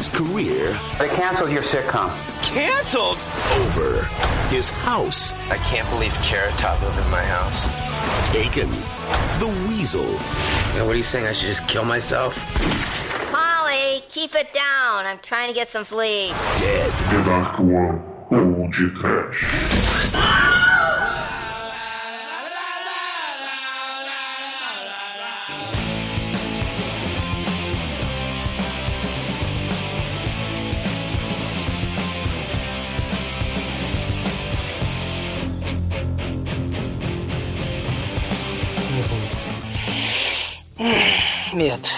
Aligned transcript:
his 0.00 0.08
career. 0.08 0.72
They 0.98 1.08
canceled 1.08 1.50
your 1.50 1.62
sitcom. 1.62 2.10
Canceled? 2.42 3.18
Over 3.60 4.04
his 4.48 4.70
house. 4.70 5.32
I 5.50 5.58
can't 5.58 5.86
believe 5.90 6.14
Carrot 6.22 6.56
Top 6.56 6.80
lived 6.80 6.96
in 6.96 7.10
my 7.10 7.22
house. 7.22 7.66
Taken. 8.28 8.70
The 9.40 9.48
Weasel. 9.68 10.06
what 10.86 10.94
are 10.94 10.96
you 10.96 11.02
saying? 11.02 11.26
I 11.26 11.32
should 11.32 11.48
just 11.48 11.68
kill 11.68 11.84
myself? 11.84 12.34
Polly, 13.30 14.02
keep 14.08 14.34
it 14.34 14.54
down. 14.54 15.04
I'm 15.04 15.18
trying 15.18 15.48
to 15.48 15.54
get 15.54 15.68
some 15.68 15.84
sleep. 15.84 16.32
Dead. 16.56 16.90
The 17.12 17.22
Dark 17.30 17.58
One 17.58 18.00
ou 18.30 18.70
de 18.70 18.88
trash. 18.98 20.49
Medo. 41.52 41.88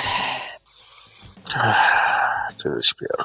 Desespero. 2.56 3.24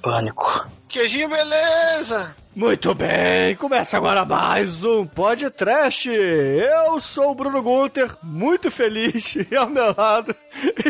Pânico. 0.00 0.66
Queijinho, 0.88 1.28
beleza! 1.28 2.36
Muito 2.54 2.94
bem, 2.94 3.54
começa 3.56 3.96
agora 3.96 4.24
mais 4.24 4.84
um 4.84 5.04
podcast. 5.06 6.08
Eu 6.08 7.00
sou 7.00 7.32
o 7.32 7.34
Bruno 7.34 7.62
Gunter, 7.62 8.16
muito 8.22 8.70
feliz, 8.70 9.36
e 9.50 9.56
ao 9.56 9.68
meu 9.68 9.94
lado 9.96 10.34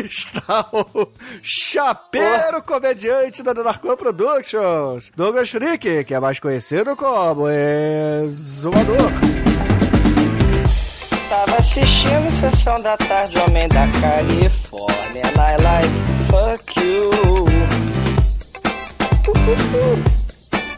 está 0.05 0.67
o 0.71 1.07
chapeiro 1.41 2.61
comediante 2.63 3.41
da 3.41 3.53
Narcon 3.53 3.95
Productions, 3.95 5.11
Douglas 5.15 5.49
Freak, 5.49 6.03
que 6.03 6.13
é 6.13 6.19
mais 6.19 6.39
conhecido 6.39 6.95
como 6.95 7.47
Exumador. 7.47 9.40
Tava 11.31 11.59
assistindo 11.59 12.29
Sessão 12.29 12.81
da 12.81 12.97
Tarde, 12.97 13.39
Homem 13.39 13.65
da 13.69 13.87
Califórnia. 14.01 15.23
I 15.23 15.55
like 15.63 15.87
fuck 16.27 16.77
you. 16.77 17.09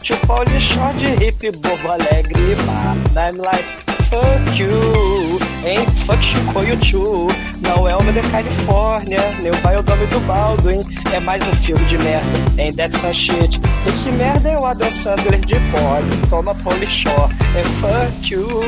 Tio 0.00 0.16
Paulichó 0.28 0.92
de 0.92 1.24
hip, 1.24 1.50
bobo 1.50 1.90
alegre, 1.90 2.54
but 2.54 3.16
I'm 3.16 3.36
like 3.38 3.64
fuck 4.08 4.56
you. 4.56 5.40
Hein? 5.64 5.84
Fuck 6.06 6.22
Chico 6.22 6.62
e 6.62 6.70
o 6.70 6.76
Tio. 6.76 7.26
Não 7.60 7.88
é 7.88 7.96
Homem 7.96 8.14
da 8.14 8.22
Califórnia, 8.22 9.18
nem 9.42 9.50
o 9.50 9.56
Biodome 9.56 10.06
do 10.06 10.20
Baldwin. 10.20 10.80
É 11.12 11.18
mais 11.18 11.44
um 11.48 11.54
filme 11.56 11.84
de 11.86 11.98
merda, 11.98 12.62
hein? 12.62 12.72
That's 12.72 13.00
some 13.00 13.12
shit. 13.12 13.60
Esse 13.88 14.08
merda 14.12 14.50
é 14.50 14.56
o 14.56 14.64
Adam 14.64 14.88
Sandler 14.88 15.40
de 15.40 15.56
pole. 15.56 16.28
Toma 16.30 16.54
Paulichó, 16.54 17.28
é 17.56 17.64
fuck 17.80 18.32
you. 18.32 18.60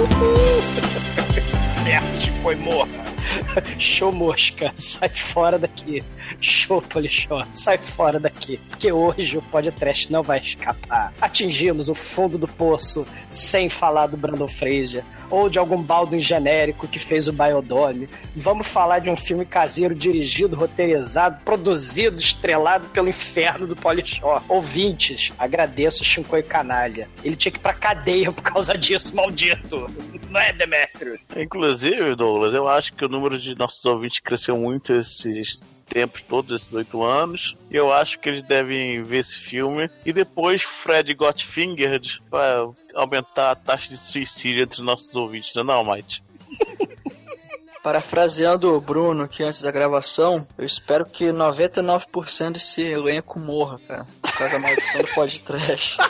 Chico 2.18 2.50
e 2.50 2.56
morra. 2.56 3.09
Show 3.78 4.12
mosca, 4.12 4.72
sai 4.76 5.08
fora 5.08 5.58
daqui. 5.58 6.02
Show 6.40 6.82
polichó, 6.82 7.44
sai 7.52 7.78
fora 7.78 8.18
daqui. 8.18 8.58
Porque 8.68 8.92
hoje 8.92 9.36
o 9.36 9.42
podcast 9.42 10.10
não 10.10 10.22
vai 10.22 10.38
escapar. 10.38 11.12
Atingimos 11.20 11.88
o 11.88 11.94
fundo 11.94 12.38
do 12.38 12.48
poço 12.48 13.06
sem 13.28 13.68
falar 13.68 14.06
do 14.06 14.16
Brandon 14.16 14.48
Fraser 14.48 15.04
ou 15.30 15.48
de 15.48 15.58
algum 15.58 15.80
Baldwin 15.80 16.20
genérico 16.20 16.88
que 16.88 16.98
fez 16.98 17.28
o 17.28 17.32
Biodome. 17.32 18.08
Vamos 18.34 18.66
falar 18.66 18.98
de 18.98 19.08
um 19.08 19.16
filme 19.16 19.46
caseiro 19.46 19.94
dirigido, 19.94 20.56
roteirizado, 20.56 21.40
produzido, 21.44 22.18
estrelado 22.18 22.88
pelo 22.88 23.08
inferno 23.08 23.66
do 23.66 23.76
Polichó. 23.76 24.42
Ouvintes, 24.48 25.32
agradeço 25.38 26.02
o 26.02 26.04
Shinkoi 26.04 26.42
Canalha. 26.42 27.08
Ele 27.24 27.36
tinha 27.36 27.52
que 27.52 27.58
ir 27.58 27.62
pra 27.62 27.72
cadeia 27.72 28.32
por 28.32 28.42
causa 28.42 28.76
disso, 28.76 29.14
maldito. 29.14 29.88
Não 30.28 30.40
é, 30.40 30.52
Demetrio? 30.52 31.18
Inclusive, 31.36 32.14
Douglas, 32.16 32.52
eu 32.52 32.68
acho 32.68 32.92
que 32.92 33.04
o 33.04 33.08
número 33.20 33.38
de 33.38 33.54
nossos 33.54 33.84
ouvintes 33.84 34.20
cresceu 34.20 34.56
muito 34.56 34.94
esses 34.94 35.58
tempos 35.86 36.22
todos, 36.22 36.62
esses 36.62 36.72
oito 36.72 37.02
anos. 37.02 37.54
E 37.70 37.76
eu 37.76 37.92
acho 37.92 38.18
que 38.18 38.28
eles 38.30 38.42
devem 38.42 39.02
ver 39.02 39.18
esse 39.18 39.36
filme. 39.36 39.90
E 40.06 40.12
depois 40.12 40.62
Fred 40.62 41.12
Got 41.12 41.44
Fingered 41.44 42.22
para 42.30 42.66
aumentar 42.94 43.50
a 43.50 43.54
taxa 43.54 43.90
de 43.90 43.98
suicídio 43.98 44.62
entre 44.62 44.82
nossos 44.82 45.14
ouvintes, 45.14 45.54
não, 45.54 45.62
é 45.62 45.64
não 45.64 45.94
Mike? 45.94 46.22
Parafraseando 47.82 48.74
o 48.74 48.80
Bruno 48.80 49.24
aqui 49.24 49.42
antes 49.42 49.62
da 49.62 49.70
gravação, 49.70 50.46
eu 50.58 50.66
espero 50.66 51.06
que 51.06 51.24
99% 51.26 52.52
desse 52.52 52.82
elenco 52.82 53.38
morra, 53.38 53.80
cara. 53.88 54.06
Por 54.20 54.32
causa 54.32 54.52
da 54.52 54.58
maldição 54.58 55.02
do 55.02 55.08
podcast. 55.14 55.96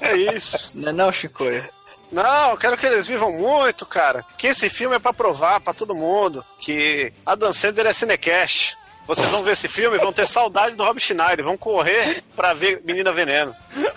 É 0.00 0.16
isso. 0.16 0.78
Não 0.80 0.90
é 0.90 0.92
não, 0.92 1.10
Chicoio? 1.10 1.66
Não, 2.14 2.50
eu 2.52 2.56
quero 2.56 2.76
que 2.76 2.86
eles 2.86 3.08
vivam 3.08 3.32
muito, 3.32 3.84
cara. 3.84 4.24
Que 4.38 4.46
esse 4.46 4.70
filme 4.70 4.94
é 4.94 5.00
pra 5.00 5.12
provar 5.12 5.60
pra 5.60 5.74
todo 5.74 5.96
mundo 5.96 6.44
que 6.60 7.12
Adam 7.26 7.52
Sandler 7.52 7.88
é 7.88 7.92
cinecast. 7.92 8.76
Vocês 9.04 9.28
vão 9.30 9.42
ver 9.42 9.50
esse 9.52 9.66
filme 9.68 9.96
e 9.96 10.00
vão 10.00 10.12
ter 10.12 10.24
saudade 10.24 10.76
do 10.76 10.84
Rob 10.84 10.98
Schneider, 11.00 11.44
vão 11.44 11.58
correr 11.58 12.22
pra 12.36 12.54
ver 12.54 12.80
Menina 12.84 13.12
Veneno. 13.12 13.54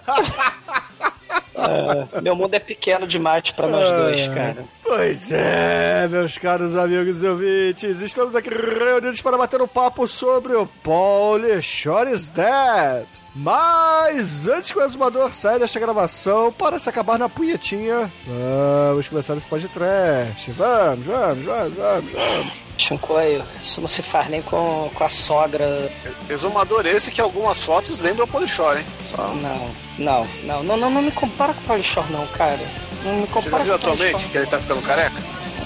É, 1.59 2.21
meu 2.21 2.35
mundo 2.35 2.53
é 2.53 2.59
pequeno 2.59 3.07
demais 3.07 3.49
pra 3.49 3.67
nós 3.67 3.89
dois, 3.89 4.27
cara. 4.27 4.63
Pois 4.87 5.33
é, 5.33 6.07
meus 6.07 6.37
caros 6.37 6.73
amigos 6.77 7.21
e 7.21 7.27
ouvintes, 7.27 7.99
estamos 7.99 8.37
aqui 8.37 8.49
reunidos 8.49 9.21
para 9.21 9.37
bater 9.37 9.61
um 9.61 9.67
papo 9.67 10.07
sobre 10.07 10.53
o 10.53 10.67
Shore 11.61 12.09
is 12.09 12.29
Dead. 12.29 13.05
Mas 13.35 14.47
antes 14.47 14.71
que 14.71 14.79
o 14.79 14.81
exumador 14.81 15.33
saia 15.33 15.59
desta 15.59 15.77
gravação, 15.77 16.53
para 16.53 16.79
se 16.79 16.89
acabar 16.89 17.19
na 17.19 17.27
punhetinha, 17.27 18.09
vamos 18.89 19.09
começar 19.09 19.35
esse 19.35 19.45
podcast. 19.45 20.51
Vamos, 20.51 21.05
vamos, 21.05 21.45
vamos, 21.45 21.73
vamos, 21.75 22.13
vamos. 22.13 22.53
Shinkoi, 22.77 23.43
isso 23.61 23.81
não 23.81 23.89
se 23.89 24.01
faz 24.01 24.29
nem 24.29 24.41
com, 24.41 24.89
com 24.93 25.03
a 25.03 25.09
sogra. 25.09 25.91
Exumador 26.29 26.85
esse 26.85 27.11
que 27.11 27.19
algumas 27.19 27.61
fotos 27.61 27.99
lembram 27.99 28.23
o 28.23 28.27
Polichor, 28.27 28.77
hein? 28.77 28.85
Só... 29.11 29.27
Não, 29.27 29.73
não, 29.99 30.25
não, 30.45 30.63
não, 30.63 30.77
não, 30.77 30.89
não 30.89 31.01
me 31.01 31.11
compara 31.11 31.53
com 31.53 31.59
o 31.59 31.63
Polichor 31.65 32.09
não, 32.09 32.25
cara. 32.27 32.86
Não 33.07 33.21
me 33.21 33.27
compara 33.27 33.41
Você 33.41 33.49
já 33.49 33.63
viu 33.63 33.75
atualmente 33.75 34.27
que 34.27 34.37
ele 34.37 34.47
tá 34.47 34.59
ficando 34.59 34.81
careca? 34.81 35.15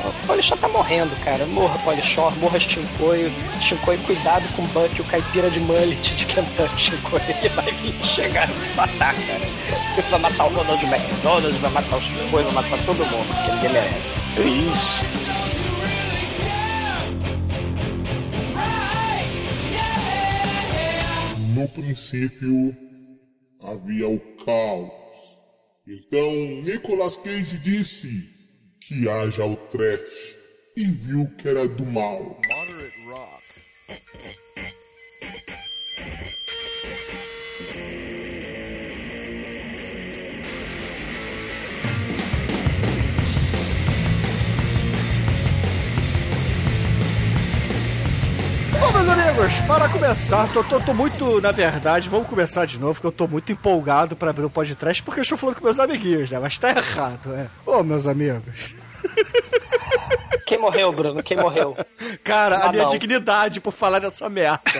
O 0.03 0.27
Polichor 0.27 0.57
tá 0.57 0.67
morrendo, 0.67 1.15
cara. 1.23 1.43
Morra, 1.47 1.77
Polichor, 1.79 2.35
morra 2.37 2.59
Shinkoi. 2.59 3.31
Shinkoi, 3.59 3.97
cuidado 3.99 4.47
com 4.55 4.61
o 4.61 4.67
Buck, 4.67 5.01
o 5.01 5.03
caipira 5.05 5.49
de 5.49 5.59
mullet 5.59 6.15
de 6.15 6.25
Kentucky, 6.25 6.81
Shinkoi. 6.81 7.21
Ele 7.27 7.49
vai 7.49 7.71
vir 7.71 7.93
chegar 8.05 8.47
e 8.47 8.53
te 8.53 8.75
matar, 8.75 9.13
cara. 9.13 9.41
Ele 9.97 10.07
vai 10.09 10.19
matar 10.19 10.45
o 10.45 10.49
Ronald 10.49 10.83
McDonald, 10.83 11.57
vai 11.59 11.71
matar 11.71 11.97
o 11.97 12.01
Shinkoi, 12.01 12.43
vai 12.43 12.53
matar 12.53 12.85
todo 12.85 13.05
mundo, 13.05 13.27
porque 13.35 13.51
ninguém 13.51 13.69
merece. 13.73 14.13
É 14.37 14.41
isso. 14.71 15.01
No 21.55 21.67
princípio 21.67 22.75
havia 23.63 24.07
o 24.07 24.19
caos. 24.45 25.00
Então 25.87 26.31
Nicolas 26.61 27.17
Cage 27.17 27.57
disse 27.57 28.29
que 28.81 29.09
haja 29.09 29.43
o 29.43 29.55
trash 29.55 30.35
e 30.77 30.85
viu 30.85 31.27
que 31.37 31.47
era 31.47 31.67
do 31.67 31.85
mal. 31.85 32.39
Amigos, 49.31 49.53
para 49.67 49.87
começar, 49.89 50.51
tô, 50.53 50.63
tô, 50.63 50.79
tô 50.79 50.93
muito, 50.93 51.39
na 51.41 51.51
verdade, 51.51 52.09
vamos 52.09 52.27
começar 52.27 52.65
de 52.65 52.79
novo, 52.79 52.93
porque 52.95 53.07
eu 53.07 53.11
tô 53.11 53.27
muito 53.27 53.51
empolgado 53.51 54.15
para 54.15 54.29
abrir 54.29 54.45
o 54.45 54.49
podcast, 54.49 55.01
porque 55.03 55.19
eu 55.19 55.23
estou 55.23 55.37
falando 55.37 55.55
com 55.57 55.63
meus 55.63 55.79
amiguinhos, 55.79 56.29
né? 56.31 56.39
Mas 56.39 56.57
tá 56.57 56.69
errado, 56.69 57.33
é. 57.33 57.47
Ô, 57.65 57.83
meus 57.83 58.07
amigos. 58.07 58.75
Quem 60.45 60.59
morreu, 60.59 60.91
Bruno? 60.91 61.23
Quem 61.23 61.37
morreu? 61.37 61.77
Cara, 62.23 62.57
a 62.57 62.65
Ah, 62.67 62.71
minha 62.71 62.83
não. 62.83 62.91
dignidade 62.91 63.61
por 63.61 63.71
falar 63.71 63.99
dessa 63.99 64.29
merda. 64.29 64.61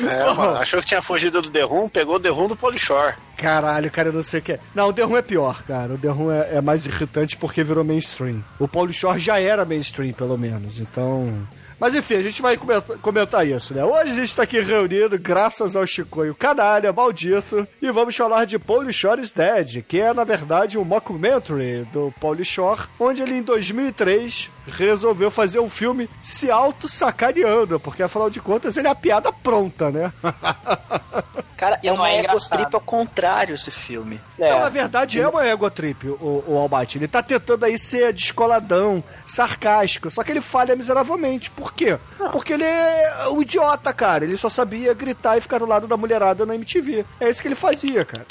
É, 0.00 0.24
mano, 0.32 0.56
achou 0.56 0.80
que 0.80 0.86
tinha 0.86 1.02
fugido 1.02 1.42
do 1.42 1.50
The 1.50 1.62
Room, 1.62 1.88
pegou 1.88 2.16
o 2.16 2.20
The 2.20 2.28
Room 2.28 2.46
do 2.48 2.56
Polichor. 2.56 3.14
Caralho, 3.36 3.90
cara, 3.90 4.08
eu 4.10 4.12
não 4.12 4.22
sei 4.22 4.38
o 4.38 4.42
que 4.42 4.52
é. 4.52 4.60
Não, 4.74 4.88
o 4.88 4.92
The 4.92 5.02
Room 5.02 5.16
é 5.16 5.22
pior, 5.22 5.62
cara. 5.64 5.94
O 5.94 5.98
The 5.98 6.08
Room 6.08 6.30
é, 6.30 6.56
é 6.56 6.60
mais 6.60 6.86
irritante 6.86 7.36
porque 7.36 7.64
virou 7.64 7.82
mainstream. 7.82 8.44
O 8.60 8.68
Paulo 8.68 8.92
Shore 8.92 9.18
já 9.18 9.40
era 9.40 9.64
mainstream, 9.64 10.12
pelo 10.12 10.38
menos. 10.38 10.78
Então, 10.78 11.46
Mas 11.78 11.94
enfim, 11.94 12.14
a 12.14 12.22
gente 12.22 12.42
vai 12.42 12.58
comentar, 13.00 13.46
isso, 13.46 13.72
né? 13.72 13.84
Hoje 13.84 14.12
a 14.12 14.14
gente 14.14 14.34
tá 14.36 14.42
aqui 14.42 14.60
reunido 14.60 15.18
graças 15.18 15.76
ao 15.76 15.86
Chicoio 15.86 16.34
canalha, 16.34 16.92
maldito, 16.92 17.66
e 17.80 17.90
vamos 17.90 18.16
falar 18.16 18.44
de 18.44 18.58
Paul 18.58 18.90
Shore 18.92 19.20
is 19.20 19.30
Dead, 19.30 19.82
que 19.86 20.00
é, 20.00 20.12
na 20.12 20.24
verdade, 20.24 20.76
um 20.76 20.84
mockumentary 20.84 21.86
do 21.92 22.12
Paul 22.20 22.42
Shore, 22.42 22.82
onde 22.98 23.22
ele, 23.22 23.34
em 23.34 23.42
2003, 23.42 24.50
resolveu 24.70 25.30
fazer 25.30 25.60
um 25.60 25.68
filme 25.68 26.08
se 26.22 26.50
auto-sacaneando, 26.50 27.80
porque, 27.80 28.02
afinal 28.02 28.30
de 28.30 28.40
contas, 28.40 28.76
ele 28.76 28.88
é 28.88 28.90
a 28.90 28.94
piada 28.94 29.32
pronta, 29.32 29.90
né? 29.90 30.12
Cara, 31.56 31.80
é 31.82 31.90
uma 31.90 32.08
é 32.08 32.18
ego 32.18 32.20
engraçado. 32.20 32.60
trip 32.60 32.74
ao 32.74 32.80
contrário 32.80 33.56
esse 33.56 33.70
filme. 33.70 34.20
É. 34.38 34.52
Não, 34.52 34.60
na 34.60 34.68
verdade, 34.68 35.20
é 35.20 35.26
uma 35.26 35.44
ego 35.44 35.68
trip, 35.68 36.08
o, 36.08 36.44
o 36.46 36.56
Almighty. 36.56 36.98
Ele 36.98 37.08
tá 37.08 37.20
tentando 37.20 37.64
aí 37.64 37.76
ser 37.76 38.12
descoladão, 38.12 39.02
sarcástico, 39.26 40.08
só 40.08 40.22
que 40.22 40.30
ele 40.30 40.40
falha 40.40 40.76
miseravelmente. 40.76 41.50
Por 41.50 41.72
quê? 41.72 41.98
Porque 42.30 42.52
ele 42.52 42.62
é 42.62 43.28
um 43.30 43.42
idiota, 43.42 43.92
cara. 43.92 44.24
Ele 44.24 44.36
só 44.36 44.48
sabia 44.48 44.94
gritar 44.94 45.36
e 45.36 45.40
ficar 45.40 45.58
do 45.58 45.66
lado 45.66 45.88
da 45.88 45.96
mulherada 45.96 46.46
na 46.46 46.54
MTV. 46.54 47.04
É 47.18 47.28
isso 47.28 47.42
que 47.42 47.48
ele 47.48 47.56
fazia, 47.56 48.04
cara. 48.04 48.26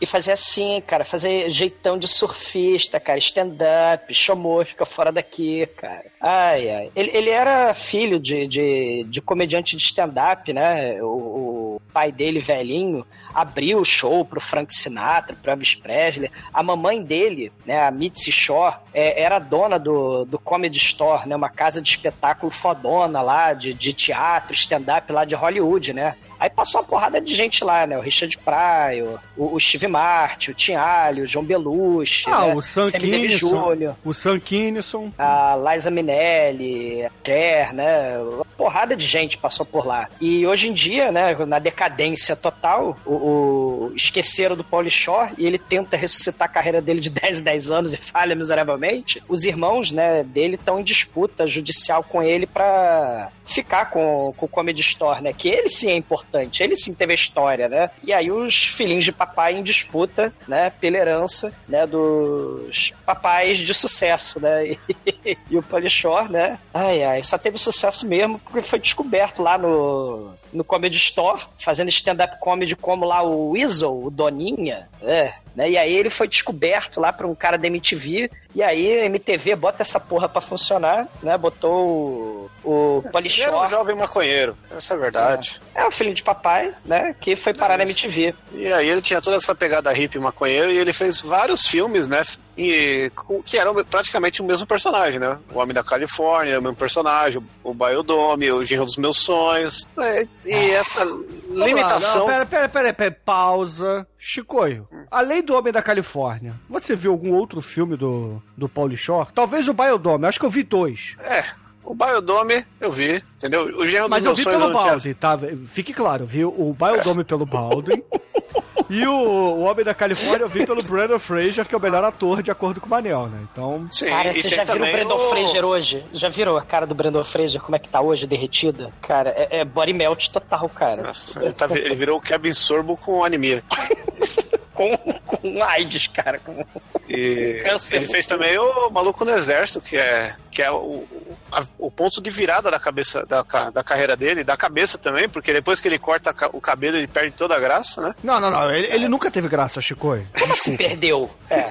E 0.00 0.06
fazer 0.06 0.32
assim, 0.32 0.80
cara, 0.86 1.04
fazer 1.04 1.50
jeitão 1.50 1.98
de 1.98 2.08
surfista, 2.08 2.98
cara, 2.98 3.18
stand-up, 3.18 4.12
show 4.14 4.34
mosca 4.34 4.86
fora 4.86 5.12
daqui, 5.12 5.66
cara. 5.76 6.06
Ai, 6.18 6.70
ai. 6.70 6.90
Ele, 6.96 7.10
ele 7.12 7.30
era 7.30 7.74
filho 7.74 8.18
de, 8.18 8.46
de, 8.46 9.04
de 9.04 9.20
comediante 9.20 9.76
de 9.76 9.82
stand-up, 9.82 10.52
né? 10.52 11.02
O, 11.02 11.76
o 11.76 11.82
pai 11.92 12.10
dele, 12.10 12.40
velhinho, 12.40 13.04
abriu 13.34 13.80
o 13.80 13.84
show 13.84 14.24
pro 14.24 14.40
Frank 14.40 14.72
Sinatra, 14.72 15.36
pro 15.36 15.50
Elvis 15.50 15.74
Presley. 15.74 16.30
A 16.52 16.62
mamãe 16.62 17.02
dele, 17.02 17.52
né, 17.66 17.86
a 17.86 17.90
Mitzi 17.90 18.32
Shore, 18.32 18.76
é, 18.94 19.20
era 19.20 19.38
dona 19.38 19.78
do, 19.78 20.24
do 20.24 20.38
Comedy 20.38 20.78
Store, 20.78 21.28
né? 21.28 21.36
Uma 21.36 21.50
casa 21.50 21.82
de 21.82 21.90
espetáculo 21.90 22.50
fodona 22.50 23.20
lá, 23.20 23.52
de, 23.52 23.74
de 23.74 23.92
teatro, 23.92 24.54
stand-up 24.54 25.12
lá 25.12 25.24
de 25.24 25.34
Hollywood, 25.34 25.92
né? 25.92 26.16
Aí 26.40 26.48
passou 26.48 26.80
uma 26.80 26.86
porrada 26.86 27.20
de 27.20 27.34
gente 27.34 27.62
lá, 27.62 27.86
né? 27.86 27.98
O 27.98 28.00
Richard 28.00 28.36
Pryor, 28.38 29.20
o, 29.36 29.54
o 29.54 29.60
Steve 29.60 29.86
Martin, 29.86 30.50
o 30.52 30.54
Tim 30.54 30.72
Allen, 30.74 31.22
o 31.22 31.26
João 31.26 31.44
Belushi, 31.44 32.24
Ah, 32.30 32.46
né? 32.46 32.54
o 32.54 32.62
Sam 32.62 32.90
Kinison. 32.90 33.94
O 34.04 34.14
Sam 34.14 34.40
Kinison. 34.40 35.12
a 35.18 35.56
Liza 35.74 35.90
Minnelli, 35.90 37.04
a 37.04 37.10
Cher, 37.24 37.72
né? 37.74 38.18
Uma 38.18 38.44
porrada 38.56 38.96
de 38.96 39.06
gente 39.06 39.36
passou 39.38 39.64
por 39.66 39.86
lá. 39.86 40.08
E 40.20 40.46
hoje 40.46 40.68
em 40.68 40.72
dia, 40.72 41.12
né, 41.12 41.34
na 41.46 41.58
decadência 41.58 42.34
total, 42.34 42.96
o, 43.04 43.12
o 43.12 43.92
esqueceram 43.94 44.56
do 44.56 44.64
Paul 44.64 44.88
Shore 44.88 45.32
e 45.36 45.46
ele 45.46 45.58
tenta 45.58 45.96
ressuscitar 45.96 46.48
a 46.48 46.52
carreira 46.52 46.80
dele 46.80 47.00
de 47.00 47.10
10 47.20 47.40
em 47.40 47.42
10 47.42 47.70
anos 47.70 47.92
e 47.94 47.96
falha 47.96 48.34
miseravelmente. 48.34 49.22
Os 49.28 49.44
irmãos, 49.44 49.90
né, 49.90 50.24
dele 50.24 50.54
estão 50.54 50.80
em 50.80 50.82
disputa 50.82 51.46
judicial 51.46 52.02
com 52.02 52.22
ele 52.22 52.46
pra 52.46 53.28
ficar 53.44 53.86
com, 53.90 54.32
com 54.36 54.46
o 54.46 54.48
Comedy 54.48 54.80
Store, 54.80 55.20
né? 55.22 55.32
Que 55.36 55.48
ele 55.48 55.68
sim 55.68 55.90
é 55.90 55.96
importante, 55.96 56.29
ele 56.60 56.76
sim 56.76 56.94
teve 56.94 57.12
a 57.12 57.14
história, 57.14 57.68
né? 57.68 57.90
E 58.02 58.12
aí 58.12 58.30
os 58.30 58.64
filhinhos 58.64 59.04
de 59.04 59.12
papai 59.12 59.54
em 59.54 59.62
disputa, 59.62 60.32
né? 60.46 60.70
Pela 60.80 60.96
herança, 60.96 61.52
né? 61.68 61.86
Dos 61.86 62.92
papais 63.04 63.58
de 63.58 63.74
sucesso, 63.74 64.40
né? 64.40 64.76
E, 65.24 65.36
e 65.50 65.58
o 65.58 65.62
Polishore, 65.62 66.30
né? 66.30 66.58
Ai, 66.72 67.02
ai, 67.02 67.22
só 67.22 67.36
teve 67.36 67.58
sucesso 67.58 68.06
mesmo 68.06 68.38
porque 68.38 68.62
foi 68.62 68.78
descoberto 68.78 69.42
lá 69.42 69.58
no, 69.58 70.32
no 70.52 70.64
Comedy 70.64 70.96
Store, 70.96 71.42
fazendo 71.58 71.88
stand-up 71.88 72.38
comedy 72.40 72.74
como 72.76 73.04
lá 73.04 73.22
o 73.22 73.50
Weasel, 73.50 74.04
o 74.04 74.10
Doninha, 74.10 74.88
é, 75.02 75.34
né? 75.54 75.70
E 75.70 75.78
aí 75.78 75.92
ele 75.96 76.10
foi 76.10 76.26
descoberto 76.28 77.00
lá 77.00 77.12
por 77.12 77.26
um 77.26 77.34
cara 77.34 77.56
da 77.56 77.66
MTV, 77.66 78.30
e 78.54 78.62
aí 78.62 79.00
a 79.00 79.04
MTV 79.06 79.54
bota 79.56 79.82
essa 79.82 80.00
porra 80.00 80.28
pra 80.28 80.40
funcionar, 80.40 81.06
né? 81.22 81.36
Botou 81.38 82.50
o, 82.64 82.68
o 82.68 82.98
Ele 82.98 83.06
era 83.06 83.08
um 83.08 83.12
Polishore. 83.12 83.70
jovem 83.70 83.96
maconheiro, 83.96 84.56
essa 84.76 84.94
é 84.94 84.96
a 84.96 85.00
verdade. 85.00 85.60
É 85.74 85.84
o 85.86 85.90
filho 85.90 86.12
de 86.14 86.22
papai, 86.22 86.74
né? 86.84 87.14
Que 87.20 87.36
foi 87.36 87.54
parar 87.54 87.76
na 87.78 87.84
MTV. 87.84 88.34
E 88.54 88.72
aí 88.72 88.88
ele 88.88 89.02
tinha 89.02 89.20
toda 89.20 89.36
essa 89.36 89.54
pegada 89.54 89.92
hippie 89.92 90.18
maconheiro 90.18 90.70
e 90.70 90.78
ele 90.78 90.92
fez 90.92 91.20
vários 91.20 91.66
filmes, 91.66 92.08
né? 92.08 92.22
E, 92.62 93.10
que 93.46 93.56
eram 93.56 93.74
praticamente 93.84 94.42
o 94.42 94.44
mesmo 94.44 94.66
personagem, 94.66 95.18
né? 95.18 95.38
O 95.54 95.58
Homem 95.58 95.72
da 95.72 95.82
Califórnia, 95.82 96.58
o 96.58 96.62
mesmo 96.62 96.76
personagem, 96.76 97.42
o 97.64 97.72
Biodome, 97.72 98.52
o 98.52 98.62
Genro 98.64 98.84
dos 98.84 98.98
Meus 98.98 99.16
Sonhos. 99.18 99.88
É, 99.98 100.26
E 100.44 100.70
essa 100.72 101.02
limitação. 101.48 102.20
Não, 102.20 102.26
pera, 102.26 102.46
pera, 102.46 102.68
pera, 102.68 102.92
pera, 102.92 103.16
pausa. 103.24 104.06
Chicoio, 104.18 104.86
além 105.10 105.42
do 105.42 105.54
Homem 105.56 105.72
da 105.72 105.80
Califórnia, 105.80 106.54
você 106.68 106.94
viu 106.94 107.12
algum 107.12 107.32
outro 107.32 107.62
filme 107.62 107.96
do, 107.96 108.42
do 108.56 108.68
Paul 108.68 108.94
Shore? 108.94 109.28
Talvez 109.34 109.66
o 109.68 109.72
Biodome, 109.72 110.26
acho 110.26 110.38
que 110.38 110.44
eu 110.44 110.50
vi 110.50 110.62
dois. 110.62 111.14
É, 111.20 111.42
o 111.82 111.94
Biodome 111.94 112.64
eu 112.78 112.90
vi, 112.90 113.24
entendeu? 113.38 113.62
O 113.78 113.86
Genro 113.86 114.08
dos 114.08 114.10
Mas 114.10 114.24
eu 114.24 114.28
Meus 114.30 114.38
vi 114.38 114.44
Sonhos 114.44 114.60
pelo 114.60 114.72
não 114.72 114.80
tinha- 114.80 114.90
Baldwin, 114.92 115.14
tá? 115.14 115.38
Fique 115.68 115.94
claro, 115.94 116.24
eu 116.24 116.26
vi 116.26 116.44
o 116.44 116.76
Biodome 116.78 117.24
pelo 117.24 117.46
Baldwin. 117.46 118.02
E 118.90 119.06
o, 119.06 119.12
o 119.14 119.60
Homem 119.60 119.84
da 119.84 119.94
Califórnia 119.94 120.44
eu 120.44 120.48
vi 120.48 120.66
pelo 120.66 120.82
Brandon 120.82 121.18
Fraser, 121.18 121.64
que 121.64 121.72
é 121.74 121.78
o 121.78 121.80
melhor 121.80 122.02
ator 122.02 122.42
de 122.42 122.50
acordo 122.50 122.80
com 122.80 122.86
o 122.88 122.90
Manel, 122.90 123.28
né? 123.28 123.38
Então. 123.52 123.86
Sim, 123.90 124.06
Cara, 124.06 124.32
você 124.32 124.48
já 124.48 124.64
viu 124.64 124.74
o 124.74 124.78
Brandon 124.92 125.18
Fraser 125.30 125.64
hoje? 125.64 126.04
Já 126.12 126.28
viram 126.28 126.56
a 126.56 126.62
cara 126.62 126.86
do 126.86 126.94
Brandon 126.94 127.22
Fraser, 127.22 127.60
como 127.60 127.76
é 127.76 127.78
que 127.78 127.88
tá 127.88 128.00
hoje, 128.00 128.26
derretida? 128.26 128.92
Cara, 129.00 129.30
é, 129.30 129.60
é 129.60 129.64
body 129.64 129.92
melt 129.92 130.28
total, 130.28 130.68
cara. 130.68 131.04
Nossa, 131.04 131.40
ele, 131.42 131.52
tá- 131.52 131.68
ele 131.70 131.94
virou 131.94 132.18
o 132.18 132.20
Kevin 132.20 132.52
Sorbo 132.52 132.96
com 132.96 133.24
anemia. 133.24 133.62
com, 134.74 134.96
com 135.24 135.62
AIDS, 135.62 136.08
cara. 136.08 136.38
Com... 136.38 136.64
E 137.08 137.62
ele 137.92 138.06
fez 138.06 138.26
também 138.26 138.58
o 138.58 138.90
Maluco 138.90 139.24
no 139.24 139.32
Exército, 139.32 139.80
que 139.80 139.96
é, 139.96 140.34
que 140.50 140.62
é 140.62 140.70
o, 140.70 140.74
o, 140.76 141.36
a- 141.52 141.64
o 141.78 141.90
ponto 141.90 142.20
de 142.20 142.28
virada 142.30 142.70
da 142.70 142.78
cabeça 142.80 143.24
da, 143.26 143.42
da 143.70 143.82
carreira 143.84 144.16
dele, 144.16 144.42
da 144.44 144.56
cabeça 144.56 144.98
também, 144.98 145.28
porque 145.28 145.52
depois 145.52 145.80
que 145.80 145.88
ele 145.88 145.98
corta 145.98 146.34
o 146.52 146.60
cabelo, 146.60 146.96
ele 146.96 147.06
perde 147.06 147.32
toda 147.32 147.54
a 147.56 147.60
graça, 147.60 148.00
né? 148.02 148.14
Não, 148.22 148.40
não, 148.40 148.50
não. 148.50 148.70
Ele, 148.70 148.86
ele 148.88 149.08
nunca 149.08 149.30
teve 149.30 149.48
graça, 149.48 149.80
Chicoio. 149.80 150.26
Como 150.38 150.52
assim 150.52 150.76
perdeu? 150.76 151.30
É. 151.48 151.68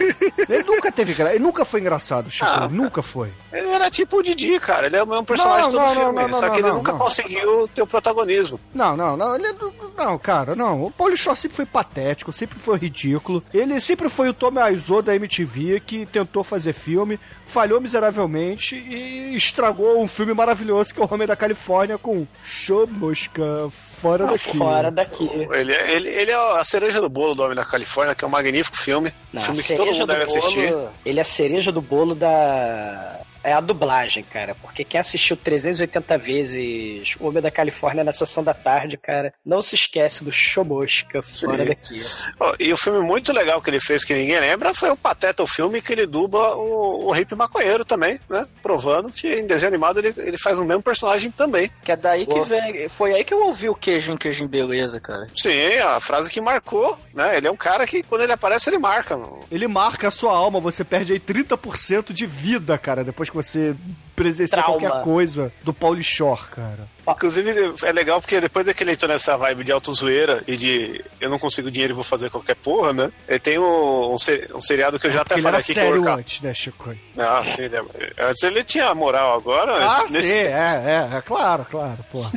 Ele 0.49 0.63
nunca 0.63 0.91
teve 0.91 1.13
graça. 1.13 1.35
Ele 1.35 1.43
nunca 1.43 1.65
foi 1.65 1.79
engraçado, 1.81 2.29
Chicoio. 2.29 2.53
Ah, 2.63 2.67
nunca 2.69 3.01
foi. 3.01 3.31
Ele 3.51 3.67
era 3.69 3.89
tipo 3.89 4.17
o 4.17 4.23
Didi, 4.23 4.59
cara. 4.59 4.87
Ele 4.87 4.95
é 4.95 5.03
o 5.03 5.07
mesmo 5.07 5.25
personagem 5.25 5.61
Não, 5.63 5.69
de 5.71 5.75
todo 5.77 5.85
não, 5.85 5.93
filme. 5.93 6.21
não, 6.21 6.27
não, 6.29 6.39
só 6.39 6.45
não, 6.47 6.53
que 6.53 6.59
ele 6.59 6.67
não, 6.67 6.75
nunca 6.75 6.91
não. 6.91 6.99
conseguiu 6.99 7.67
ter 7.67 7.81
o 7.81 7.87
protagonismo. 7.87 8.59
Não, 8.73 8.95
não, 8.95 9.17
não. 9.17 9.35
Ele, 9.35 9.55
não, 9.97 10.17
cara, 10.17 10.55
não. 10.55 10.83
O 10.85 10.91
Paulo 10.91 11.15
Shaw 11.17 11.35
sempre 11.35 11.55
foi 11.55 11.65
patético, 11.65 12.31
sempre 12.31 12.57
foi 12.59 12.77
ridículo. 12.77 13.43
Ele 13.53 13.79
sempre 13.79 14.09
foi 14.09 14.29
o 14.29 14.33
Tommy 14.33 14.59
Aizo 14.59 15.01
da 15.01 15.15
MTV 15.15 15.79
que 15.85 16.05
tentou 16.05 16.43
fazer 16.43 16.73
filme, 16.73 17.19
falhou 17.45 17.79
miseravelmente 17.81 18.68
e 18.75 19.35
estragou 19.35 20.01
um 20.01 20.07
filme 20.07 20.33
maravilhoso 20.33 20.93
que 20.93 20.99
é 20.99 21.03
O 21.03 21.13
Homem 21.13 21.27
da 21.27 21.35
Califórnia 21.35 21.97
com 21.97 22.25
Show 22.43 22.87
Mosca 22.87 23.69
fora 23.99 24.25
daqui. 24.25 24.57
Fora 24.57 24.91
daqui. 24.91 25.29
Ele, 25.51 25.73
ele, 25.73 26.09
ele 26.09 26.31
é 26.31 26.35
a 26.35 26.63
cereja 26.63 27.01
do 27.01 27.09
bolo 27.09 27.35
do 27.35 27.43
Homem 27.43 27.55
da 27.55 27.65
Califórnia, 27.65 28.15
que 28.15 28.23
é 28.23 28.27
um 28.27 28.31
magnífico 28.31 28.77
filme. 28.77 29.13
Não, 29.33 29.41
filme 29.41 29.61
que 29.61 29.75
todo 29.75 29.87
mundo 29.87 29.99
do 29.99 30.07
deve 30.07 30.23
assistir. 30.23 30.69
bolo, 30.71 30.89
ele 31.05 31.19
é 31.19 31.21
a 31.21 31.25
cereja 31.25 31.71
do 31.71 31.81
bolo 31.81 32.15
da. 32.15 33.19
É 33.43 33.53
a 33.53 33.59
dublagem, 33.59 34.23
cara. 34.23 34.55
Porque 34.55 34.83
quem 34.83 34.99
assistiu 34.99 35.37
380 35.37 36.17
vezes 36.17 37.15
O 37.19 37.27
Homem 37.27 37.41
da 37.41 37.51
Califórnia 37.51 38.03
na 38.03 38.11
sessão 38.11 38.43
da 38.43 38.53
tarde, 38.53 38.97
cara, 38.97 39.33
não 39.45 39.61
se 39.61 39.75
esquece 39.75 40.23
do 40.23 40.31
Chomosca 40.31 41.21
fora 41.21 41.63
Sim. 41.63 41.69
daqui. 41.69 42.05
Ó, 42.39 42.55
e 42.59 42.71
o 42.73 42.77
filme 42.77 42.99
muito 43.01 43.31
legal 43.31 43.61
que 43.61 43.69
ele 43.69 43.79
fez, 43.79 44.03
que 44.03 44.13
ninguém 44.13 44.39
lembra, 44.39 44.73
foi 44.73 44.89
o 44.89 44.97
Pateta, 44.97 45.43
o 45.43 45.47
filme 45.47 45.81
que 45.81 45.91
ele 45.93 46.05
dubla 46.05 46.55
o, 46.55 47.07
o 47.07 47.11
hippie 47.11 47.35
maconheiro 47.35 47.85
também, 47.85 48.19
né? 48.29 48.47
Provando 48.61 49.09
que 49.11 49.27
em 49.27 49.47
desenho 49.47 49.69
animado 49.69 49.99
ele, 49.99 50.13
ele 50.17 50.37
faz 50.37 50.59
o 50.59 50.65
mesmo 50.65 50.83
personagem 50.83 51.31
também. 51.31 51.71
Que 51.83 51.91
é 51.91 51.95
daí 51.95 52.25
que 52.25 52.33
Pô. 52.33 52.43
vem. 52.43 52.89
Foi 52.89 53.13
aí 53.13 53.23
que 53.23 53.33
eu 53.33 53.45
ouvi 53.45 53.69
o 53.69 53.75
queijo 53.75 54.11
em 54.11 54.17
queijo 54.17 54.43
em 54.43 54.47
beleza, 54.47 54.99
cara. 54.99 55.27
Sim, 55.35 55.77
a 55.77 55.99
frase 55.99 56.29
que 56.29 56.41
marcou, 56.41 56.97
né? 57.13 57.37
Ele 57.37 57.47
é 57.47 57.51
um 57.51 57.57
cara 57.57 57.85
que 57.87 58.03
quando 58.03 58.21
ele 58.21 58.33
aparece, 58.33 58.69
ele 58.69 58.77
marca. 58.77 59.15
mano. 59.15 59.39
Ele 59.51 59.67
marca 59.67 60.07
a 60.07 60.11
sua 60.11 60.33
alma, 60.33 60.59
você 60.59 60.83
perde 60.83 61.13
aí 61.13 61.19
30% 61.19 62.11
de 62.11 62.25
vida, 62.25 62.77
cara, 62.77 63.03
depois 63.03 63.28
que 63.29 63.35
você 63.35 63.75
presencia 64.15 64.57
Trauma. 64.61 64.77
qualquer 64.79 65.03
coisa 65.03 65.51
do 65.63 65.73
Paulo 65.73 66.03
Shore, 66.03 66.41
cara. 66.51 66.87
Inclusive, 67.07 67.51
é 67.83 67.91
legal 67.91 68.19
porque 68.19 68.39
depois 68.41 68.67
que 68.71 68.83
ele 68.83 68.91
entrou 68.91 69.09
nessa 69.09 69.35
vibe 69.37 69.63
de 69.63 69.71
autozoeira 69.71 70.43
e 70.45 70.55
de 70.57 71.03
eu 71.21 71.29
não 71.29 71.39
consigo 71.39 71.71
dinheiro 71.71 71.93
e 71.93 71.95
vou 71.95 72.03
fazer 72.03 72.29
qualquer 72.29 72.55
porra, 72.55 72.91
né? 72.93 73.11
Ele 73.27 73.39
tem 73.39 73.57
um, 73.57 74.11
um, 74.11 74.15
um 74.15 74.61
seriado 74.61 74.99
que 74.99 75.07
eu 75.07 75.11
já 75.11 75.21
até 75.21 75.35
Porque 75.35 75.39
ele 75.39 75.41
falei 75.43 75.59
aqui 75.61 75.73
que 75.73 75.79
é 75.79 75.83
o 75.83 75.85
sério 75.87 76.01
Orca... 76.01 76.13
antes, 76.15 76.41
né, 76.41 76.53
Chico? 76.53 76.95
Não, 77.15 77.43
sim, 77.45 77.61
ele 77.63 77.77
é- 77.77 77.83
antes 78.29 78.43
ele 78.43 78.63
tinha 78.63 78.93
moral 78.93 79.35
agora. 79.37 79.87
Ah, 79.87 80.03
esse- 80.03 80.13
nesse- 80.13 80.27
sim, 80.33 80.37
é, 80.39 81.07
é, 81.11 81.17
é, 81.17 81.21
claro, 81.21 81.65
claro, 81.69 82.05
pô. 82.11 82.19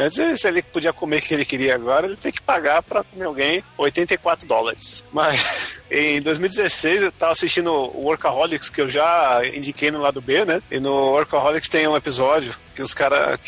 Antes, 0.00 0.40
se 0.40 0.46
ele 0.46 0.62
podia 0.62 0.92
comer 0.92 1.18
o 1.18 1.22
que 1.22 1.34
ele 1.34 1.44
queria 1.44 1.74
agora, 1.74 2.06
ele 2.06 2.14
tem 2.16 2.30
que 2.30 2.40
pagar 2.40 2.82
pra 2.84 3.02
comer 3.02 3.24
alguém 3.24 3.62
84 3.76 4.46
dólares. 4.46 5.04
Mas 5.12 5.67
em 5.90 6.20
2016 6.20 7.02
eu 7.02 7.12
tava 7.12 7.32
assistindo 7.32 7.72
o 7.72 8.04
Workaholics, 8.04 8.70
que 8.70 8.80
eu 8.80 8.88
já 8.88 9.40
indiquei 9.54 9.90
no 9.90 10.00
lado 10.00 10.20
B, 10.20 10.44
né? 10.44 10.62
E 10.70 10.78
no 10.78 11.10
Workaholics 11.10 11.68
tem 11.68 11.86
um 11.86 11.96
episódio 11.96 12.54
que 12.74 12.82
os 12.82 12.94
caras 12.94 13.40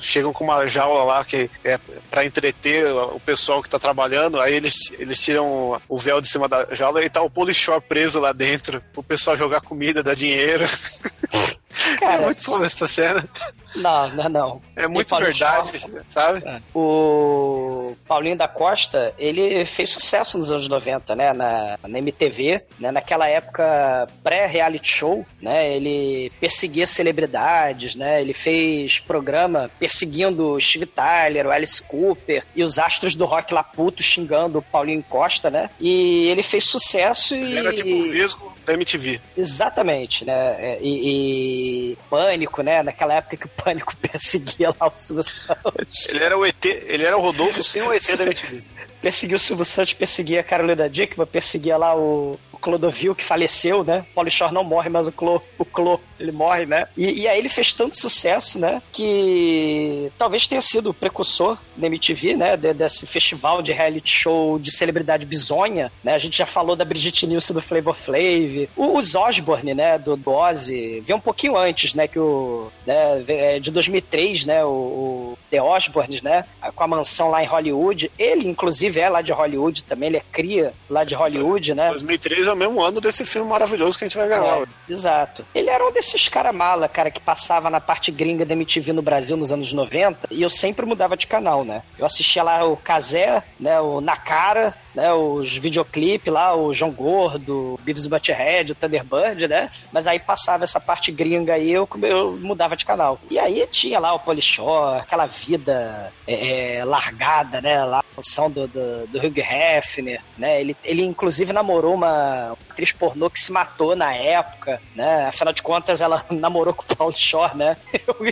chegam 0.00 0.32
com 0.32 0.44
uma 0.44 0.66
jaula 0.66 1.04
lá 1.04 1.24
que 1.24 1.50
é 1.62 1.78
pra 2.10 2.24
entreter 2.24 2.86
o 2.86 3.20
pessoal 3.20 3.62
que 3.62 3.68
tá 3.68 3.78
trabalhando, 3.78 4.40
aí 4.40 4.54
eles, 4.54 4.92
eles 4.98 5.20
tiram 5.20 5.80
o 5.88 5.98
véu 5.98 6.20
de 6.20 6.28
cima 6.28 6.48
da 6.48 6.66
jaula 6.74 7.04
e 7.04 7.10
tá 7.10 7.20
o 7.20 7.28
Polishore 7.30 7.82
preso 7.86 8.18
lá 8.18 8.32
dentro, 8.32 8.82
o 8.96 9.02
pessoal 9.02 9.36
jogar 9.36 9.60
comida, 9.60 10.02
dar 10.02 10.14
dinheiro. 10.14 10.64
é 11.92 11.96
Cara, 11.98 12.22
muito 12.22 12.42
foda 12.42 12.66
essa 12.66 12.88
cena. 12.88 13.28
Não, 13.74 14.08
não, 14.14 14.28
não. 14.28 14.62
É 14.76 14.86
muito 14.86 15.14
verdade, 15.16 15.72
sabe? 16.08 16.42
O 16.74 17.94
Paulinho 18.06 18.36
da 18.36 18.48
Costa, 18.48 19.14
ele 19.18 19.64
fez 19.64 19.90
sucesso 19.90 20.38
nos 20.38 20.50
anos 20.50 20.68
90, 20.68 21.14
né? 21.14 21.32
Na, 21.32 21.78
na 21.86 21.98
MTV, 21.98 22.62
né? 22.78 22.90
Naquela 22.90 23.28
época 23.28 24.08
pré-reality 24.22 24.88
show, 24.88 25.26
né? 25.40 25.72
Ele 25.72 26.32
perseguia 26.40 26.86
celebridades, 26.86 27.94
né? 27.94 28.20
Ele 28.20 28.32
fez 28.32 28.98
programa 29.00 29.70
perseguindo 29.78 30.52
o 30.52 30.60
Steve 30.60 30.86
Tyler, 30.86 31.46
o 31.46 31.50
Alice 31.50 31.82
Cooper 31.82 32.44
e 32.54 32.62
os 32.62 32.78
astros 32.78 33.14
do 33.14 33.24
rock 33.24 33.52
lá 33.52 33.62
puto 33.62 34.02
xingando 34.02 34.58
o 34.58 34.62
Paulinho 34.62 35.04
Costa, 35.08 35.50
né? 35.50 35.70
E 35.80 36.28
ele 36.28 36.42
fez 36.42 36.64
sucesso 36.64 37.34
e... 37.34 37.38
Ele 37.38 37.58
era 37.58 37.72
tipo 37.72 37.90
o 37.90 38.02
Vesgo 38.10 38.56
da 38.64 38.74
MTV. 38.74 39.20
Exatamente, 39.36 40.24
né? 40.24 40.56
É, 40.58 40.78
E, 40.80 41.92
e 41.92 41.98
Pânico, 42.10 42.62
né? 42.62 42.82
Naquela 42.82 43.14
época 43.14 43.36
que 43.36 43.46
o 43.46 43.50
Pânico 43.62 43.96
perseguia 43.96 44.74
lá 44.78 44.88
o 44.88 44.92
Silvio 44.96 45.22
Santos. 45.22 46.08
Ele 46.08 46.24
era 46.24 46.38
o 46.38 46.46
ET, 46.46 46.64
ele 46.64 47.04
era 47.04 47.16
o 47.16 47.20
Rodolfo 47.20 47.62
sem 47.62 47.82
o 47.82 47.92
ET 47.92 48.16
da 48.16 48.24
MTV. 48.24 48.62
Perseguiu 49.00 49.36
o 49.36 49.38
Silvio 49.38 49.64
Santos, 49.64 49.94
perseguia 49.94 50.40
a 50.40 50.44
Carolina 50.44 50.88
Dickman, 50.88 51.26
perseguia 51.26 51.76
lá 51.76 51.96
o, 51.96 52.38
o 52.58 52.62
Clodovil, 52.62 53.14
que 53.14 53.24
faleceu, 53.24 53.84
né? 53.84 54.04
O 54.10 54.14
Paulo 54.14 54.30
Shore 54.30 54.52
não 54.52 54.64
morre, 54.64 54.88
mas 54.88 55.06
o 55.06 55.12
Clo, 55.12 55.42
o 55.58 55.64
Clo, 55.64 56.00
ele 56.18 56.32
morre, 56.32 56.66
né? 56.66 56.86
E, 56.96 57.22
e 57.22 57.28
aí 57.28 57.38
ele 57.38 57.48
fez 57.48 57.72
tanto 57.72 57.96
sucesso, 57.96 58.58
né? 58.58 58.82
Que 58.92 60.10
talvez 60.18 60.46
tenha 60.46 60.60
sido 60.60 60.90
o 60.90 60.94
precursor 60.94 61.56
da 61.76 61.86
MTV, 61.86 62.36
né? 62.36 62.56
de- 62.56 62.74
desse 62.74 63.06
festival 63.06 63.62
de 63.62 63.72
reality 63.72 64.10
show 64.10 64.58
de 64.58 64.70
celebridade 64.70 65.24
bizonha, 65.24 65.90
né? 66.02 66.14
A 66.14 66.18
gente 66.18 66.36
já 66.36 66.46
falou 66.46 66.74
da 66.74 66.84
Brigitte 66.84 67.26
Nielsen 67.26 67.54
do 67.54 67.62
Flavor 67.62 67.94
Flav. 67.94 68.68
Os 68.76 69.14
Osborne, 69.14 69.74
né? 69.74 69.98
Do, 69.98 70.16
do 70.16 70.30
Ozzy, 70.32 71.00
veio 71.00 71.16
um 71.16 71.20
pouquinho 71.20 71.56
antes, 71.56 71.94
né? 71.94 72.08
Que 72.08 72.18
o... 72.18 72.70
Né, 72.86 73.24
é 73.28 73.60
de 73.60 73.70
2003, 73.70 74.44
né? 74.46 74.64
O, 74.64 74.68
o 74.68 75.38
The 75.50 75.62
Osbornes, 75.62 76.22
né? 76.22 76.44
Com 76.74 76.84
a 76.84 76.88
mansão 76.88 77.30
lá 77.30 77.42
em 77.42 77.46
Hollywood. 77.46 78.10
Ele, 78.18 78.48
inclusive, 78.48 78.98
é 79.00 79.08
lá 79.08 79.22
de 79.22 79.32
Hollywood 79.32 79.84
também. 79.84 80.08
Ele 80.08 80.16
é 80.16 80.22
cria 80.32 80.72
lá 80.90 81.04
de 81.04 81.14
Hollywood, 81.14 81.74
né? 81.74 81.90
2003 81.90 82.47
é 82.48 82.52
o 82.52 82.56
mesmo 82.56 82.82
ano 82.82 83.00
desse 83.00 83.24
filme 83.24 83.48
maravilhoso 83.48 83.98
que 83.98 84.04
a 84.04 84.08
gente 84.08 84.16
vai 84.16 84.28
gravar. 84.28 84.62
É, 84.62 84.66
exato. 84.92 85.44
Ele 85.54 85.70
era 85.70 85.86
um 85.86 85.92
desses 85.92 86.28
cara 86.28 86.52
mala, 86.52 86.88
cara, 86.88 87.10
que 87.10 87.20
passava 87.20 87.70
na 87.70 87.80
parte 87.80 88.10
gringa 88.10 88.44
da 88.44 88.54
MTV 88.54 88.92
no 88.92 89.02
Brasil 89.02 89.36
nos 89.36 89.52
anos 89.52 89.72
90 89.72 90.28
e 90.30 90.42
eu 90.42 90.50
sempre 90.50 90.84
mudava 90.86 91.16
de 91.16 91.26
canal, 91.26 91.64
né? 91.64 91.82
Eu 91.98 92.06
assistia 92.06 92.42
lá 92.42 92.64
o 92.64 92.76
Kazé, 92.76 93.42
né, 93.58 93.80
o 93.80 94.00
Nakara, 94.00 94.74
né, 94.94 95.12
os 95.12 95.56
videoclipes 95.56 96.32
lá, 96.32 96.54
o 96.54 96.74
João 96.74 96.90
Gordo, 96.90 97.78
Beavis 97.82 98.04
e 98.04 98.08
Butthead, 98.08 98.72
o 98.72 98.74
Thunderbird, 98.74 99.48
né? 99.48 99.70
Mas 99.92 100.06
aí 100.06 100.18
passava 100.18 100.64
essa 100.64 100.80
parte 100.80 101.10
gringa 101.12 101.54
aí, 101.54 101.70
eu, 101.70 101.88
eu 102.02 102.38
mudava 102.40 102.76
de 102.76 102.84
canal. 102.84 103.18
E 103.30 103.38
aí 103.38 103.66
tinha 103.70 103.98
lá 103.98 104.14
o 104.14 104.18
Polishore, 104.18 105.00
aquela 105.00 105.26
vida 105.26 106.12
é, 106.26 106.78
é, 106.78 106.84
largada, 106.84 107.60
né? 107.60 107.84
Lá, 107.84 108.00
a 108.00 108.14
função 108.14 108.50
do, 108.50 108.66
do, 108.66 109.06
do 109.06 109.18
Hugh 109.18 109.38
Hefner, 109.38 110.20
né? 110.36 110.60
Ele, 110.60 110.76
ele 110.84 111.02
inclusive 111.02 111.52
namorou 111.52 111.94
uma 111.94 112.56
atriz 112.70 112.92
pornô 112.92 113.30
que 113.30 113.40
se 113.40 113.52
matou 113.52 113.94
na 113.94 114.14
época, 114.14 114.80
né? 114.94 115.26
Afinal 115.26 115.52
de 115.52 115.62
contas, 115.62 116.00
ela 116.00 116.24
namorou 116.30 116.74
com 116.74 116.82
o 116.82 116.96
Paul 116.96 117.12
Shore, 117.12 117.56
né? 117.56 117.76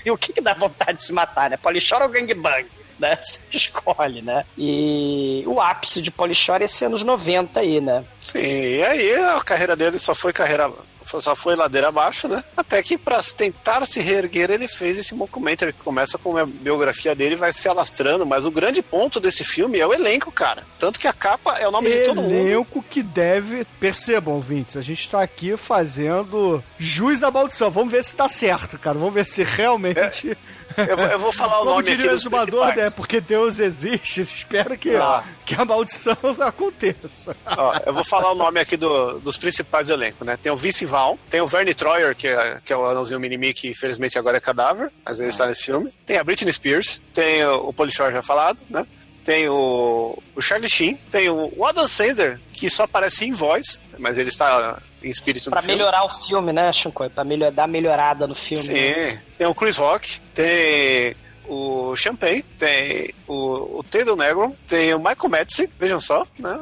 E 0.04 0.10
o 0.10 0.16
que, 0.16 0.32
que 0.32 0.40
dá 0.40 0.54
vontade 0.54 0.98
de 0.98 1.04
se 1.04 1.12
matar, 1.12 1.50
né? 1.50 1.56
Paul 1.56 1.80
Shore 1.80 2.02
ou 2.02 2.08
gangbang? 2.08 2.66
Né? 3.06 3.18
Você 3.20 3.40
escolhe, 3.50 4.22
né? 4.22 4.44
E 4.56 5.44
o 5.46 5.60
ápice 5.60 6.00
de 6.00 6.10
Polishore 6.10 6.62
é 6.62 6.64
esse 6.64 6.84
anos 6.84 7.04
90 7.04 7.60
aí, 7.60 7.80
né? 7.80 8.04
Sim, 8.24 8.38
e 8.38 8.82
aí 8.82 9.14
a 9.14 9.38
carreira 9.40 9.76
dele 9.76 9.98
só 9.98 10.14
foi 10.14 10.32
carreira 10.32 10.72
só 11.06 11.34
foi 11.34 11.54
ladeira 11.54 11.88
abaixo, 11.88 12.26
né? 12.26 12.42
Até 12.56 12.82
que 12.82 12.98
para 12.98 13.20
tentar 13.36 13.86
se 13.86 14.00
reerguer, 14.00 14.50
ele 14.50 14.66
fez 14.66 14.98
esse 14.98 15.14
documentary 15.14 15.72
que 15.72 15.78
começa 15.78 16.18
com 16.18 16.36
a 16.36 16.44
biografia 16.44 17.14
dele 17.14 17.34
e 17.34 17.38
vai 17.38 17.52
se 17.52 17.68
alastrando, 17.68 18.26
mas 18.26 18.44
o 18.44 18.50
grande 18.50 18.82
ponto 18.82 19.20
desse 19.20 19.44
filme 19.44 19.78
é 19.78 19.86
o 19.86 19.94
elenco, 19.94 20.32
cara. 20.32 20.64
Tanto 20.78 20.98
que 20.98 21.06
a 21.06 21.12
capa 21.12 21.56
é 21.58 21.68
o 21.68 21.70
nome 21.70 21.90
de 21.90 22.00
todo 22.00 22.22
mundo. 22.22 22.34
Elenco 22.34 22.82
que 22.82 23.02
deve. 23.02 23.64
Percebam, 23.78 24.34
ouvintes, 24.34 24.76
a 24.76 24.80
gente 24.80 25.08
tá 25.08 25.22
aqui 25.22 25.56
fazendo 25.56 26.62
jus 26.76 27.22
à 27.22 27.30
maldição. 27.30 27.70
Vamos 27.70 27.92
ver 27.92 28.02
se 28.02 28.16
tá 28.16 28.28
certo, 28.28 28.78
cara. 28.78 28.98
Vamos 28.98 29.14
ver 29.14 29.26
se 29.26 29.44
realmente. 29.44 30.36
Eu, 30.76 30.96
vou- 30.96 31.06
eu 31.06 31.18
vou 31.18 31.32
falar 31.32 31.56
o 31.56 31.58
Como 31.60 31.70
nome 31.70 31.82
aqui 31.82 31.90
diria 31.96 32.10
o 32.10 32.14
dos 32.14 32.22
exumador, 32.22 32.60
né? 32.66 32.72
principais. 32.72 32.94
Porque 32.94 33.20
Deus 33.20 33.58
existe. 33.58 34.20
Espero 34.22 34.76
que, 34.76 34.94
Ah. 34.96 35.22
que 35.44 35.54
a 35.54 35.64
maldição 35.64 36.16
aconteça. 36.40 37.36
Ó, 37.46 37.74
eu 37.84 37.92
vou 37.94 38.04
falar 38.04 38.32
o 38.32 38.34
nome 38.34 38.60
aqui 38.60 38.76
do- 38.76 39.18
dos 39.20 39.36
principais 39.36 39.88
elencos, 39.90 40.26
né? 40.26 40.36
Tem 40.40 40.50
o 40.52 40.56
Vince 40.56 40.84
Vaughn, 40.86 41.16
tem 41.30 41.40
o 41.40 41.46
Verne 41.46 41.74
Troyer, 41.74 42.14
que 42.14 42.28
é, 42.28 42.60
que 42.64 42.72
é 42.72 42.76
o 42.76 42.84
anãozinho 42.86 43.20
Minimi, 43.20 43.52
que 43.54 43.68
infelizmente 43.68 44.18
agora 44.18 44.36
é 44.36 44.40
cadáver, 44.40 44.90
mas 45.04 45.18
ele 45.20 45.28
está 45.28 45.46
nesse 45.46 45.64
filme. 45.64 45.92
Tem 46.04 46.18
a 46.18 46.24
Britney 46.24 46.52
Spears, 46.52 47.00
tem 47.12 47.44
o, 47.46 47.68
o 47.68 47.72
Polishore 47.72 48.12
já 48.12 48.22
falado, 48.22 48.60
né? 48.68 48.86
Tem 49.26 49.48
o, 49.48 50.16
o 50.36 50.40
Charlie 50.40 50.70
Sheen, 50.70 50.94
tem 51.10 51.28
o, 51.28 51.52
o 51.56 51.66
Adam 51.66 51.88
Sandler, 51.88 52.38
que 52.52 52.70
só 52.70 52.84
aparece 52.84 53.24
em 53.24 53.32
voz, 53.32 53.82
mas 53.98 54.16
ele 54.16 54.28
está 54.28 54.78
em 55.02 55.10
espírito 55.10 55.50
Pra 55.50 55.60
no 55.60 55.66
filme. 55.66 55.76
melhorar 55.78 56.04
o 56.04 56.08
filme, 56.08 56.52
né, 56.52 56.72
Shinkoi? 56.72 57.08
Pra 57.10 57.24
melhor, 57.24 57.50
dar 57.50 57.66
melhorada 57.66 58.24
no 58.28 58.36
filme. 58.36 58.68
né? 58.68 59.10
Sim, 59.10 59.18
tem 59.36 59.46
o 59.48 59.54
Chris 59.54 59.76
Rock, 59.78 60.20
tem 60.32 61.16
o 61.48 61.94
Champagne, 61.96 62.42
tem 62.58 63.12
o, 63.26 63.78
o 63.78 63.84
Taylor 63.84 64.16
Negro, 64.16 64.54
tem 64.68 64.92
o 64.94 64.98
Michael 64.98 65.28
Madison, 65.28 65.66
vejam 65.78 66.00
só, 66.00 66.26
né? 66.38 66.58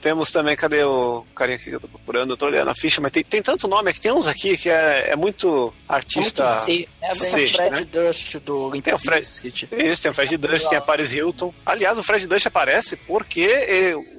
Temos 0.00 0.30
também, 0.30 0.54
cadê 0.56 0.82
o 0.84 1.24
carinha 1.34 1.56
aqui 1.56 1.66
que 1.70 1.76
eu 1.76 1.80
tô 1.80 1.88
procurando? 1.88 2.32
Eu 2.32 2.36
tô 2.36 2.46
olhando 2.46 2.68
a 2.70 2.74
ficha, 2.74 3.00
mas 3.00 3.12
tem, 3.12 3.22
tem 3.24 3.42
tanto 3.42 3.66
nome 3.68 3.90
aqui, 3.90 4.00
tem 4.00 4.12
uns 4.12 4.26
aqui 4.26 4.56
que 4.56 4.68
é, 4.70 5.08
é 5.10 5.16
muito 5.16 5.72
artista. 5.88 6.44
Muito 6.44 6.64
C, 6.64 6.88
É, 7.02 7.12
C, 7.12 7.44
o 7.44 7.50
Fred 7.50 7.70
né? 7.80 7.86
Durst 7.90 8.36
do 8.38 8.70
Limp 8.70 8.84
Tem 8.84 8.94
o 8.94 8.98
Fred- 8.98 9.20
Bizkit. 9.20 9.68
Isso, 9.72 10.02
tem 10.02 10.10
o 10.10 10.14
Fred 10.14 10.36
Dust, 10.36 10.68
tem 10.68 10.78
a 10.78 10.80
Paris 10.80 11.12
Hilton. 11.12 11.52
Aliás, 11.64 11.98
o 11.98 12.02
Fred 12.02 12.26
Dust 12.26 12.46
aparece 12.46 12.96
porque 12.96 13.40
ele- 13.40 14.16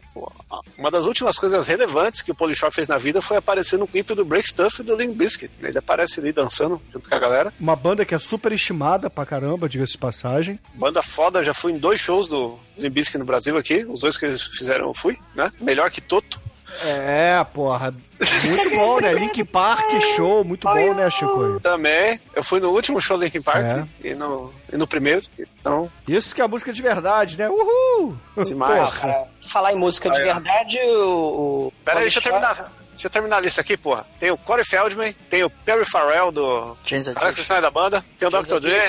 uma 0.78 0.92
das 0.92 1.06
últimas 1.06 1.38
coisas 1.38 1.68
relevantes 1.68 2.22
que 2.22 2.32
o 2.32 2.36
Polishore 2.36 2.74
fez 2.74 2.88
na 2.88 2.98
vida 2.98 3.22
foi 3.22 3.38
aparecer 3.38 3.78
no 3.78 3.88
clipe 3.88 4.14
do 4.14 4.24
Break 4.24 4.48
Stuff 4.48 4.84
do 4.84 4.96
Limp 4.96 5.16
Bizkit. 5.16 5.52
Ele 5.62 5.78
aparece 5.78 6.20
ali 6.20 6.32
dançando 6.32 6.82
junto 6.90 7.10
com 7.10 7.16
a 7.16 7.20
galera. 7.20 7.54
Uma 7.60 7.76
banda 7.76 8.06
que 8.06 8.16
é 8.16 8.20
super 8.20 8.52
estimada 8.52 9.10
pra 9.10 9.26
caramba, 9.26 9.70
diga-se 9.70 9.94
de 9.94 9.98
passagem. 9.98 10.60
Banda 10.74 11.02
foda, 11.02 11.44
já 11.44 11.54
fui 11.54 11.72
em 11.72 11.78
dois 11.78 12.00
shows 12.00 12.28
do 12.28 12.58
Limp 12.78 12.94
Bizkit 12.94 13.18
no 13.18 13.26
Brasil 13.26 13.58
aqui. 13.58 13.86
Os 13.86 14.00
dois 14.00 14.18
que 14.18 14.26
eles 14.26 14.42
fizeram 14.44 14.88
eu 14.88 14.94
fui, 14.94 15.18
né? 15.36 15.52
Melhor 15.62 15.90
que 15.90 16.02
Toto. 16.02 16.40
É, 16.86 17.44
porra. 17.54 17.94
Muito 18.20 18.76
bom, 18.76 19.00
né? 19.00 19.14
Link 19.14 19.44
Park 19.44 19.90
show, 20.16 20.44
muito 20.44 20.68
bom, 20.68 20.94
né, 20.94 21.10
Chico? 21.10 21.60
Também. 21.62 22.20
Eu 22.36 22.44
fui 22.44 22.60
no 22.60 22.72
último 22.72 23.00
show 23.00 23.18
do 23.18 23.24
Linkin 23.24 23.42
Park 23.42 23.66
É. 23.66 23.86
e, 24.08 24.14
no, 24.16 24.54
e 24.72 24.76
no 24.76 24.88
primeiro. 24.88 25.22
Então, 25.60 25.90
Isso 26.08 26.34
que 26.34 26.42
é 26.42 26.44
a 26.44 26.48
música 26.48 26.74
de 26.74 26.82
verdade, 26.82 27.38
né? 27.38 27.50
Uhul! 27.50 28.18
demais. 28.44 28.96
Porra. 29.00 29.14
Cara, 29.14 29.28
falar 29.52 29.74
em 29.74 29.78
música 29.78 30.10
de 30.10 30.20
verdade, 30.20 30.78
o. 30.88 31.68
o 31.68 31.74
Pera 31.86 32.00
aí, 32.00 32.04
deixa 32.04 32.20
eu 32.20 32.24
terminar. 32.24 32.72
Deixa 32.98 33.06
eu 33.06 33.12
terminar 33.12 33.38
a 33.38 33.42
lista 33.42 33.62
aqui, 33.62 33.77
porra. 33.77 34.08
Tem 34.20 34.32
o 34.32 34.38
Corey 34.39 34.66
Feldman, 34.66 35.13
tem 35.30 35.44
o 35.44 35.50
Perry 35.51 35.86
Farrell 35.86 36.32
do. 36.32 36.75
James 36.84 37.08
sai 37.46 37.62
da 37.62 37.70
banda. 37.70 38.04
Tem 38.18 38.27
o 38.27 38.32
Dr. 38.32 38.60
Dre, 38.60 38.82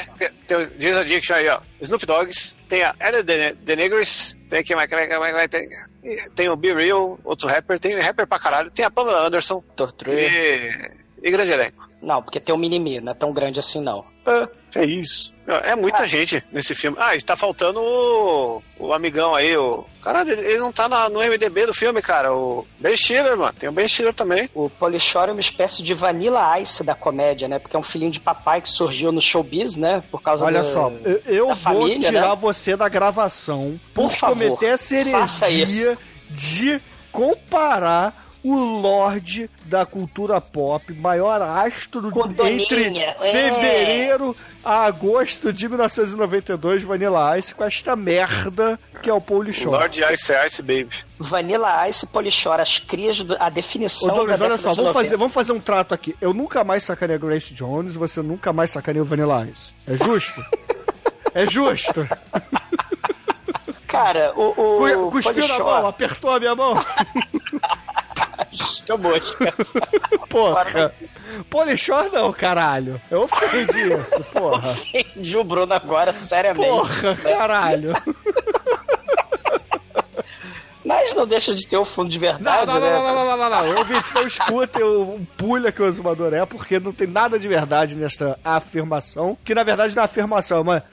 tem, 0.47 0.57
o 0.57 0.81
James 0.81 0.97
Addiction 0.97 1.35
aí, 1.35 1.47
ó. 1.51 1.61
Snoop 1.83 2.07
Dogg's, 2.07 2.57
tem 2.71 2.83
a 2.83 2.95
Ellie 2.99 3.23
De- 3.23 3.53
DeNegris, 3.57 4.35
tem 4.49 4.61
aqui 4.61 4.75
mais, 4.75 4.91
mais, 4.91 5.11
mais, 5.35 5.49
tem, 5.51 5.69
tem 6.35 6.49
o 6.49 6.57
Be 6.57 6.73
Real, 6.73 7.21
outro 7.23 7.47
rapper, 7.47 7.79
tem 7.79 7.99
rapper 8.01 8.27
pra 8.27 8.39
caralho, 8.39 8.71
tem 8.71 8.83
a 8.87 8.91
Pamela 8.91 9.27
Anderson. 9.27 9.63
Dre. 9.99 10.13
e, 11.23 11.29
e 11.29 11.31
grande 11.31 11.53
elenco. 11.53 11.87
Não, 12.01 12.23
porque 12.23 12.41
tem 12.41 12.55
o 12.55 12.59
Minimi, 12.59 13.01
não 13.03 13.13
é 13.13 13.15
tão 13.15 13.31
grande 13.33 13.59
assim, 13.59 13.83
não. 13.83 14.07
É 14.75 14.85
isso. 14.85 15.35
É 15.65 15.75
muita 15.75 16.07
gente 16.07 16.43
nesse 16.53 16.75
filme. 16.75 16.97
Ah, 17.01 17.17
e 17.17 17.23
tá 17.23 17.35
faltando 17.37 17.81
o, 17.81 18.63
o 18.79 18.93
amigão 18.93 19.35
aí, 19.35 19.57
o. 19.57 19.85
Caralho, 20.03 20.31
ele 20.33 20.43
ele 20.43 20.59
não 20.59 20.71
tá 20.73 20.89
na- 20.89 21.09
no 21.09 21.21
MDB 21.21 21.67
do 21.67 21.75
filme, 21.75 22.03
cara. 22.03 22.33
O 22.35 22.67
Ben 22.79 22.97
Stiller, 22.97 23.37
mano. 23.37 23.53
Tem 23.59 23.69
o 23.69 23.73
Ben 23.73 23.89
Stiller 23.89 24.13
também. 24.15 24.49
O 24.55 24.69
Polishore 24.69 25.31
é 25.31 25.33
uma 25.33 25.41
espécie 25.41 25.83
de 25.83 25.95
Vanilla 25.95 26.59
Ice 26.61 26.85
da 26.85 26.95
comédia, 26.95 27.49
né? 27.49 27.59
Porque 27.59 27.75
é 27.77 27.79
um 27.79 27.83
filhinho 27.83 28.11
de 28.11 28.21
papai 28.21 28.61
que 28.61 28.69
surgiu 28.69 29.11
no 29.11 29.21
showbiz, 29.23 29.77
né? 29.77 30.03
Por 30.11 30.21
causa 30.23 30.45
Olha 30.45 30.61
do- 30.61 30.67
só, 30.67 30.93
eu, 31.27 31.47
vou 31.49 31.57
família, 31.57 31.99
tirar 32.11 32.31
né? 32.31 32.37
você 32.41 32.77
da 32.77 32.89
gravação 32.89 33.79
por, 33.95 34.11
Por 34.11 34.13
favor, 34.13 34.35
cometer 34.35 34.67
essa 34.75 34.97
heresia 34.97 35.97
de 36.31 36.81
comparar 37.11 38.28
o 38.45 38.55
Lorde 38.81 39.51
da 39.65 39.85
cultura 39.85 40.41
pop, 40.41 40.93
maior 40.95 41.41
astro 41.43 42.09
entre 42.47 42.99
é. 42.99 43.15
fevereiro 43.15 44.37
a 44.65 44.85
agosto 44.85 45.53
de 45.53 45.69
1992, 45.69 46.83
Vanilla 46.83 47.39
Ice, 47.39 47.55
com 47.55 47.65
esta 47.65 47.97
merda 47.97 48.79
que 49.03 49.09
é 49.09 49.15
o 49.15 49.21
Paul 49.21 49.51
Shore. 49.53 49.77
Lord 49.77 50.01
Ice 50.13 50.33
Ice 50.47 50.63
Baby. 50.63 50.91
Vanilla 51.19 51.89
Ice 51.89 52.05
e 52.05 52.09
Polishore, 52.09 52.61
as 52.63 52.79
crias, 52.79 53.19
do- 53.21 53.37
a 53.41 53.47
Ô, 53.47 53.51
definição 53.51 54.15
Douglas, 54.15 54.41
da 54.41 54.47
olha 54.47 54.57
só, 54.59 54.71
vamos 54.75 54.79
90. 54.87 54.93
fazer, 55.05 55.17
vamos 55.17 55.33
fazer 55.35 55.53
um 55.53 55.61
trato 55.61 55.95
aqui. 55.95 56.17
Eu 56.21 56.35
nunca 56.35 56.63
mais 56.65 56.85
sacanei 56.85 57.17
a 57.17 57.19
Grace 57.19 57.55
Jones 57.55 57.95
e 57.95 57.99
você 57.99 58.21
nunca 58.23 58.53
mais 58.53 58.71
sacaneia 58.71 59.03
o 59.03 59.07
Vanilla 59.07 59.47
Ice. 59.53 59.73
É 59.87 59.97
justo? 59.97 60.41
é 61.35 61.47
justo. 61.47 62.07
Cara, 63.87 64.33
o, 64.37 64.51
o 64.51 64.77
Cu- 65.07 65.11
Cuspiu 65.13 65.49
na 65.49 65.59
mão, 65.59 65.87
apertou 65.87 66.31
a 66.31 66.39
minha 66.39 66.55
mão. 66.55 66.75
Show 68.89 68.97
mosca. 68.99 69.55
Porra. 70.29 70.95
Polishore 71.51 72.09
não, 72.11 72.33
caralho. 72.33 73.01
Eu 73.11 73.23
ofendi 73.25 73.93
isso, 73.93 74.25
porra. 74.33 74.77
Entendi 74.95 75.37
o 75.37 75.45
Bruno 75.45 75.73
agora, 75.75 76.13
seriamente. 76.13 76.67
Porra, 76.69 77.15
caralho. 77.17 77.93
Mas 80.85 81.13
não 81.15 81.27
deixa 81.27 81.55
de 81.55 81.67
ter 81.67 81.77
o 81.77 81.85
fundo 81.85 82.09
de 82.09 82.19
Não, 82.19 82.27
verdade, 82.33 82.67
não, 82.67 82.75
não, 82.75 82.81
né? 82.81 82.91
não, 82.91 83.03
não, 83.15 83.25
não, 83.27 83.37
não, 83.37 83.51
não. 83.51 83.79
Ouvintes, 83.79 84.11
não 84.15 84.23
escutem 84.27 84.83
o 84.83 85.21
pulha 85.37 85.71
que 85.71 85.83
o 85.83 85.87
exumador 85.87 86.33
é, 86.33 86.47
porque 86.47 86.81
não 86.81 86.93
tem 86.93 87.07
nada 87.07 87.39
de 87.39 87.47
verdade 87.47 87.95
nesta 87.95 88.39
afirmação. 88.43 89.37
Que 89.45 89.55
na 89.55 89.63
verdade 89.65 89.95
não 89.95 90.03
é 90.03 90.07
afirmação, 90.07 90.59
é 90.59 90.61
uma 90.63 90.85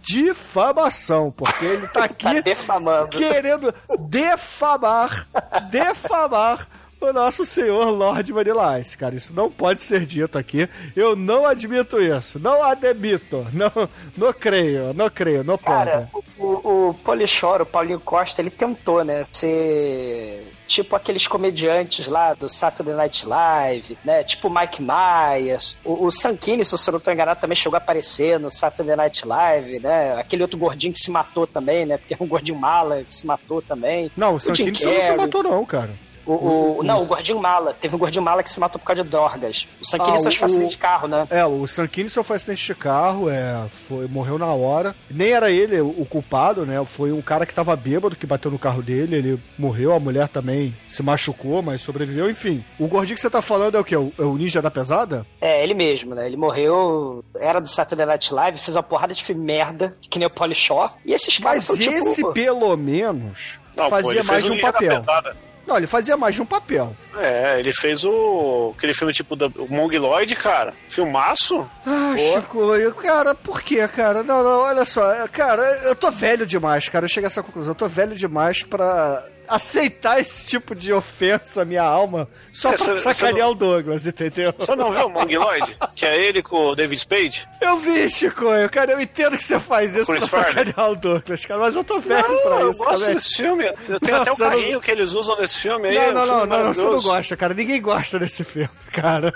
difamação, 0.00 1.30
porque 1.30 1.62
ele 1.64 1.86
tá 1.88 2.04
aqui 2.08 2.24
Tá 2.24 2.40
defamando. 2.40 3.08
querendo 3.08 3.74
defamar, 4.08 5.26
defamar 5.70 6.66
o 7.04 7.12
nosso 7.12 7.44
senhor 7.44 7.90
Lord 7.90 8.32
Vanilla 8.32 8.78
Ice, 8.80 8.96
cara. 8.96 9.14
Isso 9.14 9.34
não 9.34 9.50
pode 9.50 9.82
ser 9.82 10.04
dito 10.06 10.38
aqui. 10.38 10.68
Eu 10.94 11.14
não 11.16 11.46
admito 11.46 12.00
isso. 12.00 12.38
Não 12.38 12.62
admito. 12.62 13.46
Não, 13.52 13.88
não 14.16 14.32
creio, 14.32 14.92
não 14.94 15.08
creio, 15.08 15.44
não 15.44 15.56
Cara, 15.56 16.08
pode. 16.10 16.26
o, 16.38 16.88
o 16.90 16.94
Polichoro, 16.94 17.62
o 17.62 17.66
Paulinho 17.66 18.00
Costa, 18.00 18.40
ele 18.42 18.50
tentou, 18.50 19.04
né, 19.04 19.22
ser 19.32 20.52
tipo 20.66 20.96
aqueles 20.96 21.26
comediantes 21.28 22.06
lá 22.06 22.34
do 22.34 22.48
Saturday 22.48 22.94
Night 22.94 23.26
Live, 23.26 23.98
né, 24.04 24.24
tipo 24.24 24.50
Mike 24.50 24.82
Myers. 24.82 25.78
O, 25.84 26.06
o 26.06 26.10
Sankini, 26.10 26.64
se 26.64 26.74
eu 26.74 26.92
não 26.92 27.00
tô 27.00 27.10
enganado, 27.10 27.40
também 27.40 27.56
chegou 27.56 27.76
a 27.76 27.78
aparecer 27.78 28.40
no 28.40 28.50
Saturday 28.50 28.96
Night 28.96 29.26
Live, 29.26 29.78
né, 29.80 30.18
aquele 30.18 30.42
outro 30.42 30.58
gordinho 30.58 30.92
que 30.92 30.98
se 30.98 31.10
matou 31.10 31.46
também, 31.46 31.86
né, 31.86 31.98
porque 31.98 32.14
é 32.14 32.16
um 32.20 32.26
gordinho 32.26 32.58
mala 32.58 33.04
que 33.04 33.14
se 33.14 33.26
matou 33.26 33.62
também. 33.62 34.10
Não, 34.16 34.34
o 34.34 34.38
Jim 34.38 34.46
Sankini 34.46 34.94
não 34.94 35.00
se 35.00 35.16
matou 35.16 35.42
não, 35.42 35.64
cara. 35.64 35.90
O, 36.26 36.78
o- 36.78 36.82
não, 36.82 37.02
o 37.02 37.06
gordinho 37.06 37.38
mala. 37.40 37.74
Teve 37.80 37.94
um 37.94 37.98
gordinho 37.98 38.22
mala 38.22 38.42
que 38.42 38.50
se 38.50 38.58
matou 38.60 38.78
por 38.80 38.86
causa 38.86 39.02
de 39.02 39.08
drogas. 39.10 39.66
O 39.80 39.86
Sankini 39.86 40.14
Ah, 40.14 40.18
só 40.18 40.30
faz 40.30 40.42
acidente 40.42 40.70
de 40.70 40.78
carro, 40.78 41.08
né? 41.08 41.26
É, 41.30 41.44
o 41.44 41.66
Sankini 41.66 42.08
só 42.10 42.22
foi 42.22 42.36
acidente 42.36 42.64
de 42.66 42.74
carro, 42.74 43.28
é, 43.28 43.66
foi, 43.70 44.06
morreu 44.08 44.38
na 44.38 44.46
hora. 44.46 44.94
Nem 45.10 45.32
era 45.32 45.50
ele 45.50 45.80
o, 45.80 46.06
culpado, 46.08 46.64
né? 46.66 46.82
Foi 46.84 47.12
um 47.12 47.22
cara 47.22 47.44
que 47.46 47.54
tava 47.54 47.74
bêbado 47.76 48.16
que 48.16 48.26
bateu 48.26 48.50
no 48.50 48.58
carro 48.58 48.82
dele, 48.82 49.16
ele 49.16 49.40
morreu, 49.58 49.92
a 49.94 50.00
mulher 50.00 50.28
também 50.28 50.74
se 50.88 51.02
machucou, 51.02 51.62
mas 51.62 51.82
sobreviveu, 51.82 52.30
enfim. 52.30 52.64
O 52.78 52.86
gordinho 52.86 53.14
que 53.14 53.20
você 53.20 53.30
tá 53.30 53.42
falando 53.42 53.76
é 53.76 53.80
o 53.80 53.84
quê? 53.84 53.96
O, 53.96 54.12
é 54.18 54.22
o 54.22 54.36
Ninja 54.36 54.60
da 54.62 54.70
Pesada? 54.70 55.26
É, 55.40 55.62
ele 55.62 55.74
mesmo, 55.74 56.14
né? 56.14 56.26
Ele 56.26 56.36
morreu, 56.36 57.24
era 57.38 57.60
do 57.60 57.68
Saturday 57.68 58.06
Night 58.06 58.32
Live, 58.32 58.58
fez 58.58 58.76
uma 58.76 58.82
porrada 58.82 59.12
de 59.14 59.22
filme 59.22 59.42
merda, 59.44 59.96
que 60.10 60.18
nem 60.18 60.26
o 60.26 60.30
Polishore. 60.30 60.90
E 61.04 61.12
esses 61.12 61.38
caras 61.38 61.68
Mas 61.68 61.78
são 61.84 61.92
esse, 61.94 62.14
tipo... 62.16 62.32
pelo 62.32 62.76
menos, 62.76 63.58
Não, 63.76 63.84
pô, 63.84 63.90
fazia 63.90 64.10
ele 64.20 64.22
mais 64.22 64.44
um 64.44 64.50
Ninja 64.50 64.62
da 64.62 64.72
papel. 64.72 64.94
Pesada. 65.00 65.36
Não, 65.66 65.76
ele 65.76 65.86
fazia 65.86 66.16
mais 66.16 66.34
de 66.34 66.42
um 66.42 66.46
papel. 66.46 66.94
É, 67.16 67.58
ele 67.58 67.72
fez 67.72 68.04
o. 68.04 68.74
aquele 68.76 68.92
filme 68.92 69.12
tipo 69.12 69.34
do 69.34 69.46
o 69.62 69.68
Mongoloid, 69.72 70.34
cara. 70.36 70.74
Filmaço? 70.88 71.68
Ah, 71.86 72.14
Chico, 72.18 72.74
eu, 72.74 72.94
cara, 72.94 73.34
por 73.34 73.62
quê, 73.62 73.86
cara? 73.88 74.22
Não, 74.22 74.42
não, 74.42 74.60
olha 74.60 74.84
só, 74.84 75.26
cara, 75.28 75.62
eu 75.84 75.94
tô 75.94 76.10
velho 76.10 76.44
demais, 76.46 76.88
cara. 76.88 77.04
Eu 77.04 77.08
chego 77.08 77.26
a 77.26 77.28
essa 77.28 77.42
conclusão. 77.42 77.70
Eu 77.72 77.76
tô 77.76 77.88
velho 77.88 78.14
demais 78.14 78.62
pra 78.62 79.24
aceitar 79.48 80.20
esse 80.20 80.46
tipo 80.46 80.74
de 80.74 80.92
ofensa 80.92 81.62
à 81.62 81.64
minha 81.64 81.82
alma 81.82 82.28
só 82.52 82.70
É, 82.70 82.72
pra 82.76 82.84
cê- 82.84 82.96
cê 82.96 83.14
sacanear 83.14 83.46
não- 83.46 83.52
o 83.52 83.54
Douglas, 83.54 84.06
entendeu? 84.06 84.52
Você 84.56 84.74
não 84.76 84.90
viu 84.92 85.06
o 85.06 85.10
Mongoloid? 85.10 85.76
que 85.94 86.06
é 86.06 86.16
ele 86.20 86.42
com 86.42 86.56
o 86.68 86.74
David 86.74 87.00
Spade? 87.00 87.48
Eu 87.60 87.76
vi, 87.78 88.08
Chico, 88.10 88.44
eu, 88.44 88.68
cara, 88.70 88.92
eu 88.92 89.00
entendo 89.00 89.36
que 89.36 89.42
você 89.44 89.58
faz 89.58 89.96
isso 89.96 90.10
Chris 90.10 90.28
pra 90.28 90.42
Farley. 90.44 90.66
sacanear 90.66 90.90
o 90.92 90.96
Douglas, 90.96 91.44
cara, 91.44 91.60
mas 91.60 91.76
eu 91.76 91.84
tô 91.84 91.98
velho 92.00 92.28
Não, 92.28 92.42
pra 92.42 92.60
eu 92.60 92.70
isso 92.70 92.78
gosto 92.84 93.00
também. 93.00 93.14
desse 93.14 93.34
filme. 93.36 93.64
Eu 93.88 94.00
tenho 94.00 94.16
até 94.20 94.30
o 94.30 94.34
eu 94.34 94.38
não- 94.38 94.50
carrinho 94.50 94.80
que 94.80 94.90
eles 94.90 95.12
usam 95.12 95.36
nesse 95.38 95.58
filme 95.58 95.88
aí. 95.88 95.94
Não, 95.94 96.02
é 96.02 96.10
um 96.10 96.14
não, 96.14 96.22
filme 96.24 96.46
não, 96.46 96.64
não, 96.64 96.74
você 96.74 96.84
não 96.84 97.02
gosta, 97.02 97.36
cara. 97.36 97.54
Ninguém 97.54 97.80
gosta 97.82 98.18
desse 98.18 98.44
filme, 98.44 98.68
cara. 98.92 99.32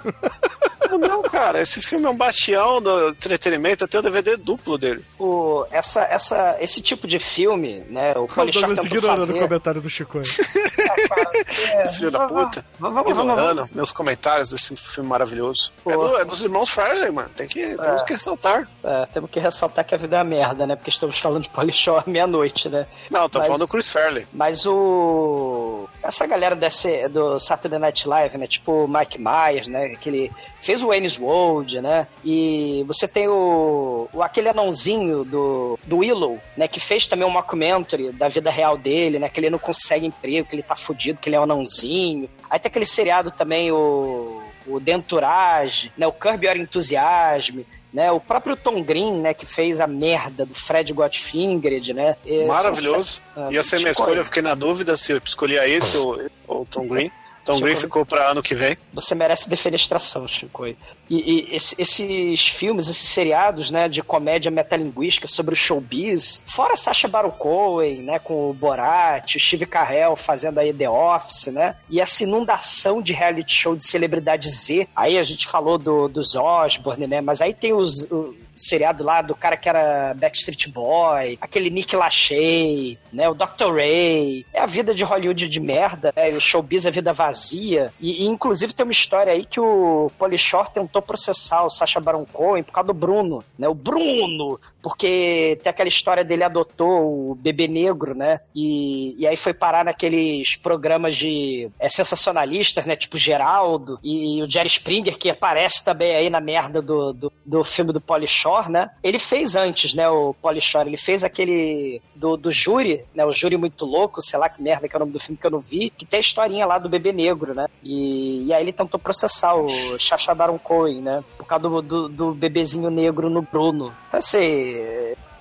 Não, 1.01 1.23
cara, 1.23 1.61
esse 1.61 1.83
filme 1.83 2.07
é 2.07 2.09
um 2.09 2.17
bastião 2.17 2.81
do 2.81 3.11
entretenimento. 3.11 3.85
Eu 3.85 3.89
tenho 3.89 4.01
o 4.01 4.05
DVD 4.05 4.37
duplo 4.37 4.79
dele. 4.79 5.05
O, 5.19 5.65
essa, 5.71 6.03
essa, 6.05 6.57
esse 6.61 6.81
tipo 6.81 7.07
de 7.07 7.19
filme, 7.19 7.81
né? 7.91 8.13
O 8.13 8.27
Douglas 8.35 8.81
tentou 8.81 9.03
fazer... 9.03 9.33
comentário 9.39 9.81
do 9.83 9.91
Chico. 9.99 10.19
aí. 10.23 11.89
Filho 11.95 12.11
da 12.11 12.27
puta. 12.27 12.65
Vamos, 12.79 13.15
vamos, 13.15 13.35
vamos, 13.37 13.71
meus 13.71 13.93
comentários 13.93 14.51
desse 14.51 14.75
filme 14.77 15.09
maravilhoso. 15.09 15.73
É, 15.87 15.93
do- 15.93 16.17
é 16.19 16.25
dos 16.25 16.43
irmãos 16.43 16.71
Farley, 16.71 17.11
mano. 17.11 17.29
Tem 17.35 17.47
que, 17.47 17.77
temos 17.77 18.03
que 18.03 18.13
ressaltar. 18.13 18.69
É, 18.85 19.07
temos 19.07 19.31
que 19.31 19.41
ressaltar 19.41 19.85
que 19.85 19.95
a 19.95 19.99
vida 19.99 20.17
é 20.17 20.19
uma 20.19 20.25
merda, 20.25 20.67
né? 20.67 20.77
Porque 20.77 20.91
estamos 20.91 21.19
falando 21.19 21.43
de 21.43 21.51
Polishore 21.51 22.05
meia-noite, 22.09 22.69
né? 22.69 22.87
Não, 23.11 23.29
tô 23.29 23.39
Mas- 23.39 23.47
falando 23.47 23.61
do 23.61 23.69
Chris 23.69 23.91
Farley. 23.91 24.27
Mas 24.33 24.67
o. 24.67 25.89
Essa 26.03 26.27
galera 26.27 26.55
desse, 26.55 27.09
do 27.09 27.39
Saturday 27.41 27.79
Night 27.79 28.07
Live, 28.09 28.39
né? 28.39 28.47
Tipo 28.47 28.85
o 28.85 28.89
Mike 28.89 29.19
Myers, 29.19 29.67
né? 29.67 29.97
Que 29.97 30.09
ele 30.09 30.33
fez 30.61 30.83
o 30.83 30.89
Wayne's 30.89 31.19
World, 31.19 31.81
né? 31.81 32.07
E 32.25 32.85
você 32.87 33.07
tem 33.09 33.29
o. 33.29 34.09
o 34.13 34.23
aquele 34.23 34.49
anãozinho 34.49 35.25
do, 35.25 35.79
do 35.85 35.99
Willow, 35.99 36.39
né? 36.57 36.69
Que 36.69 36.81
fez 36.81 37.07
também 37.07 37.27
um 37.27 37.31
mockumentary 37.31 38.13
da 38.13 38.29
vida 38.29 38.51
real 38.51 38.77
dele, 38.79 39.19
né? 39.19 39.29
Que 39.29 39.41
ele 39.41 39.51
não 39.51 39.59
consegue 39.89 40.07
emprego, 40.07 40.47
que 40.49 40.55
ele 40.55 40.63
tá 40.63 40.77
fudido, 40.77 41.19
que 41.19 41.29
ele 41.29 41.37
é 41.37 41.41
um 41.41 41.45
anãozinho. 41.45 42.29
Aí 42.51 42.59
tem 42.59 42.69
aquele 42.69 42.87
seriado 42.87 43.31
também, 43.31 43.73
o. 43.73 44.43
O 44.67 44.79
Denturage, 44.79 45.91
né? 45.97 46.07
O 46.07 46.13
Curb 46.13 46.45
Your 46.47 46.57
Enthusiasm, 46.59 47.61
né? 47.91 48.13
O 48.13 48.21
próprio 48.21 48.55
Tom 48.55 48.83
Green, 48.83 49.15
né? 49.19 49.33
Que 49.33 49.47
fez 49.47 49.81
a 49.81 49.87
merda 49.87 50.45
do 50.45 50.55
Fred 50.55 50.93
Gotfingered, 50.93 51.95
né? 51.95 52.17
E 52.27 52.45
Maravilhoso. 52.45 53.23
são- 53.35 53.51
Ia 53.51 53.63
ser 53.63 53.79
minha 53.79 53.93
escolha. 53.93 54.19
Eu 54.19 54.25
fiquei 54.27 54.43
na 54.43 54.55
dúvida 54.55 54.95
se 54.99 55.13
eu 55.13 55.21
escolhia 55.25 55.67
esse 55.67 55.97
ou, 55.97 56.21
ou 56.47 56.67
Tom 56.67 56.87
Green. 56.87 57.11
Tom 57.47 57.61
Green 57.61 57.77
ficou 57.77 58.05
pra 58.05 58.29
ano 58.31 58.43
que 58.43 58.55
vem. 58.55 58.77
Você 58.93 59.15
merece 59.15 59.49
defenestração, 59.49 60.29
Chico. 60.29 60.67
E, 61.11 61.47
e 61.51 61.55
esse- 61.57 61.75
esses 61.81 62.49
filmes, 62.49 62.89
esses 62.89 63.09
seriados, 63.09 63.71
né, 63.71 63.89
de 63.89 64.03
comédia 64.03 64.51
metalinguística 64.51 65.27
sobre 65.27 65.55
o 65.55 65.57
showbiz, 65.57 66.45
fora 66.49 66.77
Sacha 66.77 67.09
Baron 67.09 67.31
Cohen, 67.31 68.03
né, 68.03 68.19
com 68.19 68.51
o 68.51 68.55
Borat, 68.55 69.35
o 69.37 69.41
Steve 69.41 69.67
Carell 69.67 70.17
fazendo 70.17 70.59
aí 70.59 70.73
The 70.73 70.89
Office, 70.89 71.47
né, 71.47 71.77
e 71.89 72.01
essa 72.01 72.23
inundação 72.25 73.01
de 73.01 73.13
reality 73.13 73.53
show 73.53 73.75
de 73.77 73.85
celebridade 73.87 74.49
Z. 74.51 74.87
Aí 74.95 75.19
a 75.19 75.23
gente 75.23 75.47
falou 75.47 75.79
do, 75.79 76.09
dos 76.09 76.35
Osborne, 76.35 77.07
né, 77.07 77.21
mas 77.21 77.41
aí 77.41 77.55
tem 77.55 77.73
os... 77.73 78.11
o, 78.11 78.35
seriado 78.61 79.05
lá 79.05 79.23
do 79.23 79.37
cara 79.37 79.57
que 79.57 79.69
era 79.69 80.13
Backstreet 80.15 80.67
Boy, 80.71 81.39
aquele 81.41 81.71
Nick 81.71 81.95
Lachey, 81.95 82.99
né, 83.13 83.29
o 83.29 83.33
Dr. 83.35 83.73
Ray. 83.73 84.45
É 84.53 84.61
a 84.61 84.67
vida 84.67 84.93
de 84.93 85.05
Hollywood 85.05 85.49
de 85.49 85.61
merda, 85.61 86.13
né, 86.17 86.31
o 86.31 86.41
showbiz 86.41 86.85
é 86.85 86.91
vida 86.91 87.13
vazia. 87.13 87.93
E, 88.01 88.25
e, 88.25 88.27
inclusive 88.27 88.73
tem 88.73 88.85
uma 88.85 88.91
história 88.91 89.33
aí 89.33 89.45
que 89.45 89.61
o 89.61 90.11
Polishore 90.19 90.71
tentou 90.99 91.03
processar 91.03 91.65
o 91.65 91.71
Sacha 91.71 92.01
Baron 92.01 92.25
Cohen 92.25 92.63
por 92.63 92.73
causa 92.73 92.89
do 92.89 92.95
Bruno, 92.95 93.45
né, 93.59 93.69
o 93.69 93.75
Bruno, 93.75 94.61
porque 94.83 95.59
tem 95.63 95.71
aquela 95.71 95.89
história 95.89 96.25
dele 96.25 96.45
adotou 96.45 97.31
o 97.31 97.35
bebê 97.35 97.69
negro, 97.69 98.15
né, 98.15 98.41
e, 98.55 99.15
e 99.19 99.27
aí 99.27 99.37
foi 99.37 99.55
parar 99.55 99.85
naqueles 99.85 100.57
programas 100.57 101.17
de 101.17 101.71
é, 101.79 101.89
sensacionalistas, 101.89 102.85
né, 102.85 102.97
tipo 102.97 103.17
Geraldo 103.17 103.99
e, 104.03 104.43
o 104.43 104.51
Jerry 104.51 104.69
Springer, 104.69 105.19
que 105.19 105.31
aparece 105.31 105.85
também 105.85 106.15
aí 106.15 106.31
na 106.31 106.41
merda 106.41 106.81
do, 106.81 107.13
do, 107.13 107.33
do 107.45 107.65
filme 107.65 107.93
do 107.93 108.01
Polishore, 108.01 108.71
né, 108.71 108.91
ele 109.03 109.19
fez 109.19 109.57
antes, 109.57 109.95
né, 109.95 110.09
o 110.09 110.35
Polishore, 110.35 110.89
ele 110.89 110.97
fez 110.97 111.25
aquele 111.25 112.01
do, 112.15 112.37
do 112.37 112.51
Júri, 112.51 113.05
né, 113.15 113.25
o 113.25 113.33
Júri 113.33 113.57
Muito 113.57 113.85
Louco, 113.85 114.23
sei 114.23 114.39
lá 114.39 114.49
que 114.49 114.63
merda 114.63 114.89
que 114.89 114.95
é 114.95 114.99
o 114.99 115.01
nome 115.01 115.13
do 115.13 115.21
filme 115.21 115.39
que 115.39 115.47
eu 115.47 115.51
não 115.51 115.61
vi, 115.61 115.91
que 115.91 116.07
tem 116.07 116.19
a 116.19 116.21
historinha 116.21 116.67
lá 116.67 116.79
do 116.79 116.89
bebê 116.89 117.13
negro, 117.13 117.55
né, 117.55 117.67
e, 117.83 118.47
e 118.47 118.53
aí 118.53 118.63
ele 118.63 118.73
tentou 118.73 118.99
processar 118.99 119.55
o 119.55 119.99
Sacha 119.99 120.35
Baron 120.35 120.59
Cohen, 120.59 120.88
né, 120.95 121.23
por 121.37 121.47
causa 121.47 121.69
do, 121.69 121.83
do, 121.83 122.09
do 122.09 122.35
bebezinho 122.35 122.91
negro 122.91 123.31
no 123.31 123.43
Bruno. 123.43 123.95
Então, 124.09 124.19
assim, 124.19 124.41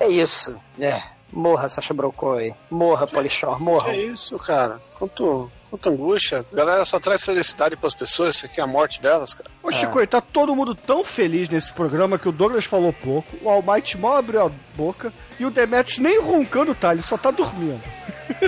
é 0.00 0.08
isso, 0.08 0.58
é. 0.78 1.02
Morra, 1.32 1.68
Sacha 1.68 1.92
Baron 1.92 2.12
Cohen. 2.12 2.54
Morra, 2.70 3.06
Polishore, 3.06 3.60
morra. 3.60 3.92
Que 3.92 3.98
isso, 3.98 4.38
cara? 4.38 4.80
Quanto, 4.94 5.50
quanto 5.68 5.90
angústia. 5.90 6.44
A 6.50 6.56
galera 6.56 6.84
só 6.84 6.98
traz 6.98 7.22
felicidade 7.22 7.76
pras 7.76 7.94
pessoas. 7.94 8.36
Isso 8.36 8.46
aqui 8.46 8.60
é 8.60 8.64
a 8.64 8.66
morte 8.66 9.00
delas, 9.00 9.34
cara. 9.34 9.50
Ô, 9.62 9.70
Chico, 9.70 10.04
tá 10.06 10.20
todo 10.20 10.56
mundo 10.56 10.74
tão 10.74 11.04
feliz 11.04 11.48
nesse 11.48 11.72
programa 11.72 12.18
que 12.18 12.28
o 12.28 12.32
Douglas 12.32 12.64
falou 12.64 12.92
pouco, 12.92 13.36
o 13.42 13.50
Almighty 13.50 13.98
mal 13.98 14.16
abriu 14.16 14.46
a 14.46 14.50
boca 14.74 15.12
e 15.38 15.44
o 15.44 15.50
Demetrius 15.50 15.98
nem 15.98 16.20
roncando 16.20 16.74
tá, 16.74 16.92
ele 16.92 17.02
só 17.02 17.18
tá 17.18 17.30
dormindo. 17.30 17.82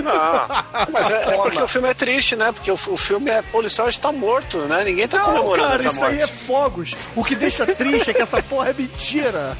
Não, 0.03 0.91
mas 0.91 1.11
é, 1.11 1.23
é 1.23 1.37
porque 1.37 1.61
o 1.61 1.67
filme 1.67 1.89
é 1.89 1.93
triste, 1.93 2.35
né? 2.35 2.51
Porque 2.51 2.71
o, 2.71 2.75
o 2.75 2.97
filme 2.97 3.29
é 3.29 3.41
Policial 3.41 3.89
tá 3.99 4.11
morto, 4.11 4.59
né? 4.59 4.83
Ninguém 4.83 5.07
tá 5.07 5.17
Não, 5.17 5.25
comemorando 5.25 5.63
cara, 5.69 5.75
essa 5.75 5.87
isso 5.89 5.99
morte. 5.99 6.15
aí 6.15 6.21
é 6.21 6.27
fogos. 6.27 6.95
O 7.15 7.23
que 7.23 7.35
deixa 7.35 7.65
triste 7.65 8.11
é 8.11 8.13
que 8.13 8.21
essa 8.21 8.41
porra 8.43 8.69
é 8.69 8.73
mentira. 8.73 9.57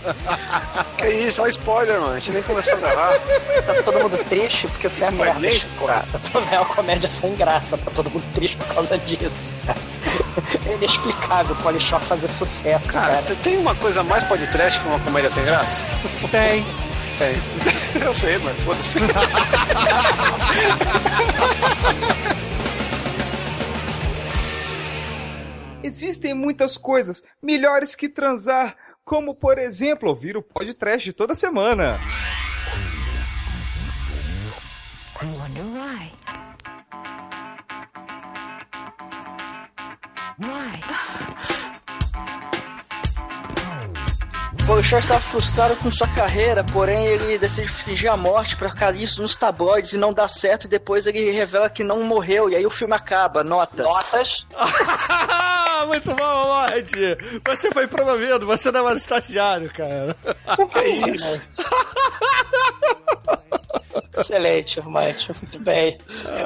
Que 0.97 1.07
isso, 1.07 1.41
olha 1.41 1.49
spoiler, 1.49 1.99
mano. 1.99 2.13
A 2.13 2.19
gente 2.19 2.31
nem 2.31 2.43
começou 2.43 2.73
a 2.73 2.77
gravar. 2.77 3.13
Tá 3.65 3.83
todo 3.83 3.99
mundo 3.99 4.23
triste 4.29 4.67
porque 4.67 4.89
foi 4.89 5.07
a 5.07 5.11
Spoiler, 5.11 5.39
merda, 5.39 5.57
Chico. 5.59 5.87
Tá 5.87 6.03
é 6.51 6.59
uma 6.59 6.65
comédia 6.65 7.09
sem 7.09 7.35
graça, 7.35 7.77
tá 7.77 7.91
todo 7.95 8.09
mundo 8.09 8.23
triste 8.33 8.57
por 8.57 8.67
causa 8.75 8.97
disso. 8.99 9.53
É 10.67 10.73
inexplicável 10.73 11.55
o 11.55 11.63
Polishore 11.63 12.03
fazer 12.05 12.27
sucesso, 12.27 12.93
Cara, 12.93 13.21
cara. 13.21 13.35
tem 13.41 13.57
uma 13.57 13.75
coisa 13.75 14.03
mais 14.03 14.23
podcast 14.23 14.79
que 14.79 14.87
uma 14.87 14.99
comédia 14.99 15.29
sem 15.29 15.43
graça? 15.43 15.77
Tem. 16.31 16.65
Tem. 17.21 17.37
Eu 18.03 18.13
sei, 18.15 18.39
mas 18.39 18.59
foda-se. 18.61 18.97
Existem 25.83 26.33
muitas 26.33 26.77
coisas 26.77 27.23
melhores 27.39 27.93
que 27.93 28.09
transar, 28.09 28.75
como 29.05 29.35
por 29.35 29.59
exemplo 29.59 30.09
ouvir 30.09 30.35
o 30.35 30.41
podcast 30.41 31.13
toda 31.13 31.35
semana. 31.35 31.99
I 35.21 35.25
wonder 35.37 35.63
why. 35.63 36.11
Why? 40.39 40.81
O 44.71 44.73
Polishore 44.73 45.01
estava 45.01 45.19
frustrado 45.19 45.75
com 45.75 45.91
sua 45.91 46.07
carreira, 46.07 46.63
porém 46.63 47.05
ele 47.05 47.37
decide 47.37 47.67
fingir 47.67 48.09
a 48.09 48.15
morte 48.15 48.55
para 48.55 48.69
ficar 48.69 48.95
isso 48.95 49.21
nos 49.21 49.35
tabloides 49.35 49.91
e 49.91 49.97
não 49.97 50.13
dá 50.13 50.29
certo. 50.29 50.63
E 50.63 50.69
depois 50.69 51.05
ele 51.05 51.29
revela 51.29 51.69
que 51.69 51.83
não 51.83 52.01
morreu. 52.03 52.49
E 52.49 52.55
aí 52.55 52.65
o 52.65 52.69
filme 52.69 52.95
acaba. 52.95 53.43
Notas. 53.43 53.85
Notas. 53.85 54.47
Muito 55.87 56.15
bom, 56.15 56.47
Lloyd. 56.47 57.17
Você 57.45 57.69
foi 57.71 57.85
promovido, 57.85 58.45
você 58.45 58.71
não 58.71 58.79
é 58.79 58.83
mais 58.83 59.01
estagiário, 59.01 59.69
cara. 59.73 60.15
Que 60.71 60.87
isso? 60.87 61.41
Excelente, 64.17 64.81
Mike. 64.85 65.33
Muito 65.41 65.59
bem. 65.59 65.97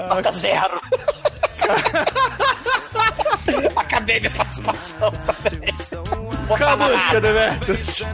Nota 0.10 0.32
zero. 0.32 0.82
Acabei 3.76 4.20
minha 4.20 4.32
participação 4.32 5.12
também. 5.12 5.76
Qual 6.48 6.70
a 6.70 6.78
música, 6.78 7.22
Demetrius? 7.22 8.06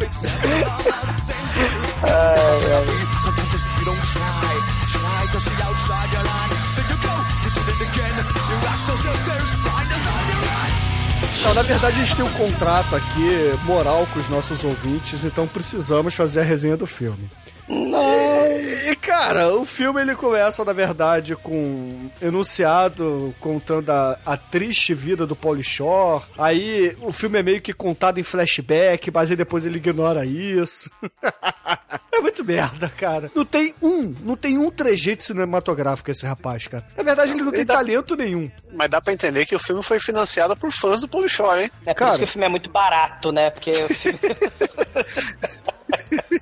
Não, 11.43 11.53
na 11.55 11.61
verdade 11.63 11.99
a 11.99 12.03
gente 12.03 12.15
tem 12.15 12.25
um 12.25 12.33
contrato 12.33 12.95
aqui 12.95 13.29
moral 13.63 14.07
com 14.13 14.19
os 14.19 14.29
nossos 14.29 14.63
ouvintes, 14.63 15.23
então 15.25 15.47
precisamos 15.47 16.13
fazer 16.13 16.41
a 16.41 16.43
resenha 16.43 16.77
do 16.77 16.85
filme. 16.85 17.29
E, 17.69 18.95
cara, 18.97 19.53
o 19.55 19.65
filme 19.65 20.01
ele 20.01 20.15
começa, 20.15 20.63
na 20.65 20.73
verdade, 20.73 21.35
com 21.35 21.51
um 21.53 22.09
enunciado 22.21 23.33
contando 23.39 23.89
a, 23.91 24.17
a 24.25 24.35
triste 24.37 24.93
vida 24.93 25.25
do 25.25 25.35
Pauly 25.35 25.63
Shore. 25.63 26.23
Aí 26.37 26.95
o 27.01 27.11
filme 27.11 27.39
é 27.39 27.43
meio 27.43 27.61
que 27.61 27.73
contado 27.73 28.19
em 28.19 28.23
flashback, 28.23 29.09
mas 29.11 29.31
aí 29.31 29.37
depois 29.37 29.65
ele 29.65 29.77
ignora 29.77 30.25
isso. 30.25 30.89
é 32.11 32.19
muito 32.19 32.43
merda, 32.43 32.89
cara. 32.89 33.31
Não 33.35 33.45
tem 33.45 33.73
um, 33.81 34.13
não 34.21 34.35
tem 34.35 34.57
um 34.57 34.69
trejeito 34.69 35.23
cinematográfico 35.23 36.11
esse 36.11 36.25
rapaz, 36.25 36.67
cara. 36.67 36.85
Na 36.97 37.03
verdade, 37.03 37.31
ele 37.33 37.43
não 37.43 37.51
tem 37.51 37.61
Ele 37.61 37.65
dá- 37.65 37.75
talento 37.75 38.15
nenhum. 38.15 38.49
Mas 38.73 38.89
dá 38.89 38.99
pra 39.01 39.13
entender 39.13 39.45
que 39.45 39.55
o 39.55 39.59
filme 39.59 39.83
foi 39.83 39.99
financiado 39.99 40.55
por 40.57 40.71
fãs 40.71 41.01
do 41.01 41.07
Polishore, 41.07 41.63
hein? 41.63 41.71
É 41.85 41.93
por 41.93 41.99
Cara. 41.99 42.09
isso 42.09 42.19
que 42.19 42.25
o 42.25 42.27
filme 42.27 42.45
é 42.45 42.49
muito 42.49 42.69
barato, 42.69 43.31
né? 43.31 43.49
Porque 43.49 43.71
o 43.71 43.93
filme 43.93 44.19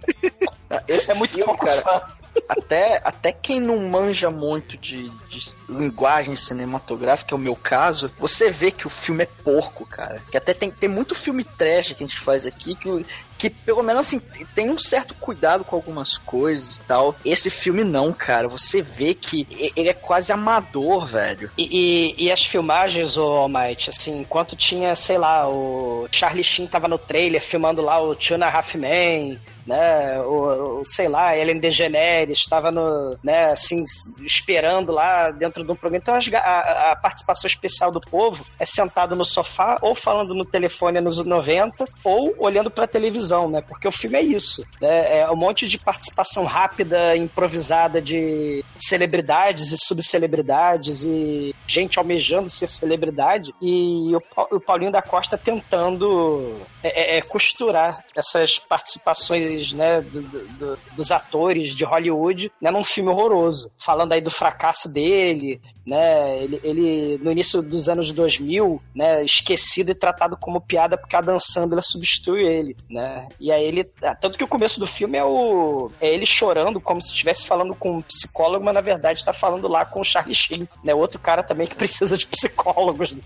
Esse 0.88 1.12
é 1.12 1.13
muito 1.13 1.32
filme, 1.32 1.45
pouco 1.45 1.65
cara. 1.65 2.08
Até, 2.47 3.01
até 3.03 3.32
quem 3.32 3.60
não 3.60 3.89
manja 3.89 4.29
muito 4.29 4.77
de, 4.77 5.10
de 5.27 5.51
linguagem 5.69 6.36
cinematográfica, 6.36 7.34
é 7.34 7.38
o 7.38 7.39
meu 7.39 7.55
caso, 7.55 8.12
você 8.19 8.49
vê 8.49 8.71
que 8.71 8.88
o 8.88 8.89
filme 8.89 9.23
é 9.23 9.29
porco, 9.43 9.86
cara. 9.86 10.21
Que 10.32 10.38
até 10.38 10.53
tem, 10.53 10.71
tem 10.71 10.89
muito 10.89 11.13
filme 11.15 11.43
trash 11.43 11.93
que 11.93 12.03
a 12.03 12.08
gente 12.08 12.19
faz 12.19 12.45
aqui 12.45 12.75
que, 12.75 13.05
que 13.38 13.49
pelo 13.49 13.84
menos 13.84 14.08
assim, 14.08 14.19
tem 14.53 14.69
um 14.69 14.77
certo 14.77 15.13
cuidado 15.15 15.63
com 15.63 15.75
algumas 15.75 16.17
coisas 16.17 16.77
e 16.77 16.82
tal. 16.82 17.15
Esse 17.23 17.49
filme 17.49 17.84
não, 17.84 18.12
cara. 18.12 18.47
Você 18.47 18.82
vê 18.82 19.13
que 19.13 19.47
ele 19.75 19.89
é 19.89 19.93
quase 19.93 20.32
amador, 20.32 21.05
velho. 21.05 21.49
E, 21.58 22.15
e- 22.17 22.25
e 22.25 22.32
as 22.32 22.45
filmagens, 22.45 23.17
o 23.17 23.21
Almighty, 23.23 23.89
assim, 23.89 24.19
enquanto 24.21 24.55
tinha, 24.55 24.93
sei 24.95 25.17
lá, 25.17 25.47
o 25.47 26.08
Charlie 26.12 26.43
Sheen 26.43 26.67
tava 26.67 26.88
no 26.88 26.97
trailer 26.97 27.41
filmando 27.41 27.82
lá 27.82 28.01
o 28.01 28.15
Two 28.15 28.36
and 28.38 28.45
a 28.45 28.49
Half 28.58 28.75
Men, 28.75 29.39
né, 29.67 30.19
o, 30.21 30.79
o, 30.79 30.86
sei 30.86 31.08
lá, 31.08 31.38
Ellen 31.38 31.60
DeGeneres 31.60 32.39
estava 32.39 32.71
no, 32.71 33.15
né, 33.23 33.51
assim, 33.51 33.84
esperando 34.25 34.91
lá 34.91 35.29
dentro 35.29 35.59
de 35.63 35.72
um 35.72 35.76
programa. 35.76 35.98
Então 36.02 36.13
a, 36.38 36.91
a 36.91 36.95
participação 36.95 37.48
especial 37.48 37.91
do 37.91 38.00
povo 38.02 38.45
é 38.60 38.65
sentado 38.65 39.15
no 39.15 39.26
sofá 39.26 39.78
ou 39.82 39.93
falando 39.95 40.34
no 40.34 40.45
telefone 40.45 41.00
nos 41.02 41.17
90 41.26 41.86
ou 42.04 42.34
olhando 42.38 42.69
pra 42.72 42.88
televisão, 42.88 43.50
né, 43.50 43.62
porque 43.62 43.88
o 43.88 43.91
filme 43.91 44.17
é 44.17 44.22
isso, 44.22 44.63
né, 44.82 45.19
é 45.19 45.30
um 45.32 45.36
monte 45.36 45.67
de 45.67 45.78
participação 45.78 46.43
rápida, 46.45 47.15
improvisada 47.15 48.02
de 48.02 48.63
celebridades 48.78 49.72
e 49.72 49.78
subcelebridades 49.78 51.04
e 51.06 51.54
gente 51.67 51.98
almejando 52.00 52.50
ser 52.50 52.67
celebridade. 52.67 53.54
E 53.62 54.13
o, 54.15 54.22
Pa- 54.22 54.48
o 54.52 54.60
Paulinho 54.60 54.91
da 54.91 55.02
Costa 55.02 55.38
tentando 55.38 56.56
é, 56.84 57.15
é, 57.15 57.17
é, 57.17 57.22
costurar 57.22 58.04
essas 58.15 58.60
participações 58.60 59.72
né, 59.74 60.02
do- 60.02 60.22
do- 60.22 60.48
do- 60.48 60.80
dos 60.95 61.12
atores 61.12 61.76
de 61.76 61.84
Hollywood 61.84 62.52
né, 62.62 62.69
num 62.72 62.84
filme 62.84 63.10
horroroso, 63.10 63.72
falando 63.78 64.12
aí 64.13 64.22
do 64.22 64.32
fracasso 64.32 64.91
dele, 64.91 65.48
né, 65.85 66.43
ele, 66.43 66.59
ele, 66.63 67.19
no 67.23 67.31
início 67.31 67.62
dos 67.62 67.89
anos 67.89 68.12
2000, 68.12 68.81
né, 68.93 69.23
esquecido 69.23 69.91
e 69.91 69.95
tratado 69.95 70.38
como 70.38 70.62
piada 70.62 70.97
porque 70.97 71.15
a 71.15 71.21
Dan 71.21 71.39
Sandler 71.39 71.83
substitui 71.83 72.43
ele, 72.43 72.77
né, 72.89 73.27
e 73.39 73.51
aí 73.51 73.63
ele, 73.63 73.89
ah, 74.03 74.13
tanto 74.13 74.38
que 74.38 74.43
o 74.43 74.47
começo 74.47 74.79
do 74.79 74.85
filme 74.85 75.17
é 75.17 75.23
o 75.23 75.89
é 75.99 76.09
ele 76.09 76.25
chorando 76.25 76.79
como 76.79 77.01
se 77.01 77.09
estivesse 77.09 77.47
falando 77.47 77.73
com 77.73 77.97
um 77.97 78.01
psicólogo, 78.01 78.63
mas 78.63 78.75
na 78.75 78.81
verdade 78.81 79.19
está 79.19 79.33
falando 79.33 79.67
lá 79.67 79.85
com 79.85 80.01
o 80.01 80.05
Charlie 80.05 80.35
Sheen, 80.35 80.67
né, 80.83 80.93
outro 80.93 81.19
cara 81.19 81.41
também 81.41 81.67
que 81.67 81.75
precisa 81.79 82.17
de 82.17 82.27
psicólogos, 82.27 83.13
né? 83.13 83.21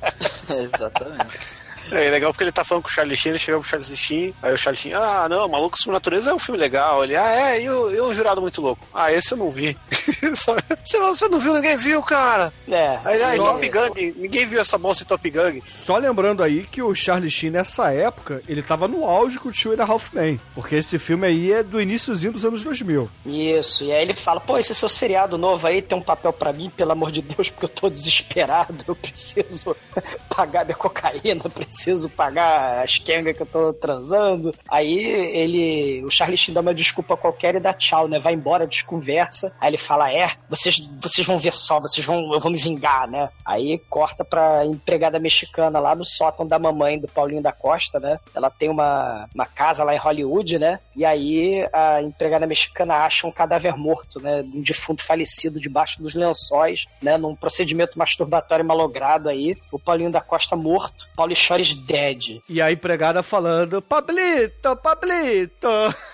Exatamente. 0.74 1.63
É 1.92 2.10
legal 2.10 2.32
porque 2.32 2.44
ele 2.44 2.52
tá 2.52 2.64
falando 2.64 2.84
com 2.84 2.90
o 2.90 2.92
Charlie 2.92 3.16
Sheen, 3.18 3.32
ele 3.32 3.40
chega 3.40 3.60
pro 3.60 3.68
Charlie 3.68 3.96
Sheen, 3.96 4.34
aí 4.42 4.54
o 4.54 4.58
Charlie 4.58 4.82
Sheen, 4.82 4.94
ah, 4.94 5.28
não, 5.30 5.48
Maluco 5.48 5.78
sobre 5.78 5.94
Natureza 5.94 6.32
é 6.32 6.34
um 6.34 6.40
filme 6.40 6.60
legal. 6.60 7.04
Ele, 7.04 7.16
ah, 7.16 7.30
é, 7.30 7.62
e 7.62 7.70
o, 7.70 7.92
e 7.92 8.00
o 8.00 8.14
Jurado 8.14 8.42
Muito 8.42 8.62
Louco? 8.62 8.88
Ah, 8.94 9.12
esse 9.12 9.34
eu 9.34 9.38
não 9.38 9.52
vi. 9.52 9.78
Você, 10.34 11.00
não- 11.00 11.14
você 11.14 11.28
não 11.30 11.40
viu, 11.40 11.54
ninguém 11.54 11.78
viu, 11.78 12.02
cara. 12.04 12.52
É, 12.68 13.00
Aí, 13.06 13.22
aí, 13.22 13.36
Só- 13.38 13.54
Top 13.54 13.70
Gun, 13.70 13.90
ninguém 14.18 14.46
viu 14.46 14.60
essa 14.60 14.78
moça 14.78 15.04
em 15.04 15.06
Top 15.06 15.30
Gun. 15.30 15.62
Só 15.66 15.98
lembrando 15.98 16.42
aí 16.44 16.64
que 16.66 16.82
o 16.82 16.94
Charlie 16.94 17.30
Sheen, 17.32 17.52
nessa 17.52 17.92
época, 17.92 18.42
ele 18.48 18.62
tava 18.62 18.88
no 18.88 19.06
auge 19.06 19.40
com 19.40 19.50
o 19.50 19.52
Two 19.52 19.74
and 19.74 19.82
a 19.84 19.86
Half 19.86 20.12
Men. 20.14 20.40
Porque 20.54 20.76
esse 20.76 20.98
filme 21.00 21.28
aí 21.28 21.52
é 21.54 21.64
do 21.64 21.82
iníciozinho 21.82 22.34
dos 22.34 22.44
anos 22.46 22.64
2000. 22.64 23.10
Isso, 23.26 23.84
e 23.86 23.92
aí 23.94 24.02
ele 24.02 24.14
fala, 24.14 24.40
pô, 24.42 24.58
esse 24.58 24.74
seu 24.76 24.90
seriado 24.90 25.38
novo 25.38 25.66
aí 25.68 25.82
tem 25.82 25.98
um 25.98 26.02
papel 26.02 26.34
pra 26.34 26.52
mim, 26.54 26.70
pelo 26.70 26.92
amor 26.92 27.12
de 27.12 27.22
Deus, 27.22 27.50
porque 27.50 27.66
eu 27.66 27.70
tô 27.70 27.90
desesperado, 27.90 28.84
eu 28.88 28.96
preciso 28.96 29.76
pagar 30.36 30.66
minha 30.66 30.76
cocaína, 30.78 31.44
preciso 31.50 31.73
pagar 32.10 32.84
as 32.84 32.98
quengas 32.98 33.36
que 33.36 33.42
eu 33.42 33.46
tô 33.46 33.74
transando. 33.74 34.54
Aí 34.70 34.98
ele, 34.98 36.04
o 36.06 36.12
Charlie 36.12 36.38
Sheen 36.38 36.54
dá 36.54 36.62
uma 36.62 36.74
desculpa 36.74 37.18
qualquer 37.18 37.56
e 37.56 37.60
dá 37.60 37.74
tchau, 37.74 38.08
né, 38.08 38.20
vai 38.20 38.34
embora, 38.34 38.68
desconversa. 38.68 39.56
Aí 39.60 39.70
ele 39.70 39.78
fala, 39.78 40.12
é, 40.12 40.32
vocês, 40.50 40.78
vocês 41.02 41.26
vão 41.26 41.40
ver 41.40 41.54
só, 41.54 41.80
vocês 41.80 42.06
vão, 42.06 42.34
eu 42.34 42.40
vou 42.40 42.52
me 42.52 42.58
vingar, 42.58 43.08
né. 43.08 43.30
Aí 43.46 43.80
corta 43.90 44.24
pra 44.24 44.66
empregada 44.66 45.20
mexicana 45.20 45.80
lá 45.80 45.96
no 45.96 46.06
sótão 46.06 46.46
da 46.46 46.60
mamãe 46.60 47.00
do 47.00 47.08
Paulinho 47.08 47.42
da 47.42 47.52
Costa, 47.52 48.00
né, 48.00 48.20
ela 48.34 48.50
tem 48.50 48.70
uma, 48.70 49.28
uma 49.34 49.46
casa 49.46 49.84
lá 49.84 49.94
em 49.94 50.00
Hollywood, 50.00 50.60
né, 50.60 50.80
e 50.96 51.06
aí 51.06 51.68
a 51.74 52.02
empregada 52.02 52.46
mexicana 52.46 52.98
acha 52.98 53.28
um 53.28 53.32
cadáver 53.32 53.76
morto, 53.78 54.20
né, 54.20 54.42
um 54.42 54.62
defunto 54.62 55.06
falecido 55.06 55.60
debaixo 55.60 56.02
dos 56.02 56.14
lençóis, 56.14 56.86
né, 57.02 57.18
num 57.18 57.36
procedimento 57.36 57.98
masturbatório 57.98 58.66
malogrado 58.66 59.30
aí, 59.30 59.58
o 59.72 59.80
Paulinho 59.80 60.12
da 60.12 60.22
Costa 60.22 60.56
morto, 60.56 61.10
Paulo 61.16 61.36
Chores 61.36 61.63
dead. 61.72 62.42
E 62.50 62.62
a 62.62 62.72
empregada 62.72 63.24
falando, 63.24 63.82
Pablito, 63.82 64.76
Pablito. 64.78 65.68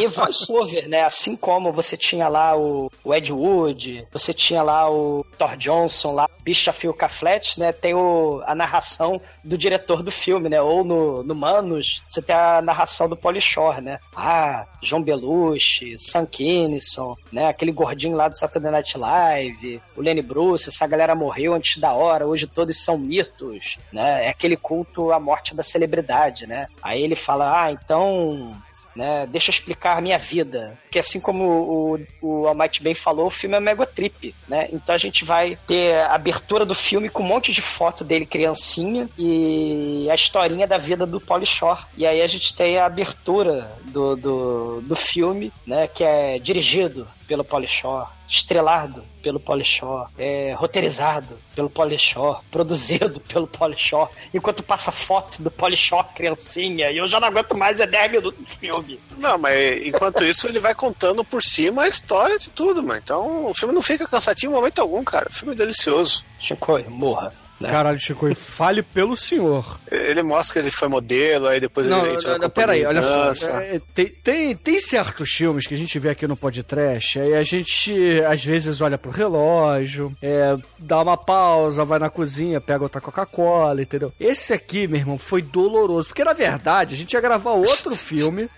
E 0.00 0.06
voice-over, 0.06 0.88
né? 0.88 1.02
Assim 1.02 1.36
como 1.36 1.72
você 1.72 1.96
tinha 1.96 2.28
lá 2.28 2.56
o, 2.56 2.90
o 3.04 3.14
Ed 3.14 3.32
Wood, 3.32 4.06
você 4.12 4.32
tinha 4.32 4.62
lá 4.62 4.90
o 4.90 5.24
Thor 5.38 5.56
Johnson, 5.56 6.12
lá, 6.12 6.28
Bicha 6.42 6.72
Phil 6.72 6.94
Caflet, 6.94 7.58
né? 7.58 7.72
Tem 7.72 7.94
o, 7.94 8.42
a 8.44 8.54
narração 8.54 9.20
do 9.44 9.56
diretor 9.56 10.02
do 10.02 10.10
filme, 10.10 10.48
né? 10.48 10.60
Ou 10.60 10.84
no, 10.84 11.22
no 11.22 11.34
Manos, 11.34 12.04
você 12.08 12.22
tem 12.22 12.34
a 12.34 12.60
narração 12.62 13.08
do 13.08 13.16
Pauly 13.16 13.40
Shore, 13.40 13.80
né? 13.80 13.98
Ah, 14.14 14.66
João 14.82 15.02
Belushi, 15.02 15.98
Sam 15.98 16.26
Kinison, 16.26 17.16
né? 17.32 17.48
Aquele 17.48 17.72
gordinho 17.72 18.16
lá 18.16 18.28
do 18.28 18.36
Saturday 18.36 18.70
Night 18.70 18.96
Live, 18.96 19.82
o 19.96 20.02
Lenny 20.02 20.22
Bruce, 20.22 20.68
essa 20.68 20.86
galera 20.86 21.14
morreu 21.14 21.54
antes 21.54 21.78
da 21.78 21.92
hora, 21.92 22.26
hoje 22.26 22.46
todos 22.46 22.82
são 22.82 22.96
mitos, 22.96 23.78
né? 23.92 24.26
É 24.26 24.28
aquele 24.30 24.56
culto 24.56 25.12
à 25.12 25.18
morte 25.20 25.54
da 25.54 25.62
celebridade, 25.62 26.46
né? 26.46 26.68
Aí 26.82 27.02
ele 27.02 27.16
fala, 27.16 27.64
ah, 27.64 27.72
então 27.72 28.56
né? 28.96 29.26
Deixa 29.26 29.50
eu 29.50 29.52
explicar 29.52 29.98
a 29.98 30.00
minha 30.00 30.18
vida. 30.18 30.76
Porque 30.96 31.00
assim 31.00 31.20
como 31.20 31.44
o, 31.44 32.06
o 32.22 32.46
Almighty 32.46 32.82
bem 32.82 32.94
falou, 32.94 33.26
o 33.26 33.30
filme 33.30 33.54
é 33.54 33.60
mega 33.60 33.84
trip, 33.84 34.34
né? 34.48 34.66
Então 34.72 34.94
a 34.94 34.98
gente 34.98 35.26
vai 35.26 35.58
ter 35.66 35.94
a 35.94 36.14
abertura 36.14 36.64
do 36.64 36.74
filme 36.74 37.10
com 37.10 37.22
um 37.22 37.26
monte 37.26 37.52
de 37.52 37.60
foto 37.60 38.02
dele 38.02 38.24
criancinha 38.24 39.06
e 39.18 40.08
a 40.10 40.14
historinha 40.14 40.66
da 40.66 40.78
vida 40.78 41.04
do 41.04 41.20
Pauly 41.20 41.44
Shore. 41.44 41.84
E 41.98 42.06
aí 42.06 42.22
a 42.22 42.26
gente 42.26 42.56
tem 42.56 42.78
a 42.78 42.86
abertura 42.86 43.70
do, 43.84 44.16
do, 44.16 44.80
do 44.80 44.96
filme, 44.96 45.52
né? 45.66 45.86
Que 45.86 46.02
é 46.02 46.38
dirigido 46.38 47.06
pelo 47.26 47.44
Polishore, 47.44 48.06
estrelado 48.28 49.04
pelo 49.22 49.40
Polishore, 49.40 50.08
é, 50.16 50.54
roteirizado 50.56 51.36
pelo 51.54 51.68
Polishore, 51.68 52.40
produzido 52.50 53.20
pelo 53.28 53.46
Polishore, 53.46 54.10
enquanto 54.32 54.62
passa 54.62 54.92
foto 54.92 55.42
do 55.42 55.50
Polishore 55.50 56.06
criancinha, 56.14 56.90
e 56.90 56.98
eu 56.98 57.08
já 57.08 57.18
não 57.18 57.28
aguento 57.28 57.56
mais, 57.56 57.80
é 57.80 57.86
10 57.86 58.12
minutos 58.12 58.44
de 58.44 58.56
filme. 58.56 59.00
Não, 59.18 59.36
mas 59.36 59.84
enquanto 59.84 60.24
isso 60.24 60.46
ele 60.46 60.60
vai 60.60 60.74
contando 60.86 61.24
por 61.24 61.42
cima 61.42 61.82
a 61.82 61.88
história 61.88 62.38
de 62.38 62.50
tudo, 62.50 62.82
mano. 62.82 63.00
Então 63.02 63.46
o 63.46 63.54
filme 63.54 63.74
não 63.74 63.82
fica 63.82 64.06
cansativo 64.06 64.52
em 64.52 64.56
momento 64.56 64.80
algum, 64.80 65.02
cara. 65.02 65.26
O 65.28 65.32
filme 65.32 65.54
é 65.54 65.56
delicioso. 65.56 66.24
Chico, 66.38 66.78
morra. 66.88 67.32
Né? 67.58 67.68
Caralho, 67.68 67.98
Chico, 67.98 68.32
fale 68.34 68.82
pelo 68.82 69.16
senhor. 69.16 69.80
Ele 69.90 70.22
mostra 70.22 70.54
que 70.54 70.58
ele 70.68 70.70
foi 70.70 70.88
modelo, 70.88 71.46
aí 71.46 71.58
depois 71.58 71.86
Não, 71.86 72.04
ele 72.06 72.18
não, 72.22 72.38
não, 72.38 72.50
peraí, 72.50 72.84
olha 72.84 73.02
só. 73.34 73.58
é, 73.58 73.80
tem, 73.94 74.08
tem, 74.08 74.56
tem 74.56 74.80
certos 74.80 75.30
filmes 75.30 75.66
que 75.66 75.72
a 75.72 75.76
gente 75.76 75.98
vê 75.98 76.10
aqui 76.10 76.26
no 76.26 76.36
podcast, 76.36 77.18
aí 77.18 77.34
a 77.34 77.42
gente 77.42 77.94
às 78.28 78.44
vezes 78.44 78.80
olha 78.80 78.98
pro 78.98 79.10
relógio, 79.10 80.12
é, 80.20 80.56
dá 80.78 81.00
uma 81.00 81.16
pausa, 81.16 81.84
vai 81.84 81.98
na 81.98 82.10
cozinha, 82.10 82.60
pega 82.60 82.82
outra 82.82 83.00
Coca-Cola, 83.00 83.80
entendeu? 83.80 84.12
Esse 84.20 84.52
aqui, 84.52 84.86
meu 84.86 85.00
irmão, 85.00 85.16
foi 85.16 85.40
doloroso, 85.40 86.08
porque 86.08 86.24
na 86.24 86.34
verdade 86.34 86.94
a 86.94 86.96
gente 86.98 87.14
ia 87.14 87.20
gravar 87.20 87.52
outro 87.52 87.90
filme. 87.96 88.50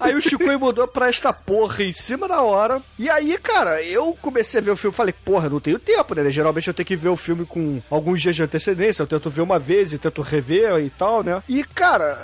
Aí 0.00 0.14
o 0.14 0.22
Chico 0.22 0.44
mudou 0.58 0.88
pra 0.88 1.08
esta 1.08 1.32
porra 1.32 1.84
em 1.84 1.92
cima 1.92 2.26
da 2.26 2.40
hora. 2.40 2.82
E 2.98 3.10
aí, 3.10 3.36
cara, 3.38 3.82
eu 3.82 4.16
comecei 4.22 4.58
a 4.58 4.62
ver 4.62 4.70
o 4.70 4.76
filme 4.76 4.94
e 4.94 4.96
falei, 4.96 5.14
porra, 5.24 5.50
não 5.50 5.60
tenho 5.60 5.78
tempo, 5.78 6.14
né? 6.14 6.30
Geralmente 6.30 6.68
eu 6.68 6.74
tenho 6.74 6.86
que 6.86 6.96
ver 6.96 7.10
o 7.10 7.16
filme 7.16 7.44
com 7.44 7.80
alguns 7.90 8.22
dias 8.26 8.36
de 8.36 8.42
antecedência. 8.42 9.02
Eu 9.02 9.06
tento 9.06 9.30
ver 9.30 9.42
uma 9.42 9.58
vez 9.58 9.92
e 9.92 9.98
tento 9.98 10.22
rever 10.22 10.78
e 10.80 10.90
tal, 10.90 11.22
né? 11.22 11.42
E, 11.48 11.62
cara, 11.62 12.18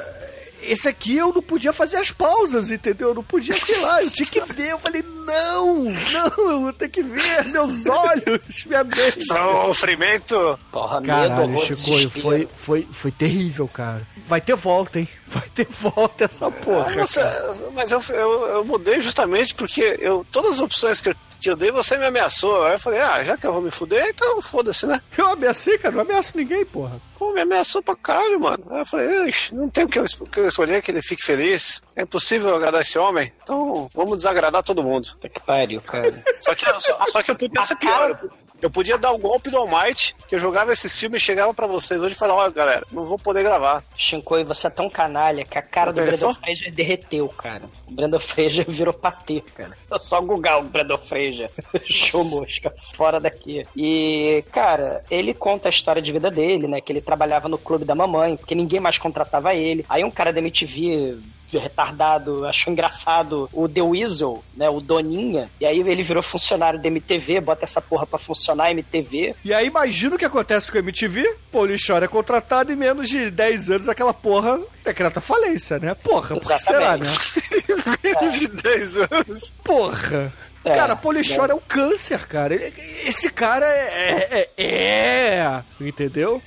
esse 0.62 0.88
aqui 0.88 1.16
eu 1.16 1.32
não 1.32 1.42
podia 1.42 1.72
fazer 1.72 1.96
as 1.96 2.10
pausas, 2.10 2.70
entendeu? 2.70 3.08
Eu 3.08 3.14
não 3.14 3.22
podia, 3.22 3.52
sei 3.52 3.78
lá, 3.80 4.02
eu 4.02 4.10
tinha 4.10 4.28
que 4.28 4.40
ver. 4.52 4.70
Eu 4.70 4.78
falei, 4.78 5.02
não, 5.02 5.84
não, 5.84 6.66
eu 6.66 6.72
tenho 6.72 6.90
que 6.90 7.02
ver 7.02 7.44
meus 7.46 7.86
olhos, 7.86 8.64
minha 8.66 8.84
mente. 8.84 9.24
Sofrimento! 9.24 10.58
Porra, 10.70 11.02
Caralho, 11.02 11.48
medo, 11.48 11.76
Chico, 11.76 12.20
foi, 12.20 12.48
foi, 12.56 12.88
foi 12.90 13.10
terrível, 13.10 13.68
cara. 13.68 14.06
Vai 14.26 14.40
ter 14.40 14.54
volta, 14.54 14.98
hein? 14.98 15.08
Vai 15.26 15.48
ter 15.48 15.66
volta 15.66 16.24
essa 16.24 16.50
porra. 16.50 16.94
Nossa, 16.94 17.66
mas 17.72 17.90
eu, 17.90 18.02
eu, 18.10 18.46
eu 18.48 18.64
mudei 18.64 19.00
justamente 19.00 19.54
porque 19.54 19.98
eu, 19.98 20.26
todas 20.30 20.54
as 20.54 20.60
opções 20.60 21.00
que 21.00 21.08
eu, 21.08 21.14
eu 21.50 21.56
dei, 21.56 21.70
você 21.70 21.96
me 21.96 22.06
ameaçou. 22.06 22.64
Aí 22.64 22.74
eu 22.74 22.78
falei, 22.78 23.00
ah, 23.00 23.22
já 23.24 23.36
que 23.36 23.46
eu 23.46 23.52
vou 23.52 23.62
me 23.62 23.70
fuder, 23.70 24.06
então 24.08 24.40
foda-se, 24.42 24.86
né? 24.86 25.00
Eu 25.16 25.28
ameacei, 25.28 25.78
cara, 25.78 25.94
não 25.94 26.02
ameaço 26.02 26.36
ninguém, 26.36 26.64
porra. 26.64 27.00
Pô, 27.18 27.32
me 27.32 27.40
ameaçou 27.40 27.82
pra 27.82 27.94
caralho, 27.94 28.40
mano. 28.40 28.64
Aí 28.70 28.80
eu 28.80 28.86
falei, 28.86 29.28
"Ixi, 29.28 29.54
não 29.54 29.68
tem 29.70 29.84
o 29.84 29.88
que 29.88 29.98
eu, 29.98 30.04
o 30.20 30.26
que 30.26 30.40
eu 30.40 30.48
escolher 30.48 30.82
que 30.82 30.90
ele 30.90 31.00
fique 31.02 31.22
feliz. 31.24 31.80
É 31.94 32.02
impossível 32.02 32.54
agradar 32.54 32.80
esse 32.80 32.98
homem. 32.98 33.32
Então 33.42 33.88
vamos 33.94 34.16
desagradar 34.16 34.62
todo 34.62 34.82
mundo. 34.82 35.08
Puta 35.12 35.28
que 35.28 35.40
pariu, 35.40 35.80
cara. 35.80 36.22
Só 36.40 36.54
que, 36.54 36.64
só, 36.80 37.04
só 37.06 37.22
que 37.22 37.30
eu 37.30 37.36
podia 37.36 37.62
ser 37.62 37.76
pior. 37.76 38.18
Eu 38.62 38.70
podia 38.70 38.96
dar 38.96 39.10
o 39.10 39.18
golpe 39.18 39.50
do 39.50 39.56
Almighty, 39.56 40.14
que 40.28 40.36
eu 40.36 40.38
jogava 40.38 40.72
esses 40.72 40.96
filmes 40.96 41.20
e 41.20 41.24
chegava 41.24 41.52
pra 41.52 41.66
vocês 41.66 42.00
hoje 42.00 42.14
e 42.14 42.18
falava, 42.18 42.42
ó, 42.42 42.50
galera, 42.50 42.86
não 42.92 43.04
vou 43.04 43.18
poder 43.18 43.42
gravar. 43.42 43.82
Shinkoi, 43.96 44.44
você 44.44 44.68
é 44.68 44.70
tão 44.70 44.88
canalha 44.88 45.44
que 45.44 45.58
a 45.58 45.62
cara 45.62 45.92
do 45.92 46.00
Pensou? 46.00 46.28
Brandon 46.28 46.46
Fraser 46.46 46.72
derreteu, 46.72 47.28
cara. 47.28 47.64
O 47.88 47.92
Brandon 47.92 48.20
Fraser 48.20 48.64
virou 48.70 48.94
patê, 48.94 49.42
cara. 49.56 49.76
É 49.90 49.98
só 49.98 50.20
googar 50.20 50.60
o 50.60 50.62
Brandon 50.62 50.96
Fraser. 50.96 51.50
Show 51.84 52.22
mosca, 52.22 52.72
fora 52.94 53.18
daqui. 53.18 53.66
E, 53.76 54.44
cara, 54.52 55.02
ele 55.10 55.34
conta 55.34 55.68
a 55.68 55.70
história 55.70 56.00
de 56.00 56.12
vida 56.12 56.30
dele, 56.30 56.68
né? 56.68 56.80
Que 56.80 56.92
ele 56.92 57.00
trabalhava 57.00 57.48
no 57.48 57.58
clube 57.58 57.84
da 57.84 57.96
mamãe, 57.96 58.36
porque 58.36 58.54
ninguém 58.54 58.78
mais 58.78 58.96
contratava 58.96 59.52
ele. 59.56 59.84
Aí 59.88 60.04
um 60.04 60.10
cara 60.10 60.32
da 60.32 60.38
MTV 60.38 61.18
retardado, 61.58 62.46
achou 62.46 62.72
engraçado 62.72 63.48
o 63.52 63.68
The 63.68 63.82
Weasel, 63.82 64.42
né, 64.56 64.68
o 64.68 64.80
Doninha, 64.80 65.50
e 65.60 65.66
aí 65.66 65.80
ele 65.80 66.02
virou 66.02 66.22
funcionário 66.22 66.80
da 66.80 66.88
MTV, 66.88 67.40
bota 67.40 67.64
essa 67.64 67.80
porra 67.80 68.06
pra 68.06 68.18
funcionar 68.18 68.64
a 68.64 68.70
MTV. 68.70 69.34
E 69.44 69.52
aí 69.52 69.66
imagina 69.66 70.16
o 70.16 70.18
que 70.18 70.24
acontece 70.24 70.70
com 70.70 70.78
a 70.78 70.80
MTV. 70.80 71.36
Polishore 71.50 72.04
é 72.04 72.08
contratado 72.08 72.72
em 72.72 72.76
menos 72.76 73.08
de 73.08 73.30
10 73.30 73.70
anos 73.70 73.88
aquela 73.88 74.14
porra 74.14 74.60
decreta 74.84 75.20
falência, 75.20 75.78
né? 75.78 75.94
Porra, 75.94 76.36
por 76.36 76.46
que 76.46 76.58
será, 76.58 76.96
né? 76.96 77.06
Menos 78.02 78.38
de 78.38 78.48
10 78.48 78.96
anos. 78.96 79.54
Porra. 79.62 80.32
É, 80.64 80.76
cara, 80.76 80.94
Polishore 80.94 81.52
é 81.52 81.54
um 81.54 81.60
câncer, 81.60 82.26
cara. 82.26 82.54
Esse 82.54 83.30
cara 83.30 83.66
é. 83.66 84.48
é, 84.56 84.64
é 84.64 85.62
entendeu? 85.80 86.42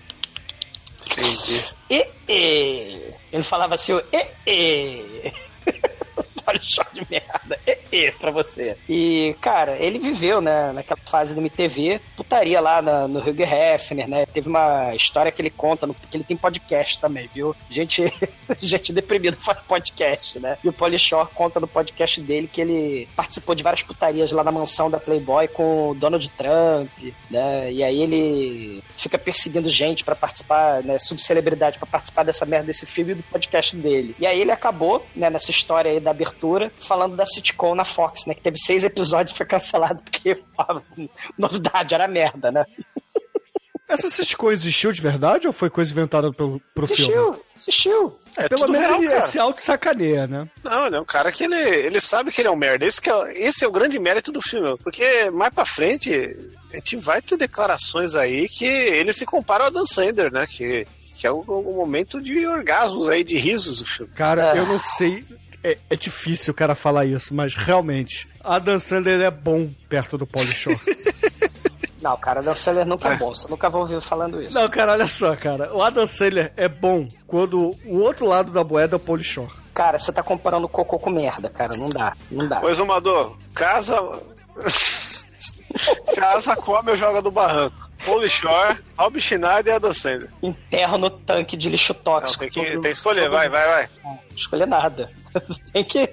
Entendi. 1.06 1.64
E, 1.90 2.08
e. 2.28 3.15
Ele 3.36 3.44
falava 3.44 3.76
assim, 3.76 3.92
e, 4.14 4.26
e. 4.50 5.34
Olha 6.48 6.60
só 6.62 6.84
de 6.94 7.06
merda. 7.10 7.60
E, 7.68 7.78
e 8.06 8.12
pra 8.12 8.32
você. 8.32 8.78
E, 8.88 9.36
cara, 9.42 9.78
ele 9.78 9.98
viveu, 10.00 10.42
né, 10.42 10.72
naquela 10.74 11.00
fase 11.06 11.34
da 11.34 11.42
MTV, 11.42 12.00
putaria 12.16 12.60
lá 12.62 12.82
na- 12.82 13.08
no 13.08 13.20
Hugh 13.20 13.42
Hefner, 13.42 14.08
né? 14.08 14.26
Teve 14.28 14.48
uma 14.50 14.94
história 14.96 15.32
que 15.32 15.42
ele 15.42 15.50
conta, 15.50 15.88
no, 15.88 15.94
que 15.94 16.16
ele 16.16 16.24
tem 16.24 16.38
podcast 16.38 17.00
também, 17.00 17.30
viu? 17.34 17.56
Gente, 17.70 18.04
gente 18.62 18.94
deprimida 18.94 19.38
faz 19.40 19.60
podcast, 19.68 20.40
né? 20.40 20.58
E 20.64 20.70
o 20.70 20.74
Polishore 20.74 21.28
conta 21.34 21.60
no 21.60 21.68
podcast 21.68 22.22
dele 22.22 22.48
que 22.52 22.62
ele 22.62 23.08
participou 23.16 23.56
de 23.56 23.64
várias 23.64 23.84
putarias 23.84 24.32
lá 24.32 24.44
na 24.44 24.52
mansão 24.52 24.90
da 24.90 25.00
Playboy 25.00 25.48
com 25.48 25.90
o 25.90 25.96
Donald 25.96 26.30
Trump, 26.32 26.90
né? 27.30 27.72
E 27.72 27.84
aí 27.84 28.02
ele 28.02 28.84
fica 28.98 29.18
perseguindo 29.18 29.68
gente 29.70 30.04
pra 30.04 30.16
participar, 30.16 30.84
né? 30.84 30.98
Subcelebridade 31.00 31.78
pra 31.80 31.88
participar 31.88 32.24
dessa 32.24 32.46
merda 32.46 32.68
desse 32.68 32.86
filme 32.86 33.12
e 33.14 33.16
do 33.16 33.24
podcast 33.24 33.76
dele. 33.76 34.16
E 34.20 34.26
aí 34.28 34.40
ele 34.42 34.52
acabou, 34.52 35.06
né, 35.16 35.30
nessa 35.30 35.52
história 35.52 35.92
aí 35.92 36.00
da 36.00 36.12
abertura, 36.12 36.35
falando 36.80 37.16
da 37.16 37.26
sitcom 37.26 37.76
na 37.76 37.86
Fox, 37.86 38.26
né? 38.26 38.34
Que 38.34 38.42
teve 38.42 38.58
seis 38.58 38.84
episódios 38.84 39.32
e 39.34 39.38
foi 39.38 39.46
cancelado 39.46 40.04
porque 40.04 40.42
a 40.58 40.82
novidade 41.38 41.94
era 41.94 42.08
merda, 42.08 42.52
né? 42.52 42.66
Essa 43.88 44.10
sitcom 44.10 44.52
existiu 44.52 44.92
de 44.92 45.00
verdade 45.00 45.46
ou 45.46 45.54
foi 45.54 45.70
coisa 45.70 45.92
inventada 45.92 46.34
pro, 46.34 46.60
pro 46.74 46.88
filme? 46.88 47.04
Assistiu, 47.14 47.44
assistiu. 47.56 48.20
É 48.36 48.50
Pelo 48.50 48.68
menos 48.68 48.88
real, 48.88 49.00
ele 49.00 49.10
cara. 49.10 49.22
se 49.22 49.38
auto-sacaneia, 49.38 50.26
né? 50.26 50.50
Não, 50.64 50.88
ele 50.88 50.96
é 50.96 51.00
um 51.00 51.06
cara 51.06 51.32
que 51.32 51.44
ele, 51.44 51.56
ele 51.56 52.02
sabe 52.02 52.32
que 52.32 52.42
ele 52.42 52.48
é 52.48 52.52
um 52.52 52.56
merda. 52.56 52.84
Esse, 52.84 53.00
que 53.00 53.12
é, 53.12 53.34
esse 53.48 53.64
é 53.64 53.68
o 53.68 53.72
grande 53.72 54.00
mérito 54.00 54.32
do 54.32 54.42
filme. 54.42 54.76
Porque 54.84 55.30
mais 55.30 55.54
pra 55.54 55.66
frente, 55.66 56.12
a 56.74 56.76
gente 56.78 56.96
vai 56.96 57.22
ter 57.22 57.38
declarações 57.38 58.16
aí 58.16 58.48
que 58.50 58.66
ele 58.66 59.14
se 59.14 59.24
compara 59.26 59.66
ao 59.66 59.72
Dan 59.72 59.86
Sander, 59.86 60.34
né? 60.34 60.48
Que, 60.48 60.88
que 61.20 61.28
é 61.28 61.32
o, 61.32 61.42
o 61.42 61.76
momento 61.76 62.20
de 62.20 62.46
orgasmos 62.48 63.08
aí, 63.08 63.24
de 63.24 63.38
risos 63.38 63.78
do 63.80 63.86
filme. 63.86 64.12
Cara, 64.14 64.52
Ah. 64.54 64.58
eu 64.58 64.66
não 64.66 64.80
sei. 64.80 65.24
É, 65.68 65.78
é 65.90 65.96
difícil 65.96 66.52
o 66.54 66.56
cara 66.56 66.76
falar 66.76 67.06
isso, 67.06 67.34
mas 67.34 67.56
realmente, 67.56 68.28
a 68.44 68.60
Dan 68.60 68.78
Sandler 68.78 69.20
é 69.22 69.32
bom 69.32 69.68
perto 69.90 70.16
do 70.16 70.28
Polishore. 70.28 70.78
Não, 72.00 72.16
cara, 72.18 72.44
Dan 72.44 72.54
Sandler 72.54 72.86
nunca 72.86 73.10
é 73.10 73.18
bom. 73.18 73.34
Você 73.34 73.48
nunca 73.48 73.68
vai 73.68 73.82
ouvir 73.82 74.00
falando 74.00 74.40
isso. 74.40 74.54
não, 74.54 74.70
cara, 74.70 74.92
olha 74.92 75.08
só, 75.08 75.36
cara. 75.36 75.74
O 75.76 75.82
Adam 75.82 76.06
Sandler 76.06 76.54
é 76.56 76.68
bom 76.68 77.08
quando 77.26 77.76
o 77.84 78.00
outro 78.00 78.28
lado 78.28 78.52
da 78.52 78.64
moeda 78.64 78.96
é 78.96 78.98
o 78.98 79.00
Polishore. 79.00 79.50
Cara, 79.74 79.98
você 79.98 80.14
tá 80.14 80.22
comparando 80.22 80.68
cocô 80.70 81.00
com 81.00 81.10
merda, 81.10 81.50
cara. 81.50 81.76
Não 81.76 81.90
dá, 81.90 82.14
não 82.30 82.48
dá. 82.48 82.62
Ô, 82.62 82.70
Exumador, 82.70 83.36
casa. 83.56 83.96
casa, 86.16 86.56
come 86.56 86.92
ou 86.92 86.96
joga 86.96 87.24
do 87.24 87.32
barranco. 87.32 87.90
Holy 88.08 88.30
Shore, 88.30 88.78
Rob 88.98 89.20
Schneider 89.20 89.74
e 89.74 89.76
Adam 89.76 89.94
Sandler. 89.94 90.30
Enterra 90.44 90.98
no 91.00 91.10
tanque 91.10 91.58
de 91.58 91.70
lixo 91.70 91.94
Não, 91.94 92.02
tóxico. 92.02 92.42
tem, 92.42 92.50
que, 92.50 92.60
Todo- 92.60 92.72
tem 92.74 92.92
que 92.92 92.98
escolher, 92.98 93.30
vai, 93.32 93.50
vai, 93.50 93.66
vai. 93.68 93.90
Não 94.04 94.20
escolher 94.36 94.68
nada. 94.68 95.12
Tem 95.74 95.84
que 95.84 96.08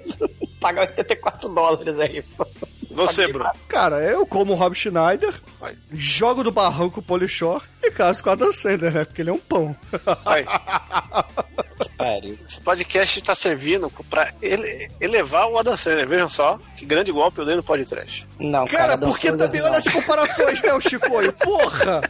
pagar 0.59 0.81
84 0.89 1.49
dólares 1.49 1.99
aí. 1.99 2.21
pô. 2.21 2.45
Você, 2.93 3.27
Bruno. 3.27 3.49
Cara, 3.67 3.97
eu 4.01 4.25
como 4.25 4.53
o 4.53 4.55
Rob 4.55 4.75
Schneider, 4.75 5.33
Vai. 5.59 5.75
jogo 5.91 6.43
do 6.43 6.51
barranco 6.51 6.99
o 6.99 7.03
Polishore 7.03 7.63
e 7.83 7.91
caso 7.91 8.23
com 8.23 8.29
a 8.29 8.35
Dan 8.35 8.51
Sandler, 8.51 8.91
né? 8.93 9.05
Porque 9.05 9.21
ele 9.21 9.29
é 9.29 9.33
um 9.33 9.39
pão. 9.39 9.75
Vai. 10.23 10.45
Pariu. 11.97 12.37
Esse 12.45 12.59
podcast 12.61 13.19
está 13.19 13.35
servindo 13.35 13.89
pra 14.09 14.31
ele- 14.41 14.89
elevar 14.99 15.47
o 15.49 15.57
Adam 15.57 15.75
Sandler. 15.77 16.07
Vejam 16.07 16.29
só, 16.29 16.59
que 16.77 16.85
grande 16.85 17.11
golpe 17.11 17.39
eu 17.39 17.45
dei 17.45 17.55
no 17.55 17.63
podcast. 17.63 18.27
Não, 18.39 18.65
Cara, 18.67 18.89
cara, 18.89 18.97
porque 18.97 19.27
Sandler 19.27 19.47
também 19.47 19.61
não. 19.61 19.69
olha 19.69 19.77
as 19.79 19.87
comparações, 19.93 20.61
né, 20.61 20.73
o 20.73 20.81
Chicoio? 20.81 21.33
Porra! 21.33 22.01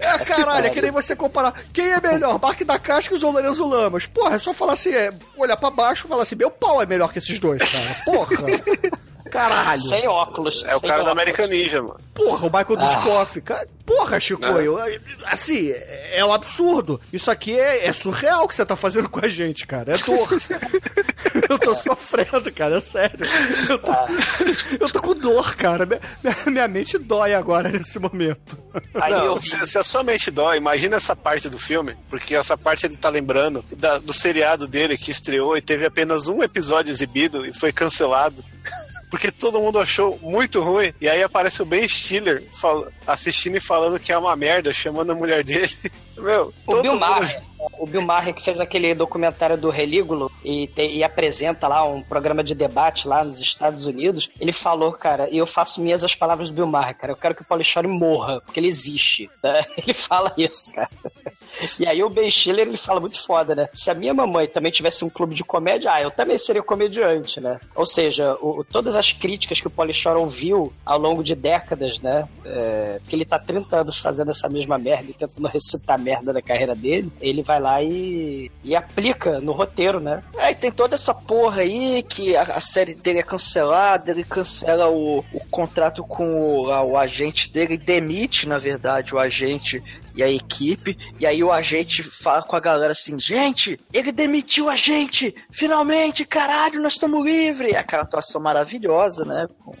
É 0.00 0.18
caralho, 0.24 0.66
é 0.66 0.70
que 0.70 0.80
nem 0.82 0.90
você 0.90 1.14
comparar. 1.16 1.52
Quem 1.72 1.90
é 1.90 2.00
melhor, 2.00 2.40
Mark 2.40 2.60
da 2.64 2.78
Cascos 2.78 3.22
ou 3.22 3.30
Lorenzo 3.32 3.66
Lamas? 3.68 4.06
Porra, 4.06 4.36
é 4.36 4.38
só 4.38 4.52
falar 4.54 4.72
assim, 4.74 4.90
é, 4.94 5.12
olhar 5.36 5.56
pra 5.56 5.70
baixo 5.70 6.06
e 6.06 6.08
falar 6.08 6.22
assim, 6.22 6.36
meu 6.36 6.50
pau 6.50 6.82
é 6.82 6.86
melhor 6.86 7.12
que 7.12 7.18
esses 7.18 7.38
dois, 7.38 7.62
cara. 7.62 7.94
Porra! 8.04 8.36
Caralho! 9.30 9.80
Sem 9.82 10.06
óculos. 10.06 10.64
É 10.64 10.74
o 10.76 10.80
cara 10.80 11.02
do. 11.04 11.10
American 11.10 11.46
Ninja, 11.46 11.80
mano. 11.82 12.00
Porra, 12.14 12.46
o 12.46 12.50
Michael 12.50 12.78
Ah. 12.80 12.94
Dudkoff. 12.94 13.40
Cara, 13.42 13.68
porra, 13.86 14.18
Chicoio. 14.20 14.76
Assim, 15.26 15.72
é 16.12 16.24
um 16.24 16.32
absurdo. 16.32 17.00
Isso 17.12 17.30
aqui 17.30 17.58
é, 17.58 17.86
é 17.86 17.92
surreal 17.92 18.44
o 18.44 18.48
que 18.48 18.54
você 18.54 18.66
tá 18.66 18.74
fazendo 18.76 19.08
com 19.08 19.24
a 19.24 19.28
gente, 19.28 19.66
cara. 19.66 19.92
É 19.92 19.96
dor. 19.96 20.28
eu 21.48 21.58
tô 21.58 21.74
sofrendo, 21.74 22.52
cara, 22.52 22.78
é 22.78 22.80
sério. 22.80 23.20
Eu 23.68 23.78
tô, 23.78 23.92
eu 24.80 24.90
tô 24.92 25.00
com 25.00 25.14
dor, 25.14 25.54
cara. 25.54 25.86
Minha, 25.86 26.36
minha 26.46 26.68
mente 26.68 26.98
dói 26.98 27.34
agora 27.34 27.68
nesse 27.68 27.98
momento. 27.98 28.58
Aí 28.94 29.12
Não, 29.12 29.24
eu 29.26 29.40
se, 29.40 29.64
se 29.66 29.78
a 29.78 29.82
sua 29.84 30.02
mente 30.02 30.30
dói, 30.30 30.56
imagina 30.56 30.96
essa 30.96 31.14
parte 31.14 31.48
do 31.48 31.58
filme, 31.58 31.96
porque 32.08 32.34
essa 32.34 32.56
parte 32.56 32.84
ele 32.86 32.96
tá 32.96 33.08
lembrando 33.08 33.64
da- 33.76 33.98
do 33.98 34.12
seriado 34.12 34.66
dele 34.66 34.96
que 34.98 35.10
estreou 35.10 35.56
e 35.56 35.62
teve 35.62 35.86
apenas 35.86 36.26
um 36.28 36.42
episódio 36.42 36.90
exibido 36.90 37.46
e 37.46 37.52
foi 37.52 37.72
cancelado. 37.72 38.44
Porque 39.10 39.30
todo 39.30 39.60
mundo 39.60 39.78
achou 39.80 40.18
muito 40.22 40.60
ruim. 40.62 40.92
E 41.00 41.08
aí 41.08 41.22
aparece 41.22 41.62
o 41.62 41.66
Ben 41.66 41.88
Stiller 41.88 42.42
assistindo 43.06 43.56
e 43.56 43.60
falando 43.60 43.98
que 43.98 44.12
é 44.12 44.18
uma 44.18 44.34
merda, 44.36 44.72
chamando 44.72 45.12
a 45.12 45.14
mulher 45.14 45.42
dele. 45.44 45.70
Meu, 46.16 46.52
O 46.66 46.70
todo 46.70 46.82
Bill 46.82 46.92
mundo- 46.92 47.00
Maher, 47.00 47.42
o 47.78 47.86
Bill 47.86 48.02
Maher 48.02 48.34
que 48.34 48.42
fez 48.44 48.60
aquele 48.60 48.94
documentário 48.94 49.56
do 49.56 49.70
Relígulo 49.70 50.30
e, 50.44 50.66
te- 50.68 50.86
e 50.88 51.02
apresenta 51.04 51.66
lá 51.68 51.84
um 51.84 52.02
programa 52.02 52.42
de 52.44 52.54
debate 52.54 53.06
lá 53.08 53.24
nos 53.24 53.40
Estados 53.40 53.86
Unidos, 53.86 54.30
ele 54.40 54.52
falou, 54.52 54.92
cara, 54.92 55.28
e 55.30 55.38
eu 55.38 55.46
faço 55.46 55.80
minhas 55.80 56.02
as 56.04 56.14
palavras 56.14 56.48
do 56.48 56.54
Bill 56.54 56.66
Maher, 56.66 56.96
cara, 56.96 57.12
eu 57.12 57.16
quero 57.16 57.34
que 57.34 57.42
o 57.42 57.44
Paulo 57.44 57.64
Shore 57.64 57.86
morra, 57.88 58.40
porque 58.40 58.60
ele 58.60 58.68
existe. 58.68 59.30
né? 59.42 59.64
Ele 59.78 59.92
fala 59.94 60.32
isso, 60.36 60.72
cara. 60.72 60.90
E 61.80 61.86
aí 61.86 62.02
o 62.02 62.10
Ben 62.10 62.28
Stiller, 62.30 62.66
ele 62.66 62.76
fala 62.76 63.00
muito 63.00 63.22
foda, 63.24 63.54
né? 63.54 63.68
Se 63.72 63.90
a 63.90 63.94
minha 63.94 64.12
mamãe 64.12 64.46
também 64.46 64.70
tivesse 64.70 65.04
um 65.04 65.08
clube 65.10 65.34
de 65.34 65.42
comédia, 65.44 65.92
ah, 65.92 66.00
eu 66.02 66.10
também 66.10 66.36
seria 66.38 66.62
comediante, 66.62 67.40
né? 67.40 67.58
Ou 67.74 67.86
seja, 67.86 68.34
o- 68.40 68.64
todas 68.64 68.94
as 68.96 69.12
críticas 69.12 69.60
que 69.60 69.66
o 69.66 69.70
Paulo 69.70 69.92
Shore 69.94 70.18
ouviu 70.18 70.72
ao 70.84 70.98
longo 70.98 71.22
de 71.24 71.34
décadas, 71.34 72.00
né? 72.00 72.28
É, 72.44 73.00
ele 73.10 73.24
tá 73.24 73.38
30 73.38 73.76
anos 73.78 73.98
fazendo 73.98 74.30
essa 74.30 74.48
mesma 74.48 74.78
merda 74.78 75.10
e 75.10 75.14
tentando 75.14 75.48
recitar 75.48 75.98
merda 75.98 76.32
na 76.32 76.42
carreira 76.42 76.74
dele, 76.74 77.10
ele 77.20 77.42
vai 77.48 77.58
lá 77.60 77.82
e, 77.82 78.50
e 78.62 78.76
aplica 78.76 79.40
no 79.40 79.52
roteiro, 79.52 79.98
né? 80.00 80.22
Aí 80.36 80.54
tem 80.54 80.70
toda 80.70 80.94
essa 80.96 81.14
porra 81.14 81.62
aí 81.62 82.02
que 82.02 82.36
a, 82.36 82.42
a 82.42 82.60
série 82.60 82.94
dele 82.94 83.20
é 83.20 83.22
cancelada, 83.22 84.10
ele 84.10 84.22
cancela 84.22 84.88
o, 84.90 85.20
o 85.32 85.40
contrato 85.50 86.04
com 86.04 86.28
o, 86.64 86.70
a- 86.70 86.82
o 86.82 86.94
agente 86.98 87.50
dele, 87.50 87.78
demite, 87.78 88.46
na 88.46 88.58
verdade, 88.58 89.14
o 89.14 89.18
agente 89.18 89.82
e 90.14 90.22
a 90.22 90.28
equipe, 90.30 90.98
e 91.18 91.26
aí 91.26 91.42
o 91.42 91.50
agente 91.50 92.02
fala 92.02 92.42
com 92.42 92.54
a 92.54 92.60
galera 92.60 92.92
assim, 92.92 93.18
gente, 93.18 93.80
ele 93.94 94.12
demitiu 94.12 94.68
a 94.68 94.76
gente, 94.76 95.34
finalmente, 95.50 96.26
caralho, 96.26 96.82
nós 96.82 96.94
estamos 96.94 97.24
livres. 97.24 97.74
Aquela 97.74 98.02
atuação 98.02 98.42
maravilhosa, 98.42 99.24
né? 99.24 99.46
Com, 99.64 99.74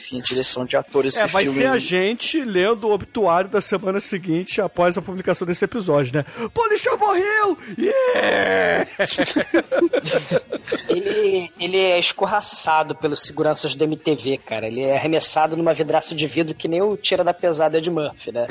enfim, 0.00 0.20
direção 0.20 0.64
de 0.64 0.76
atores 0.76 1.16
É, 1.16 1.26
vai 1.26 1.44
filme. 1.44 1.58
ser 1.58 1.66
a 1.66 1.78
gente 1.78 2.40
lendo 2.42 2.88
o 2.88 2.92
obituário 2.92 3.50
da 3.50 3.60
semana 3.60 4.00
seguinte 4.00 4.60
após 4.60 4.96
a 4.96 5.02
publicação 5.02 5.46
desse 5.46 5.64
episódio, 5.64 6.14
né? 6.16 6.24
Polichão 6.54 6.96
morreu! 6.98 7.58
Yeah! 7.78 8.86
Ele, 10.88 11.50
ele 11.58 11.76
é 11.78 11.98
escorraçado 11.98 12.94
pelos 12.94 13.22
seguranças 13.22 13.74
do 13.74 13.84
MTV, 13.84 14.38
cara. 14.38 14.66
Ele 14.66 14.82
é 14.82 14.96
arremessado 14.96 15.56
numa 15.56 15.72
vidraça 15.74 16.14
de 16.14 16.26
vidro 16.26 16.54
que 16.54 16.68
nem 16.68 16.82
o 16.82 16.96
Tira 16.96 17.24
da 17.24 17.32
Pesada 17.34 17.80
de 17.80 17.90
Murphy, 17.90 18.32
né? 18.32 18.46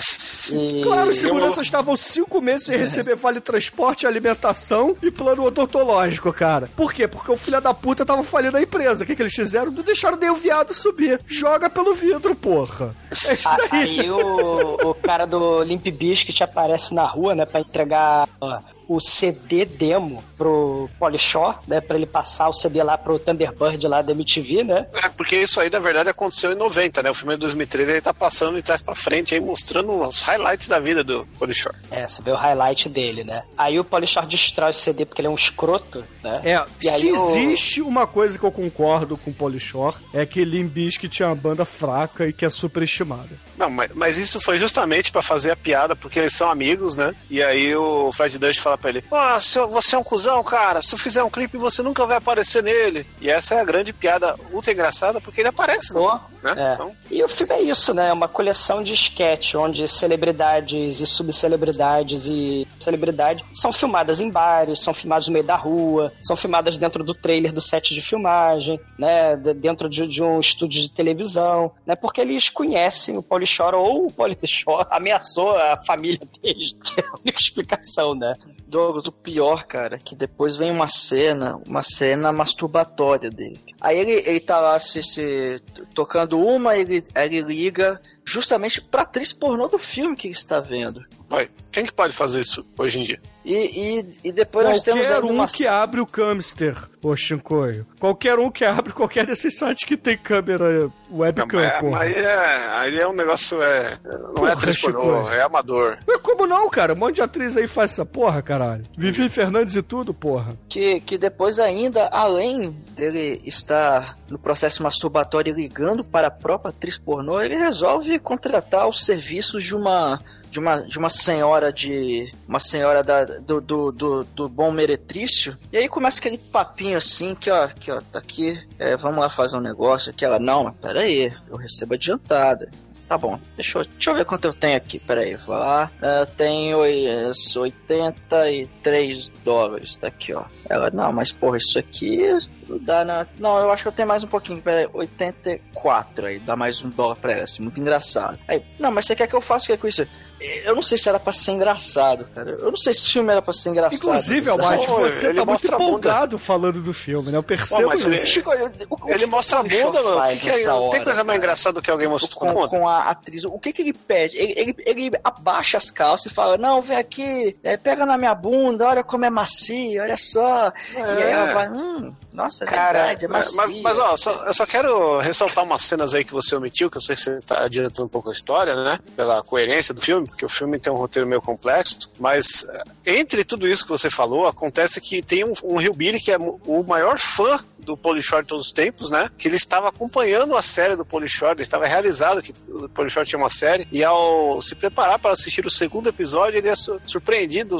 E- 0.51 0.81
Claro, 0.83 1.09
os 1.12 1.17
seguranças 1.17 1.63
estavam 1.63 1.95
cinco 1.95 2.41
meses 2.41 2.65
sem 2.65 2.77
receber 2.77 3.15
vale 3.15 3.39
transporte, 3.39 4.07
alimentação 4.07 4.95
e 5.01 5.12
plano 5.12 5.43
odontológico, 5.43 6.31
cara. 6.33 6.69
Por 6.75 6.93
quê? 6.93 7.07
Porque 7.07 7.31
o 7.31 7.38
filho 7.38 7.62
da 7.62 7.73
puta 7.73 8.05
tava 8.05 8.23
falindo 8.23 8.57
a 8.57 8.62
empresa. 8.62 9.03
O 9.03 9.07
que, 9.07 9.15
que 9.15 9.21
eles 9.21 9.33
fizeram? 9.35 9.71
Não 9.71 9.83
deixaram 9.83 10.17
nem 10.17 10.29
o 10.29 10.35
viado 10.35 10.73
subir. 10.73 11.19
Joga 11.39 11.69
pelo 11.69 11.93
vidro, 11.95 12.36
porra. 12.36 12.95
É 13.25 13.34
isso 13.34 13.47
A- 13.47 13.58
aí. 13.71 13.99
Aí 14.02 14.12
o, 14.12 14.89
o 14.89 14.93
cara 14.95 15.25
do 15.25 15.63
Limp 15.63 15.86
Bizkit 15.88 16.43
aparece 16.43 16.93
na 16.93 17.06
rua, 17.06 17.34
né, 17.36 17.45
pra 17.45 17.62
entregar 17.62 18.28
ó, 18.41 18.60
o 18.89 18.99
CD 18.99 19.65
demo 19.65 20.23
pro 20.36 20.89
Polishore, 20.97 21.58
né, 21.67 21.80
pra 21.80 21.95
ele 21.95 22.08
passar 22.08 22.49
o 22.49 22.54
CD 22.54 22.82
lá 22.82 22.97
pro 22.97 23.19
Thunderbird 23.19 23.88
lá 23.88 24.02
da 24.02 24.12
MTV, 24.13 24.63
né? 24.63 24.88
É, 24.93 25.08
porque 25.10 25.36
isso 25.39 25.60
aí, 25.62 25.69
na 25.69 25.78
verdade, 25.78 26.10
aconteceu 26.10 26.52
em 26.52 26.56
90, 26.56 27.04
né? 27.04 27.12
O 27.12 27.13
filme 27.13 27.34
é 27.34 27.38
de 27.38 27.41
2013, 27.41 27.91
ele 27.91 28.02
tá 28.02 28.13
passando 28.13 28.56
de 28.56 28.63
trás 28.63 28.82
pra 28.82 28.95
frente 28.95 29.36
aí, 29.36 29.39
mostrando 29.39 29.91
os 30.02 30.21
highlights 30.21 30.67
da 30.67 30.80
vida 30.80 31.04
do 31.04 31.25
Polishore. 31.38 31.75
É, 31.91 32.08
você 32.08 32.21
vê 32.23 32.32
o 32.32 32.36
highlight 32.36 32.89
dele, 32.89 33.23
né? 33.23 33.43
Aí 33.56 33.80
o 33.80 33.84
Polishore 33.84 34.25
destrói 34.25 34.71
o 34.71 34.73
CD 34.73 35.06
porque 35.06 35.21
ele 35.21 35.28
é 35.28 35.32
um 35.32 35.36
escroto, 35.36 36.04
né? 36.23 36.41
É, 36.43 36.65
E 36.82 36.89
aí 36.89 36.99
se 36.99 37.12
o- 37.12 37.15
existe 37.38 37.82
uma 37.84 38.08
coisa 38.08 38.39
que 38.39 38.43
eu 38.43 38.52
concordo 38.52 39.15
com 39.17 39.30
o 39.30 39.34
Polishore, 39.34 39.95
é 40.13 40.25
que 40.25 40.43
Limp 40.43 40.71
Bizkit 40.73 41.21
é 41.21 41.28
uma 41.28 41.36
banda 41.36 41.63
fraca 41.63 42.25
e 42.28 42.34
que 42.34 42.43
é 42.43 42.49
superestimada. 42.49 43.30
Não, 43.60 43.69
mas, 43.69 43.91
mas 43.93 44.17
isso 44.17 44.39
foi 44.41 44.58
justamente 44.58 45.12
pra 45.12 45.22
fazer 45.22 45.52
a 45.52 45.56
piada, 45.56 45.95
porque 45.95 46.17
eles 46.17 46.34
são 46.34 46.50
amigos, 46.50 46.95
né? 46.95 47.13
E 47.30 47.43
aí 47.43 47.76
o 47.76 48.10
Fred 48.13 48.38
Durst 48.39 48.60
fala 48.62 48.78
pra 48.78 48.89
ele: 48.89 49.04
Ah, 49.12 49.38
seu- 49.39 49.67
você 49.67 49.95
é 49.95 50.00
um 50.00 50.04
cuzão, 50.04 50.41
cara. 50.43 50.82
Se 50.82 50.95
eu 50.95 51.00
fizer 51.00 51.22
um 51.24 51.30
clipe, 51.30 51.58
você 51.58 51.82
nunca 51.84 52.06
vai 52.06 52.17
aparecer 52.17 52.63
nele. 52.63 53.06
E 53.19 53.30
essa 53.30 53.56
é 53.56 53.60
a 53.60 53.63
grande 53.65 53.91
piada 53.93 54.36
ultra 54.52 54.72
engraçada, 54.72 55.19
porque 55.22 55.41
ele 55.41 55.50
aparece, 55.50 55.93
né? 55.93 56.00
né? 56.41 56.54
É. 56.58 56.74
Então, 56.76 56.95
E 57.12 57.22
o 57.24 57.28
filme 57.28 57.54
é 57.54 57.62
isso, 57.62 57.93
né? 57.93 58.08
É 58.10 58.13
uma 58.13 58.28
coleção 58.30 58.82
de 58.82 58.93
sketch 58.93 59.56
onde 59.56 59.86
celebridades 59.88 61.02
e 61.02 61.06
subcelebridades 61.06 62.28
e 62.28 62.67
celebridades 62.80 63.43
são 63.54 63.74
filmadas 63.74 64.22
em 64.22 64.30
bares, 64.30 64.82
são 64.82 64.93
filmadas 64.93 65.28
no 65.28 65.34
meio 65.34 65.45
da 65.45 65.56
rua, 65.56 66.13
são 66.22 66.36
filmadas 66.36 66.78
dentro 66.78 67.04
do 67.04 67.13
trailer 67.13 67.52
do 67.52 67.60
set 67.62 67.93
de 67.93 68.02
filmagem, 68.02 68.80
né? 68.98 69.36
De- 69.36 69.54
dentro 69.54 69.89
de, 69.89 70.08
de 70.08 70.24
um 70.24 70.39
estúdio 70.39 70.82
de 70.82 70.89
televisão, 70.89 71.72
né? 71.86 71.95
Porque 71.95 72.22
eles 72.22 72.48
conhecem 72.50 73.17
o 73.17 73.24
Polishore 73.49 73.75
ou 73.75 74.05
o 74.07 74.12
Polishore 74.12 74.88
ameaçou 74.91 75.55
a 75.57 75.77
família 75.85 76.19
deles, 76.41 76.73
que 76.73 77.01
é 77.01 77.03
a 77.03 77.13
única 77.13 77.39
explicação, 77.39 78.13
né? 78.13 78.33
Douglas, 78.67 79.07
o 79.07 79.12
pior, 79.12 79.63
cara, 79.63 79.97
que 79.97 80.15
depois 80.15 80.55
vem 80.55 80.69
uma 80.69 80.88
cena, 80.88 81.59
uma 81.67 81.81
cena 81.81 82.31
masturbatória 82.31 83.29
dele. 83.29 83.59
Aí 83.81 83.97
ele, 83.97 84.12
ele 84.12 84.39
tá 84.39 84.59
lá 84.59 84.77
se, 84.77 85.01
se 85.01 85.62
tocando 85.95 86.38
uma, 86.38 86.77
ele, 86.77 87.03
ele 87.15 87.41
liga 87.41 87.99
justamente 88.30 88.82
pra 88.82 89.02
atriz 89.02 89.34
pornô 89.34 89.68
do 89.68 89.78
filme 89.78 90.15
que 90.15 90.28
ele 90.28 90.36
está 90.36 90.60
vendo. 90.60 91.04
vai. 91.30 91.50
Quem 91.72 91.86
que 91.86 91.94
pode 91.94 92.15
fazer 92.15 92.39
isso 92.39 92.65
hoje 92.78 93.00
em 93.00 93.04
dia? 93.04 93.22
E, 93.46 93.54
e, 93.54 94.30
e 94.30 94.32
depois 94.32 94.68
nós 94.68 94.82
temos 94.82 95.08
Qualquer 95.08 95.24
aí 95.24 95.30
um 95.30 95.34
uma 95.36 95.46
que 95.46 95.68
abre 95.68 96.02
o 96.02 96.06
Camster, 96.06 96.76
ô 97.04 97.15
Shinkoio. 97.15 97.86
Qualquer 98.00 98.39
um 98.39 98.50
que 98.50 98.65
abre 98.65 98.92
qualquer 98.92 99.26
desses 99.28 99.56
sites 99.58 99.86
que 99.86 99.96
tem 99.96 100.18
câmera 100.18 100.86
Não, 100.86 100.94
webcam, 101.12 101.60
mas, 101.60 101.80
porra. 101.80 101.92
mas 101.92 102.18
é, 102.18 102.70
aí 102.72 103.00
é 103.00 103.08
um 103.08 103.13
negócio, 103.13 103.62
é, 103.62 104.00
não 104.04 104.34
Porra, 104.34 104.50
é 104.50 104.54
atriz 104.54 104.82
pornô, 104.82 105.30
é 105.30 105.42
amador. 105.44 106.00
Mas 106.08 106.18
como 106.22 106.48
não, 106.48 106.68
cara? 106.72 106.94
Um 106.94 106.98
monte 106.98 107.15
de 107.15 107.22
atriz 107.22 107.56
aí 107.56 107.68
faz 107.68 107.92
essa 107.92 108.06
porra, 108.06 108.42
caralho. 108.42 108.84
Vivi 108.98 109.30
Fernandes 109.30 109.76
e 109.76 109.84
tudo, 109.84 110.12
porra. 110.12 110.58
que, 110.68 111.00
que 111.02 111.20
depois 111.20 111.60
ainda, 111.60 112.08
além 112.08 112.72
dele 112.96 113.42
estar 113.46 114.18
no 114.28 114.39
processo 114.39 114.82
masturbatório 114.82 115.54
ligando 115.54 116.04
para 116.04 116.28
a 116.28 116.32
própria 116.32 116.70
atriz 116.70 116.98
pornô, 116.98 117.39
ele 117.42 117.56
resolve 117.56 118.18
contratar 118.19 118.88
os 118.88 119.05
serviços 119.05 119.63
de 119.63 119.75
uma 119.75 120.19
de 120.49 120.60
uma, 120.60 120.77
de 120.82 120.97
uma 120.97 121.10
senhora 121.12 121.71
de 121.71 122.32
uma 122.47 122.60
senhora 122.60 123.03
da, 123.03 123.23
do, 123.23 123.62
do, 123.62 123.91
do, 123.91 124.23
do 124.23 124.49
bom 124.49 124.71
meretrício. 124.71 125.55
E 125.71 125.77
aí 125.77 125.88
começa 125.88 126.17
aquele 126.17 126.39
papinho 126.39 126.97
assim 126.97 127.36
que 127.36 127.51
ó, 127.51 127.67
que 127.67 127.91
ó, 127.91 128.01
tá 128.01 128.17
aqui 128.17 128.60
é, 128.79 128.97
vamos 128.97 129.19
lá 129.19 129.29
fazer 129.29 129.58
um 129.58 129.62
negócio 129.62 130.10
aqui. 130.10 130.25
Ela 130.25 130.39
não, 130.39 130.63
mas 130.63 130.75
pera 130.82 131.01
aí 131.01 131.32
eu 131.47 131.55
recebo 131.55 131.93
adiantada 131.93 132.69
Tá 133.10 133.17
bom, 133.17 133.39
deixa 133.56 133.80
eu, 133.80 133.86
deixa 133.86 134.12
eu 134.12 134.15
ver 134.15 134.24
quanto 134.24 134.45
eu 134.45 134.54
tenho 134.54 134.78
aqui, 134.78 135.00
peraí, 135.00 135.36
vou 135.36 135.58
lá. 135.58 135.89
Eu 136.00 136.28
tenho 136.28 136.86
é, 136.86 137.32
83 137.58 139.30
dólares, 139.43 139.98
tá 139.98 140.10
aqui, 140.10 140.32
ó. 140.32 140.45
Ela, 140.69 140.91
não, 140.91 141.12
mas 141.12 141.32
porra, 141.32 141.58
isso 141.58 141.80
aqui 141.80 142.19
não 142.67 142.78
dá. 142.78 143.26
Não, 143.39 143.58
eu 143.58 143.72
acho 143.72 143.82
que 143.82 143.88
eu 143.88 143.93
tenho 143.93 144.08
mais 144.08 144.24
um 144.24 144.28
pouquinho, 144.28 144.62
peraí, 144.62 144.88
84 144.93 146.28
aí, 146.28 146.38
dá 146.38 146.56
mais 146.56 146.84
um 146.84 146.89
dólar 146.89 147.15
pra 147.15 147.32
ela, 147.32 147.43
assim, 147.45 147.63
muito 147.63 147.82
engraçado. 147.82 148.38
Aí, 148.48 148.62
não, 148.78 148.91
mas 148.91 149.06
você 149.06 149.15
quer 149.15 149.26
que 149.26 149.36
eu 149.36 149.41
faça 149.41 149.65
o 149.65 149.67
que 149.69 149.78
com 149.78 149.88
isso? 149.88 150.08
Eu 150.41 150.75
não 150.75 150.82
sei 150.82 150.97
se 150.97 151.10
era 151.10 151.19
pra 151.19 151.34
ser 151.34 151.52
engraçado, 151.52 152.25
cara. 152.34 152.52
Eu 152.52 152.69
não 152.71 152.78
sei 152.78 152.93
se 152.93 153.02
esse 153.02 153.12
filme 153.12 153.32
era 153.32 153.41
pra 153.41 153.54
ser 153.54 153.69
engraçado. 153.69 153.95
Inclusive, 153.97 154.49
Almighty, 154.49 154.88
você 154.88 155.28
ele 155.28 155.39
tá 155.39 155.45
muito 155.45 155.52
mostra 155.52 155.75
a 155.75 155.78
bunda. 155.78 155.89
empolgado 155.89 156.38
falando 156.39 156.82
do 156.82 156.93
filme, 156.93 157.32
né? 157.32 157.38
Eu 157.38 157.43
percebo 157.43 157.82
Pô, 157.84 157.88
mas 157.89 157.99
isso. 158.02 158.10
ele- 158.10 158.25
Chico, 158.25 158.54
eu- 158.54 158.71
o- 158.89 159.06
o 159.06 159.10
Ele 159.10 159.19
que 159.19 159.25
mostra 159.25 159.58
a 159.60 159.62
o 159.62 159.67
bunda, 159.67 160.02
mano. 160.04 160.32
Que 160.32 160.38
que 160.39 160.49
é- 160.49 160.65
não 160.65 160.89
tem 160.89 161.04
coisa 161.04 161.23
mais 161.23 161.38
engraçada 161.38 161.73
do 161.73 161.82
que 161.82 161.91
alguém 161.91 162.08
mostrando 162.08 162.54
com, 162.54 162.67
com 162.69 162.88
a 162.88 163.10
atriz. 163.10 163.43
O 163.43 163.60
que 163.60 163.73
que 163.73 163.82
ele 163.82 163.93
pede? 163.93 164.38
Ele, 164.38 164.54
ele, 164.56 164.75
ele 164.86 165.12
abaixa 165.23 165.78
as 165.78 165.91
calças 165.91 166.32
e 166.32 166.36
fala: 166.36 166.58
Não, 166.58 166.82
vem 166.82 166.97
aqui, 166.97 167.58
é, 167.63 167.75
pega 167.78 168.06
na 168.06 168.17
minha 168.17 168.34
bunda, 168.36 168.88
olha 168.88 169.04
como 169.04 169.25
é 169.25 169.30
macio, 169.30 170.02
olha 170.02 170.17
só. 170.17 170.71
E 170.95 170.97
aí 171.02 171.32
ela 171.32 171.54
vai: 171.54 171.69
Hum, 171.69 172.13
nossa, 172.32 172.63
é 172.63 172.67
Cara, 172.67 172.99
verdade, 172.99 173.25
é 173.25 173.28
Mas, 173.28 173.54
macio. 173.54 173.82
mas, 173.84 173.97
mas, 173.97 173.97
ó, 173.99 174.15
só- 174.17 174.45
eu 174.45 174.54
só 174.54 174.65
quero 174.65 175.17
ressaltar 175.19 175.63
umas 175.63 175.82
cenas 175.84 176.13
aí 176.13 176.23
que 176.23 176.32
você 176.34 176.56
omitiu, 176.56 176.89
que 176.89 176.97
eu 176.97 177.02
sei 177.02 177.15
que 177.15 177.21
você 177.21 177.41
tá 177.41 177.63
adiantando 177.63 178.06
um 178.06 178.10
pouco 178.10 178.30
a 178.30 178.32
história, 178.32 178.75
né? 178.84 178.99
Pela 179.15 179.41
coerência 179.43 179.93
do 179.93 180.02
filme, 180.02 180.29
porque 180.30 180.46
o 180.46 180.50
filme 180.50 180.80
tem 180.80 180.92
um 180.92 180.96
roteiro 180.96 181.28
meio 181.28 181.42
complexo. 181.42 182.12
Mas 182.20 182.65
eh, 182.70 182.84
entre 183.18 183.44
tudo 183.44 183.68
isso 183.68 183.84
que 183.84 183.89
você 183.89 184.10
falou, 184.10 184.48
acontece 184.48 185.02
que 185.02 185.22
tem 185.22 185.44
um, 185.44 185.54
um 185.63 185.82
Hillbilly 185.82 186.20
que 186.20 186.32
é 186.32 186.38
o 186.38 186.84
maior 186.84 187.20
fã 187.20 187.60
do 187.84 187.96
Polishore 187.98 188.46
todos 188.46 188.68
os 188.68 188.74
tempos, 188.74 189.10
né? 189.10 189.30
Que 189.38 189.48
ele 189.48 189.56
estava 189.56 189.89
acompanhando 189.89 190.56
a 190.56 190.62
série 190.62 190.96
do 190.96 191.06
Polishore, 191.06 191.54
ele 191.54 191.63
estava 191.63 191.86
realizado 191.88 192.42
que 192.42 192.54
o 192.68 192.88
Polishore 192.89 193.26
tinha 193.28 193.39
uma 193.39 193.50
série, 193.50 193.88
e 193.92 194.04
ao 194.04 194.62
se 194.62 194.76
preparar 194.76 195.20
para 195.20 195.32
assistir 195.32 195.65
o 195.65 195.72
segundo 195.72 196.10
episódio, 196.10 196.58
ele 196.58 196.68
é 196.70 196.76
su- 196.76 197.00
surpreendido 197.06 197.80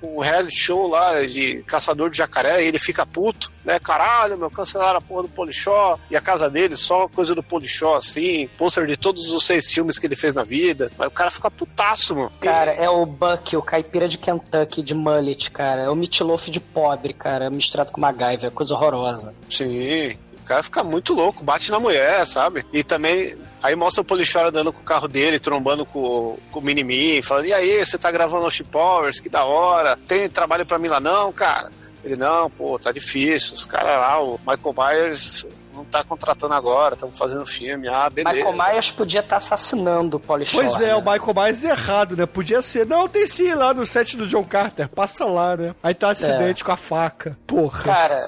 com 0.00 0.16
um 0.18 0.20
reality 0.20 0.56
show 0.58 0.86
lá 0.88 1.24
de 1.24 1.62
caçador 1.66 2.10
de 2.10 2.18
jacaré, 2.18 2.64
e 2.64 2.68
ele 2.68 2.78
fica 2.78 3.04
puto, 3.06 3.52
né? 3.64 3.78
Caralho, 3.78 4.36
meu, 4.38 4.50
cancelaram 4.50 4.98
a 4.98 5.00
porra 5.00 5.22
do 5.22 5.28
Polishore, 5.28 6.00
e 6.10 6.16
a 6.16 6.20
casa 6.20 6.48
dele 6.50 6.76
só 6.76 7.08
coisa 7.08 7.34
do 7.34 7.42
Polishore, 7.42 7.96
assim, 7.98 8.48
pôster 8.58 8.86
de 8.86 8.96
todos 8.96 9.32
os 9.32 9.44
seis 9.44 9.70
filmes 9.70 9.98
que 9.98 10.06
ele 10.06 10.16
fez 10.16 10.34
na 10.34 10.42
vida, 10.44 10.90
mas 10.96 11.08
o 11.08 11.10
cara 11.10 11.30
fica 11.30 11.50
putaço, 11.50 12.14
mano. 12.14 12.32
Cara, 12.40 12.72
é 12.72 12.88
o 12.88 13.04
Buck, 13.06 13.56
o 13.56 13.62
caipira 13.62 14.08
de 14.08 14.18
Kentucky, 14.18 14.82
de 14.82 14.94
mullet, 14.94 15.50
cara. 15.50 15.82
É 15.82 15.90
o 15.90 15.94
Meatloaf 15.96 16.50
de 16.50 16.60
pobre, 16.60 17.12
cara, 17.12 17.50
misturado 17.50 17.90
com 17.92 18.00
MacGyver, 18.00 18.50
coisa 18.50 18.74
horrorosa. 18.74 19.25
Sim. 19.50 20.16
cara 20.44 20.62
fica 20.62 20.84
muito 20.84 21.12
louco, 21.12 21.44
bate 21.44 21.70
na 21.70 21.80
mulher, 21.80 22.24
sabe? 22.26 22.64
E 22.72 22.82
também. 22.82 23.36
Aí 23.62 23.74
mostra 23.74 24.00
o 24.02 24.04
Polichor 24.04 24.46
andando 24.46 24.72
com 24.72 24.80
o 24.80 24.84
carro 24.84 25.08
dele, 25.08 25.40
trombando 25.40 25.84
com, 25.84 26.38
com 26.50 26.58
o 26.60 26.62
Mini-Me, 26.62 27.22
falando: 27.22 27.46
e 27.46 27.52
aí, 27.52 27.84
você 27.84 27.98
tá 27.98 28.10
gravando 28.10 28.46
Ocean 28.46 28.66
Powers? 28.66 29.18
Que 29.18 29.28
da 29.28 29.44
hora. 29.44 29.98
Tem 30.06 30.28
trabalho 30.28 30.64
pra 30.64 30.78
mim 30.78 30.88
lá? 30.88 31.00
Não, 31.00 31.32
cara. 31.32 31.70
Ele, 32.04 32.14
não, 32.14 32.48
pô, 32.48 32.78
tá 32.78 32.92
difícil. 32.92 33.54
Os 33.54 33.66
caras 33.66 33.98
lá, 33.98 34.22
o 34.22 34.38
Michael 34.46 34.74
Myers 34.76 35.46
não 35.76 35.84
tá 35.84 36.02
contratando 36.02 36.54
agora, 36.54 36.94
estamos 36.94 37.16
fazendo 37.16 37.44
filme. 37.46 37.88
Ah, 37.88 38.08
beleza. 38.10 38.34
Michael 38.34 38.56
Myers 38.56 38.90
podia 38.90 39.20
estar 39.20 39.36
assassinando 39.36 40.16
o 40.16 40.20
Polishore. 40.20 40.66
Pois 40.66 40.80
é, 40.80 40.88
né? 40.88 40.96
o 40.96 41.00
Michael 41.00 41.34
Myers 41.34 41.64
errado, 41.64 42.16
né? 42.16 42.26
Podia 42.26 42.62
ser. 42.62 42.86
Não, 42.86 43.08
tem 43.08 43.26
sim 43.26 43.52
lá 43.52 43.72
no 43.74 43.84
set 43.86 44.16
do 44.16 44.26
John 44.26 44.44
Carter. 44.44 44.88
Passa 44.88 45.24
lá, 45.24 45.56
né? 45.56 45.74
Aí 45.82 45.94
tá 45.94 46.10
acidente 46.10 46.64
com 46.64 46.72
a 46.72 46.76
faca. 46.76 47.36
Porra. 47.46 47.84
Cara, 47.84 48.26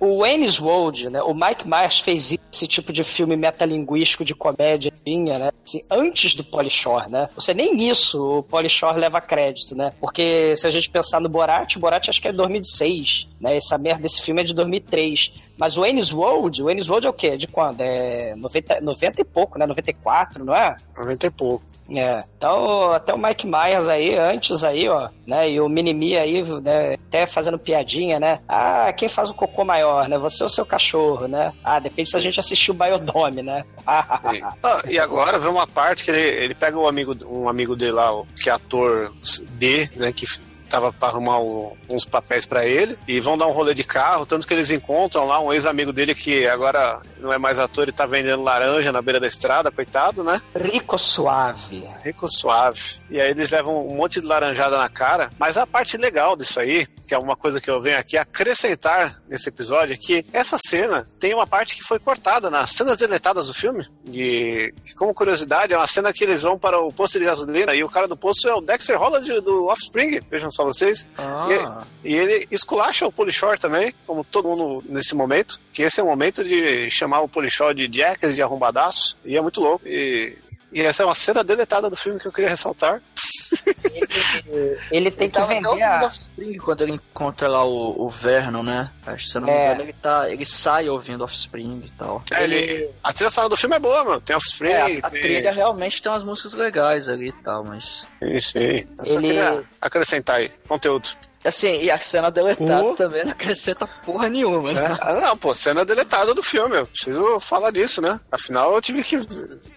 o 0.00 0.20
Wayne 0.20 0.46
Wold, 0.60 1.10
né? 1.10 1.22
O 1.22 1.34
Mike 1.34 1.68
Myers 1.68 2.00
fez 2.00 2.36
esse 2.52 2.66
tipo 2.66 2.92
de 2.92 3.02
filme 3.02 3.36
metalinguístico 3.36 4.24
de 4.24 4.34
comédia, 4.34 4.92
né? 5.04 5.50
Assim, 5.64 5.82
antes 5.90 6.34
do 6.34 6.44
Polishore, 6.44 7.10
né? 7.10 7.28
Você 7.34 7.54
nem 7.54 7.74
nisso 7.74 8.38
o 8.38 8.42
Polishore 8.42 8.98
leva 8.98 9.20
crédito, 9.20 9.74
né? 9.74 9.92
Porque 10.00 10.54
se 10.56 10.66
a 10.66 10.70
gente 10.70 10.90
pensar 10.90 11.20
no 11.20 11.28
Borat, 11.28 11.76
o 11.76 11.80
Borat 11.80 12.08
acho 12.08 12.20
que 12.20 12.28
é 12.28 12.32
2006, 12.32 13.28
né? 13.40 13.56
Essa 13.56 13.78
merda 13.78 14.02
desse 14.02 14.22
filme 14.22 14.40
é 14.40 14.44
de 14.44 14.54
2003. 14.54 15.32
Mas 15.56 15.76
o 15.76 15.86
Ennis 15.86 16.12
World, 16.12 16.62
o 16.62 16.70
Ennis 16.70 16.88
World 16.88 17.06
é 17.06 17.10
o 17.10 17.14
quê? 17.14 17.36
De 17.36 17.46
quando? 17.46 17.80
É 17.80 18.34
90, 18.36 18.80
90 18.80 19.20
e 19.20 19.24
pouco, 19.24 19.58
né? 19.58 19.66
94, 19.66 20.44
não 20.44 20.54
é? 20.54 20.76
90 20.96 21.26
e 21.26 21.30
pouco. 21.30 21.64
É. 21.88 22.24
Então, 22.36 22.92
até 22.92 23.14
o 23.14 23.18
Mike 23.18 23.46
Myers 23.46 23.86
aí, 23.86 24.16
antes 24.16 24.64
aí, 24.64 24.88
ó, 24.88 25.08
né? 25.26 25.50
E 25.50 25.60
o 25.60 25.68
Minimi 25.68 26.16
aí, 26.16 26.42
né? 26.60 26.94
Até 27.08 27.26
fazendo 27.26 27.58
piadinha, 27.58 28.18
né? 28.18 28.40
Ah, 28.48 28.92
quem 28.92 29.08
faz 29.08 29.30
o 29.30 29.34
cocô 29.34 29.64
maior, 29.64 30.08
né? 30.08 30.18
Você 30.18 30.42
ou 30.42 30.48
seu 30.48 30.66
cachorro, 30.66 31.28
né? 31.28 31.52
Ah, 31.62 31.78
depende 31.78 32.10
se 32.10 32.16
a 32.16 32.20
gente 32.20 32.40
assistiu 32.40 32.74
o 32.74 32.76
Biodome, 32.76 33.42
né? 33.42 33.64
Ah, 33.86 34.50
e 34.88 34.98
agora 34.98 35.38
vem 35.38 35.50
uma 35.50 35.66
parte 35.66 36.04
que 36.04 36.10
ele, 36.10 36.44
ele 36.44 36.54
pega 36.54 36.76
um 36.76 36.88
amigo, 36.88 37.14
um 37.24 37.48
amigo 37.48 37.76
dele 37.76 37.92
lá, 37.92 38.10
que 38.42 38.50
é 38.50 38.52
ator 38.52 39.12
D, 39.52 39.88
né? 39.94 40.12
Que 40.12 40.26
tava 40.66 40.92
pra 40.92 41.08
arrumar 41.08 41.38
o- 41.40 41.76
uns 41.88 42.04
papéis 42.04 42.44
pra 42.46 42.66
ele 42.66 42.98
e 43.06 43.20
vão 43.20 43.36
dar 43.38 43.46
um 43.46 43.52
rolê 43.52 43.72
de 43.74 43.84
carro, 43.84 44.26
tanto 44.26 44.46
que 44.46 44.52
eles 44.54 44.70
encontram 44.70 45.24
lá 45.26 45.40
um 45.40 45.52
ex-amigo 45.52 45.92
dele 45.92 46.14
que 46.14 46.46
agora 46.46 47.00
não 47.18 47.32
é 47.32 47.38
mais 47.38 47.58
ator 47.58 47.88
e 47.88 47.92
tá 47.92 48.04
vendendo 48.06 48.42
laranja 48.42 48.92
na 48.92 49.00
beira 49.02 49.20
da 49.20 49.26
estrada, 49.26 49.70
coitado, 49.70 50.22
né? 50.24 50.40
Rico 50.54 50.98
Suave. 50.98 51.84
Rico 52.04 52.28
suave. 52.28 52.80
E 53.10 53.20
aí 53.20 53.30
eles 53.30 53.50
levam 53.50 53.86
um 53.86 53.94
monte 53.96 54.20
de 54.20 54.26
laranjada 54.26 54.76
na 54.78 54.88
cara. 54.88 55.30
Mas 55.38 55.56
a 55.56 55.66
parte 55.66 55.96
legal 55.96 56.36
disso 56.36 56.58
aí, 56.60 56.86
que 57.06 57.14
é 57.14 57.18
uma 57.18 57.36
coisa 57.36 57.60
que 57.60 57.70
eu 57.70 57.80
venho 57.80 57.98
aqui 57.98 58.16
acrescentar 58.16 59.22
nesse 59.28 59.48
episódio, 59.48 59.94
é 59.94 59.96
que 59.96 60.24
essa 60.32 60.58
cena 60.58 61.06
tem 61.18 61.34
uma 61.34 61.46
parte 61.46 61.76
que 61.76 61.82
foi 61.82 61.98
cortada 61.98 62.50
nas 62.50 62.70
cenas 62.70 62.96
deletadas 62.96 63.46
do 63.46 63.54
filme. 63.54 63.86
E, 64.12 64.74
como 64.96 65.14
curiosidade, 65.14 65.72
é 65.72 65.76
uma 65.76 65.86
cena 65.86 66.12
que 66.12 66.24
eles 66.24 66.42
vão 66.42 66.58
para 66.58 66.78
o 66.78 66.92
posto 66.92 67.18
de 67.18 67.24
gasolina 67.24 67.74
e 67.74 67.84
o 67.84 67.88
cara 67.88 68.08
do 68.08 68.16
posto 68.16 68.48
é 68.48 68.54
o 68.54 68.60
Dexter 68.60 68.98
Holland 68.98 69.40
do 69.40 69.66
Offspring. 69.66 70.20
Vejam 70.30 70.50
só 70.50 70.64
vocês. 70.64 71.08
Ah. 71.16 71.84
E, 72.04 72.12
e 72.12 72.16
ele 72.16 72.46
esculacha 72.50 73.06
o 73.06 73.12
Polishore 73.12 73.58
também, 73.58 73.94
como 74.06 74.24
todo 74.24 74.48
mundo 74.48 74.84
nesse 74.88 75.14
momento. 75.14 75.60
Que 75.72 75.82
esse 75.82 76.00
é 76.00 76.02
o 76.02 76.06
momento 76.06 76.42
de 76.42 76.90
chamar 76.90 77.20
o 77.20 77.28
Polishore 77.28 77.74
de 77.74 77.88
Jack, 77.88 78.32
de 78.32 78.42
arrombadaço. 78.42 79.16
E 79.24 79.36
é 79.36 79.40
muito 79.40 79.60
louco. 79.60 79.86
E, 79.86 80.36
e 80.72 80.82
essa 80.82 81.02
é 81.02 81.06
uma 81.06 81.14
cena 81.14 81.44
deletada 81.44 81.88
do 81.88 81.96
filme 81.96 82.18
que 82.18 82.26
eu 82.26 82.32
queria 82.32 82.50
ressaltar. 82.50 83.02
Ele 84.90 85.10
tem 85.10 85.28
que 85.28 85.40
vender 85.42 85.82
a... 85.82 86.06
Offspring 86.06 86.56
quando 86.58 86.80
ele 86.82 86.92
encontra 86.92 87.48
lá 87.48 87.64
o, 87.64 88.04
o 88.04 88.08
Vernon, 88.08 88.62
né? 88.62 88.90
Acho 89.06 89.24
que 89.24 89.30
se 89.30 89.36
eu 89.38 89.40
não 89.42 89.48
me 89.48 89.54
É. 89.54 89.64
engano, 89.66 89.82
ele, 89.82 89.92
tá, 89.94 90.30
ele 90.30 90.44
sai 90.44 90.88
ouvindo 90.88 91.24
Offspring 91.24 91.82
e 91.84 91.90
tal. 91.98 92.22
É, 92.30 92.44
ele, 92.44 92.90
a 93.02 93.12
trilha 93.12 93.30
sonora 93.30 93.50
do 93.50 93.56
filme 93.56 93.76
é 93.76 93.78
boa, 93.78 94.04
mano. 94.04 94.20
Tem 94.20 94.36
Offspring. 94.36 94.70
É, 94.70 94.98
a 95.02 95.10
tem... 95.10 95.20
trilha 95.22 95.52
realmente 95.52 96.00
tem 96.02 96.10
umas 96.12 96.24
músicas 96.24 96.52
legais 96.54 97.08
ali 97.08 97.28
e 97.28 97.32
tal, 97.32 97.64
mas. 97.64 98.04
Eu 98.20 98.40
só 98.40 98.58
Ele- 98.58 98.92
queria 99.20 99.64
acrescentar 99.80 100.36
aí, 100.36 100.50
conteúdo. 100.68 101.08
Assim, 101.46 101.82
e 101.82 101.90
a 101.90 102.00
cena 102.00 102.30
deletada 102.30 102.82
Oh. 102.84 102.94
também 102.96 103.24
não 103.24 103.32
acrescenta 103.32 103.86
porra 104.04 104.28
nenhuma, 104.28 104.72
né? 104.72 104.98
Ah, 105.00 105.14
não, 105.14 105.36
pô, 105.36 105.54
cena 105.54 105.84
deletada 105.84 106.34
do 106.34 106.42
filme. 106.42 106.76
Eu 106.76 106.86
preciso 106.86 107.38
falar 107.40 107.70
disso, 107.70 108.00
né? 108.02 108.20
Afinal, 108.32 108.74
eu 108.74 108.80
tive 108.80 109.02
que 109.02 109.18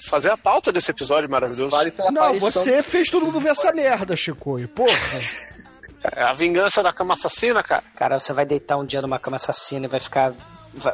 fazer 0.08 0.32
a 0.32 0.38
pauta 0.38 0.72
desse 0.72 0.92
episódio 0.92 1.30
maravilhoso. 1.30 1.72
Vale 1.76 1.92
pela 1.92 2.12
Não, 2.12 2.24
aparição 2.24 2.64
você 2.64 2.82
fez 2.82 3.10
todo 3.10 3.26
mundo 3.26 3.40
ver 3.40 3.50
essa 3.50 3.72
merda, 3.72 4.16
Chico. 4.16 4.60
Porra. 4.70 4.90
É 6.16 6.24
a 6.24 6.34
vingança 6.34 6.82
da 6.82 6.94
cama 6.94 7.14
assassina, 7.14 7.62
cara. 7.62 7.84
Cara, 7.96 8.20
você 8.20 8.32
vai 8.32 8.46
deitar 8.46 8.78
um 8.78 8.86
dia 8.86 9.02
numa 9.02 9.20
cama 9.20 9.36
assassina 9.36 9.86
e 9.86 9.90
vai 9.90 10.00
ficar. 10.00 10.32
Vai- 10.74 10.94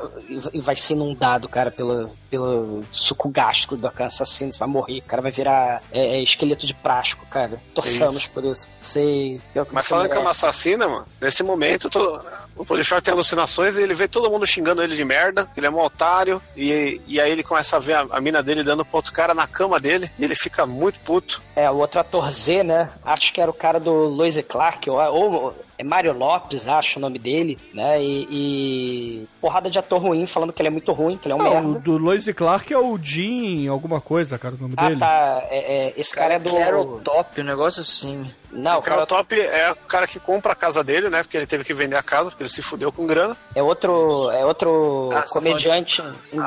E 0.53 0.59
vai 0.59 0.75
ser 0.75 0.93
inundado, 0.93 1.47
cara, 1.49 1.69
pelo, 1.71 2.11
pelo 2.29 2.83
suco 2.91 3.29
gástrico 3.29 3.75
da 3.77 3.91
cama 3.91 4.07
assassina. 4.07 4.51
Você 4.51 4.59
vai 4.59 4.67
morrer, 4.67 4.99
o 4.99 5.03
cara 5.03 5.21
vai 5.21 5.31
virar 5.31 5.81
é, 5.91 6.17
é, 6.17 6.21
esqueleto 6.21 6.65
de 6.65 6.73
plástico, 6.73 7.25
cara. 7.27 7.59
Torçamos 7.73 8.25
por 8.27 8.43
isso. 8.45 8.69
Sei. 8.81 9.39
Mas 9.71 9.87
falando 9.87 10.09
que 10.09 10.15
é 10.15 10.19
uma 10.19 10.31
assassina, 10.31 10.87
mano, 10.87 11.05
nesse 11.21 11.43
momento 11.43 11.89
todo- 11.89 12.21
o 12.55 12.63
Polishore 12.65 13.01
tem 13.01 13.13
alucinações 13.13 13.77
e 13.77 13.81
ele 13.83 13.93
vê 13.93 14.07
todo 14.07 14.29
mundo 14.29 14.45
xingando 14.47 14.81
ele 14.81 14.95
de 14.95 15.03
merda, 15.03 15.49
ele 15.57 15.65
é 15.65 15.69
um 15.69 15.79
otário, 15.79 16.41
e, 16.55 17.01
e 17.05 17.19
aí 17.19 17.29
ele 17.31 17.43
começa 17.43 17.75
a 17.75 17.79
ver 17.79 17.93
a, 17.93 18.07
a 18.11 18.21
mina 18.21 18.41
dele 18.41 18.63
dando 18.63 18.85
pro 18.85 18.95
outro 18.97 19.11
cara 19.11 19.33
na 19.33 19.45
cama 19.45 19.79
dele, 19.79 20.09
e 20.17 20.23
ele 20.23 20.35
fica 20.35 20.65
muito 20.65 20.99
puto. 21.01 21.41
É, 21.55 21.69
o 21.69 21.75
outro 21.75 21.99
ator 21.99 22.31
Z, 22.31 22.63
né? 22.63 22.89
Acho 23.03 23.33
que 23.33 23.41
era 23.41 23.51
o 23.51 23.53
cara 23.53 23.79
do 23.79 23.91
Lois 23.91 24.37
Clark, 24.47 24.89
ou, 24.89 24.97
ou 24.99 25.55
é 25.77 25.83
Mário 25.83 26.13
Lopes, 26.13 26.67
acho 26.67 26.99
o 26.99 27.01
nome 27.01 27.19
dele, 27.19 27.57
né? 27.73 28.01
E, 28.03 28.27
e 28.31 29.27
porrada 29.41 29.69
de 29.69 29.77
ator 29.79 30.01
ruim, 30.01 30.25
falando 30.25 30.53
que 30.53 30.61
ele 30.61 30.67
é 30.67 30.71
muito 30.71 30.91
ruim, 30.91 31.17
que 31.17 31.27
ele 31.27 31.33
é 31.33 31.35
um 31.35 31.39
Não, 31.39 31.51
o 31.51 31.63
merda. 31.63 31.79
do 31.79 31.97
Lois 31.97 32.25
Clark 32.33 32.73
é 32.73 32.77
o 32.77 32.97
Jean, 32.97 33.71
alguma 33.71 33.99
coisa, 34.01 34.37
cara, 34.37 34.55
o 34.55 34.57
nome 34.57 34.73
Ah, 34.77 34.87
dele. 34.87 34.99
tá. 34.99 35.43
É, 35.49 35.57
é, 35.87 35.93
esse 35.97 36.13
cara, 36.13 36.35
é 36.35 36.39
do. 36.39 36.51
Carol 36.55 36.99
Top, 37.01 37.41
um 37.41 37.43
negócio 37.43 37.81
assim. 37.81 38.29
Não, 38.51 38.79
o 38.79 38.81
cara 38.81 39.05
top 39.05 39.37
é 39.37 39.69
o 39.71 39.75
cara 39.75 40.07
que 40.07 40.17
compra 40.17 40.53
a 40.53 40.55
casa 40.55 40.81
dele, 40.81 41.09
né? 41.09 41.21
Porque 41.23 41.35
ele 41.35 41.45
teve 41.45 41.65
que 41.65 41.73
vender 41.73 41.97
a 41.97 42.03
casa, 42.03 42.29
porque 42.29 42.43
ele 42.43 42.49
se 42.49 42.61
fudeu 42.61 42.89
com 42.89 43.05
grana. 43.05 43.35
É 43.53 43.61
outro, 43.61 44.31
é 44.31 44.45
outro 44.45 45.09
Ah, 45.11 45.23
tá 45.23 45.27
comediante 45.27 46.01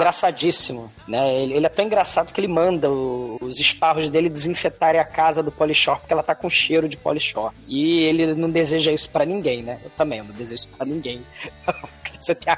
engraçadíssimo, 0.08 0.90
né? 1.06 1.34
Ele, 1.42 1.54
ele 1.54 1.66
é 1.66 1.68
tão 1.68 1.84
engraçado 1.84 2.32
que 2.32 2.40
ele 2.40 2.48
manda 2.48 2.90
o- 2.90 3.36
os 3.42 3.60
esparros 3.60 4.08
dele 4.08 4.28
desinfetarem 4.30 5.00
a 5.00 5.04
casa 5.04 5.42
do 5.42 5.50
Polishore 5.52 5.98
porque 6.00 6.12
ela 6.12 6.22
tá 6.22 6.34
com 6.34 6.48
cheiro 6.48 6.88
de 6.88 6.96
Polishore. 6.96 7.54
E 7.66 8.04
ele 8.04 8.34
não 8.34 8.48
deseja 8.50 8.90
isso 8.90 9.10
pra 9.10 9.17
ninguém, 9.24 9.62
né? 9.62 9.80
Eu 9.82 9.90
também 9.90 10.18
eu 10.18 10.24
não 10.24 10.32
desejo 10.32 10.54
isso 10.54 10.68
pra 10.70 10.86
ninguém. 10.86 11.24
Que 12.08 12.24
você 12.24 12.34
tem 12.34 12.52
a, 12.52 12.56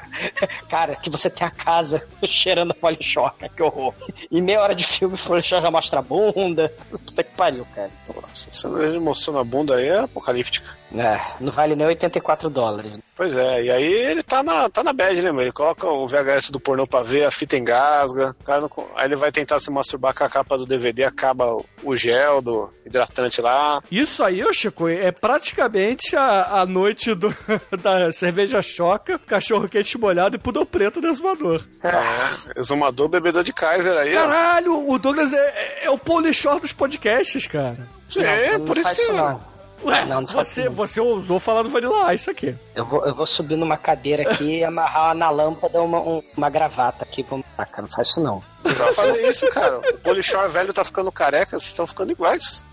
cara, 0.69 0.95
que 0.95 1.09
você 1.09 1.29
tem 1.29 1.45
a 1.45 1.51
casa 1.51 2.07
cheirando 2.25 2.71
a 2.71 2.73
Polishore, 2.73 3.33
cara, 3.37 3.51
que 3.53 3.61
horror. 3.61 3.93
E 4.31 4.41
meia 4.41 4.61
hora 4.61 4.73
de 4.73 4.83
filme, 4.83 5.15
já 5.43 5.69
mostra 5.69 5.99
a 5.99 6.01
bunda. 6.01 6.73
Puta 6.89 7.23
que 7.23 7.35
pariu, 7.35 7.67
cara. 7.75 7.91
Nossa, 8.21 8.49
essa 8.49 8.69
mostrando 8.99 9.39
a 9.39 9.43
bunda 9.43 9.75
aí 9.75 9.87
é 9.87 9.99
apocalíptica. 9.99 10.80
É, 10.93 11.19
não 11.39 11.51
vale 11.51 11.75
nem 11.75 11.87
84 11.87 12.49
dólares. 12.49 12.91
Pois 13.15 13.35
é, 13.35 13.63
e 13.63 13.71
aí 13.71 13.83
ele 13.93 14.23
tá 14.23 14.41
na, 14.43 14.69
tá 14.69 14.83
na 14.83 14.91
bad, 14.91 15.21
né, 15.21 15.29
mano? 15.31 15.43
Ele 15.43 15.51
coloca 15.51 15.87
o 15.87 16.07
VHS 16.07 16.49
do 16.49 16.59
pornô 16.59 16.85
pra 16.87 17.01
ver, 17.03 17.23
a 17.25 17.31
fita 17.31 17.55
engasga, 17.55 18.35
o 18.39 18.43
cara 18.43 18.61
não 18.61 18.69
aí 18.95 19.05
ele 19.05 19.15
vai 19.15 19.31
tentar 19.31 19.59
se 19.59 19.69
masturbar 19.69 20.13
com 20.13 20.23
a 20.23 20.29
capa 20.29 20.57
do 20.57 20.65
DVD, 20.65 21.03
acaba 21.03 21.55
o- 21.83 21.95
gel 21.95 22.41
do 22.41 22.69
hidratante 22.85 23.41
lá. 23.41 23.81
Isso 23.91 24.23
aí, 24.23 24.43
ô 24.43 24.51
Chico, 24.51 24.87
é 24.89 25.11
praticamente 25.11 26.15
a, 26.15 26.61
a 26.61 26.65
noite 26.65 27.13
do, 27.13 27.29
da 27.81 28.11
cerveja 28.11 28.61
choca, 28.61 29.19
cachorro 29.19 29.69
quente 29.69 29.97
molhado 29.97 30.35
e 30.35 30.39
pudor 30.39 30.65
preto 30.65 30.99
do 30.99 31.07
exumador. 31.07 31.61
É, 31.83 32.59
exumador, 32.59 33.07
bebedor 33.07 33.43
de 33.43 33.53
Kaiser 33.53 33.95
aí, 33.97 34.15
ó. 34.15 34.21
Caralho, 34.25 34.89
o 34.89 34.97
Douglas 34.97 35.31
é, 35.31 35.37
é- 35.37 35.85
é 35.85 35.89
o 35.89 35.97
Polishore 35.97 36.59
dos 36.59 36.73
podcasts, 36.73 37.45
cara. 37.47 37.87
Sim, 38.09 38.23
não, 38.23 38.59
não 38.59 38.65
por 38.65 38.77
isso 38.77 38.93
que... 38.95 39.01
isso 39.01 39.13
não. 39.13 39.50
Ué, 39.83 40.05
Não, 40.05 40.21
não 40.21 40.27
você, 40.27 40.69
você 40.69 40.99
ousou 40.99 41.39
falar 41.39 41.63
do 41.63 41.69
Vanilla 41.69 42.13
Ice 42.13 42.29
aqui. 42.29 42.55
Eu 42.75 42.85
vou, 42.85 43.05
eu 43.05 43.13
vou 43.15 43.25
subir 43.25 43.55
numa 43.55 43.77
cadeira 43.77 44.31
aqui 44.31 44.59
e 44.59 44.63
amarrar 44.63 45.15
na 45.15 45.29
lâmpada 45.29 45.81
uma, 45.81 45.99
um- 45.99 46.21
uma 46.37 46.49
gravata 46.49 47.03
aqui. 47.03 47.23
Vamos... 47.23 47.45
Ah, 47.57 47.65
cara, 47.65 47.83
não 47.83 47.89
faz 47.89 48.09
isso 48.09 48.21
não. 48.21 48.43
Eu 48.63 48.75
já 48.75 48.93
falei 48.93 49.27
isso, 49.27 49.47
cara. 49.49 49.77
O 49.79 49.97
Polishore 49.99 50.47
velho 50.51 50.71
tá 50.71 50.83
ficando 50.83 51.11
careca, 51.11 51.51
vocês 51.59 51.65
estão 51.71 51.87
ficando 51.87 52.11
iguais. 52.11 52.65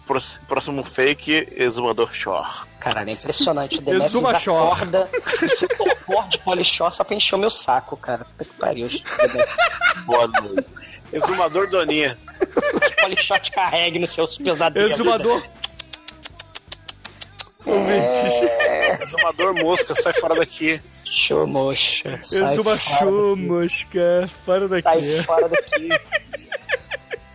Próximo- 0.47 0.85
fake, 0.85 1.49
Exumador 1.57 2.13
Shore. 2.13 2.47
Caralho, 2.79 3.11
é 3.11 3.13
impressionante. 3.13 3.79
O 3.79 3.83
Demetrius 3.83 4.25
acorda 4.49 5.09
esse 5.43 5.67
torpor 5.69 6.29
de 6.29 6.39
polishore 6.39 6.95
só 6.95 7.05
pra 7.05 7.17
encher 7.17 7.35
o 7.35 7.39
meu 7.39 7.51
saco, 7.51 7.97
cara. 7.97 8.25
Puta 8.25 8.45
que 8.45 8.53
pariu. 8.55 8.89
Boa 10.05 10.27
noite. 10.29 10.67
Exumador 11.13 11.69
Doninha. 11.71 12.19
Que 12.87 12.97
polishore 13.03 13.41
te 13.41 13.51
carregue 13.51 13.99
nos 13.99 14.11
seus 14.11 14.37
pesadelos. 14.39 14.93
Exumador. 14.93 15.43
Ouvintes. 17.67 18.35
Exumador 19.03 19.55
mosca, 19.55 19.95
sai 19.95 20.13
fora 20.13 20.35
daqui. 20.35 20.81
Show, 21.05 21.47
mocha. 21.47 22.21
Sai 22.23 22.53
Exuma 22.53 22.79
show, 22.79 23.37
mosca. 23.37 24.29
Fora 24.45 24.69
daqui. 24.69 25.01
Sai 25.01 25.23
fora 25.25 25.49
daqui. 25.49 25.89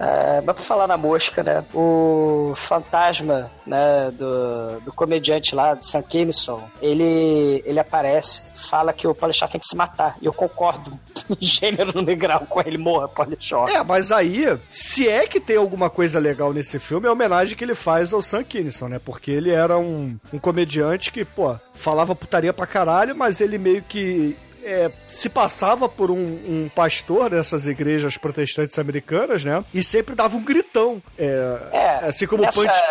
É, 0.04 0.42
mas 0.42 0.56
pra 0.56 0.64
falar 0.64 0.88
na 0.88 0.98
mosca, 0.98 1.42
né? 1.42 1.64
O 1.74 2.54
fantasma, 2.56 3.50
né, 3.66 4.12
do, 4.12 4.82
do 4.82 4.92
comediante 4.92 5.56
lá, 5.56 5.74
do 5.74 5.86
Sam 5.86 6.02
Kinison, 6.02 6.62
ele, 6.82 7.64
ele 7.66 7.80
aparece, 7.80 8.44
fala 8.56 8.92
que 8.92 9.08
o 9.08 9.16
Polishore 9.16 9.52
tem 9.52 9.60
que 9.60 9.68
se 9.68 9.76
matar. 9.76 10.16
E 10.22 10.26
eu 10.26 10.34
concordo 10.34 11.00
gênero 11.40 12.02
no 12.02 12.16
grau 12.16 12.46
com 12.48 12.60
ele, 12.62 12.78
morra, 12.78 13.08
Polishore. 13.08 13.72
É, 13.72 13.84
mas 13.84 14.12
aí, 14.12 14.60
se 14.70 15.08
é 15.08 15.26
que 15.26 15.40
tem 15.40 15.56
alguma 15.56 15.90
coisa 15.90 16.20
legal 16.20 16.52
nesse 16.52 16.80
filme, 16.80 17.06
é 17.06 17.10
a 17.10 17.14
homenagem 17.14 17.56
que 17.56 17.64
ele 17.64 17.76
faz 17.76 18.12
ao 18.12 18.22
Sam 18.22 18.44
Kinison, 18.44 18.90
né? 18.90 19.00
Porque 19.00 19.32
ele 19.32 19.52
era 19.52 19.78
um, 19.78 20.18
um 20.34 20.40
comediante 20.40 21.12
que, 21.12 21.24
pô, 21.24 21.56
falava 21.74 22.16
putaria 22.16 22.54
pra 22.54 22.68
caralho, 22.68 23.16
mas 23.16 23.40
ele 23.40 23.58
meio 23.58 23.82
que 23.82 24.36
é, 24.64 24.92
se 25.08 25.30
passava 25.30 25.88
por 25.90 26.10
um, 26.10 26.16
um, 26.16 26.70
pastor 26.74 27.30
dessas 27.30 27.68
igrejas 27.68 28.18
protestantes 28.18 28.78
americanas, 28.80 29.44
né? 29.44 29.64
E 29.74 29.84
sempre 29.84 30.16
dava 30.16 30.36
um 30.38 30.44
gritão. 30.44 31.02
É, 31.18 31.58
é 31.72 32.06
assim 32.06 32.26
como 32.26 32.44
nessa... 32.44 32.62
punch, 32.62 32.82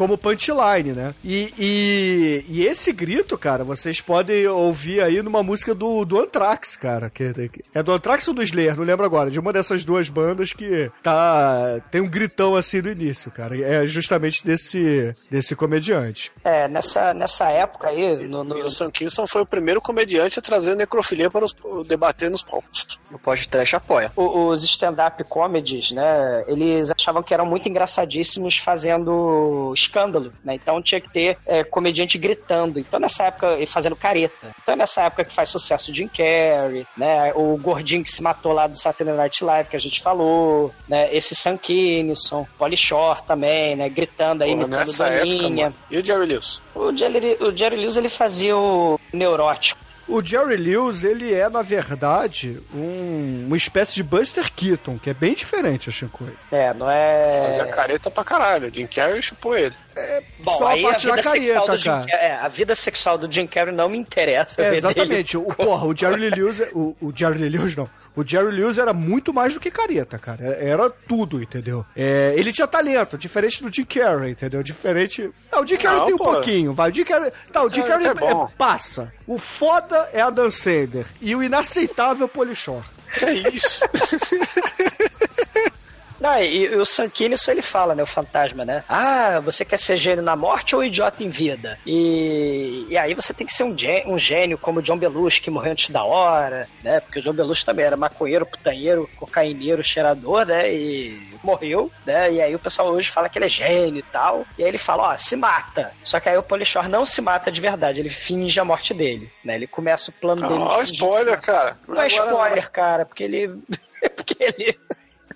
como 0.00 0.16
punchline, 0.16 0.94
né? 0.94 1.14
E, 1.22 1.52
e, 1.58 2.44
e, 2.48 2.66
esse 2.66 2.90
grito, 2.90 3.36
cara, 3.36 3.62
vocês 3.62 4.00
podem 4.00 4.46
ouvir 4.46 5.02
aí 5.02 5.20
numa 5.20 5.42
música 5.42 5.74
do, 5.74 6.06
do 6.06 6.18
Anthrax, 6.18 6.74
cara. 6.74 7.10
Que, 7.10 7.34
que, 7.50 7.62
é 7.74 7.82
do 7.82 7.92
Anthrax 7.92 8.26
ou 8.26 8.32
do 8.32 8.42
Slayer? 8.42 8.74
Não 8.78 8.84
lembro 8.84 9.04
agora. 9.04 9.30
De 9.30 9.38
uma 9.38 9.52
dessas 9.52 9.84
duas 9.84 10.08
bandas 10.08 10.54
que 10.54 10.90
tá. 11.02 11.82
Tem 11.90 12.00
um 12.00 12.08
gritão 12.08 12.56
assim 12.56 12.80
no 12.80 12.90
início, 12.90 13.30
cara. 13.30 13.60
É 13.60 13.84
justamente 13.84 14.42
desse, 14.42 15.14
desse 15.30 15.54
comediante. 15.54 16.32
É, 16.42 16.66
nessa, 16.66 17.12
nessa 17.12 17.50
época 17.50 17.88
aí. 17.88 18.26
No, 18.26 18.42
no... 18.42 18.64
O 18.64 18.70
Sam 18.70 18.90
Kinson 18.90 19.26
foi 19.26 19.42
o 19.42 19.46
primeiro 19.46 19.82
comediante 19.82 20.38
a 20.38 20.42
trazer 20.42 20.76
necrofilia 20.76 21.30
para 21.30 21.44
os, 21.44 21.54
debater 21.86 22.30
nos 22.30 22.42
palcos. 22.42 22.98
O 23.12 23.18
podcast 23.18 23.76
apoia. 23.76 24.10
O, 24.16 24.46
os 24.46 24.64
stand-up 24.64 25.22
comedies, 25.24 25.90
né? 25.90 26.42
Eles 26.46 26.90
achavam 26.90 27.22
que 27.22 27.34
eram 27.34 27.44
muito 27.44 27.68
engraçadíssimos 27.68 28.56
fazendo 28.56 29.74
escândalo, 29.90 30.32
né? 30.44 30.54
Então 30.54 30.80
tinha 30.80 31.00
que 31.00 31.10
ter 31.10 31.36
é, 31.46 31.64
comediante 31.64 32.16
gritando. 32.16 32.78
Então 32.78 33.00
nessa 33.00 33.24
época, 33.24 33.58
e 33.58 33.66
fazendo 33.66 33.96
careta. 33.96 34.54
Então 34.62 34.76
nessa 34.76 35.02
época 35.02 35.24
que 35.24 35.34
faz 35.34 35.48
sucesso 35.48 35.92
Jim 35.92 36.08
Carrey, 36.08 36.86
né? 36.96 37.32
O 37.34 37.56
gordinho 37.56 38.02
que 38.02 38.08
se 38.08 38.22
matou 38.22 38.52
lá 38.52 38.66
do 38.66 38.78
Saturday 38.78 39.14
Night 39.14 39.44
Live, 39.44 39.68
que 39.68 39.76
a 39.76 39.80
gente 39.80 40.00
falou, 40.00 40.72
né? 40.88 41.14
Esse 41.14 41.34
Sam 41.34 41.56
Kinison, 41.56 42.46
Polly 42.56 42.76
Shore 42.76 43.20
também, 43.26 43.74
né? 43.76 43.88
Gritando 43.88 44.44
aí, 44.44 44.52
imitando 44.52 44.84
Doninha. 44.96 45.72
E 45.90 45.98
o 45.98 46.04
Jerry 46.04 46.26
Lewis? 46.26 46.62
O 46.74 46.96
Jerry, 46.96 47.36
o 47.40 47.56
Jerry 47.56 47.76
Lewis, 47.76 47.96
ele 47.96 48.08
fazia 48.08 48.56
o 48.56 48.98
neurótico. 49.12 49.89
O 50.10 50.20
Jerry 50.24 50.56
Lewis, 50.56 51.04
ele 51.04 51.32
é, 51.32 51.48
na 51.48 51.62
verdade, 51.62 52.60
um, 52.74 53.44
uma 53.46 53.56
espécie 53.56 53.94
de 53.94 54.02
Buster 54.02 54.52
Keaton, 54.52 54.98
que 54.98 55.08
é 55.08 55.14
bem 55.14 55.34
diferente, 55.34 55.86
eu 55.86 55.92
acho. 55.92 56.10
É, 56.50 56.74
não 56.74 56.90
é... 56.90 57.46
Fazia 57.46 57.66
careta 57.66 58.10
pra 58.10 58.24
caralho. 58.24 58.74
Jim 58.74 58.88
Carrey 58.88 59.22
chupou 59.22 59.56
ele. 59.56 59.74
É, 59.94 60.22
Bom, 60.40 60.50
só 60.52 60.74
a 60.74 60.82
parte 60.82 61.08
a 61.08 61.14
da 61.14 61.22
careta, 61.22 61.78
cara. 61.78 62.06
é, 62.10 62.32
a 62.32 62.48
vida 62.48 62.74
sexual 62.74 63.16
do 63.16 63.32
Jim 63.32 63.46
Carrey 63.46 63.72
não 63.72 63.88
me 63.88 63.98
interessa. 63.98 64.60
É, 64.60 64.74
exatamente. 64.74 65.36
O, 65.36 65.44
porra, 65.44 65.86
o 65.86 65.96
Jerry 65.96 66.28
Lewis... 66.28 66.60
O, 66.72 66.96
o 67.00 67.12
Jerry 67.14 67.48
Lewis, 67.48 67.76
não. 67.76 67.88
O 68.16 68.26
Jerry 68.26 68.50
Lewis 68.50 68.78
era 68.78 68.92
muito 68.92 69.32
mais 69.32 69.54
do 69.54 69.60
que 69.60 69.70
careta, 69.70 70.18
cara. 70.18 70.44
Era 70.44 70.90
tudo, 70.90 71.42
entendeu? 71.42 71.84
É, 71.96 72.34
ele 72.36 72.52
tinha 72.52 72.66
talento, 72.66 73.16
diferente 73.16 73.62
do 73.62 73.72
Jim 73.72 73.84
Carrey, 73.84 74.32
entendeu? 74.32 74.62
Diferente. 74.62 75.30
Não, 75.52 75.62
o 75.62 75.66
Jim 75.66 75.76
Carrey 75.76 75.98
não, 75.98 76.06
tem 76.06 76.14
um 76.14 76.18
pouquinho, 76.18 76.72
vai. 76.72 76.90
O 76.90 76.94
Jim 76.94 77.04
Carrey. 77.04 77.32
Tá, 77.52 77.62
o 77.62 77.72
Jim 77.72 77.82
Carrey 77.82 78.06
é, 78.06 78.10
é, 78.10 78.48
passa. 78.58 79.12
O 79.26 79.38
foda 79.38 80.08
é 80.12 80.20
a 80.20 80.30
Dan 80.30 80.50
Sander 80.50 81.06
e 81.20 81.34
o 81.34 81.42
inaceitável 81.42 82.28
Polichor. 82.28 82.82
Que 83.14 83.24
é 83.24 83.48
isso? 83.48 83.84
Não, 86.20 86.38
e, 86.38 86.66
e 86.66 86.76
o 86.76 86.84
Sankini, 86.84 87.34
isso 87.34 87.50
ele 87.50 87.62
fala, 87.62 87.94
né? 87.94 88.02
O 88.02 88.06
fantasma, 88.06 88.64
né? 88.64 88.84
Ah, 88.88 89.40
você 89.40 89.64
quer 89.64 89.78
ser 89.78 89.96
gênio 89.96 90.22
na 90.22 90.36
morte 90.36 90.76
ou 90.76 90.84
idiota 90.84 91.24
em 91.24 91.28
vida? 91.28 91.78
E, 91.86 92.86
e 92.88 92.98
aí 92.98 93.14
você 93.14 93.32
tem 93.32 93.46
que 93.46 93.52
ser 93.52 93.64
um, 93.64 93.76
gênio, 93.76 94.12
um 94.12 94.18
gênio 94.18 94.58
como 94.58 94.80
o 94.80 94.82
John 94.82 94.98
Belushi, 94.98 95.40
que 95.40 95.50
morreu 95.50 95.72
antes 95.72 95.88
da 95.88 96.04
hora, 96.04 96.68
né? 96.84 97.00
Porque 97.00 97.18
o 97.18 97.22
John 97.22 97.32
Belushi 97.32 97.64
também 97.64 97.86
era 97.86 97.96
maconheiro, 97.96 98.44
putanheiro, 98.44 99.08
cocaineiro, 99.16 99.82
cheirador, 99.82 100.44
né? 100.44 100.72
E 100.72 101.30
morreu, 101.42 101.90
né? 102.04 102.30
E 102.32 102.42
aí 102.42 102.54
o 102.54 102.58
pessoal 102.58 102.88
hoje 102.88 103.10
fala 103.10 103.28
que 103.28 103.38
ele 103.38 103.46
é 103.46 103.48
gênio 103.48 104.00
e 104.00 104.02
tal. 104.02 104.44
E 104.58 104.62
aí 104.62 104.68
ele 104.68 104.78
fala, 104.78 105.14
ó, 105.14 105.16
se 105.16 105.36
mata. 105.36 105.90
Só 106.04 106.20
que 106.20 106.28
aí 106.28 106.36
o 106.36 106.42
Polichor 106.42 106.86
não 106.88 107.06
se 107.06 107.22
mata 107.22 107.50
de 107.50 107.60
verdade, 107.60 107.98
ele 107.98 108.10
finge 108.10 108.60
a 108.60 108.64
morte 108.64 108.92
dele, 108.92 109.32
né? 109.42 109.54
Ele 109.54 109.66
começa 109.66 110.10
o 110.10 110.14
plano 110.14 110.42
dele. 110.42 110.60
Não, 110.60 110.82
spoiler, 110.82 111.40
cara. 111.40 111.78
Não 111.88 112.00
é 112.00 112.06
spoiler, 112.08 112.70
cara, 112.70 113.06
porque 113.06 113.24
ele... 113.24 113.48
porque 114.16 114.36
ele 114.38 114.78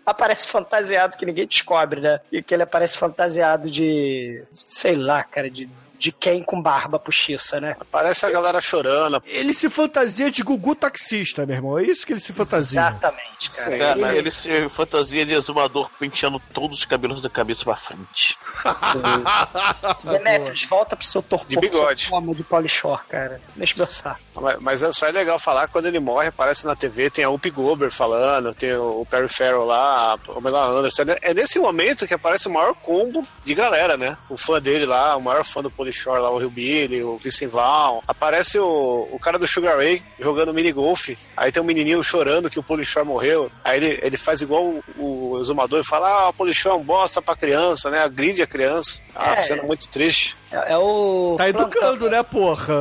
aparece 0.04 0.46
fantasiado 0.46 1.16
que 1.16 1.26
ninguém 1.26 1.46
descobre, 1.46 2.00
né? 2.00 2.20
E 2.30 2.42
que 2.42 2.54
ele 2.54 2.62
aparece 2.62 2.98
fantasiado 2.98 3.70
de, 3.70 4.42
sei 4.52 4.96
lá, 4.96 5.22
cara, 5.22 5.50
de 5.50 5.68
de 6.04 6.12
quem 6.12 6.42
com 6.42 6.60
barba 6.60 6.98
postiça, 6.98 7.58
né? 7.58 7.78
Parece 7.90 8.26
a 8.26 8.30
galera 8.30 8.60
chorando. 8.60 9.22
Ele 9.24 9.54
se 9.54 9.70
fantasia 9.70 10.30
de 10.30 10.42
Gugu 10.42 10.74
taxista, 10.74 11.46
meu 11.46 11.56
irmão. 11.56 11.78
É 11.78 11.84
isso 11.84 12.06
que 12.06 12.12
ele 12.12 12.20
se 12.20 12.30
fantasia. 12.30 12.78
Exatamente, 12.78 13.50
cara. 13.50 13.70
Sim, 13.70 13.78
cara 13.78 14.14
ele... 14.14 14.30
se 14.30 14.68
fantasia 14.68 15.24
de 15.24 15.32
exumador 15.32 15.90
penteando 15.98 16.38
todos 16.52 16.80
os 16.80 16.84
cabelos 16.84 17.22
da 17.22 17.30
cabeça 17.30 17.64
pra 17.64 17.74
frente. 17.74 18.36
Demetrius, 20.04 20.64
volta 20.64 20.94
pro 20.94 21.06
seu 21.06 21.22
torpor. 21.22 21.48
De 21.48 21.56
bigode. 21.56 22.06
Forma 22.06 22.34
de 22.34 22.42
Polishore, 22.42 23.00
cara. 23.08 23.40
Deixa 23.56 23.80
eu 23.80 23.86
pensar. 23.86 24.20
Mas, 24.34 24.60
mas 24.60 24.82
é 24.82 24.92
só 24.92 25.06
é 25.06 25.12
legal 25.12 25.38
falar 25.38 25.68
quando 25.68 25.86
ele 25.86 26.00
morre, 26.00 26.28
aparece 26.28 26.66
na 26.66 26.76
TV, 26.76 27.08
tem 27.08 27.24
a 27.24 27.30
Whoopi 27.30 27.48
Goldberg 27.48 27.94
falando, 27.94 28.54
tem 28.54 28.74
o 28.74 29.06
Perry 29.08 29.28
Farrell 29.28 29.64
lá, 29.64 30.18
o 30.28 30.40
Mela 30.42 30.66
Anderson. 30.66 31.04
É 31.22 31.32
nesse 31.32 31.58
momento 31.58 32.06
que 32.06 32.12
aparece 32.12 32.46
o 32.46 32.52
maior 32.52 32.74
combo 32.74 33.26
de 33.42 33.54
galera, 33.54 33.96
né? 33.96 34.18
O 34.28 34.36
fã 34.36 34.60
dele 34.60 34.84
lá, 34.84 35.16
o 35.16 35.22
maior 35.22 35.44
fã 35.44 35.62
do 35.62 35.70
Polishore 35.70 35.93
Shore 35.94 36.20
lá, 36.20 36.30
o 36.30 36.38
Rio 36.38 36.50
Billy, 36.50 37.02
o 37.02 37.16
Vincent 37.16 37.48
Vaughn. 37.48 38.00
Aparece 38.06 38.58
o, 38.58 39.08
o 39.10 39.18
cara 39.18 39.38
do 39.38 39.46
Sugar 39.46 39.76
Ray 39.76 40.02
jogando 40.18 40.52
mini 40.54 40.72
golf. 40.72 41.10
Aí 41.36 41.50
tem 41.50 41.62
um 41.62 41.66
menininho 41.66 42.02
chorando 42.02 42.50
que 42.50 42.58
o 42.58 42.62
Polishore 42.62 43.06
morreu. 43.06 43.50
Aí 43.62 43.78
ele, 43.78 43.98
ele 44.02 44.16
faz 44.16 44.40
igual 44.40 44.74
o, 44.96 45.32
o 45.32 45.40
exumador 45.40 45.80
e 45.80 45.86
fala: 45.86 46.08
Ah, 46.08 46.28
o 46.28 46.32
Polishore 46.32 46.74
é 46.74 46.78
um 46.78 46.84
bosta 46.84 47.22
pra 47.22 47.36
criança, 47.36 47.90
né? 47.90 48.00
Agride 48.00 48.42
a 48.42 48.46
criança. 48.46 49.02
Ah, 49.14 49.32
é, 49.32 49.36
cena 49.36 49.62
muito 49.62 49.88
triste. 49.88 50.36
É, 50.54 50.72
é, 50.72 50.78
o. 50.78 51.34
Tá 51.36 51.48
educando, 51.48 52.08
né, 52.08 52.22
porra? 52.22 52.74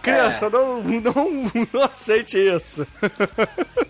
Criança, 0.00 0.46
é. 0.46 0.50
não, 0.50 0.80
não, 0.82 1.52
não 1.72 1.82
aceite 1.82 2.38
isso. 2.38 2.86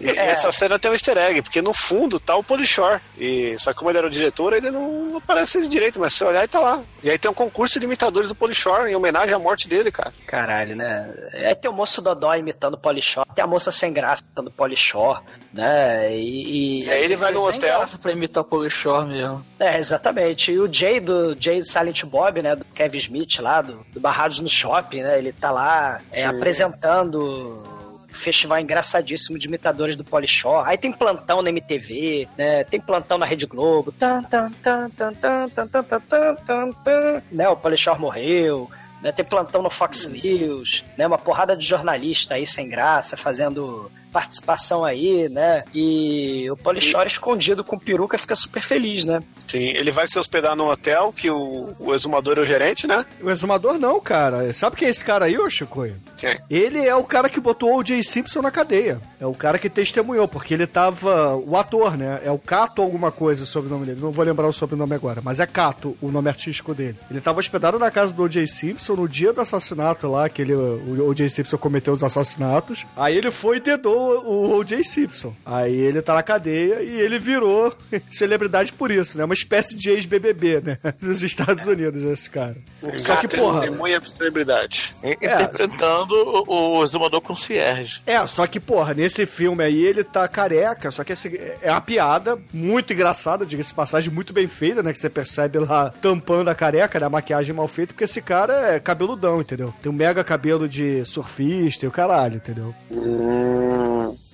E 0.00 0.08
é. 0.08 0.30
essa 0.30 0.50
cena 0.50 0.78
tem 0.78 0.90
um 0.90 0.94
easter 0.94 1.16
egg, 1.16 1.42
porque 1.42 1.62
no 1.62 1.72
fundo 1.72 2.18
tá 2.18 2.34
o 2.34 2.42
Polishore. 2.42 3.00
E, 3.16 3.56
só 3.58 3.72
que 3.72 3.78
como 3.78 3.90
ele 3.90 3.98
era 3.98 4.06
o 4.06 4.10
diretor, 4.10 4.52
ele 4.52 4.70
não 4.70 5.16
aparece 5.16 5.60
direito, 5.68 6.00
mas 6.00 6.14
se 6.14 6.24
olhar, 6.24 6.40
ele 6.40 6.48
tá 6.48 6.58
lá. 6.58 6.82
E 7.02 7.10
aí 7.10 7.18
tem 7.18 7.30
um 7.30 7.34
concurso 7.34 7.78
de 7.78 7.84
imitadores 7.84 8.28
do 8.28 8.34
Polishore 8.34 8.90
em 8.90 8.96
homenagem 8.96 9.34
à 9.34 9.38
morte 9.38 9.68
dele, 9.68 9.92
cara. 9.92 10.12
Caralho, 10.26 10.74
né? 10.74 11.08
Aí 11.34 11.54
tem 11.54 11.70
o 11.70 11.74
moço 11.74 12.02
Dodó 12.02 12.34
imitando 12.34 12.74
o 12.74 12.78
Polishore, 12.78 13.28
tem 13.34 13.44
a 13.44 13.46
moça 13.46 13.70
sem 13.70 13.92
graça 13.92 14.24
imitando 14.24 14.48
o 14.48 14.52
Polishore, 14.52 15.20
né? 15.52 16.12
E, 16.16 16.80
e... 16.80 16.84
e 16.84 16.90
aí 16.90 17.04
ele 17.04 17.16
vai 17.16 17.32
no 17.32 17.46
hotel. 17.46 17.84
pra 18.00 18.12
imitar 18.12 18.42
o 18.42 18.46
Polishore 18.46 19.06
mesmo. 19.06 19.44
É, 19.58 19.78
exatamente. 19.78 20.52
E 20.52 20.58
o 20.58 20.72
Jay 20.72 20.98
do 20.98 21.36
Jay 21.38 21.60
do 21.60 21.66
Silent 21.66 22.04
Bob, 22.04 22.42
né? 22.42 22.56
Do 22.56 22.64
Kevin 22.74 22.98
Smith 22.98 23.19
lá, 23.40 23.62
do, 23.62 23.84
do 23.92 24.00
Barrados 24.00 24.40
no 24.40 24.48
Shopping, 24.48 25.02
né? 25.02 25.18
Ele 25.18 25.32
tá 25.32 25.50
lá 25.50 26.00
é, 26.12 26.24
apresentando 26.24 27.62
festival 28.08 28.58
engraçadíssimo 28.58 29.38
de 29.38 29.46
imitadores 29.46 29.96
do 29.96 30.04
Polishore. 30.04 30.68
Aí 30.68 30.76
tem 30.76 30.92
plantão 30.92 31.42
na 31.42 31.48
MTV, 31.48 32.28
né? 32.36 32.64
Tem 32.64 32.80
plantão 32.80 33.18
na 33.18 33.26
Rede 33.26 33.46
Globo. 33.46 33.92
Tan, 33.92 34.22
tan, 34.22 34.50
tan, 34.62 34.90
tan, 34.90 35.14
tan, 35.14 35.48
tan, 35.48 35.68
tan, 35.68 35.84
tan, 35.84 36.34
tan, 36.34 36.72
tan, 36.72 37.22
né? 37.30 37.48
O 37.48 37.56
Polishore 37.56 37.98
morreu. 37.98 38.70
Né? 39.00 39.12
Tem 39.12 39.24
plantão 39.24 39.62
no 39.62 39.70
Fox 39.70 40.08
News, 40.08 40.84
né? 40.96 41.06
Uma 41.06 41.16
porrada 41.16 41.56
de 41.56 41.64
jornalista 41.64 42.34
aí 42.34 42.46
sem 42.46 42.68
graça, 42.68 43.16
fazendo 43.16 43.90
participação 44.10 44.84
aí, 44.84 45.28
né? 45.28 45.64
E 45.74 46.50
o 46.50 46.56
Polichore 46.56 47.08
escondido 47.08 47.64
com 47.64 47.78
peruca 47.78 48.18
fica 48.18 48.34
super 48.34 48.62
feliz, 48.62 49.04
né? 49.04 49.20
Sim, 49.46 49.68
ele 49.70 49.90
vai 49.90 50.06
se 50.06 50.18
hospedar 50.18 50.54
num 50.54 50.68
hotel 50.68 51.12
que 51.16 51.30
o, 51.30 51.74
o 51.78 51.94
exumador 51.94 52.38
é 52.38 52.40
o 52.40 52.46
gerente, 52.46 52.86
né? 52.86 53.04
O 53.22 53.30
exumador 53.30 53.78
não, 53.78 54.00
cara. 54.00 54.52
Sabe 54.52 54.76
quem 54.76 54.88
é 54.88 54.90
esse 54.90 55.04
cara 55.04 55.26
aí, 55.26 55.38
ô 55.38 55.48
Chicoio? 55.48 55.96
Quem? 56.16 56.38
Ele 56.48 56.86
é 56.86 56.94
o 56.94 57.04
cara 57.04 57.28
que 57.28 57.40
botou 57.40 57.76
o 57.76 57.84
Jay 57.84 58.02
Simpson 58.02 58.42
na 58.42 58.50
cadeia. 58.50 59.00
É 59.20 59.26
o 59.26 59.34
cara 59.34 59.58
que 59.58 59.68
testemunhou, 59.68 60.26
porque 60.28 60.54
ele 60.54 60.66
tava. 60.66 61.36
O 61.36 61.56
ator, 61.56 61.96
né? 61.96 62.20
É 62.24 62.30
o 62.30 62.38
Cato 62.38 62.82
alguma 62.82 63.10
coisa 63.10 63.44
o 63.44 63.46
sobrenome 63.46 63.86
dele. 63.86 64.00
Não 64.00 64.12
vou 64.12 64.24
lembrar 64.24 64.48
o 64.48 64.52
sobrenome 64.52 64.94
agora, 64.94 65.20
mas 65.22 65.40
é 65.40 65.46
Cato, 65.46 65.96
o 66.00 66.10
nome 66.10 66.28
artístico 66.28 66.74
dele. 66.74 66.98
Ele 67.10 67.20
tava 67.20 67.40
hospedado 67.40 67.78
na 67.78 67.90
casa 67.90 68.14
do 68.14 68.24
O.J. 68.24 68.46
Simpson 68.46 68.94
no 68.94 69.08
dia 69.08 69.32
do 69.32 69.40
assassinato 69.40 70.08
lá, 70.08 70.28
que 70.28 70.42
ele, 70.42 70.54
o 70.54 71.08
O.J. 71.08 71.28
Simpson 71.28 71.58
cometeu 71.58 71.92
os 71.92 72.02
assassinatos. 72.02 72.86
Aí 72.96 73.16
ele 73.16 73.30
foi 73.30 73.58
e 73.58 73.60
dedou 73.60 73.99
o 74.00 74.58
O.J. 74.58 74.82
Simpson. 74.84 75.34
Aí 75.44 75.74
ele 75.74 76.02
tá 76.02 76.14
na 76.14 76.22
cadeia 76.22 76.82
e 76.82 77.00
ele 77.00 77.18
virou 77.18 77.74
celebridade 78.10 78.72
por 78.72 78.90
isso, 78.90 79.18
né? 79.18 79.24
Uma 79.24 79.34
espécie 79.34 79.76
de 79.76 79.90
ex-BBB, 79.90 80.60
né? 80.60 80.78
Dos 81.00 81.22
Estados 81.22 81.66
Unidos, 81.66 82.02
esse 82.04 82.28
cara. 82.28 82.56
Só 82.98 83.16
que, 83.16 83.28
porra... 83.28 83.60
Tem 83.62 83.70
muita 83.70 84.08
celebridade. 84.08 84.94
Interpretando 85.02 86.12
o, 86.46 86.78
o 86.78 86.84
exumador 86.84 87.20
concierge. 87.20 88.00
É, 88.06 88.24
só 88.26 88.46
que, 88.46 88.58
porra, 88.58 88.94
nesse 88.94 89.26
filme 89.26 89.62
aí 89.62 89.84
ele 89.84 90.02
tá 90.02 90.26
careca, 90.28 90.90
só 90.90 91.04
que 91.04 91.12
esse, 91.12 91.40
é 91.62 91.70
uma 91.70 91.80
piada 91.80 92.38
muito 92.52 92.92
engraçada, 92.92 93.44
diga-se 93.44 93.74
passagem, 93.74 94.12
muito 94.12 94.32
bem 94.32 94.48
feita, 94.48 94.82
né? 94.82 94.92
Que 94.92 94.98
você 94.98 95.10
percebe 95.10 95.58
lá 95.58 95.92
tampando 96.00 96.48
a 96.48 96.54
careca, 96.54 96.98
né? 96.98 97.06
A 97.06 97.10
maquiagem 97.10 97.54
mal 97.54 97.68
feita, 97.68 97.92
porque 97.92 98.04
esse 98.04 98.22
cara 98.22 98.74
é 98.74 98.80
cabeludão, 98.80 99.40
entendeu? 99.40 99.74
Tem 99.82 99.90
um 99.90 99.94
mega 99.94 100.24
cabelo 100.24 100.68
de 100.68 101.04
surfista 101.04 101.84
e 101.84 101.88
o 101.88 101.92
caralho, 101.92 102.36
entendeu? 102.36 102.74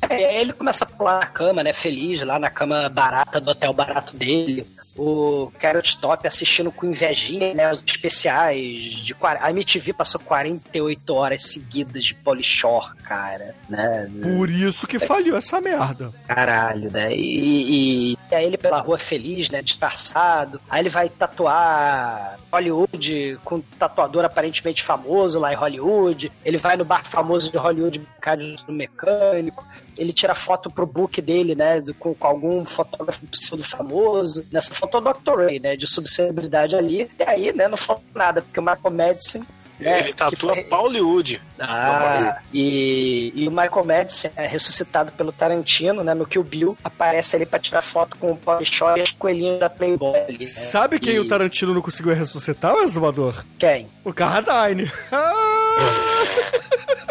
É, 0.08 0.40
ele 0.40 0.52
começa 0.52 0.84
a 0.84 0.88
pular 0.88 1.20
na 1.20 1.26
cama, 1.26 1.62
né? 1.62 1.72
Feliz, 1.72 2.22
lá 2.22 2.38
na 2.38 2.50
cama 2.50 2.88
barata 2.88 3.40
do 3.40 3.50
hotel 3.50 3.72
barato 3.72 4.16
dele. 4.16 4.66
O 4.96 5.52
Carrot 5.58 5.98
Top 5.98 6.26
assistindo 6.26 6.72
com 6.72 6.86
invejinha, 6.86 7.52
né? 7.52 7.70
Os 7.70 7.84
especiais 7.84 8.94
de... 8.94 9.14
A 9.20 9.50
MTV 9.50 9.92
passou 9.92 10.18
48 10.20 11.14
horas 11.14 11.42
seguidas 11.42 12.04
de 12.04 12.14
Polishore, 12.14 12.94
cara, 13.04 13.54
né? 13.68 14.10
Por 14.22 14.48
isso 14.48 14.86
que 14.86 14.98
falhou 14.98 15.36
essa 15.36 15.60
merda. 15.60 16.12
Caralho, 16.26 16.90
né? 16.90 17.14
E, 17.14 18.12
e, 18.12 18.18
e 18.30 18.34
aí 18.34 18.46
ele 18.46 18.56
pela 18.56 18.80
rua 18.80 18.98
feliz, 18.98 19.50
né? 19.50 19.60
Disfarçado. 19.60 20.60
Aí 20.70 20.80
ele 20.80 20.88
vai 20.88 21.10
tatuar 21.10 22.38
Hollywood 22.56 23.38
com 23.44 23.56
um 23.56 23.60
tatuador 23.78 24.24
aparentemente 24.24 24.82
famoso 24.82 25.38
lá 25.38 25.52
em 25.52 25.56
Hollywood. 25.56 26.32
Ele 26.44 26.58
vai 26.58 26.76
no 26.76 26.84
bar 26.84 27.04
famoso 27.04 27.50
de 27.50 27.56
Hollywood 27.58 27.98
brincar 27.98 28.36
de 28.36 28.56
mecânico. 28.68 29.64
Ele 29.96 30.12
tira 30.12 30.34
foto 30.34 30.70
pro 30.70 30.86
book 30.86 31.20
dele, 31.22 31.54
né? 31.54 31.80
do- 31.80 31.94
Com, 31.94 32.14
com 32.14 32.26
algum 32.26 32.64
fotógrafo 32.64 33.26
pseudo 33.26 33.62
famoso. 33.64 34.44
Nessa 34.50 34.74
foto 34.74 34.98
o 34.98 35.00
Dr. 35.00 35.38
Ray, 35.46 35.58
né? 35.60 35.76
De 35.76 35.86
subcelebridade 35.86 36.74
ali. 36.76 37.10
E 37.18 37.22
aí, 37.22 37.52
né? 37.52 37.68
Não 37.68 37.76
falta 37.76 38.02
nada, 38.14 38.42
porque 38.42 38.58
o 38.60 38.62
Michael 38.62 38.90
Madison. 38.94 39.42
Né, 39.78 39.98
Ele 40.00 40.08
que 40.08 40.14
tatua 40.14 40.54
foi- 40.54 40.66
Hollywood. 40.70 41.40
ah, 41.58 42.38
e, 42.52 43.32
e 43.34 43.46
o 43.48 43.50
Michael 43.50 43.84
Madison 43.84 44.30
é 44.36 44.46
ressuscitado 44.46 45.12
pelo 45.12 45.32
Tarantino, 45.32 46.02
né? 46.04 46.14
No 46.14 46.26
Kill 46.26 46.42
Bill, 46.44 46.78
aparece 46.82 47.36
ali 47.36 47.46
pra 47.46 47.58
tirar 47.58 47.82
foto 47.82 48.16
com 48.18 48.32
o 48.32 48.36
Polishore 48.36 49.00
e 49.00 49.02
as 49.02 49.10
coelhinhas 49.12 49.58
da 49.60 49.68
Playboy 49.70 50.16
ali, 50.18 50.38
né? 50.40 50.46
Sabe 50.46 50.98
quem 50.98 51.14
E- 51.14 51.18
o 51.20 51.28
Tarantino 51.28 51.74
não 51.74 51.82
conseguiu 51.82 52.14
ressuscitar, 52.14 52.74
o 52.74 52.80
exumador? 52.82 53.44
Quem? 53.58 53.88
O 54.04 54.12
Carradine. 54.12 54.90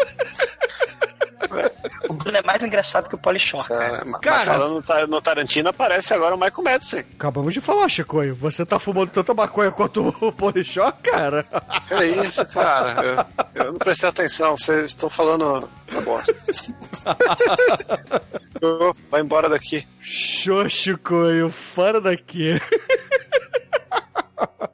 O 2.08 2.12
Bruno 2.14 2.36
é 2.36 2.42
mais 2.42 2.62
engraçado 2.62 3.08
que 3.08 3.14
o 3.14 3.18
Polishore, 3.18 3.64
cara. 3.68 4.04
Mas 4.04 4.20
Cara- 4.20 4.40
falando 4.44 4.74
no 4.74 4.82
Ta- 4.82 5.06
no 5.06 5.20
Tarantino, 5.20 5.68
aparece 5.68 6.12
agora 6.14 6.34
o 6.34 6.38
Michael 6.38 6.62
Madison. 6.62 6.98
Acabamos 6.98 7.52
de 7.54 7.60
falar, 7.60 7.88
Chicoio. 7.88 8.34
Você 8.34 8.64
tá 8.64 8.78
fumando 8.78 9.10
tanta 9.10 9.32
maconha 9.34 9.70
quanto 9.70 10.08
o 10.20 10.30
Polishó, 10.32 10.92
cara? 11.02 11.44
Que 11.88 11.94
é 11.94 12.06
isso, 12.26 12.44
cara? 12.46 13.26
Eu, 13.54 13.64
eu 13.64 13.72
não 13.72 13.78
prestei 13.78 14.08
atenção, 14.08 14.56
vocês 14.56 14.86
estão 14.86 15.08
falando 15.10 15.68
uma 15.90 16.00
bosta. 16.02 16.34
Vai 19.10 19.20
embora 19.20 19.48
daqui. 19.48 19.86
Show, 20.00 20.68
Chicoio. 20.68 21.48
Fora 21.50 22.00
daqui. 22.00 22.60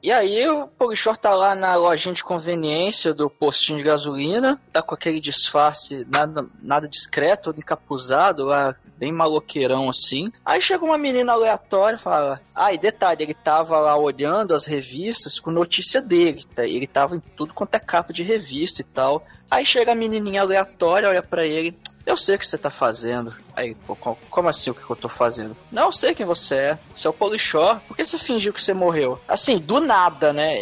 E 0.01 0.11
aí 0.11 0.47
o 0.49 0.67
Polichor 0.67 1.15
tá 1.15 1.33
lá 1.33 1.55
na 1.55 1.75
lojinha 1.75 2.13
de 2.13 2.23
conveniência 2.23 3.13
do 3.13 3.29
postinho 3.29 3.77
de 3.77 3.85
gasolina, 3.85 4.59
tá 4.71 4.81
com 4.81 4.93
aquele 4.93 5.19
disfarce 5.19 6.05
nada, 6.09 6.45
nada 6.61 6.87
discreto, 6.87 7.43
todo 7.43 7.59
encapuzado 7.59 8.43
lá, 8.43 8.75
bem 8.97 9.11
maloqueirão 9.11 9.89
assim. 9.89 10.31
Aí 10.45 10.61
chega 10.61 10.83
uma 10.83 10.97
menina 10.97 11.31
aleatória 11.31 11.95
e 11.95 11.99
fala: 11.99 12.41
Ah, 12.53 12.75
detalhe, 12.75 13.23
ele 13.23 13.33
tava 13.33 13.79
lá 13.79 13.95
olhando 13.95 14.53
as 14.53 14.65
revistas 14.65 15.39
com 15.39 15.51
notícia 15.51 16.01
dele, 16.01 16.43
tá? 16.53 16.65
ele 16.65 16.87
tava 16.87 17.15
em 17.15 17.19
tudo 17.19 17.53
quanto 17.53 17.75
é 17.75 17.79
capa 17.79 18.11
de 18.11 18.23
revista 18.23 18.81
e 18.81 18.85
tal. 18.85 19.23
Aí 19.49 19.65
chega 19.65 19.91
a 19.91 19.95
menininha 19.95 20.41
aleatória, 20.41 21.07
olha 21.07 21.21
pra 21.21 21.45
ele. 21.45 21.77
Eu 22.05 22.17
sei 22.17 22.35
o 22.35 22.39
que 22.39 22.45
você 22.47 22.57
tá 22.57 22.69
fazendo. 22.69 23.33
Aí, 23.55 23.75
pô, 23.87 23.95
co- 23.95 24.17
como 24.29 24.49
assim 24.49 24.69
o 24.69 24.73
que 24.73 24.89
eu 24.89 24.95
tô 24.95 25.07
fazendo? 25.07 25.55
Não 25.71 25.91
sei 25.91 26.13
quem 26.13 26.25
você 26.25 26.55
é. 26.55 26.77
Você 26.93 27.07
é 27.07 27.09
o 27.09 27.13
Polichor. 27.13 27.79
Por 27.87 27.95
que 27.95 28.03
você 28.03 28.17
fingiu 28.17 28.51
que 28.51 28.61
você 28.61 28.73
morreu? 28.73 29.19
Assim, 29.27 29.57
do 29.57 29.79
nada, 29.79 30.33
né? 30.33 30.53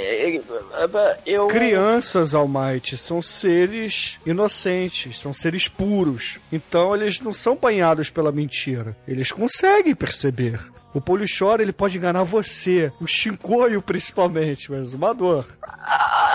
Eu. 1.26 1.48
Crianças, 1.48 2.36
Almighty, 2.36 2.96
são 2.98 3.22
seres 3.22 4.20
inocentes, 4.26 5.20
são 5.20 5.34
seres 5.34 5.68
puros. 5.68 6.38
Então 6.52 6.96
eles 6.96 7.20
não 7.20 7.34
são 7.34 7.56
banhados 7.56 8.10
pela 8.10 8.32
mentira. 8.32 8.96
Eles 9.08 9.32
conseguem 9.32 9.96
perceber. 9.96 10.60
O 10.94 11.00
Polichor, 11.00 11.62
ele 11.62 11.72
pode 11.72 11.98
enganar 11.98 12.24
você, 12.24 12.92
o 13.00 13.08
Shinkoio 13.08 13.82
principalmente, 13.82 14.72
o 14.72 14.76
exumador. 14.76 15.46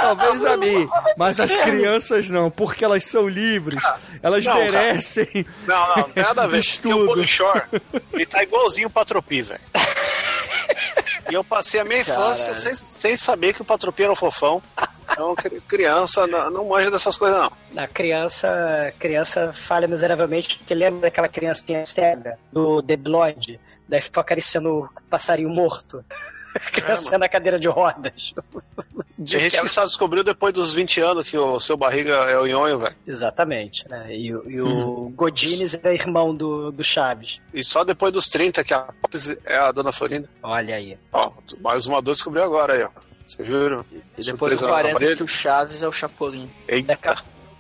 Talvez 0.01 0.45
a 0.47 0.57
mim, 0.57 0.89
mas 1.17 1.39
as 1.41 1.55
crianças 1.57 2.31
não, 2.31 2.51
porque 2.51 2.85
elas 2.85 3.05
são 3.05 3.29
livres, 3.29 3.83
elas 4.23 4.45
Não, 4.45 4.53
cara. 4.55 4.65
merecem. 4.73 5.47
Não, 5.67 5.89
não, 5.89 5.97
não 5.97 6.11
tem 6.11 6.23
nada 6.23 6.43
a 6.45 6.47
ver. 6.47 6.63
Porque 6.67 6.93
o. 6.93 7.07
Polichor, 7.07 7.67
ele 8.13 8.27
tá 8.27 8.43
igualzinho 8.43 8.89
o 8.89 8.91
Patropi, 8.91 9.43
velho. 9.43 9.61
E 11.31 11.35
eu 11.35 11.43
passei 11.43 11.81
a 11.81 11.85
minha 11.85 12.01
infância 12.01 12.53
Cara. 12.53 12.55
sem, 12.55 12.75
sem 12.75 13.17
saber 13.17 13.53
que 13.53 13.63
o 13.63 13.65
Patropi 13.65 14.05
era 14.05 14.13
um 14.13 14.17
fofão. 14.17 14.63
Então, 15.11 15.35
cri- 15.35 15.61
criança 15.67 16.27
não, 16.27 16.51
não 16.51 16.69
manja 16.69 16.91
dessas 16.91 17.17
coisas, 17.17 17.39
não. 17.39 17.53
A 17.83 17.87
criança, 17.89 18.93
criança 18.99 19.53
falha 19.53 19.89
miseravelmente, 19.89 20.59
porque 20.59 20.75
lembra 20.75 21.03
daquela 21.03 21.29
criancinha 21.29 21.85
cega 21.85 22.39
do 22.53 22.81
Debloid? 22.83 23.59
Daí 23.89 24.01
ficou 24.01 24.21
acariciando 24.21 24.69
o 24.79 24.89
passarinho 25.09 25.49
morto. 25.51 26.05
Criança 26.73 27.19
na 27.19 27.29
cadeira 27.29 27.59
de 27.61 27.69
rodas. 27.69 28.33
Tem 29.19 29.41
gente 29.41 29.61
que 29.61 29.69
só 29.69 29.85
descobriu 29.85 30.23
depois 30.25 30.53
dos 30.55 30.73
20 30.73 31.01
anos 31.01 31.31
que 31.31 31.37
o 31.37 31.59
seu 31.61 31.77
barriga 31.77 32.15
é 32.31 32.39
o 32.39 32.47
nhonho, 32.47 32.79
velho. 32.79 32.97
Exatamente, 33.07 33.87
né? 33.89 34.15
E, 34.15 34.35
o- 34.35 34.51
e 34.51 34.61
o 34.61 35.11
Godines 35.15 35.75
é 35.83 35.95
irmão 35.95 36.35
do, 36.35 36.71
do 36.73 36.83
Chaves. 36.85 37.41
E 37.53 37.63
só 37.65 37.85
depois 37.85 38.13
dos 38.13 38.29
30 38.29 38.63
que 38.65 38.73
a 38.75 38.81
Pops 39.03 39.37
é 39.45 39.57
a 39.57 39.71
dona 39.73 39.93
Florinda. 39.93 40.29
Olha 40.43 40.77
aí. 40.77 40.99
Ó, 41.13 41.31
mais 41.61 41.87
uma 41.87 42.01
dor 42.01 42.15
descobriu 42.15 42.43
agora 42.45 42.73
aí, 42.75 42.83
ó. 42.85 42.89
Vocês 43.27 43.47
viram? 43.49 43.85
E 43.93 44.23
depois 44.23 44.53
do 44.53 44.59
Surpresa 44.59 44.63
no 44.67 44.69
40 44.73 44.97
aparelho. 44.97 45.17
que 45.17 45.23
o 45.25 45.29
Chaves 45.29 45.83
é 45.83 45.89
o 45.89 45.93
Chapolin. 45.93 46.49
Eita. 46.69 46.99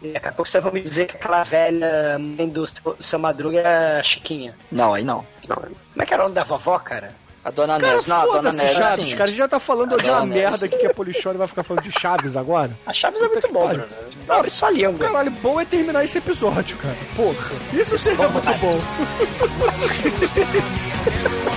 E 0.08 0.12
daqui 0.12 0.28
a 0.28 0.32
pouco 0.32 0.48
vocês 0.48 0.62
vão 0.62 0.72
me 0.72 0.80
dizer 0.82 1.06
que 1.06 1.16
aquela 1.16 1.42
velha 1.42 2.18
mãe 2.18 2.48
do 2.48 2.66
seu, 2.66 2.96
seu 3.00 3.18
Madruga 3.18 3.60
é 3.60 4.00
a 4.00 4.02
Chiquinha. 4.02 4.56
Não, 4.70 4.94
aí 4.94 5.04
não. 5.04 5.24
Não, 5.48 5.56
Como 5.56 5.76
é 6.02 6.06
que 6.06 6.12
era 6.14 6.22
o 6.22 6.26
nome 6.26 6.34
da 6.34 6.44
vovó, 6.44 6.78
cara? 6.78 7.12
A 7.44 7.50
dona 7.50 7.78
Cara, 7.78 7.92
Neves, 7.92 8.06
não, 8.08 8.16
a 8.16 8.20
dona 8.24 8.34
foda-se, 8.34 8.56
Neves 8.58 8.76
Chaves, 8.76 9.08
sim. 9.10 9.12
cara. 9.16 9.24
A 9.24 9.26
gente 9.28 9.36
já 9.38 9.46
tá 9.46 9.60
falando 9.60 9.94
A 9.94 9.98
de 9.98 10.10
uma 10.10 10.26
Neves. 10.26 10.42
merda 10.50 10.66
aqui 10.66 10.76
que 10.78 10.86
é 10.86 10.92
Polichor 10.92 11.34
e 11.34 11.38
vai 11.38 11.46
ficar 11.46 11.62
falando 11.62 11.84
de 11.84 11.92
Chaves 11.92 12.36
agora. 12.36 12.72
A 12.84 12.92
Chaves 12.92 13.22
é 13.22 13.28
muito 13.28 13.52
bom, 13.52 13.66
pariu. 13.66 13.84
Bruno. 13.84 14.12
Abre 14.28 14.50
sua 14.50 14.70
língua. 14.70 14.98
Caralho, 14.98 15.30
bom 15.30 15.60
é 15.60 15.64
terminar 15.64 16.04
esse 16.04 16.18
episódio, 16.18 16.76
cara. 16.78 16.96
Porra, 17.14 17.54
isso 17.72 17.96
seria 17.96 18.28
muito 18.28 18.52
bom. 18.54 18.80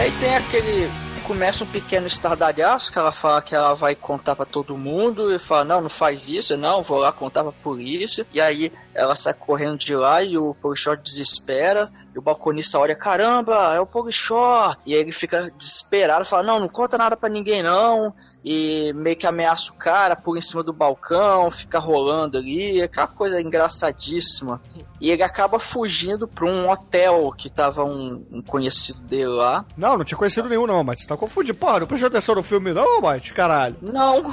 aí 0.00 0.10
tem 0.12 0.34
aquele. 0.34 0.90
Começa 1.26 1.62
um 1.62 1.66
pequeno 1.66 2.08
estardalhaço 2.08 2.90
que 2.90 2.98
ela 2.98 3.12
fala 3.12 3.40
que 3.40 3.54
ela 3.54 3.72
vai 3.74 3.94
contar 3.94 4.34
pra 4.34 4.44
todo 4.44 4.76
mundo 4.76 5.32
e 5.32 5.38
fala: 5.38 5.64
Não, 5.64 5.80
não 5.82 5.88
faz 5.90 6.28
isso, 6.28 6.56
não, 6.56 6.82
vou 6.82 6.98
lá 6.98 7.12
contar 7.12 7.42
pra 7.44 7.52
polícia. 7.52 8.26
E 8.32 8.40
aí 8.40 8.72
ela 8.94 9.14
sai 9.14 9.34
correndo 9.34 9.78
de 9.78 9.94
lá 9.94 10.22
e 10.22 10.36
o 10.36 10.54
Polichó 10.54 10.96
desespera. 10.96 11.92
E 12.14 12.18
o 12.18 12.22
balconista 12.22 12.78
olha: 12.78 12.96
Caramba, 12.96 13.74
é 13.74 13.80
o 13.80 13.86
Polichó. 13.86 14.74
E 14.84 14.94
aí 14.94 15.00
ele 15.00 15.12
fica 15.12 15.52
desesperado, 15.56 16.24
fala: 16.24 16.42
Não, 16.42 16.58
não 16.58 16.68
conta 16.68 16.98
nada 16.98 17.16
pra 17.16 17.28
ninguém, 17.28 17.62
não. 17.62 18.12
E 18.44 18.92
meio 18.94 19.16
que 19.16 19.26
ameaça 19.26 19.70
o 19.70 19.74
cara 19.74 20.16
por 20.16 20.36
em 20.36 20.40
cima 20.40 20.62
do 20.62 20.72
balcão, 20.72 21.50
fica 21.50 21.78
rolando 21.78 22.38
ali, 22.38 22.80
aquela 22.80 23.06
coisa 23.06 23.40
engraçadíssima. 23.40 24.60
E 25.00 25.10
ele 25.10 25.22
acaba 25.22 25.58
fugindo 25.58 26.28
pra 26.28 26.44
um 26.44 26.70
hotel 26.70 27.32
que 27.36 27.48
tava 27.48 27.84
um, 27.84 28.24
um 28.30 28.42
conhecido 28.42 29.00
dele 29.00 29.28
lá. 29.28 29.64
Não, 29.76 29.96
não 29.96 30.04
tinha 30.04 30.18
conhecido 30.18 30.48
nenhum, 30.48 30.66
não, 30.66 30.84
Mate. 30.84 31.02
Você 31.02 31.08
tá 31.08 31.16
confundindo. 31.16 31.56
Porra, 31.56 31.80
não 31.80 31.86
prestou 31.86 32.08
atenção 32.08 32.34
no 32.34 32.42
filme, 32.42 32.72
não, 32.72 33.00
Mate? 33.00 33.32
Caralho. 33.32 33.76
Não. 33.82 34.32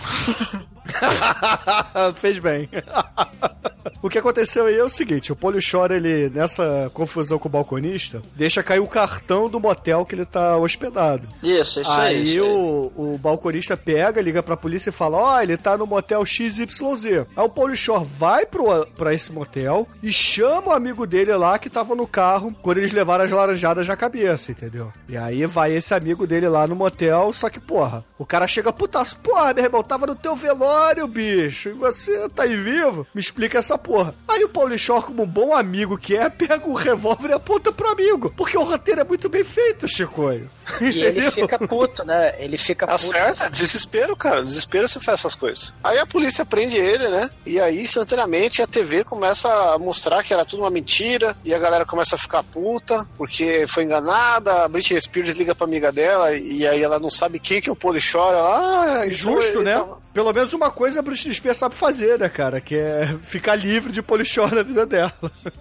Fez 2.16 2.40
bem. 2.40 2.70
O 4.02 4.10
que 4.10 4.18
aconteceu 4.20 4.66
aí 4.66 4.78
é 4.78 4.84
o 4.84 4.90
seguinte: 4.90 5.32
o 5.32 5.36
Polichor, 5.36 5.92
ele, 5.92 6.30
nessa 6.30 6.90
confusão 6.94 7.40
com 7.40 7.48
o 7.48 7.52
balconista, 7.52 8.22
deixa 8.36 8.62
cair 8.62 8.80
o 8.80 8.88
cartão 8.88 9.50
do 9.50 9.60
motel 9.60 10.06
que 10.06 10.14
ele 10.14 10.26
tá 10.26 10.58
hospedado. 10.58 11.28
Isso, 11.42 11.82
isso 11.82 11.92
aí. 11.92 12.16
Aí 12.16 12.24
isso 12.24 12.44
aí. 12.44 12.50
o, 12.50 12.92
o 12.96 13.18
balconista 13.18 13.76
pega, 13.76 13.97
liga 14.22 14.42
pra 14.44 14.58
polícia 14.58 14.90
e 14.90 14.94
fala: 14.94 15.18
Ó, 15.18 15.42
ele 15.42 15.58
tá 15.58 15.78
no 15.78 15.86
motel 15.88 16.26
XYZ. 16.26 17.06
Aí 17.36 17.44
o 17.44 17.50
Polichor 17.50 18.04
vai 18.04 18.46
pro, 18.46 18.86
pra 18.98 19.14
esse 19.14 19.32
motel 19.32 19.88
e 20.02 20.12
chama 20.12 20.68
o 20.68 20.72
amigo 20.74 21.06
dele 21.06 21.34
lá 21.36 21.58
que 21.60 21.70
tava 21.70 21.96
no 21.96 22.08
carro 22.08 22.54
quando 22.62 22.78
eles 22.78 22.92
levaram 22.92 23.26
as 23.26 23.32
laranjadas 23.32 23.88
na 23.88 23.96
cabeça, 23.96 24.52
entendeu? 24.52 24.92
E 25.08 25.18
aí 25.18 25.46
vai 25.46 25.74
esse 25.74 25.94
amigo 25.94 26.26
dele 26.28 26.48
lá 26.48 26.66
no 26.68 26.76
motel, 26.76 27.32
só 27.34 27.50
que, 27.50 27.60
porra, 27.60 28.04
o 28.18 28.26
cara 28.26 28.48
chega 28.48 28.72
putaço, 28.74 29.18
porra, 29.20 29.54
meu 29.54 29.64
irmão, 29.64 29.84
tava 29.84 30.08
no 30.08 30.16
teu 30.16 30.36
velório, 30.36 31.08
bicho, 31.08 31.70
e 31.70 31.74
você 31.74 32.28
tá 32.30 32.44
aí 32.44 32.56
vivo? 32.56 33.06
Me 33.14 33.22
explica 33.22 33.60
essa 33.60 33.78
porra. 33.78 34.14
Aí 34.28 34.44
o 34.44 34.50
Polichor, 34.50 35.06
como 35.06 35.24
um 35.24 35.28
bom 35.28 35.56
amigo 35.56 35.98
que 35.98 36.16
é, 36.16 36.30
pega 36.30 36.68
o 36.68 36.74
revólver 36.74 37.30
e 37.30 37.34
aponta 37.34 37.72
pro 37.72 37.90
amigo, 37.90 38.32
porque 38.36 38.58
o 38.58 38.64
roteiro 38.64 39.02
é 39.02 39.04
muito 39.04 39.30
bem 39.30 39.44
feito, 39.44 39.88
Chicoio. 39.88 40.50
E 40.82 41.02
ele 41.04 41.32
fica 41.32 41.58
puto, 41.60 42.04
né? 42.04 42.36
Ele 42.40 42.58
fica 42.58 42.86
Tá 42.86 42.94
puto. 42.94 43.06
certo, 43.08 43.44
é 43.44 43.50
desespero, 43.88 44.16
cara. 44.16 44.44
Desespero 44.44 44.88
se 44.88 45.00
faz 45.00 45.20
essas 45.20 45.36
coisas. 45.36 45.74
Aí 45.84 45.98
a 45.98 46.06
polícia 46.06 46.46
prende 46.46 46.78
ele, 46.78 47.08
né? 47.08 47.30
E 47.46 47.60
aí, 47.60 47.82
instantaneamente, 47.82 48.62
a 48.62 48.68
TV 48.68 49.04
começa 49.04 49.50
a 49.74 49.78
mostrar 49.80 50.24
que 50.24 50.34
era 50.34 50.46
tudo 50.46 50.64
uma 50.64 50.70
mentira. 50.70 51.36
E 51.44 51.54
a 51.54 51.60
galera 51.60 51.86
começa 51.86 52.16
a 52.16 52.20
ficar 52.20 52.44
puta, 52.44 53.08
porque 53.18 53.66
foi 53.68 53.84
enganada. 53.84 54.64
A 54.66 54.68
Britney 54.68 55.00
Spears 55.00 55.34
liga 55.36 55.56
pra 55.56 55.66
amiga 55.66 55.92
dela, 55.92 56.34
e 56.34 56.68
aí 56.68 56.82
ela 56.84 57.00
não 57.00 57.10
sabe 57.10 57.40
quem 57.40 57.62
que 57.62 57.70
é 57.70 57.72
o 57.72 57.76
Polichor. 57.76 58.34
Ela, 58.34 58.58
ah, 59.02 59.06
então 59.06 59.12
Justo, 59.12 59.62
né? 59.64 59.76
tava- 59.76 59.98
Pelo 60.14 60.34
menos 60.34 60.52
uma 60.54 60.72
coisa 60.72 61.00
a 61.00 61.04
Britney 61.04 61.34
Spears 61.34 61.58
sabe 61.58 61.76
fazer, 61.76 62.18
né, 62.20 62.28
cara? 62.30 62.60
Que 62.60 62.76
é 62.76 63.16
ficar 63.22 63.56
livre 63.56 63.92
de 63.92 64.02
polichor 64.02 64.54
na 64.54 64.64
vida 64.64 64.86
dela. 64.86 65.14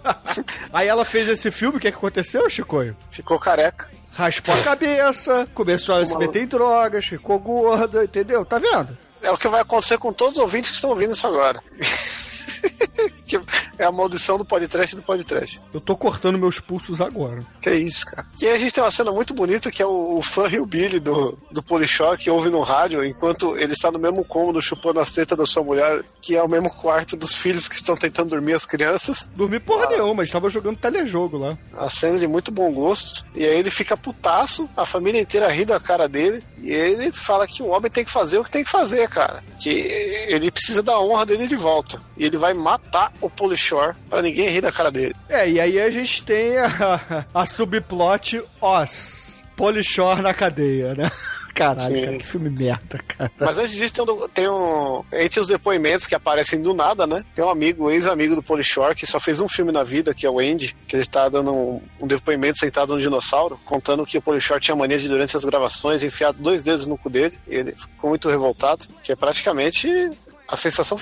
Aí 0.73 0.87
ela 0.87 1.05
fez 1.05 1.27
esse 1.29 1.51
filme, 1.51 1.77
o 1.77 1.79
que, 1.79 1.87
é 1.87 1.91
que 1.91 1.97
aconteceu, 1.97 2.49
Chicoio? 2.49 2.95
Ficou 3.09 3.39
careca. 3.39 3.89
Raspou 4.17 4.55
a 4.55 4.63
cabeça, 4.63 5.47
começou 5.53 5.93
a 5.93 6.03
se 6.03 6.17
meter 6.17 6.41
em 6.41 6.47
drogas, 6.47 7.05
ficou 7.05 7.37
gorda, 7.37 8.03
entendeu? 8.03 8.43
Tá 8.43 8.57
vendo? 8.57 8.97
É 9.21 9.29
o 9.29 9.37
que 9.37 9.47
vai 9.47 9.61
acontecer 9.61 9.99
com 9.99 10.11
todos 10.11 10.39
os 10.39 10.43
ouvintes 10.43 10.71
que 10.71 10.75
estão 10.75 10.89
ouvindo 10.89 11.13
isso 11.13 11.27
agora. 11.27 11.61
que 13.25 13.39
é 13.77 13.83
a 13.83 13.91
maldição 13.91 14.37
do 14.37 14.45
podcast 14.45 14.95
do 14.95 15.01
podcast. 15.01 15.61
Eu 15.73 15.81
tô 15.81 15.95
cortando 15.95 16.37
meus 16.37 16.59
pulsos 16.59 17.01
agora. 17.01 17.39
Que 17.61 17.71
isso, 17.71 18.05
cara. 18.05 18.25
E 18.41 18.47
aí 18.47 18.53
a 18.53 18.57
gente 18.57 18.73
tem 18.73 18.83
uma 18.83 18.91
cena 18.91 19.11
muito 19.11 19.33
bonita 19.33 19.69
que 19.69 19.81
é 19.81 19.85
o, 19.85 20.17
o 20.17 20.21
fã 20.21 20.47
Billy 20.65 20.99
do, 20.99 21.37
do 21.51 21.61
Polishore 21.61 22.17
que 22.17 22.29
ouve 22.29 22.49
no 22.49 22.61
rádio 22.61 23.03
enquanto 23.03 23.57
ele 23.57 23.73
está 23.73 23.91
no 23.91 23.99
mesmo 23.99 24.23
cômodo 24.23 24.61
chupando 24.61 24.99
as 24.99 25.11
tetas 25.11 25.37
da 25.37 25.45
sua 25.45 25.63
mulher, 25.63 26.03
que 26.21 26.35
é 26.35 26.41
o 26.41 26.47
mesmo 26.47 26.69
quarto 26.73 27.15
dos 27.15 27.35
filhos 27.35 27.67
que 27.67 27.75
estão 27.75 27.95
tentando 27.95 28.29
dormir 28.29 28.53
as 28.53 28.65
crianças. 28.65 29.29
Dormi 29.35 29.59
porra 29.59 29.87
nenhuma, 29.87 30.23
estava 30.23 30.49
jogando 30.49 30.77
telejogo 30.77 31.37
lá. 31.37 31.57
A 31.75 31.89
cena 31.89 32.17
de 32.17 32.27
muito 32.27 32.51
bom 32.51 32.71
gosto. 32.71 33.25
E 33.35 33.45
aí 33.45 33.59
ele 33.59 33.69
fica 33.69 33.97
putaço, 33.97 34.69
a 34.75 34.85
família 34.85 35.21
inteira 35.21 35.47
ri 35.49 35.65
da 35.65 35.79
cara 35.79 36.07
dele. 36.07 36.43
E 36.61 36.71
ele 36.71 37.11
fala 37.11 37.47
que 37.47 37.61
o 37.61 37.67
homem 37.67 37.91
tem 37.91 38.03
que 38.03 38.11
fazer 38.11 38.37
o 38.37 38.43
que 38.43 38.51
tem 38.51 38.63
que 38.63 38.69
fazer, 38.69 39.07
cara. 39.09 39.43
Que 39.61 39.69
ele 39.69 40.51
precisa 40.51 40.81
da 40.81 40.99
honra 40.99 41.25
dele 41.25 41.47
de 41.47 41.55
volta. 41.55 42.01
E 42.17 42.25
ele 42.25 42.37
vai 42.37 42.46
matar 42.53 43.11
o 43.21 43.29
Polishore 43.29 43.95
pra 44.09 44.21
ninguém 44.21 44.49
rir 44.49 44.61
da 44.61 44.71
cara 44.71 44.91
dele. 44.91 45.15
É, 45.29 45.49
e 45.49 45.59
aí 45.59 45.79
a 45.79 45.89
gente 45.89 46.23
tem 46.23 46.57
a, 46.57 47.25
a 47.33 47.45
subplot 47.45 48.41
Oz. 48.61 49.43
Polichor 49.55 50.21
na 50.21 50.33
cadeia, 50.33 50.93
né? 50.93 51.11
Caralho, 51.57 51.95
Sim. 51.95 52.05
cara, 52.05 52.17
que 52.19 52.27
filme 52.27 52.51
merda, 52.51 52.99
cara. 53.07 53.31
Mas 53.39 53.57
antes 53.57 53.73
disso, 53.73 53.91
tem 53.91 54.03
um, 54.05 54.29
tem 54.29 54.47
um. 54.47 55.03
Entre 55.11 55.39
os 55.39 55.47
depoimentos 55.47 56.05
que 56.05 56.13
aparecem 56.13 56.61
do 56.61 56.71
nada, 56.71 57.07
né? 57.07 57.25
Tem 57.33 57.43
um 57.43 57.49
amigo, 57.49 57.89
ex-amigo 57.89 58.35
do 58.35 58.43
Polishore, 58.43 58.93
que 58.93 59.07
só 59.07 59.19
fez 59.19 59.39
um 59.39 59.49
filme 59.49 59.71
na 59.71 59.83
vida, 59.83 60.13
que 60.13 60.27
é 60.27 60.29
o 60.29 60.37
Andy, 60.37 60.75
que 60.87 60.95
ele 60.95 61.01
está 61.01 61.27
dando 61.27 61.51
um, 61.51 61.81
um 61.99 62.05
depoimento 62.05 62.59
sentado 62.59 62.93
no 62.93 63.01
dinossauro, 63.01 63.59
contando 63.65 64.05
que 64.05 64.19
o 64.19 64.21
Polishore 64.21 64.61
tinha 64.61 64.75
mania 64.75 64.99
de, 64.99 65.07
durante 65.07 65.35
as 65.35 65.43
gravações, 65.43 66.03
enfiar 66.03 66.31
dois 66.31 66.61
dedos 66.61 66.85
no 66.85 66.95
cu 66.95 67.09
dele. 67.09 67.35
E 67.47 67.55
ele 67.55 67.71
ficou 67.71 68.11
muito 68.11 68.29
revoltado, 68.29 68.85
que 69.01 69.11
é 69.11 69.15
praticamente 69.15 70.11
a 70.47 70.55
sensação 70.55 70.99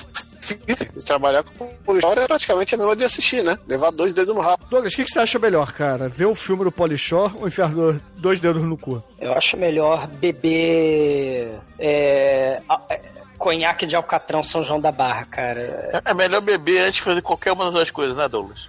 trabalhar 1.05 1.43
com 1.43 1.67
Polishore 1.85 2.19
é 2.21 2.27
praticamente 2.27 2.75
a 2.75 2.77
mesma 2.77 2.95
de 2.95 3.03
assistir, 3.03 3.43
né? 3.43 3.57
Levar 3.67 3.91
dois 3.91 4.13
dedos 4.13 4.33
no 4.33 4.41
rabo. 4.41 4.63
Douglas, 4.69 4.93
o 4.93 4.95
que, 4.95 5.03
que 5.05 5.11
você 5.11 5.19
acha 5.19 5.37
melhor, 5.39 5.71
cara? 5.73 6.07
Ver 6.09 6.25
o 6.25 6.35
filme 6.35 6.63
do 6.63 6.71
Polichor 6.71 7.35
ou 7.39 7.47
enfiar 7.47 7.69
do- 7.69 7.99
dois 8.17 8.39
dedos 8.39 8.63
no 8.63 8.77
cu? 8.77 9.03
Eu 9.19 9.33
acho 9.33 9.57
melhor 9.57 10.07
beber 10.07 11.51
é, 11.79 12.61
é, 12.89 13.01
conhaque 13.45 13.85
de 13.85 13.95
Alcatrão 13.95 14.41
São 14.41 14.63
João 14.63 14.79
da 14.81 14.91
Barra, 14.91 15.23
cara. 15.25 16.01
É 16.03 16.13
melhor 16.15 16.41
beber 16.41 16.79
antes 16.81 16.95
de 16.95 17.01
fazer 17.03 17.21
qualquer 17.21 17.51
uma 17.51 17.65
das 17.65 17.73
duas 17.75 17.91
coisas, 17.91 18.17
né, 18.17 18.27
Douglas? 18.27 18.67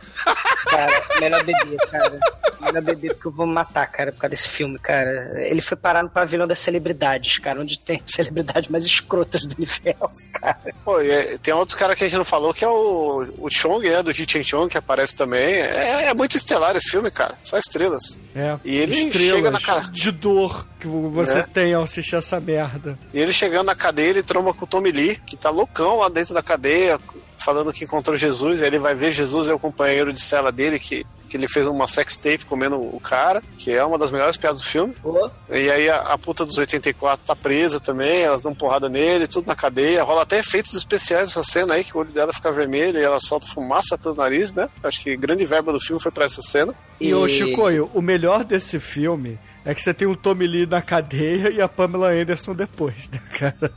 Cara, 0.68 1.02
melhor 1.18 1.42
beber, 1.42 1.78
cara. 1.90 2.18
Melhor 2.60 2.82
beber 2.82 3.14
porque 3.14 3.28
eu 3.28 3.32
vou 3.32 3.46
me 3.46 3.54
matar, 3.54 3.86
cara, 3.86 4.12
por 4.12 4.18
causa 4.18 4.32
desse 4.32 4.48
filme, 4.48 4.78
cara. 4.78 5.32
Ele 5.48 5.62
foi 5.62 5.78
parar 5.78 6.02
no 6.02 6.10
pavilhão 6.10 6.46
das 6.46 6.58
celebridades, 6.58 7.38
cara, 7.38 7.58
onde 7.58 7.78
tem 7.78 8.02
celebridades 8.04 8.68
mais 8.68 8.84
escrotas 8.84 9.46
do 9.46 9.56
universo, 9.56 10.28
cara. 10.34 10.58
Pô, 10.84 11.00
e 11.00 11.10
é- 11.10 11.38
tem 11.38 11.54
outro 11.54 11.74
cara 11.78 11.96
que 11.96 12.04
a 12.04 12.08
gente 12.08 12.18
não 12.18 12.24
falou, 12.24 12.52
que 12.52 12.62
é 12.64 12.68
o, 12.68 13.26
o 13.38 13.48
Chong, 13.50 13.88
né? 13.88 14.02
Do 14.02 14.12
Ji 14.12 14.26
Chen 14.28 14.42
Chong, 14.42 14.68
que 14.68 14.76
aparece 14.76 15.16
também. 15.16 15.54
É, 15.54 16.04
é 16.08 16.14
muito 16.14 16.36
estelar 16.36 16.76
esse 16.76 16.90
filme, 16.90 17.10
cara. 17.10 17.34
Só 17.42 17.56
estrelas. 17.56 18.20
É, 18.34 18.56
E 18.62 18.76
ele 18.76 18.94
estrelas 18.94 19.28
chega 19.36 19.50
na 19.50 19.60
cara. 19.60 19.80
de 19.90 20.10
dor 20.10 20.66
que 20.78 20.86
você 20.86 21.38
É. 21.38 21.42
tem 21.44 21.72
ao 21.72 21.82
assistir 21.84 22.16
essa 22.16 22.38
merda. 22.38 22.98
E 23.14 23.18
ele 23.18 23.32
chegando 23.32 23.66
na 23.66 23.74
cadeia, 23.74 24.10
ele 24.10 24.22
tromba 24.22 24.52
com 24.52 24.65
o 24.66 24.68
Tommy 24.68 24.90
Lee, 24.90 25.16
que 25.24 25.36
tá 25.36 25.48
loucão 25.48 25.98
lá 25.98 26.08
dentro 26.08 26.34
da 26.34 26.42
cadeia, 26.42 26.98
falando 27.38 27.72
que 27.72 27.84
encontrou 27.84 28.16
Jesus. 28.16 28.60
Aí 28.60 28.66
ele 28.66 28.78
vai 28.78 28.94
ver 28.94 29.12
Jesus 29.12 29.48
é 29.48 29.54
o 29.54 29.58
companheiro 29.58 30.12
de 30.12 30.20
cela 30.20 30.50
dele, 30.50 30.78
que, 30.78 31.06
que 31.28 31.36
ele 31.36 31.46
fez 31.46 31.66
uma 31.66 31.86
sex 31.86 32.16
tape 32.16 32.44
comendo 32.44 32.76
o 32.76 32.98
cara, 33.00 33.42
que 33.56 33.70
é 33.70 33.84
uma 33.84 33.96
das 33.96 34.10
melhores 34.10 34.36
piadas 34.36 34.60
do 34.60 34.66
filme. 34.66 34.94
Pô, 35.00 35.30
E 35.48 35.70
aí 35.70 35.88
a, 35.88 36.00
a 36.00 36.18
puta 36.18 36.44
dos 36.44 36.58
84 36.58 37.24
tá 37.24 37.36
presa 37.36 37.78
também, 37.78 38.22
elas 38.22 38.42
dão 38.42 38.54
porrada 38.54 38.88
nele, 38.88 39.28
tudo 39.28 39.46
na 39.46 39.54
cadeia. 39.54 40.02
Rola 40.02 40.22
até 40.22 40.40
efeitos 40.40 40.74
especiais 40.74 41.30
essa 41.30 41.42
cena 41.42 41.74
aí, 41.74 41.84
que 41.84 41.96
o 41.96 42.00
olho 42.00 42.10
dela 42.10 42.32
fica 42.32 42.50
vermelho 42.50 42.98
e 42.98 43.02
ela 43.02 43.20
solta 43.20 43.46
fumaça 43.46 43.96
pelo 43.96 44.16
nariz, 44.16 44.54
né? 44.54 44.68
Acho 44.82 45.00
que 45.00 45.16
grande 45.16 45.44
verba 45.44 45.72
do 45.72 45.80
filme 45.80 46.02
foi 46.02 46.10
pra 46.10 46.24
essa 46.24 46.42
cena. 46.42 46.74
E, 47.00 47.14
ô 47.14 47.28
Chicoio, 47.28 47.90
o 47.94 48.02
melhor 48.02 48.42
desse 48.42 48.80
filme 48.80 49.38
é 49.66 49.74
que 49.74 49.82
você 49.82 49.92
tem 49.92 50.06
o 50.06 50.14
Tommy 50.16 50.46
Lee 50.46 50.64
na 50.64 50.80
cadeia 50.80 51.50
e 51.50 51.60
a 51.60 51.68
Pamela 51.68 52.10
Anderson 52.10 52.54
depois, 52.54 53.08
né, 53.10 53.20
cara? 53.38 53.72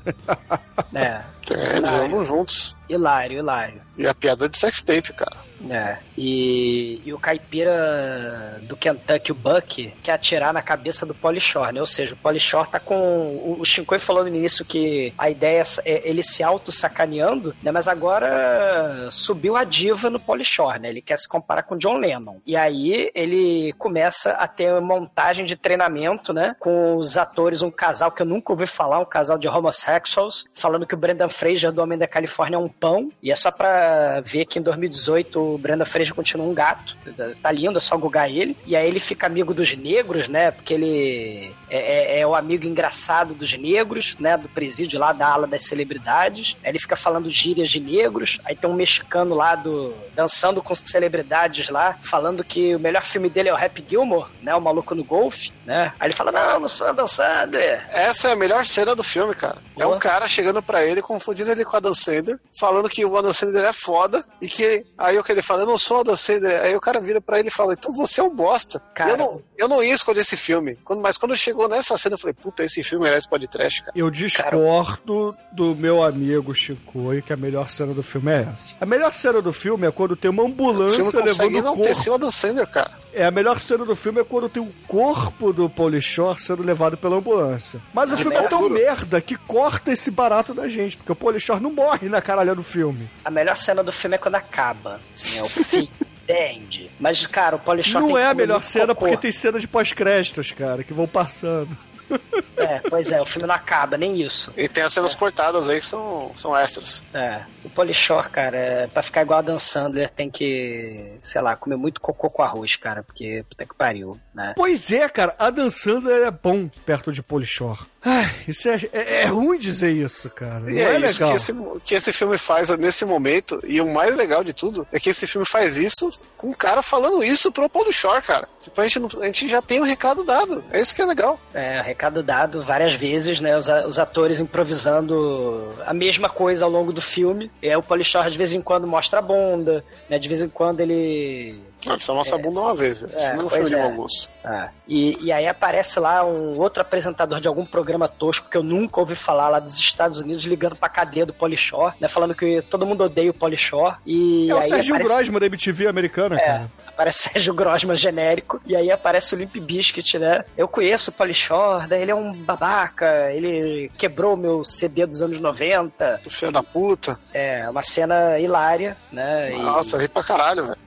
é. 0.94 1.22
É, 1.52 1.78
eles 1.78 1.90
andam 1.90 2.24
juntos. 2.24 2.78
Hilário, 2.90 3.38
hilário. 3.38 3.82
E 3.98 4.08
a 4.08 4.14
piada 4.14 4.50
de 4.50 4.58
sex 4.58 4.82
tape, 4.82 5.14
cara. 5.14 5.38
É, 5.70 5.98
e, 6.18 7.02
e 7.04 7.14
o 7.14 7.20
caipira 7.20 8.60
do 8.64 8.78
Kentucky, 8.78 9.32
o 9.32 9.36
Buck, 9.36 9.94
quer 10.02 10.14
atirar 10.14 10.54
na 10.54 10.62
cabeça 10.62 11.06
do 11.06 11.14
Polichor, 11.14 11.74
né? 11.74 11.80
Ou 11.80 11.86
seja, 11.86 12.14
o 12.14 12.18
Polichor 12.18 12.68
tá 12.68 12.80
com. 12.80 12.96
O, 12.96 13.58
o 13.60 13.66
Shinkoi 13.66 14.00
falou 14.00 14.24
no 14.24 14.30
início 14.30 14.64
que 14.64 15.14
a 15.18 15.30
ideia 15.30 15.64
é 15.86 16.10
ele 16.10 16.24
se 16.24 16.44
auto-sacaneando, 16.44 17.54
né? 17.62 17.72
Mas 17.72 17.88
agora 17.88 19.08
subiu 19.12 19.58
a 19.58 19.64
diva 19.64 20.10
no 20.10 20.20
Polichor, 20.20 20.80
né? 20.80 20.90
Ele 20.90 21.02
quer 21.02 21.18
se 21.18 21.28
comparar 21.28 21.64
com 21.64 21.78
John 21.78 21.98
Lennon. 21.98 22.38
E 22.46 22.56
aí 22.56 23.12
ele 23.14 23.74
começa 23.74 24.32
a 24.32 24.48
ter 24.48 24.80
montagem 24.80 25.46
de 25.46 25.58
treinamento, 25.58 26.32
né? 26.32 26.56
Com 26.60 26.96
os 26.96 27.18
atores, 27.18 27.62
um 27.62 27.72
casal 27.72 28.12
que 28.12 28.22
eu 28.22 28.26
nunca 28.26 28.54
ouvi 28.54 28.66
falar, 28.66 29.00
um 29.00 29.06
casal 29.06 29.38
de 29.38 29.48
homosexuals, 29.48 30.46
falando 30.54 30.86
que 30.86 30.94
o 30.94 30.98
Brendan 30.98 31.30
Fraser 31.30 31.72
do 31.72 31.82
Homem 31.82 31.98
da 31.98 32.08
Califórnia 32.08 32.56
é 32.56 32.60
um 32.60 32.70
pão. 32.80 33.12
E 33.22 33.32
é 33.32 33.36
só 33.36 33.52
pra 33.52 34.22
ver 34.22 34.46
que 34.46 34.60
em 34.60 34.62
2018 34.62 35.40
o 35.40 35.58
Brendan 35.58 35.86
Fraser 35.86 36.14
continua 36.14 36.48
um 36.48 36.54
gato. 36.54 36.96
Tá 37.42 37.52
lindo, 37.52 37.78
é 37.78 37.82
só 37.82 37.98
gugar 37.98 38.30
ele. 38.32 38.56
E 38.66 38.76
aí 38.76 38.88
ele 38.88 39.00
fica 39.00 39.28
amigo 39.28 39.54
dos 39.54 39.76
negros, 39.76 40.28
né? 40.28 40.52
Porque 40.52 40.74
ele 40.74 41.52
é, 41.70 42.16
é- 42.16 42.20
é 42.20 42.28
o 42.28 42.36
amigo 42.36 42.66
engraçado 42.66 43.34
dos 43.34 43.54
negros, 43.58 44.16
né? 44.20 44.38
Do 44.38 44.48
presídio 44.50 45.00
lá 45.00 45.12
da 45.14 45.28
ala 45.28 45.48
das 45.48 45.64
celebridades. 45.66 46.56
Aí 46.64 46.72
ele 46.72 46.80
fica 46.80 46.96
falando 46.96 47.30
gírias 47.30 47.70
de 47.70 47.80
negros. 47.80 48.40
Aí 48.46 48.56
tem 48.56 48.70
um 48.70 48.74
mexicano 48.74 49.36
lá 49.36 49.56
do 49.56 49.94
dançando 50.16 50.62
com 50.62 50.76
celebridades 50.76 51.70
lá, 51.70 51.98
falando 52.02 52.44
que 52.44 52.76
o 52.76 52.80
melhor 52.80 53.04
filme 53.04 53.30
dele 53.30 53.50
é 53.50 53.54
o 53.54 53.58
Happy 53.58 53.84
Gilmore, 53.88 54.30
né? 54.42 54.54
O 54.56 54.62
maluco 54.62 54.94
no 54.94 55.04
golfe, 55.04 55.52
né? 55.66 55.94
Aí 56.00 56.08
ele 56.08 56.16
fala: 56.16 56.32
Não, 56.32 56.60
não 56.62 56.68
sou 56.68 56.88
Adam 56.88 57.08
Sandler. 57.08 57.86
Essa 57.90 58.30
é 58.30 58.32
a 58.34 58.36
melhor 58.36 58.66
cena 58.66 58.96
do 58.96 59.04
filme, 59.04 59.34
cara. 59.34 59.58
É 59.78 59.86
um 59.88 59.98
cara 59.98 60.28
chegando 60.28 60.62
pra 60.62 60.84
ele, 60.86 61.02
confundindo 61.02 61.52
ele 61.52 61.64
com 61.64 61.74
o 61.74 61.78
Adam 61.78 61.94
Sandler, 61.94 62.38
falando 62.60 62.90
que 62.90 63.06
o 63.06 63.18
Adam 63.18 63.32
Sandler 63.32 63.64
é 63.66 63.74
foda, 63.74 64.26
e 64.42 64.48
que 64.48 64.86
aí 64.98 65.18
o 65.18 65.24
que 65.24 65.32
ele 65.32 65.42
fala, 65.42 65.62
eu 65.62 65.68
não 65.68 65.78
sou 65.78 65.98
o 65.98 66.00
Adam 66.02 66.16
Sandler. 66.16 66.62
Aí 66.62 66.76
o 66.76 66.82
cara 66.82 67.00
vira 67.00 67.22
pra 67.22 67.40
ele 67.40 67.48
e 67.48 67.52
fala, 67.52 67.74
então 67.74 67.92
você 67.92 68.20
é 68.20 68.24
um 68.24 68.34
bosta. 68.36 68.82
Cara. 68.94 69.12
Eu, 69.12 69.18
não, 69.18 69.42
eu 69.58 69.68
não 69.70 69.82
ia 69.84 69.94
escolher 69.94 70.22
esse 70.22 70.36
filme. 70.36 70.76
Quando, 70.84 71.02
mas 71.02 71.18
quando 71.18 71.36
chega 71.36 71.59
chegou 71.60 71.68
nessa 71.68 71.98
cena, 71.98 72.14
eu 72.14 72.18
falei, 72.18 72.34
puta, 72.34 72.64
esse 72.64 72.82
filme 72.84 73.04
merece 73.04 73.28
podcast, 73.28 73.84
cara. 73.84 73.92
Eu 73.98 74.10
discordo 74.10 75.36
do 75.52 75.76
meu 75.76 76.02
amigo 76.02 76.54
Chico 76.56 77.10
que 77.26 77.34
a 77.34 77.38
melhor 77.38 77.70
cena 77.70 77.94
do 77.94 78.02
filme 78.02 78.32
é 78.32 78.48
essa. 78.54 78.76
A 78.80 78.86
melhor 78.86 79.14
cena 79.14 79.42
do 79.42 79.52
filme 79.52 79.86
é 79.88 79.92
quando 79.92 80.16
tem 80.16 80.32
uma 80.32 80.44
O 80.44 80.48
ambulância 80.48 80.96
filme 81.04 81.12
consegue 81.12 81.56
levando 81.56 81.74
o 81.74 81.78
corpo. 81.78 82.10
o 82.10 82.14
Adam 82.14 82.32
Sandler, 82.32 82.68
cara. 82.68 82.92
É, 83.14 83.26
a 83.26 83.32
melhor 83.32 83.60
cena 83.60 83.84
do 83.84 83.96
filme 83.96 84.22
é 84.22 84.24
quando 84.24 84.48
tem 84.48 84.62
o 84.62 84.72
corpo 84.88 85.52
do 85.52 85.70
Polishore 85.70 86.40
sendo 86.40 86.64
levado 86.64 86.96
pela 86.96 87.18
ambulância. 87.18 87.82
Mas 87.94 88.12
o 88.12 88.16
De 88.16 88.22
filme 88.22 88.38
é 88.38 88.44
tão 88.44 88.70
merda. 88.70 88.80
merda 88.80 89.22
que 89.22 89.36
corta 89.36 89.92
esse 89.92 90.12
barato 90.12 90.54
da 90.54 90.68
gente, 90.68 90.96
porque 90.98 91.12
o 91.12 91.16
Polishore 91.16 91.62
não 91.62 91.72
morre 91.72 92.08
na 92.08 92.22
caralha 92.22 92.56
do 92.56 92.64
filme. 92.64 93.10
A 93.26 93.32
melhor 93.32 93.58
cena 93.58 93.84
do 93.84 93.92
filme 93.92 94.16
é 94.16 94.20
quando 94.20 94.36
acaba. 94.36 95.00
Assim, 95.14 95.40
é 95.40 95.44
o 95.44 95.48
fim. 95.50 95.90
Entende? 96.30 96.92
Mas, 97.00 97.26
cara, 97.26 97.56
o 97.56 97.60
Polishore 97.60 98.06
não 98.06 98.14
tem 98.14 98.24
é 98.24 98.28
a 98.28 98.34
melhor 98.36 98.64
cena 98.64 98.94
cocô. 98.94 99.00
porque 99.00 99.18
tem 99.18 99.32
cenas 99.32 99.62
de 99.62 99.68
pós-créditos, 99.68 100.52
cara, 100.52 100.84
que 100.84 100.94
vão 100.94 101.08
passando. 101.08 101.76
É, 102.58 102.82
pois 102.90 103.12
é, 103.12 103.22
o 103.22 103.26
filme 103.26 103.48
não 103.48 103.56
acaba, 103.56 103.98
nem 103.98 104.22
isso. 104.22 104.52
E 104.58 104.68
tem 104.68 104.84
as 104.84 104.92
cenas 104.92 105.16
cortadas 105.16 105.70
aí 105.70 105.80
que 105.80 105.86
são, 105.86 106.32
são 106.36 106.58
extras. 106.58 107.06
É, 107.14 107.42
o 107.64 107.70
Polishore, 107.70 108.30
cara, 108.30 108.58
é, 108.58 108.88
pra 108.88 109.02
ficar 109.02 109.22
igual 109.22 109.40
a 109.40 109.42
Dan 109.42 109.58
Sandler, 109.58 110.10
tem 110.10 110.30
que, 110.30 111.14
sei 111.22 111.42
lá, 111.42 111.56
comer 111.56 111.78
muito 111.78 112.02
cocô 112.02 112.30
com 112.30 112.42
arroz, 112.44 112.76
cara, 112.76 113.02
porque 113.02 113.46
puta 113.48 113.66
que 113.66 113.74
pariu, 113.76 114.20
né? 114.34 114.54
Pois 114.58 114.92
é, 114.92 115.08
cara, 115.08 115.34
a 115.40 115.50
Dan 115.50 115.70
Sandler 115.70 116.28
é 116.28 116.32
bom 116.32 116.68
perto 116.86 117.14
de 117.14 117.24
Polishore. 117.24 117.80
Ai, 118.04 118.30
isso 118.48 118.70
é, 118.70 118.80
é, 118.94 119.22
é 119.24 119.26
ruim 119.26 119.60
dizer 119.60 119.92
isso, 119.92 120.30
cara. 120.30 120.72
E 120.72 120.80
é, 120.80 120.84
é, 120.84 121.00
isso 121.02 121.20
legal. 121.20 121.30
que 121.32 121.36
esse, 121.36 121.54
que 121.86 121.96
esse 121.96 122.14
filme 122.14 122.38
faz 122.38 122.70
nesse 122.78 123.04
momento. 123.04 123.60
E 123.68 123.82
o 123.82 123.92
mais 123.94 124.16
legal 124.16 124.42
de 124.44 124.54
tudo 124.54 124.88
é 124.92 125.00
que 125.00 125.10
esse 125.10 125.28
filme 125.28 125.46
faz 125.46 125.76
isso 125.78 126.10
com 126.38 126.48
um 126.48 126.54
cara 126.54 126.82
falando 126.82 127.22
isso 127.24 127.52
pro 127.52 127.70
Paulo 127.70 127.92
Shore, 127.92 128.22
cara. 128.22 128.48
Tipo, 128.62 128.80
a 128.80 128.88
gente, 128.88 129.00
não- 129.00 129.22
a 129.22 129.26
gente 129.26 129.48
já 129.50 129.62
tem 129.62 129.82
o 129.82 129.84
recado 129.84 130.24
dado. 130.24 130.64
É 130.72 130.80
isso 130.80 130.96
que 130.96 131.02
é 131.02 131.06
legal. 131.06 131.38
É, 131.54 131.82
recado 131.82 132.24
dado 132.24 132.62
várias 132.64 132.94
vezes, 132.94 133.42
né? 133.42 133.58
Os, 133.58 133.68
os 133.68 134.00
atores 134.00 134.40
improvisando 134.40 135.70
a 135.86 135.94
mesma 135.94 136.30
coisa 136.30 136.64
ao 136.66 136.72
longo 136.72 136.94
do 136.94 137.02
filme. 137.02 137.52
E 137.62 137.70
aí 137.70 137.76
o 137.76 137.84
Polishore 137.84 138.32
de 138.32 138.38
vez 138.38 138.54
em 138.54 138.62
quando 138.62 138.88
mostra 138.88 139.20
a 139.20 139.22
bunda, 139.22 139.84
né? 140.10 140.18
De 140.18 140.28
vez 140.30 140.42
em 140.42 140.50
quando 140.50 140.80
ele. 140.80 141.56
Ah, 141.88 141.98
Só 142.00 142.14
mostra 142.14 142.36
a 142.36 142.40
bunda 142.42 142.60
uma 142.60 142.76
vez. 142.76 143.02
Isso 143.02 143.16
É, 143.18 143.34
não 143.36 143.44
é 143.44 143.46
um 143.46 143.50
filme 143.50 143.66
de 143.66 143.76
é. 143.76 143.82
mau 143.82 143.92
gosto. 143.94 144.30
Ah, 144.44 144.70
e, 144.88 145.18
e 145.24 145.32
aí 145.32 145.48
aparece 145.48 146.00
lá 146.00 146.26
um 146.26 146.58
outro 146.60 146.82
apresentador 146.82 147.40
de 147.40 147.48
algum 147.48 147.66
programa 147.66 148.08
tosco 148.08 148.50
que 148.50 148.58
eu 148.58 148.64
nunca 148.64 149.00
ouvi 149.00 149.16
falar 149.16 149.48
lá 149.50 149.60
dos 149.60 149.78
Estados 149.80 150.20
Unidos 150.20 150.44
ligando 150.44 150.76
pra 150.76 150.90
cadeia 150.90 151.26
do 151.26 151.34
Polishore, 151.34 151.94
né? 152.00 152.08
Falando 152.08 152.36
que 152.36 152.62
todo 152.64 152.86
mundo 152.86 153.04
odeia 153.06 153.30
o 153.32 153.34
Polishore. 153.34 153.96
E 154.06 154.50
É 154.50 154.54
o 154.56 154.58
aí 154.58 154.68
Sergio 154.70 154.96
aparece- 154.96 155.14
Grosman 155.16 155.40
da 155.40 155.46
MTV 155.46 155.88
americana, 155.88 156.36
É, 156.38 156.46
cara. 156.46 156.72
aparece 156.88 157.30
Sérgio 157.30 157.54
Grosman 157.54 157.96
genérico, 157.96 158.60
e 158.66 158.76
aí 158.76 158.92
aparece 158.92 159.34
o 159.34 159.38
Limp 159.38 159.56
Bizkit, 159.58 160.20
né? 160.20 160.44
Eu 160.58 160.68
conheço 160.68 161.12
o 161.12 161.14
Polishore, 161.14 161.88
daí 161.88 162.02
ele 162.02 162.12
é 162.12 162.16
um 162.16 162.34
babaca, 162.34 163.32
ele 163.32 163.90
quebrou 163.98 164.36
meu 164.36 164.64
CD 164.66 165.06
dos 165.06 165.22
anos 165.22 165.40
90. 165.40 166.20
Filho 166.30 166.52
da 166.52 166.62
puta. 166.64 167.18
É, 167.34 167.70
uma 167.70 167.84
cena 167.84 168.38
hilária, 168.40 168.98
né? 169.12 169.52
E- 169.54 169.58
Nossa, 169.62 169.96
eu 169.96 170.02
ri 170.02 170.08
pra 170.08 170.24
caralho, 170.24 170.66
velho. 170.66 170.78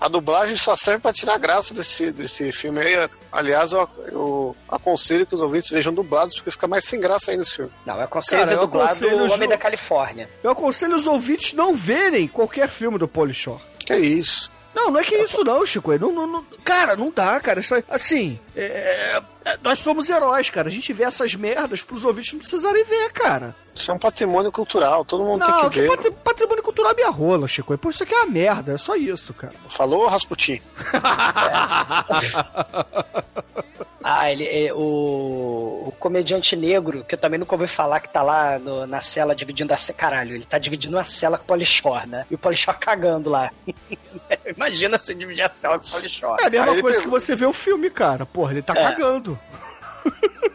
A 0.00 0.08
dublagem 0.08 0.56
só 0.56 0.74
serve 0.76 1.00
pra 1.00 1.12
tirar 1.12 1.38
graça 1.38 1.74
desse, 1.74 2.10
desse 2.10 2.50
filme 2.52 2.80
aí. 2.80 3.08
Aliás, 3.30 3.72
eu, 3.72 3.88
eu 4.06 4.56
aconselho 4.68 5.26
que 5.26 5.34
os 5.34 5.42
ouvintes 5.42 5.70
vejam 5.70 5.92
dublados, 5.92 6.36
porque 6.36 6.50
fica 6.50 6.66
mais 6.66 6.84
sem 6.84 7.00
graça 7.00 7.30
ainda 7.30 7.42
esse 7.42 7.56
filme. 7.56 7.72
Não, 7.84 7.96
eu 7.96 8.02
aconselho 8.02 8.42
Cara, 8.42 8.54
ver 8.54 8.58
eu 8.58 8.66
dublado 8.66 8.90
aconselho 8.90 9.18
o 9.18 9.24
os 9.24 9.32
Homem 9.32 9.48
da 9.48 9.58
Califórnia. 9.58 10.30
Eu 10.42 10.50
aconselho 10.50 10.94
os 10.94 11.06
ouvintes 11.06 11.52
não 11.52 11.74
verem 11.74 12.26
qualquer 12.28 12.68
filme 12.68 12.98
do 12.98 13.08
Polishore. 13.08 13.60
Que 13.84 13.96
isso? 13.96 14.50
Não, 14.74 14.90
não 14.90 15.00
é 15.00 15.04
que 15.04 15.14
isso 15.16 15.42
não, 15.44 15.64
Chico. 15.66 15.96
Não, 15.98 16.12
não, 16.12 16.26
não- 16.26 16.44
cara, 16.64 16.94
não 16.96 17.10
dá, 17.10 17.38
cara. 17.40 17.60
Isso 17.60 17.74
assim, 17.88 18.38
é- 18.56 19.20
é- 19.44 19.58
nós 19.62 19.78
somos 19.80 20.08
heróis, 20.08 20.48
cara. 20.50 20.68
A 20.68 20.70
gente 20.70 20.92
vê 20.92 21.04
essas 21.04 21.34
merdas 21.34 21.82
pros 21.82 22.04
ouvintes 22.04 22.32
não 22.32 22.40
precisarem 22.40 22.84
ver, 22.84 23.10
cara. 23.12 23.54
Isso 23.74 23.90
é 23.90 23.94
um 23.94 23.98
patrimônio 23.98 24.50
cultural, 24.52 25.04
todo 25.04 25.24
mundo 25.24 25.40
Não, 25.40 25.46
tem 25.46 25.70
que 25.70 25.70
que 25.70 25.80
ver. 25.82 25.88
patri- 25.88 26.10
patrimônio 26.24 26.62
cultural 26.62 26.92
é 26.92 26.94
minha 26.94 27.10
rola, 27.10 27.46
Chico. 27.48 27.76
Pô, 27.78 27.90
isso 27.90 28.02
aqui 28.02 28.14
é 28.14 28.18
uma 28.18 28.26
merda, 28.26 28.72
é 28.74 28.78
só 28.78 28.94
isso, 28.96 29.32
cara. 29.34 29.54
Falou, 29.68 30.06
Rasputin? 30.06 30.60
Ah, 34.02 34.32
ele 34.32 34.44
é, 34.46 34.72
o, 34.72 35.84
o 35.88 35.92
comediante 36.00 36.56
negro, 36.56 37.04
que 37.04 37.14
eu 37.14 37.18
também 37.18 37.38
nunca 37.38 37.54
ouvi 37.54 37.66
falar, 37.66 38.00
que 38.00 38.08
tá 38.08 38.22
lá 38.22 38.58
no- 38.58 38.86
na 38.86 39.02
cela 39.02 39.34
dividindo 39.34 39.74
a 39.74 39.76
cela. 39.76 39.98
Caralho, 39.98 40.34
ele 40.34 40.44
tá 40.46 40.56
dividindo 40.58 40.98
a 40.98 41.04
cela 41.04 41.36
com 41.36 41.44
o 41.44 41.46
Polishore, 41.46 42.06
né? 42.08 42.24
E 42.30 42.34
o 42.34 42.38
Polishore 42.38 42.78
cagando 42.78 43.28
lá. 43.28 43.50
Imagina 44.56 44.98
se 44.98 45.14
dividir 45.14 45.42
a 45.42 45.48
cela 45.48 45.78
com 45.78 45.86
o 45.86 45.90
Polishore. 45.90 46.42
É 46.42 46.46
a 46.46 46.50
mesma 46.50 46.72
Aí 46.72 46.80
coisa 46.82 47.00
que 47.02 47.08
você 47.08 47.34
vê 47.36 47.46
o 47.46 47.52
filme, 47.52 47.90
cara. 47.90 48.24
Porra, 48.26 48.52
ele 48.52 48.62
tá 48.62 48.72
É. 48.76 48.82
cagando. 48.82 49.38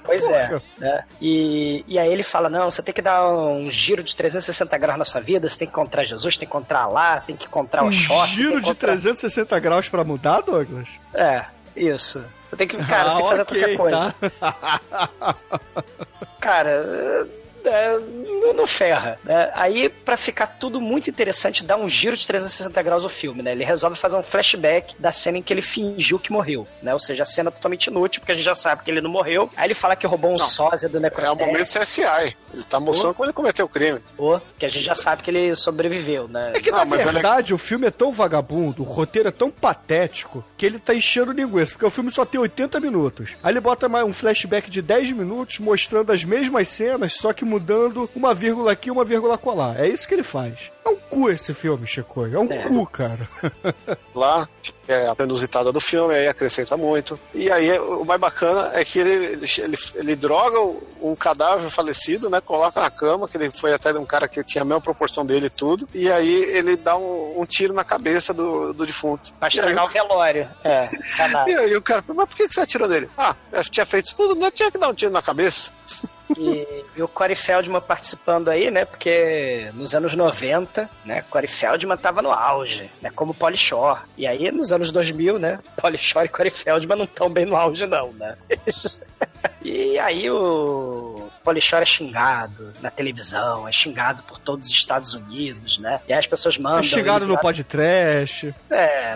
Pois 0.04 0.28
é. 0.30 0.60
Né? 0.78 1.04
E, 1.22 1.84
e 1.88 2.00
aí 2.00 2.12
ele 2.12 2.24
fala: 2.24 2.50
não, 2.50 2.70
você 2.70 2.82
tem 2.82 2.94
que 2.94 3.02
dar 3.02 3.28
um 3.30 3.70
giro 3.70 4.04
de 4.04 4.16
360 4.16 4.76
graus 4.78 4.98
na 5.00 5.06
sua 5.06 5.22
vida, 5.22 5.48
você 5.50 5.60
tem 5.60 5.68
que 5.68 5.72
encontrar 5.74 6.04
Jesus, 6.04 6.36
tem 6.38 6.48
que 6.48 6.56
encontrar 6.56 6.88
lá, 6.88 7.20
tem 7.22 7.36
que 7.36 7.46
encontrar 7.46 7.84
o 7.84 7.88
Um 7.88 7.92
short. 7.92 8.32
giro 8.32 8.54
de 8.62 8.70
encontrar- 8.70 8.90
360 8.94 9.60
graus 9.60 9.88
pra 9.90 10.04
mudar, 10.04 10.42
Douglas? 10.42 10.90
É, 11.14 11.46
isso. 11.76 12.24
Você 12.44 12.56
tem 12.56 12.68
que, 12.68 12.78
cara, 12.78 13.10
você 13.10 13.16
tem 13.18 13.24
que 13.24 13.30
fazer 13.30 13.42
Ah, 13.42 13.44
ok, 13.44 13.78
qualquer 13.78 13.78
coisa. 13.78 14.16
tá. 14.40 15.36
Cara, 16.40 17.28
é, 17.68 17.98
não, 18.42 18.54
não 18.54 18.68
ferra. 18.68 19.20
né? 19.24 19.52
Aí, 19.54 19.90
pra 19.90 20.18
ficar 20.18 20.48
tudo 20.48 20.80
muito 20.82 21.10
interessante, 21.10 21.64
dá 21.64 21.76
um 21.76 21.88
giro 21.90 22.16
de 22.16 22.26
360 22.28 22.82
graus 22.84 23.04
o 23.06 23.10
filme, 23.10 23.42
né? 23.42 23.52
Ele 23.52 23.64
resolve 23.66 23.98
fazer 23.98 24.16
um 24.16 24.24
flashback 24.24 24.96
da 25.00 25.12
cena 25.12 25.38
em 25.38 25.42
que 25.42 25.52
ele 25.54 25.62
fingiu 25.62 26.20
que 26.20 26.32
morreu, 26.32 26.68
né? 26.82 26.94
Ou 26.94 27.00
seja, 27.00 27.24
a 27.24 27.26
cena 27.26 27.52
totalmente 27.52 27.88
inútil, 27.88 28.22
porque 28.22 28.32
a 28.32 28.36
gente 28.36 28.46
já 28.46 28.56
sabe 28.56 28.84
que 28.84 28.92
ele 28.92 29.02
não 29.02 29.10
morreu. 29.10 29.50
Aí 29.56 29.68
ele 29.68 29.74
fala 29.74 29.96
que 29.96 30.06
roubou 30.08 30.32
um 30.32 30.38
Não. 30.38 30.46
sósia 30.46 30.88
do 30.90 30.98
É 30.98 31.00
o 31.00 31.02
necrotério. 31.02 31.36
momento 31.38 31.68
CSI. 31.80 32.36
Ele 32.54 32.64
tá 32.64 32.80
mostrando 32.80 33.14
como 33.14 33.26
ele 33.26 33.34
cometeu 33.34 33.66
o 33.66 33.70
crime. 33.70 34.00
Ou, 34.18 34.42
que 34.58 34.66
a 34.66 34.70
gente 34.70 34.84
já 34.84 34.96
sabe 34.96 35.24
que 35.24 35.30
ele 35.32 35.54
sobreviveu, 35.56 36.28
né? 36.28 36.52
É 36.56 36.60
que, 36.60 36.72
Não, 36.72 36.80
na 36.80 36.86
mas 36.86 37.04
verdade, 37.04 37.54
o 37.54 37.58
filme 37.58 37.88
é 37.88 37.92
tão 37.92 38.12
vagabundo, 38.12 38.82
o 38.82 38.86
roteiro 38.86 39.28
é 39.28 39.32
tão 39.32 39.52
patético, 39.52 40.44
que 40.58 40.66
ele 40.66 40.80
tá 40.80 40.94
enchendo 40.96 41.32
linguiça, 41.32 41.74
porque 41.74 41.86
o 41.86 41.90
filme 41.90 42.10
só 42.10 42.24
tem 42.26 42.40
80 42.40 42.80
minutos. 42.80 43.36
Aí 43.44 43.52
ele 43.52 43.60
bota 43.60 43.90
mais 43.90 44.06
um 44.06 44.14
flashback 44.14 44.70
de 44.70 44.82
10 44.82 45.12
minutos 45.12 45.60
mostrando 45.60 46.12
as 46.12 46.24
mesmas 46.24 46.68
cenas, 46.70 47.14
só 47.14 47.34
que 47.34 47.44
mudando 47.56 48.10
uma 48.16 48.34
vírgula 48.34 48.74
aqui 48.74 48.90
e 48.90 48.92
uma 48.92 49.06
vírgula 49.06 49.38
colar. 49.38 49.80
É 49.80 49.88
isso 49.88 50.08
que 50.08 50.14
ele 50.14 50.24
faz. 50.24 50.72
É 50.86 50.90
um 50.90 50.98
cu 50.98 51.30
esse 51.32 51.54
filme, 51.54 51.88
Chico. 51.88 52.26
É 52.28 52.38
um 52.38 52.52
É. 52.52 52.64
cu, 52.64 52.86
cara. 52.86 53.28
Lá, 54.14 54.48
é 54.88 55.08
a 55.08 55.24
inusitada 55.24 55.72
do 55.72 55.80
filme, 55.80 56.14
aí 56.14 56.28
acrescenta 56.28 56.78
muito. 56.78 57.20
E 57.34 57.50
aí, 57.50 57.80
o 57.80 58.04
mais 58.06 58.20
bacana 58.20 58.72
é 58.74 58.84
que 58.86 59.00
ele, 59.00 59.14
ele, 59.14 59.46
ele, 59.58 59.78
ele 59.96 60.16
droga 60.16 60.60
um 61.02 61.16
cadáver 61.16 61.70
falecido, 61.70 62.30
né? 62.30 62.40
Coloca 62.42 62.80
na 62.80 62.92
cama, 62.92 63.28
que 63.28 63.36
ele 63.38 63.50
foi 63.52 63.74
até 63.74 63.92
de 63.92 63.98
um 63.98 64.06
cara 64.06 64.28
que 64.28 64.44
tinha 64.44 64.62
a 64.62 64.66
mesma 64.66 64.82
proporção 64.82 65.26
dele 65.26 65.48
e 65.48 65.50
tudo. 65.50 65.88
E 65.94 66.12
aí 66.12 66.44
ele 66.56 66.76
dá 66.76 66.96
um, 66.98 67.42
um 67.42 67.46
tiro 67.46 67.74
na 67.74 67.84
cabeça 67.84 68.34
do, 68.34 68.74
do 68.74 68.86
defunto. 68.86 69.34
Pra 69.40 69.48
E 69.48 69.50
aí, 69.52 69.58
estragar 69.58 69.86
o 69.86 69.90
velório. 69.90 70.50
É, 70.64 70.84
e 71.50 71.54
aí 71.56 71.76
o 71.76 71.82
cara, 71.82 72.04
mas 72.14 72.30
por 72.30 72.36
que 72.36 72.48
que 72.48 72.54
você 72.54 72.62
atirou 72.62 72.88
nele? 72.88 73.10
Ah, 73.18 73.34
eu 73.52 73.64
tinha 73.64 73.86
feito 73.86 74.16
tudo, 74.16 74.36
não 74.36 74.52
tinha 74.52 74.70
que 74.70 74.78
dar 74.78 74.90
um 74.90 74.94
tiro 74.94 75.12
na 75.12 75.22
cabeça. 75.22 75.74
E, 76.38 76.86
e 76.96 77.02
o 77.02 77.08
Corey 77.08 77.36
Feldman 77.36 77.82
participando 77.82 78.50
aí, 78.50 78.72
né? 78.72 78.86
Porque 78.86 79.70
nos 79.74 79.94
anos 79.94 80.16
90, 80.16 80.90
né? 81.04 81.24
Corey 81.30 81.48
Feldman 81.48 81.98
tava 81.98 82.22
no 82.22 82.32
auge, 82.32 82.90
né? 83.02 83.10
Como 83.14 83.34
Polly 83.34 83.58
Shore. 83.58 84.00
E 84.18 84.26
aí, 84.26 84.52
nos 84.52 84.72
anos 84.72 84.92
2000, 84.92 85.40
né? 85.40 85.60
Polly 85.80 85.98
Shore 85.98 86.26
e 86.26 86.30
Corey 86.30 86.52
Feldman 86.52 86.98
não 86.98 87.06
estão 87.06 87.30
bem 87.30 87.46
no 87.46 87.56
auge, 87.56 87.86
não, 87.86 88.12
né? 88.14 88.36
E 89.66 89.98
aí 89.98 90.30
o 90.30 91.28
Polly 91.44 91.60
Shore 91.60 91.82
é 91.82 91.86
xingado 91.86 92.72
na 92.82 92.92
televisão, 92.92 93.68
é 93.68 93.72
xingado 93.72 94.22
por 94.22 94.38
todos 94.38 94.68
os 94.68 94.72
Estados 94.72 95.16
Unidos, 95.16 95.80
né? 95.80 96.00
E 96.08 96.14
aí 96.14 96.20
as 96.20 96.28
pessoas 96.28 96.56
mandam... 96.56 96.82
É 96.82 96.84
chegado 96.84 97.24
ele 97.24 97.32
no 97.32 97.40
podcast. 97.40 98.54
é, 98.70 99.16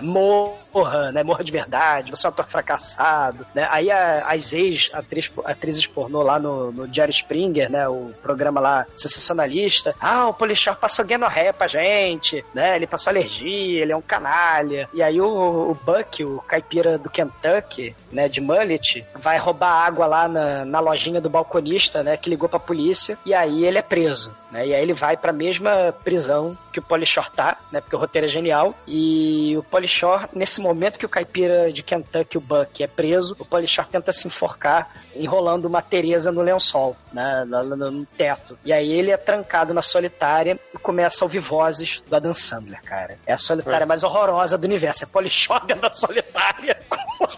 morra, 0.72 1.12
né? 1.12 1.22
Morra 1.22 1.44
de 1.44 1.52
verdade, 1.52 2.10
você 2.10 2.26
é 2.26 2.30
um 2.30 2.32
ator 2.32 2.46
fracassado, 2.46 3.46
né? 3.54 3.66
Aí 3.70 3.90
a- 3.90 4.24
as 4.28 4.52
ex-atrizes 4.52 5.30
atrizes 5.44 5.86
pornô 5.86 6.22
lá 6.22 6.38
no, 6.38 6.72
no 6.72 6.92
Jerry 6.92 7.10
Springer, 7.10 7.70
né? 7.70 7.88
O 7.88 8.12
programa 8.22 8.60
lá 8.60 8.86
sensacionalista. 8.96 9.94
Ah, 10.00 10.28
o 10.28 10.34
Polishore 10.34 10.76
passou 10.76 11.06
gonorreia 11.06 11.52
pra 11.52 11.66
gente, 11.68 12.44
né? 12.54 12.76
Ele 12.76 12.86
passou 12.86 13.10
alergia, 13.10 13.82
ele 13.82 13.92
é 13.92 13.96
um 13.96 14.00
canalha. 14.02 14.88
E 14.94 15.02
aí 15.02 15.20
o, 15.20 15.26
o 15.70 15.74
Buck, 15.84 16.24
o 16.24 16.40
caipira 16.46 16.98
do 16.98 17.10
Kentucky, 17.10 17.94
né? 18.12 18.28
De 18.28 18.40
mullet, 18.40 19.04
vai 19.16 19.38
roubar 19.38 19.70
água 19.86 20.06
lá 20.06 20.28
na, 20.28 20.64
na 20.64 20.80
lojinha 20.80 21.20
do 21.20 21.28
balconista, 21.30 22.02
né? 22.02 22.16
Que 22.16 22.30
ligou 22.30 22.48
pra 22.48 22.58
polícia. 22.58 23.18
E 23.26 23.34
aí 23.34 23.64
ele 23.64 23.78
é 23.78 23.82
preso, 23.82 24.34
né? 24.50 24.66
E 24.66 24.74
aí 24.74 24.82
ele 24.82 24.92
vai 24.92 25.16
pra 25.16 25.32
mesma 25.32 25.94
prisão 26.04 26.56
que 26.72 26.78
o 26.78 26.82
Polishore 26.82 27.30
tá, 27.30 27.56
né? 27.72 27.80
Porque 27.80 27.96
o 27.96 27.98
roteiro 27.98 28.26
é 28.26 28.30
genial. 28.30 28.74
E 28.86 29.56
o 29.56 29.62
Polishore, 29.62 30.26
nesse 30.32 30.60
momento 30.60 30.98
que 30.98 31.06
o 31.06 31.08
caipira 31.08 31.72
de 31.72 31.82
Kentucky, 31.82 32.38
o 32.38 32.40
Buck, 32.40 32.82
é 32.82 32.86
preso, 32.86 33.34
o 33.38 33.44
Polishore 33.44 33.88
tenta 33.88 34.12
se 34.12 34.26
enforcar 34.26 34.88
enrolando 35.16 35.64
uma 35.66 35.82
Teresa 35.82 36.30
no 36.30 36.40
lençol, 36.42 36.96
né? 37.12 37.44
No, 37.46 37.64
no- 37.76 37.90
no 37.90 38.06
teto. 38.06 38.58
E 38.64 38.72
aí 38.72 38.90
ele 38.92 39.10
é 39.10 39.16
trancado 39.16 39.74
na 39.74 39.82
solitária 39.82 40.58
e 40.74 40.78
começa 40.78 41.22
a 41.22 41.26
ouvir 41.26 41.40
vozes 41.40 42.02
do 42.08 42.14
Adam 42.14 42.32
Sandler, 42.34 42.82
cara. 42.82 43.18
É 43.26 43.32
a 43.32 43.38
solitária 43.38 43.86
mais 43.86 44.02
horrorosa 44.02 44.56
do 44.56 44.64
universo. 44.64 45.04
É 45.04 45.06
Polishore 45.06 45.64
dentro 45.66 45.82
da 45.82 45.90
solitária 45.92 46.78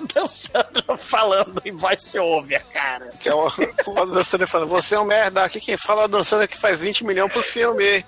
dançando, 0.06 0.82
falando 0.98 1.60
em 1.64 1.72
voice 1.72 2.18
over, 2.18 2.64
cara. 2.72 3.10
Que 3.18 3.28
é 3.28 3.34
o, 3.34 3.46
o 3.46 4.06
dançando 4.06 4.46
falando, 4.46 4.68
você 4.68 4.94
é 4.94 5.00
um 5.00 5.04
merda, 5.04 5.44
aqui 5.44 5.60
quem 5.60 5.76
fala 5.76 6.08
dançando 6.08 6.42
é 6.42 6.46
que 6.46 6.56
faz 6.56 6.80
20 6.80 7.04
milhões 7.04 7.32
por 7.32 7.42
filme, 7.42 8.04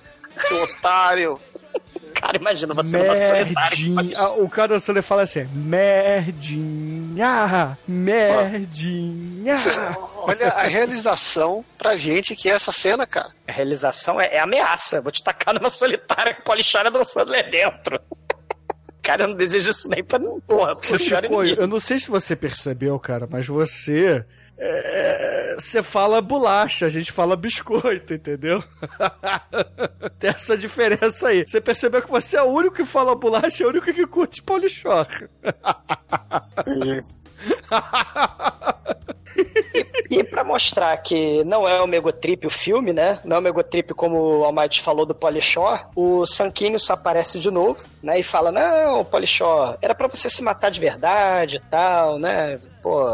seu 0.46 0.62
otário. 0.62 1.40
Cara, 2.14 2.38
imagina 2.38 2.72
você 2.72 2.96
numa 2.96 3.14
solitária. 3.14 3.44
Merdinha. 3.44 4.18
Ah, 4.18 4.32
O 4.34 4.48
cara 4.48 4.68
dançando 4.68 4.96
ele 4.96 5.02
fala 5.02 5.22
assim: 5.22 5.44
Merdinha, 5.52 7.76
merdinha. 7.86 9.56
Olha 10.18 10.48
a 10.50 10.62
realização 10.62 11.64
pra 11.76 11.96
gente 11.96 12.36
que 12.36 12.48
é 12.48 12.52
essa 12.52 12.72
cena, 12.72 13.06
cara. 13.06 13.30
A 13.48 13.52
realização 13.52 14.20
é, 14.20 14.36
é 14.36 14.38
ameaça. 14.38 15.00
Vou 15.00 15.10
te 15.10 15.22
tacar 15.22 15.54
numa 15.54 15.68
solitária 15.68 16.34
com 16.34 16.42
o 16.42 16.44
Polichora 16.44 16.90
dançando 16.90 17.32
lá 17.32 17.42
dentro. 17.42 18.00
Cara, 19.04 19.24
eu 19.24 19.28
não 19.28 19.36
desejo 19.36 19.70
isso 19.70 19.88
nem 19.88 20.02
pra. 20.02 20.18
Porra, 20.46 20.74
Você 20.74 20.92
Polichora 20.96 21.26
Chico, 21.28 21.42
ninguém. 21.42 21.56
eu 21.58 21.66
não 21.68 21.78
sei 21.78 21.98
se 22.00 22.10
você 22.10 22.34
percebeu, 22.34 22.98
cara, 22.98 23.28
mas 23.30 23.46
você. 23.46 24.24
é, 24.58 25.54
Você 25.58 25.82
fala 25.82 26.20
bolacha, 26.22 26.86
a 26.86 26.88
gente 26.88 27.12
fala 27.12 27.36
biscoito, 27.36 28.14
entendeu? 28.14 28.62
Tem 30.18 30.30
essa 30.30 30.56
diferença 30.56 31.28
aí. 31.28 31.44
Você 31.46 31.60
percebeu 31.60 32.02
que 32.02 32.10
você 32.10 32.36
é 32.36 32.42
o 32.42 32.46
único 32.46 32.76
que 32.76 32.84
fala 32.84 33.14
bolacha, 33.14 33.62
é 33.62 33.66
o 33.66 33.70
único 33.70 33.92
que 33.92 34.06
curte 34.06 34.42
polichor. 34.42 35.06
E 40.10 40.22
pra 40.22 40.44
mostrar 40.44 40.96
que 40.98 41.42
não 41.44 41.68
é 41.68 41.80
o 41.82 41.86
Megotrip 41.86 42.46
o 42.46 42.50
filme, 42.50 42.92
né? 42.92 43.18
Não 43.24 43.36
é 43.36 43.38
o 43.38 43.42
Megotrip 43.42 43.92
como 43.94 44.40
o 44.40 44.44
Almighty 44.44 44.82
falou 44.82 45.04
do 45.06 45.14
Polishore, 45.14 45.82
o 45.96 46.26
Sankini 46.26 46.78
só 46.78 46.92
aparece 46.92 47.38
de 47.38 47.50
novo, 47.50 47.82
né? 48.02 48.18
E 48.18 48.22
fala, 48.22 48.52
não, 48.52 49.04
Polishore, 49.04 49.76
era 49.80 49.94
pra 49.94 50.08
você 50.08 50.28
se 50.28 50.42
matar 50.42 50.70
de 50.70 50.80
verdade 50.80 51.56
e 51.56 51.60
tal, 51.60 52.18
né? 52.18 52.60
Pô... 52.82 53.04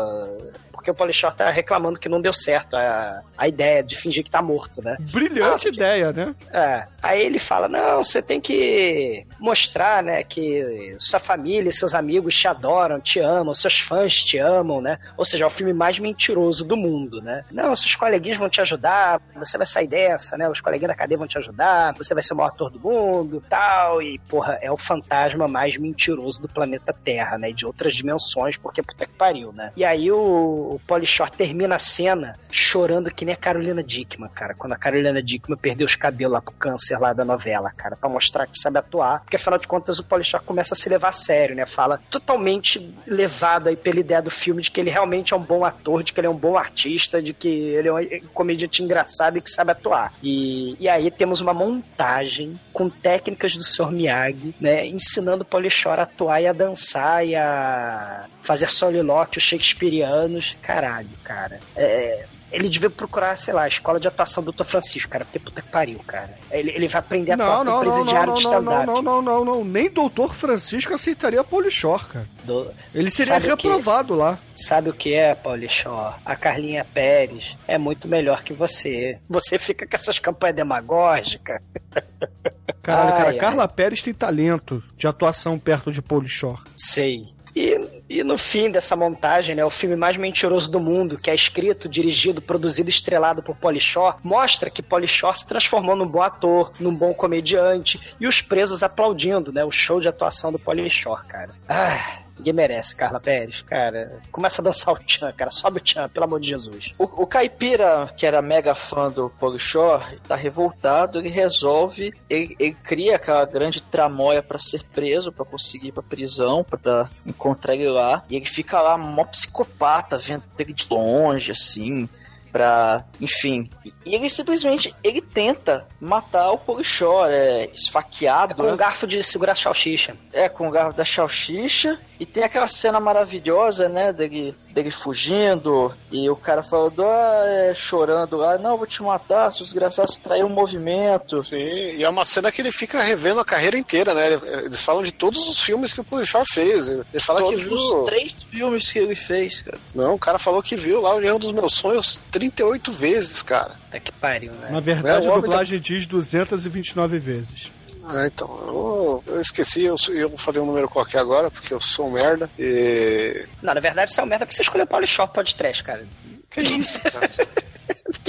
Porque 0.80 0.90
o 0.90 0.94
Polishore 0.94 1.34
tá 1.34 1.50
reclamando 1.50 2.00
que 2.00 2.08
não 2.08 2.22
deu 2.22 2.32
certo 2.32 2.74
a, 2.74 3.20
a 3.36 3.46
ideia 3.46 3.82
de 3.82 3.94
fingir 3.96 4.24
que 4.24 4.30
tá 4.30 4.40
morto, 4.40 4.82
né? 4.82 4.96
Brilhante 5.12 5.68
Ah, 5.68 5.70
ideia, 5.70 6.10
né? 6.10 6.34
É. 6.50 6.86
Aí 7.02 7.20
ele 7.20 7.38
fala: 7.38 7.68
não, 7.68 8.02
você 8.02 8.22
tem 8.22 8.40
que 8.40 9.26
mostrar, 9.38 10.02
né, 10.02 10.22
que 10.24 10.96
sua 10.98 11.18
família 11.18 11.68
e 11.68 11.72
seus 11.72 11.94
amigos 11.94 12.34
te 12.34 12.48
adoram, 12.48 12.98
te 12.98 13.20
amam, 13.20 13.54
seus 13.54 13.78
fãs 13.78 14.14
te 14.14 14.38
amam, 14.38 14.80
né? 14.80 14.98
Ou 15.18 15.24
seja, 15.24 15.44
é 15.44 15.46
o 15.46 15.50
filme 15.50 15.74
mais 15.74 15.98
mentiroso 15.98 16.64
do 16.64 16.76
mundo, 16.78 17.20
né? 17.20 17.44
Não, 17.50 17.74
seus 17.76 17.94
coleguinhas 17.94 18.38
vão 18.38 18.48
te 18.48 18.62
ajudar, 18.62 19.20
você 19.36 19.58
vai 19.58 19.66
sair 19.66 19.86
dessa, 19.86 20.38
né? 20.38 20.48
Os 20.48 20.62
coleguinhas 20.62 20.88
da 20.88 20.94
cadeia 20.96 21.18
vão 21.18 21.26
te 21.26 21.36
ajudar, 21.36 21.92
você 21.94 22.14
vai 22.14 22.22
ser 22.22 22.32
o 22.32 22.36
maior 22.38 22.48
ator 22.48 22.70
do 22.70 22.80
mundo, 22.80 23.42
tal. 23.50 24.00
E, 24.00 24.18
porra, 24.20 24.58
é 24.62 24.72
o 24.72 24.78
fantasma 24.78 25.46
mais 25.46 25.76
mentiroso 25.76 26.40
do 26.40 26.48
planeta 26.48 26.94
Terra, 27.04 27.36
né? 27.36 27.50
E 27.50 27.52
de 27.52 27.66
outras 27.66 27.94
dimensões, 27.94 28.56
porque 28.56 28.82
puta 28.82 29.04
que 29.04 29.12
pariu, 29.12 29.52
né? 29.52 29.72
E 29.76 29.84
aí 29.84 30.10
o, 30.10 30.69
o 30.70 30.78
Polishore 30.78 31.32
termina 31.32 31.74
a 31.74 31.78
cena 31.80 32.38
chorando 32.48 33.10
que 33.10 33.24
nem 33.24 33.34
a 33.34 33.36
Carolina 33.36 33.82
Dickman, 33.82 34.30
cara. 34.30 34.54
Quando 34.54 34.72
a 34.72 34.76
Carolina 34.76 35.20
Dickman 35.20 35.58
perdeu 35.58 35.84
os 35.84 35.96
cabelos 35.96 36.34
lá 36.34 36.40
pro 36.40 36.52
câncer 36.52 36.96
lá 36.96 37.12
da 37.12 37.24
novela, 37.24 37.72
cara, 37.76 37.96
pra 37.96 38.08
mostrar 38.08 38.46
que 38.46 38.56
sabe 38.56 38.78
atuar. 38.78 39.20
Porque 39.20 39.34
afinal 39.34 39.58
de 39.58 39.66
contas 39.66 39.98
o 39.98 40.04
Polishore 40.04 40.44
começa 40.44 40.74
a 40.74 40.76
se 40.76 40.88
levar 40.88 41.08
a 41.08 41.12
sério, 41.12 41.56
né? 41.56 41.66
Fala 41.66 42.00
totalmente 42.08 42.94
levado 43.04 43.68
aí 43.68 43.74
pela 43.74 43.98
ideia 43.98 44.22
do 44.22 44.30
filme 44.30 44.62
de 44.62 44.70
que 44.70 44.80
ele 44.80 44.90
realmente 44.90 45.34
é 45.34 45.36
um 45.36 45.42
bom 45.42 45.64
ator, 45.64 46.04
de 46.04 46.12
que 46.12 46.20
ele 46.20 46.28
é 46.28 46.30
um 46.30 46.36
bom 46.36 46.56
artista, 46.56 47.20
de 47.20 47.34
que 47.34 47.48
ele 47.48 47.88
é 47.88 47.92
um 47.92 48.28
comediante 48.32 48.80
engraçado 48.80 49.38
e 49.38 49.40
que 49.40 49.50
sabe 49.50 49.72
atuar. 49.72 50.12
E, 50.22 50.76
e 50.78 50.88
aí 50.88 51.10
temos 51.10 51.40
uma 51.40 51.52
montagem 51.52 52.58
com 52.72 52.88
técnicas 52.88 53.56
do 53.56 53.64
Sr. 53.64 53.90
Miyagi, 53.90 54.54
né? 54.60 54.86
Ensinando 54.86 55.42
o 55.42 55.46
Polishore 55.46 56.00
a 56.00 56.04
atuar 56.04 56.40
e 56.40 56.46
a 56.46 56.52
dançar 56.52 57.26
e 57.26 57.34
a 57.34 58.26
fazer 58.42 58.70
solilóquios 58.70 59.42
shakespearianos. 59.42 60.56
Caralho, 60.62 61.08
cara. 61.24 61.60
É, 61.76 62.26
ele 62.52 62.68
devia 62.68 62.90
procurar, 62.90 63.38
sei 63.38 63.54
lá, 63.54 63.62
a 63.62 63.68
escola 63.68 63.98
de 64.00 64.08
atuação 64.08 64.42
do 64.42 64.50
Dr. 64.52 64.64
Francisco, 64.64 65.08
cara, 65.10 65.24
porque 65.24 65.38
puta 65.38 65.62
que 65.62 65.68
pariu, 65.68 65.98
cara. 66.06 66.36
Ele, 66.50 66.70
ele 66.72 66.88
vai 66.88 66.98
aprender 67.00 67.32
a 67.32 67.34
atuar 67.34 67.48
Não, 67.48 67.58
com 67.58 67.64
não, 67.64 67.84
não, 67.84 67.92
presidiário 67.92 68.26
não, 68.28 68.34
de 68.34 68.40
stand-up. 68.40 68.86
não, 68.86 69.02
não, 69.02 69.22
não, 69.22 69.44
não. 69.44 69.64
Nem 69.64 69.88
Doutor 69.90 70.34
Francisco 70.34 70.92
aceitaria 70.94 71.42
Polichor, 71.44 72.08
cara. 72.08 72.28
Do- 72.44 72.70
Ele 72.94 73.10
seria 73.10 73.34
Sabe 73.34 73.46
reprovado 73.46 74.14
lá. 74.14 74.38
Sabe 74.56 74.90
o 74.90 74.92
que 74.92 75.14
é, 75.14 75.34
Paulichó? 75.34 76.18
A 76.24 76.34
Carlinha 76.36 76.84
Pérez 76.84 77.56
é 77.68 77.78
muito 77.78 78.06
melhor 78.08 78.42
que 78.42 78.52
você. 78.52 79.18
Você 79.28 79.58
fica 79.58 79.86
com 79.86 79.96
essas 79.96 80.18
campanhas 80.18 80.56
demagógicas. 80.56 81.60
Caralho, 82.82 83.10
cara, 83.10 83.24
Ai, 83.28 83.34
ai. 83.34 83.36
Carla 83.38 83.68
Pérez 83.68 84.02
tem 84.02 84.14
talento 84.14 84.82
de 84.96 85.06
atuação 85.06 85.58
perto 85.58 85.92
de 85.92 86.00
Polichor. 86.02 86.64
Sei. 86.76 87.24
E, 87.54 87.78
e 88.10 88.24
no 88.24 88.36
fim 88.36 88.68
dessa 88.68 88.96
montagem, 88.96 89.54
né, 89.54 89.64
o 89.64 89.70
filme 89.70 89.94
mais 89.94 90.16
mentiroso 90.16 90.68
do 90.68 90.80
mundo, 90.80 91.16
que 91.16 91.30
é 91.30 91.34
escrito, 91.34 91.88
dirigido, 91.88 92.42
produzido 92.42 92.88
e 92.88 92.92
estrelado 92.92 93.40
por 93.40 93.54
Polishore, 93.54 94.16
mostra 94.24 94.68
que 94.68 94.82
Polishore 94.82 95.38
se 95.38 95.46
transformou 95.46 95.94
num 95.94 96.08
bom 96.08 96.20
ator, 96.20 96.72
num 96.80 96.92
bom 96.92 97.14
comediante, 97.14 98.00
e 98.18 98.26
os 98.26 98.42
presos 98.42 98.82
aplaudindo, 98.82 99.52
né, 99.52 99.64
o 99.64 99.70
show 99.70 100.00
de 100.00 100.08
atuação 100.08 100.50
do 100.50 100.58
Polishore, 100.58 101.24
cara. 101.28 101.50
Ah, 101.68 102.19
ninguém 102.40 102.52
merece, 102.52 102.96
Carla 102.96 103.20
Pérez, 103.20 103.62
cara. 103.62 104.20
Começa 104.32 104.60
a 104.60 104.64
dançar 104.64 104.94
o 104.94 104.98
tchan, 104.98 105.32
cara, 105.32 105.50
sobe 105.50 105.78
o 105.78 105.80
tchan, 105.80 106.08
pelo 106.08 106.24
amor 106.24 106.40
de 106.40 106.48
Jesus. 106.48 106.94
O, 106.98 107.04
o 107.04 107.26
Caipira, 107.26 108.12
que 108.16 108.26
era 108.26 108.42
mega 108.42 108.74
fã 108.74 109.10
do 109.10 109.30
Polichor, 109.30 110.12
tá 110.26 110.34
revoltado, 110.34 111.18
ele 111.18 111.28
resolve, 111.28 112.12
ele, 112.28 112.56
ele 112.58 112.76
cria 112.82 113.16
aquela 113.16 113.44
grande 113.44 113.80
tramóia 113.80 114.42
pra 114.42 114.58
ser 114.58 114.82
preso, 114.84 115.30
pra 115.30 115.44
conseguir 115.44 115.88
ir 115.88 115.92
pra 115.92 116.02
prisão, 116.02 116.64
pra 116.64 117.08
encontrar 117.24 117.74
ele 117.74 117.88
lá, 117.88 118.24
e 118.28 118.36
ele 118.36 118.46
fica 118.46 118.80
lá 118.80 118.96
mó 118.96 119.24
psicopata, 119.24 120.18
vendo 120.18 120.42
ele 120.58 120.72
de 120.72 120.86
longe, 120.90 121.52
assim, 121.52 122.08
pra, 122.52 123.04
enfim. 123.20 123.68
E- 123.84 123.92
ele 124.14 124.28
simplesmente, 124.30 124.94
ele 125.04 125.20
tenta 125.20 125.86
matar 126.00 126.50
o 126.50 126.58
Polichor, 126.58 127.28
é 127.30 127.66
esfaqueado, 127.74 128.54
Com 128.54 128.62
um 128.62 128.70
né? 128.72 128.76
garfo 128.76 129.06
de 129.06 129.22
segurar 129.22 129.52
a 129.52 129.56
salsicha. 129.56 130.16
É, 130.32 130.48
com 130.48 130.66
o 130.68 130.70
garfo 130.70 130.96
da 130.96 131.04
salsicha. 131.04 131.98
E 132.18 132.26
tem 132.26 132.42
aquela 132.42 132.68
cena 132.68 133.00
maravilhosa, 133.00 133.88
né? 133.88 134.12
Dele, 134.12 134.54
dele 134.70 134.90
fugindo. 134.90 135.90
E 136.12 136.28
o 136.28 136.36
cara 136.36 136.62
falando, 136.62 137.02
ah, 137.02 137.42
é, 137.46 137.74
chorando 137.74 138.36
lá. 138.36 138.58
Não, 138.58 138.72
eu 138.72 138.76
vou 138.76 138.86
te 138.86 139.02
matar, 139.02 139.50
seus 139.50 139.70
desgraçados 139.70 140.18
traiu 140.18 140.46
o 140.46 140.50
movimento. 140.50 141.42
Sim, 141.44 141.56
e 141.56 142.04
é 142.04 142.08
uma 142.08 142.26
cena 142.26 142.52
que 142.52 142.60
ele 142.60 142.70
fica 142.72 143.00
revendo 143.02 143.40
a 143.40 143.44
carreira 143.44 143.78
inteira, 143.78 144.12
né? 144.12 144.34
Eles 144.64 144.82
falam 144.82 145.02
de 145.02 145.12
todos 145.12 145.48
os 145.48 145.60
filmes 145.60 145.94
que 145.94 146.00
o 146.00 146.04
Polichor 146.04 146.42
fez. 146.52 146.88
Ele 146.88 147.04
fala 147.20 147.40
Todos 147.42 147.62
que 147.62 147.68
viu. 147.68 147.74
os 147.74 148.04
três 148.06 148.36
filmes 148.50 148.90
que 148.92 148.98
ele 148.98 149.14
fez, 149.14 149.62
cara. 149.62 149.78
Não, 149.94 150.14
o 150.14 150.18
cara 150.18 150.38
falou 150.38 150.62
que 150.62 150.76
viu 150.76 151.00
lá 151.00 151.14
o 151.16 151.20
Guerra 151.20 151.38
dos 151.38 151.52
Meus 151.52 151.72
Sonhos 151.74 152.20
38 152.40 152.92
vezes, 152.92 153.42
cara. 153.42 153.72
Até 153.88 154.00
que 154.00 154.12
pariu, 154.12 154.52
né? 154.52 154.68
Na 154.70 154.80
verdade, 154.80 155.26
É, 155.26 155.30
a 155.30 155.32
homem 155.32 155.42
dublagem 155.42 155.78
diz 155.78 156.06
229 156.06 157.18
vezes. 157.18 157.70
Ah, 158.04 158.26
então, 158.26 158.48
eu, 158.66 159.24
eu 159.34 159.40
esqueci, 159.40 159.82
eu, 159.82 159.94
eu 160.08 160.36
falei 160.36 160.60
um 160.60 160.66
número 160.66 160.88
qualquer 160.88 161.18
agora, 161.18 161.50
porque 161.50 161.72
eu 161.72 161.80
sou 161.80 162.08
um 162.08 162.12
merda. 162.12 162.50
E. 162.58 163.44
Não, 163.62 163.74
na 163.74 163.80
verdade, 163.80 164.10
isso 164.10 164.20
é 164.20 164.24
um 164.24 164.26
merda 164.26 164.46
porque 164.46 164.56
você 164.56 164.62
escolheu 164.62 164.86
Polishore 164.86 165.30
podcast, 165.32 165.84
cara. 165.84 166.04
Que 166.50 166.60
isso, 166.62 166.98
cara? 167.00 167.30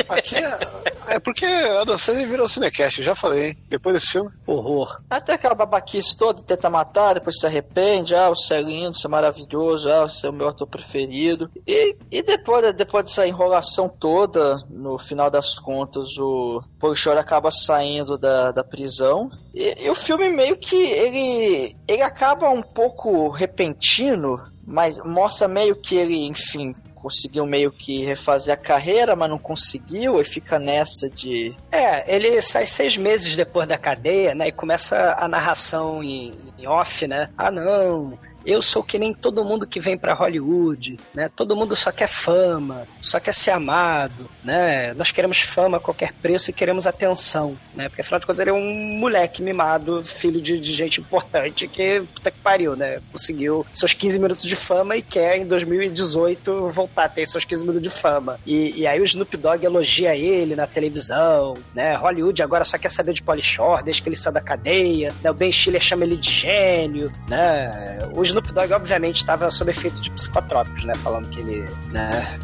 Aqui 0.09 0.35
é, 0.35 1.15
é 1.15 1.19
porque 1.19 1.45
a 1.45 1.83
Dancing 1.83 2.25
virou 2.25 2.47
Cinecast, 2.47 3.01
já 3.01 3.15
falei, 3.15 3.49
hein? 3.49 3.57
Depois 3.69 3.93
desse 3.93 4.11
filme. 4.11 4.29
Horror. 4.45 5.01
Até 5.09 5.33
aquela 5.33 5.55
babaquice 5.55 6.17
toda, 6.17 6.41
tenta 6.43 6.69
matar, 6.69 7.15
depois 7.15 7.39
se 7.39 7.45
arrepende, 7.45 8.15
ah, 8.15 8.29
você 8.29 8.55
é 8.55 8.61
lindo, 8.61 8.97
você 8.97 9.07
é 9.07 9.09
maravilhoso, 9.09 9.91
ah, 9.91 10.03
você 10.03 10.27
é 10.27 10.29
o 10.29 10.33
meu 10.33 10.49
ator 10.49 10.67
preferido. 10.67 11.49
E, 11.67 11.95
e 12.11 12.21
depois, 12.21 12.73
depois 12.75 13.05
dessa 13.05 13.27
enrolação 13.27 13.89
toda, 13.89 14.57
no 14.69 14.97
final 14.97 15.29
das 15.29 15.57
contas, 15.57 16.17
o 16.17 16.61
Polichor 16.79 17.17
acaba 17.17 17.51
saindo 17.51 18.17
da, 18.17 18.51
da 18.51 18.63
prisão. 18.63 19.29
E, 19.53 19.85
e 19.85 19.89
o 19.89 19.95
filme 19.95 20.29
meio 20.29 20.57
que 20.57 20.75
ele, 20.75 21.75
ele 21.87 22.01
acaba 22.01 22.49
um 22.49 22.61
pouco 22.61 23.29
repentino, 23.29 24.41
mas 24.65 24.99
mostra 24.99 25.47
meio 25.47 25.75
que 25.75 25.95
ele, 25.95 26.25
enfim, 26.25 26.73
conseguiu 27.01 27.45
meio 27.45 27.71
que 27.71 28.05
refazer 28.05 28.53
a 28.53 28.57
carreira, 28.57 29.15
mas 29.15 29.29
não 29.29 29.37
conseguiu, 29.37 30.21
e 30.21 30.25
fica 30.25 30.59
nessa 30.59 31.09
de 31.09 31.55
É, 31.71 32.13
ele 32.13 32.41
sai 32.41 32.65
seis 32.65 32.95
meses 32.95 33.35
depois 33.35 33.67
da 33.67 33.77
cadeia, 33.77 34.35
né? 34.35 34.47
E 34.47 34.51
começa 34.51 35.15
a 35.17 35.27
narração 35.27 36.03
em, 36.03 36.33
em 36.57 36.67
off, 36.67 37.07
né? 37.07 37.29
Ah, 37.37 37.49
não. 37.49 38.17
Eu 38.45 38.61
sou 38.61 38.83
que 38.83 38.97
nem 38.97 39.13
todo 39.13 39.43
mundo 39.43 39.67
que 39.67 39.79
vem 39.79 39.97
pra 39.97 40.13
Hollywood, 40.13 40.99
né? 41.13 41.29
Todo 41.35 41.55
mundo 41.55 41.75
só 41.75 41.91
quer 41.91 42.07
fama, 42.07 42.87
só 42.99 43.19
quer 43.19 43.33
ser 43.33 43.51
amado, 43.51 44.29
né? 44.43 44.93
Nós 44.93 45.11
queremos 45.11 45.41
fama 45.41 45.77
a 45.77 45.79
qualquer 45.79 46.11
preço 46.13 46.49
e 46.49 46.53
queremos 46.53 46.87
atenção, 46.87 47.55
né? 47.75 47.87
Porque 47.87 48.01
afinal 48.01 48.19
de 48.19 48.25
contas 48.25 48.39
ele 48.39 48.49
é 48.49 48.53
um 48.53 48.97
moleque 48.97 49.41
mimado, 49.41 50.03
filho 50.03 50.41
de, 50.41 50.59
de 50.59 50.73
gente 50.73 50.99
importante 50.99 51.67
que, 51.67 52.01
puta 52.13 52.31
que 52.31 52.39
pariu, 52.39 52.75
né? 52.75 52.99
Conseguiu 53.11 53.65
seus 53.73 53.93
15 53.93 54.19
minutos 54.19 54.45
de 54.45 54.55
fama 54.55 54.95
e 54.95 55.01
quer 55.01 55.37
em 55.37 55.45
2018 55.45 56.69
voltar 56.69 57.05
a 57.05 57.09
ter 57.09 57.27
seus 57.27 57.45
15 57.45 57.61
minutos 57.61 57.83
de 57.83 57.89
fama. 57.89 58.39
E, 58.45 58.81
e 58.81 58.87
aí 58.87 58.99
o 58.99 59.05
Snoop 59.05 59.37
Dogg 59.37 59.63
elogia 59.63 60.15
ele 60.15 60.55
na 60.55 60.65
televisão, 60.65 61.55
né? 61.75 61.95
Hollywood 61.95 62.41
agora 62.41 62.63
só 62.63 62.77
quer 62.77 62.89
saber 62.89 63.13
de 63.13 63.21
Polishore 63.21 63.83
desde 63.83 64.01
que 64.01 64.09
ele 64.09 64.15
saiu 64.15 64.33
da 64.33 64.41
cadeia, 64.41 65.13
né? 65.21 65.29
O 65.29 65.33
Ben 65.33 65.51
Stiller 65.51 65.81
chama 65.81 66.05
ele 66.05 66.17
de 66.17 66.31
gênio, 66.31 67.11
né? 67.27 67.99
O 68.13 68.30
Snoop 68.31 68.51
Dogg, 68.53 68.71
obviamente, 68.73 69.17
estava 69.17 69.51
sob 69.51 69.71
efeito 69.71 70.01
de 70.01 70.09
psicotrópicos, 70.11 70.85
né? 70.85 70.93
Falando 70.95 71.27
que 71.29 71.41
ele, 71.41 71.69
né? 71.91 72.39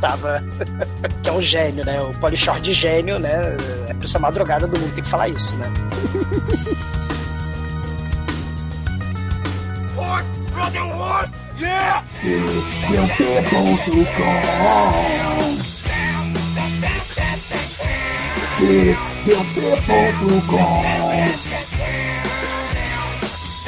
tava. 0.00 0.40
que 1.22 1.28
é 1.28 1.32
um 1.32 1.42
gênio, 1.42 1.84
né? 1.84 2.00
O 2.00 2.14
Polishore 2.20 2.60
de 2.60 2.72
gênio, 2.72 3.18
né? 3.18 3.56
É 3.88 3.92
a 3.92 3.94
pessoa 3.96 4.22
mais 4.22 4.34
drogada 4.34 4.66
do 4.66 4.78
mundo 4.78 4.94
tem 4.94 5.02
que 5.02 5.10
falar 5.10 5.28
isso, 5.28 5.56
né? 5.56 5.66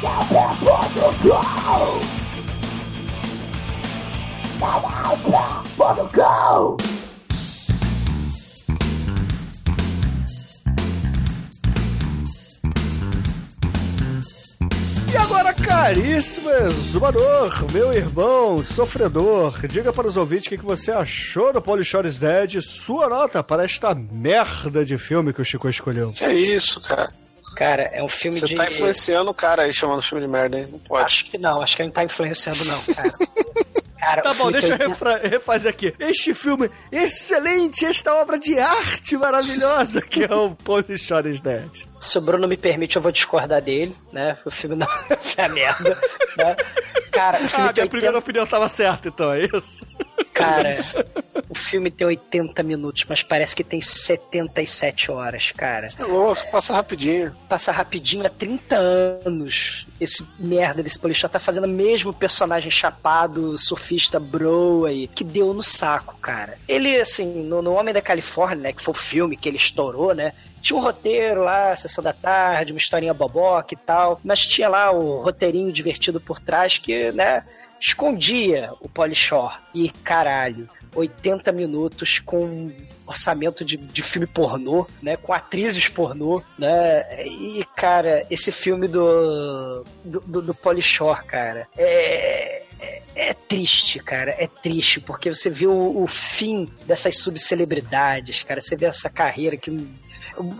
Help 0.00 0.28
that 0.28 0.54
phone 0.60 0.88
to 0.94 1.32
fall. 1.32 1.98
Help 4.60 5.22
that 5.24 5.66
phone 5.76 5.96
to 5.96 6.16
go. 6.16 7.07
E 15.10 15.16
agora, 15.16 15.54
caríssimo 15.54 16.50
exumador, 16.50 17.64
meu 17.72 17.92
irmão, 17.94 18.62
sofredor, 18.62 19.66
diga 19.66 19.92
para 19.92 20.06
os 20.06 20.16
ouvintes 20.16 20.46
o 20.46 20.50
que 20.50 20.58
que 20.58 20.64
você 20.64 20.90
achou 20.92 21.52
do 21.52 21.62
Polishore 21.62 22.06
is 22.08 22.18
Dead, 22.18 22.60
sua 22.60 23.08
nota 23.08 23.42
para 23.42 23.64
esta 23.64 23.94
merda 23.94 24.84
de 24.84 24.98
filme 24.98 25.32
que 25.32 25.40
o 25.40 25.44
Chico 25.44 25.68
escolheu. 25.68 26.12
Que 26.12 26.24
é 26.24 26.34
isso, 26.34 26.80
cara? 26.82 27.08
Cara, 27.56 27.82
é 27.92 28.02
um 28.02 28.08
filme 28.08 28.38
Você 28.38 28.46
de. 28.48 28.54
tá 28.54 28.66
influenciando 28.66 29.30
o 29.30 29.34
cara 29.34 29.62
aí 29.62 29.72
chamando 29.72 30.02
filme 30.02 30.24
de 30.26 30.30
merda, 30.32 30.58
hein? 30.60 30.68
Não 30.70 30.78
pode. 30.78 31.04
Acho 31.06 31.24
que 31.24 31.38
não, 31.38 31.60
acho 31.62 31.74
que 31.74 31.82
ele 31.82 31.88
não 31.88 31.94
tá 31.94 32.04
influenciando, 32.04 32.64
não, 32.66 32.94
cara. 32.94 33.12
Cara, 33.98 34.22
Tá 34.22 34.32
bom, 34.32 34.50
deixa 34.52 34.68
eu 34.80 34.90
refra- 34.90 35.18
refazer 35.28 35.68
aqui. 35.68 35.92
Este 35.98 36.32
filme 36.32 36.70
excelente, 36.90 37.84
esta 37.84 38.14
obra 38.14 38.38
de 38.38 38.56
arte 38.56 39.16
maravilhosa 39.16 40.00
que 40.00 40.22
é 40.22 40.32
o 40.32 40.50
Polishore 40.54 41.28
is 41.28 41.40
Dead. 41.40 41.68
Se 41.98 42.16
o 42.18 42.20
Bruno 42.20 42.46
me 42.46 42.56
permite, 42.56 42.96
eu 42.96 43.02
vou 43.02 43.10
discordar 43.12 43.60
dele, 43.60 43.94
né? 44.12 44.36
O 44.44 44.50
filme 44.50 44.76
não 44.76 44.86
é 45.36 45.42
a 45.42 45.48
merda, 45.48 45.98
né? 46.36 46.56
Cara, 47.10 47.42
o 47.42 47.48
filme 47.48 47.68
Ah, 47.68 47.72
minha 47.72 47.86
primeira 47.88 48.16
80... 48.16 48.18
opinião 48.18 48.44
estava 48.44 48.68
certa, 48.68 49.08
então, 49.08 49.32
é 49.32 49.46
isso? 49.46 49.86
Cara, 50.32 50.70
o 51.50 51.54
filme 51.54 51.90
tem 51.90 52.06
80 52.06 52.62
minutos, 52.62 53.04
mas 53.08 53.24
parece 53.24 53.56
que 53.56 53.64
tem 53.64 53.80
77 53.80 55.10
horas, 55.10 55.50
cara. 55.50 55.88
É 55.98 56.04
louco, 56.04 56.48
passa 56.50 56.72
rapidinho. 56.72 57.34
Passa 57.48 57.72
rapidinho 57.72 58.24
há 58.24 58.30
30 58.30 58.76
anos. 58.76 59.86
Esse 60.00 60.24
merda 60.38 60.82
desse 60.82 60.98
policial 60.98 61.28
tá 61.28 61.40
fazendo 61.40 61.64
o 61.64 61.68
mesmo 61.68 62.12
personagem 62.12 62.70
chapado, 62.70 63.58
surfista 63.58 64.20
Broadway, 64.20 65.08
que 65.12 65.24
deu 65.24 65.52
no 65.52 65.62
saco, 65.62 66.16
cara. 66.20 66.56
Ele, 66.68 67.00
assim, 67.00 67.42
no, 67.42 67.60
no 67.60 67.72
Homem 67.72 67.92
da 67.92 68.00
Califórnia, 68.00 68.64
né, 68.64 68.72
que 68.72 68.82
foi 68.82 68.92
o 68.92 68.96
filme 68.96 69.36
que 69.36 69.48
ele 69.48 69.56
estourou, 69.56 70.14
né? 70.14 70.32
Tinha 70.60 70.76
um 70.76 70.82
roteiro 70.82 71.44
lá, 71.44 71.74
sessão 71.88 72.04
da 72.04 72.12
tarde, 72.12 72.72
uma 72.72 72.78
historinha 72.78 73.14
boboca 73.14 73.74
e 73.74 73.76
tal, 73.76 74.20
mas 74.22 74.46
tinha 74.46 74.68
lá 74.68 74.90
o 74.90 75.20
roteirinho 75.22 75.72
divertido 75.72 76.20
por 76.20 76.38
trás 76.38 76.78
que, 76.78 77.10
né, 77.12 77.44
escondia 77.80 78.72
o 78.80 78.88
Polishore. 78.88 79.54
E 79.74 79.88
caralho, 79.90 80.68
80 80.94 81.52
minutos 81.52 82.18
com 82.18 82.70
orçamento 83.06 83.64
de, 83.64 83.76
de 83.76 84.02
filme 84.02 84.26
pornô, 84.26 84.86
né? 85.02 85.16
Com 85.16 85.32
atrizes 85.32 85.88
pornô, 85.88 86.42
né? 86.58 87.24
E, 87.26 87.64
cara, 87.76 88.26
esse 88.30 88.50
filme 88.50 88.88
do, 88.88 89.84
do, 90.04 90.20
do, 90.20 90.42
do 90.42 90.54
Polishore, 90.54 91.24
cara, 91.24 91.68
é, 91.76 92.62
é, 92.80 93.02
é 93.14 93.34
triste, 93.34 93.98
cara. 94.00 94.34
É 94.38 94.46
triste, 94.46 95.00
porque 95.00 95.32
você 95.32 95.50
vê 95.50 95.66
o, 95.66 96.02
o 96.02 96.06
fim 96.06 96.68
dessas 96.86 97.18
subcelebridades, 97.18 98.42
cara. 98.42 98.60
Você 98.60 98.76
vê 98.76 98.86
essa 98.86 99.08
carreira 99.08 99.56
que 99.56 99.70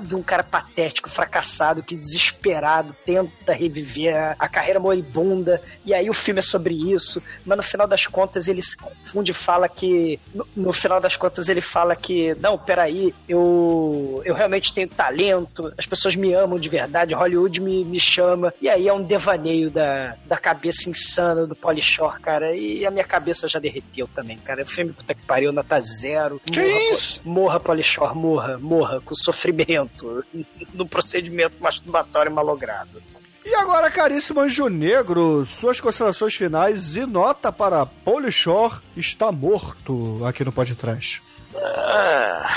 de 0.02 0.14
um 0.14 0.22
cara 0.22 0.42
patético, 0.42 1.08
fracassado, 1.08 1.82
que 1.82 1.96
desesperado 1.96 2.94
tenta 3.04 3.52
reviver 3.52 4.16
a, 4.16 4.36
a 4.38 4.48
carreira 4.48 4.80
moribunda, 4.80 5.60
e 5.84 5.92
aí 5.94 6.08
o 6.08 6.14
filme 6.14 6.40
é 6.40 6.42
sobre 6.42 6.74
isso, 6.74 7.22
mas 7.44 7.56
no 7.56 7.62
final 7.62 7.86
das 7.86 8.06
contas 8.06 8.48
ele 8.48 8.62
se 8.62 8.76
confunde 8.76 9.30
e 9.30 9.34
fala 9.34 9.68
que. 9.68 10.18
No, 10.34 10.46
no 10.56 10.72
final 10.72 11.00
das 11.00 11.16
contas 11.16 11.48
ele 11.48 11.60
fala 11.60 11.96
que, 11.96 12.34
não, 12.40 12.58
peraí, 12.58 13.14
eu, 13.28 14.22
eu 14.24 14.34
realmente 14.34 14.72
tenho 14.72 14.88
talento, 14.88 15.72
as 15.76 15.86
pessoas 15.86 16.14
me 16.14 16.32
amam 16.32 16.58
de 16.58 16.68
verdade, 16.68 17.14
Hollywood 17.14 17.60
me, 17.60 17.84
me 17.84 18.00
chama, 18.00 18.52
e 18.60 18.68
aí 18.68 18.88
é 18.88 18.92
um 18.92 19.02
devaneio 19.02 19.70
da, 19.70 20.16
da 20.26 20.36
cabeça 20.36 20.88
insana 20.88 21.46
do 21.46 21.54
Polishore, 21.54 22.20
cara, 22.20 22.54
e 22.54 22.84
a 22.86 22.90
minha 22.90 23.04
cabeça 23.04 23.48
já 23.48 23.58
derreteu 23.58 24.08
também, 24.14 24.38
cara. 24.38 24.62
O 24.62 24.66
filme, 24.66 24.92
puta 24.92 25.14
que 25.14 25.22
pariu, 25.22 25.52
nota 25.52 25.80
zero. 25.80 26.40
Que 26.44 26.60
morra, 26.60 26.92
isso? 26.92 27.22
Morra, 27.24 27.60
Polishore, 27.60 28.14
morra, 28.14 28.58
morra, 28.58 29.00
com 29.00 29.14
sofrimento, 29.14 29.67
no 30.74 30.86
procedimento 30.86 31.56
masturbatório 31.60 32.32
malogrado. 32.32 33.02
E 33.44 33.54
agora, 33.54 33.90
caríssimo 33.90 34.40
Anjo 34.40 34.68
Negro, 34.68 35.44
suas 35.46 35.80
considerações 35.80 36.34
finais 36.34 36.96
e 36.96 37.06
nota 37.06 37.50
para 37.50 37.86
Polishore 37.86 38.76
está 38.96 39.32
morto 39.32 40.20
aqui 40.26 40.44
no 40.44 40.52
podcast. 40.52 41.22
Ah, 41.56 42.54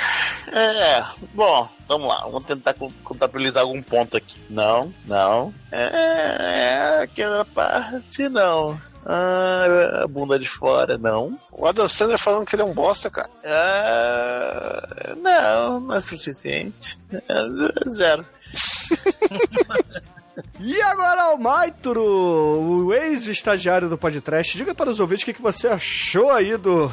É, 0.53 1.03
bom, 1.34 1.70
vamos 1.88 2.07
lá, 2.09 2.24
vamos 2.26 2.43
tentar 2.43 2.74
co- 2.74 2.91
contabilizar 3.05 3.64
algum 3.64 3.82
ponto 3.82 4.18
aqui. 4.18 4.38
Não, 4.49 4.93
não. 5.05 5.53
É, 5.72 6.97
é 6.99 7.03
aquela 7.03 7.45
parte, 7.45 8.28
não. 8.28 8.78
Ah, 9.06 10.02
a 10.04 10.08
bunda 10.08 10.38
de 10.38 10.47
fora, 10.47 10.97
não. 10.97 11.39
O 11.52 11.66
Adam 11.66 11.88
Sandler 11.88 12.18
falando 12.18 12.45
que 12.45 12.56
ele 12.56 12.62
é 12.62 12.66
um 12.66 12.74
bosta, 12.74 13.10
cara. 13.10 13.30
Ah, 13.43 15.14
não, 15.18 15.80
não 15.80 15.95
é 15.95 16.02
suficiente. 16.02 16.99
É, 17.12 17.89
zero. 17.89 18.26
E 20.60 20.82
agora, 20.82 21.34
o 21.34 21.38
Maituro, 21.38 22.02
o 22.04 22.93
ex-estagiário 22.93 23.89
do 23.89 23.97
podcast, 23.97 24.56
diga 24.56 24.74
para 24.74 24.89
os 24.89 24.99
ouvintes 24.99 25.24
o 25.24 25.26
que, 25.26 25.34
que 25.34 25.41
você 25.41 25.68
achou 25.68 26.32
aí 26.32 26.56
do 26.56 26.89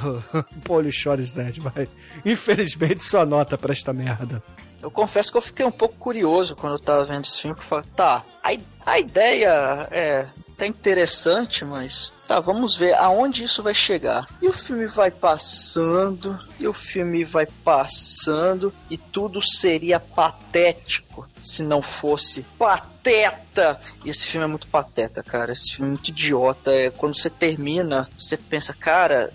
Polishore 0.64 1.22
is 1.22 1.32
Dead, 1.32 1.58
vai. 1.58 1.88
Infelizmente, 2.24 3.04
sua 3.04 3.24
nota 3.24 3.56
para 3.56 3.72
esta 3.72 3.92
merda. 3.92 4.42
Eu 4.82 4.90
confesso 4.90 5.30
que 5.30 5.36
eu 5.36 5.42
fiquei 5.42 5.64
um 5.66 5.70
pouco 5.70 5.96
curioso 5.96 6.56
quando 6.56 6.74
eu 6.74 6.78
tava 6.78 7.04
vendo 7.04 7.24
esse 7.24 7.42
filme, 7.42 7.54
que 7.54 7.62
eu 7.62 7.66
falei, 7.66 7.84
tá, 7.94 8.22
a, 8.42 8.50
a 8.86 8.98
ideia 8.98 9.88
é 9.90 10.26
tá 10.58 10.66
interessante, 10.66 11.64
mas 11.64 12.12
tá, 12.26 12.40
vamos 12.40 12.76
ver 12.76 12.92
aonde 12.94 13.44
isso 13.44 13.62
vai 13.62 13.72
chegar. 13.72 14.26
E 14.42 14.48
o 14.48 14.52
filme 14.52 14.86
vai 14.86 15.10
passando, 15.10 16.38
e 16.58 16.66
o 16.66 16.72
filme 16.72 17.24
vai 17.24 17.46
passando, 17.64 18.74
e 18.90 18.98
tudo 18.98 19.40
seria 19.40 20.00
patético 20.00 21.28
se 21.40 21.62
não 21.62 21.80
fosse 21.80 22.42
pateta. 22.58 23.80
E 24.04 24.10
esse 24.10 24.24
filme 24.26 24.44
é 24.44 24.48
muito 24.48 24.66
pateta, 24.66 25.22
cara. 25.22 25.52
Esse 25.52 25.76
filme 25.76 25.86
é 25.86 25.92
muito 25.92 26.08
idiota. 26.08 26.72
É, 26.72 26.90
quando 26.90 27.16
você 27.16 27.30
termina, 27.30 28.10
você 28.18 28.36
pensa, 28.36 28.74
cara, 28.74 29.30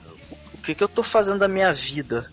o 0.54 0.58
que, 0.58 0.76
que 0.76 0.84
eu 0.84 0.90
tô 0.90 1.02
fazendo 1.02 1.40
da 1.40 1.48
minha 1.48 1.72
vida? 1.72 2.30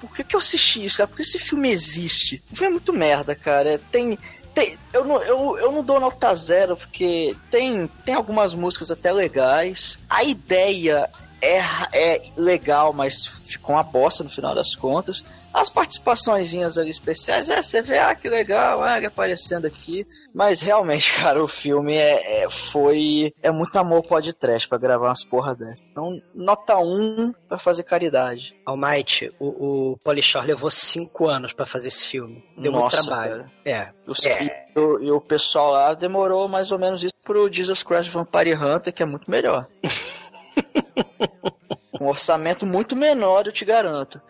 Por 0.00 0.14
que, 0.14 0.24
que 0.24 0.34
eu 0.34 0.40
assisti 0.40 0.82
isso, 0.84 0.96
cara? 0.96 1.08
Porque 1.08 1.22
esse 1.22 1.38
filme 1.38 1.70
existe. 1.70 2.42
O 2.50 2.56
filme 2.56 2.68
é 2.68 2.72
muito 2.72 2.92
merda, 2.92 3.34
cara. 3.34 3.78
Tem. 3.92 4.18
Tem 4.60 4.78
eu, 4.92 5.04
não, 5.04 5.22
eu, 5.22 5.58
eu 5.58 5.72
não 5.72 5.82
dou 5.82 6.00
nota 6.00 6.34
zero, 6.34 6.76
porque 6.76 7.36
tem, 7.50 7.88
tem 8.04 8.14
algumas 8.14 8.54
músicas 8.54 8.90
até 8.90 9.12
legais. 9.12 9.98
A 10.08 10.22
ideia 10.24 11.08
é, 11.40 11.62
é 11.92 12.22
legal, 12.36 12.92
mas 12.92 13.26
ficou 13.26 13.74
uma 13.74 13.82
bosta 13.82 14.22
no 14.22 14.30
final 14.30 14.54
das 14.54 14.74
contas. 14.74 15.24
As 15.52 15.68
participaçõezinhas 15.68 16.76
ali 16.76 16.90
especiais, 16.90 17.48
é, 17.48 17.60
você 17.62 17.82
vê, 17.82 17.98
ah, 17.98 18.14
que 18.14 18.28
legal, 18.28 18.82
ah, 18.82 18.96
aparecendo 18.96 19.66
aqui. 19.66 20.06
Mas 20.32 20.60
realmente, 20.62 21.12
cara, 21.18 21.42
o 21.42 21.48
filme 21.48 21.94
é, 21.94 22.42
é- 22.44 22.50
foi. 22.50 23.32
É 23.42 23.50
muito 23.50 23.76
amor 23.76 24.02
pode 24.06 24.32
trash 24.32 24.66
pra 24.66 24.78
gravar 24.78 25.08
umas 25.08 25.24
porra 25.24 25.54
dessas. 25.56 25.84
Então, 25.90 26.20
nota 26.34 26.76
1 26.78 27.32
pra 27.48 27.58
fazer 27.58 27.82
caridade. 27.82 28.54
Almighty, 28.64 29.32
o, 29.40 29.92
o 29.92 29.98
Polishore 29.98 30.46
levou 30.46 30.70
cinco 30.70 31.26
anos 31.26 31.52
pra 31.52 31.66
fazer 31.66 31.88
esse 31.88 32.06
filme. 32.06 32.44
Deu 32.56 32.70
Nossa, 32.72 32.96
muito 32.98 33.06
trabalho. 33.08 33.36
cara. 33.36 33.52
É. 33.64 33.92
Os- 34.06 34.24
É. 34.24 34.66
E, 34.74 34.78
o, 34.78 35.02
e 35.02 35.10
o 35.10 35.20
pessoal 35.20 35.72
lá 35.72 35.94
demorou 35.94 36.46
mais 36.48 36.70
ou 36.70 36.78
menos 36.78 37.02
isso 37.02 37.14
pro 37.24 37.52
Jesus 37.52 37.82
Christ 37.82 38.10
Vampire 38.10 38.54
Hunter, 38.54 38.92
que 38.92 39.02
é 39.02 39.06
muito 39.06 39.30
melhor. 39.30 39.66
Um 42.00 42.06
orçamento 42.06 42.64
muito 42.64 42.96
menor, 42.96 43.46
eu 43.46 43.52
te 43.52 43.62
garanto. 43.64 44.20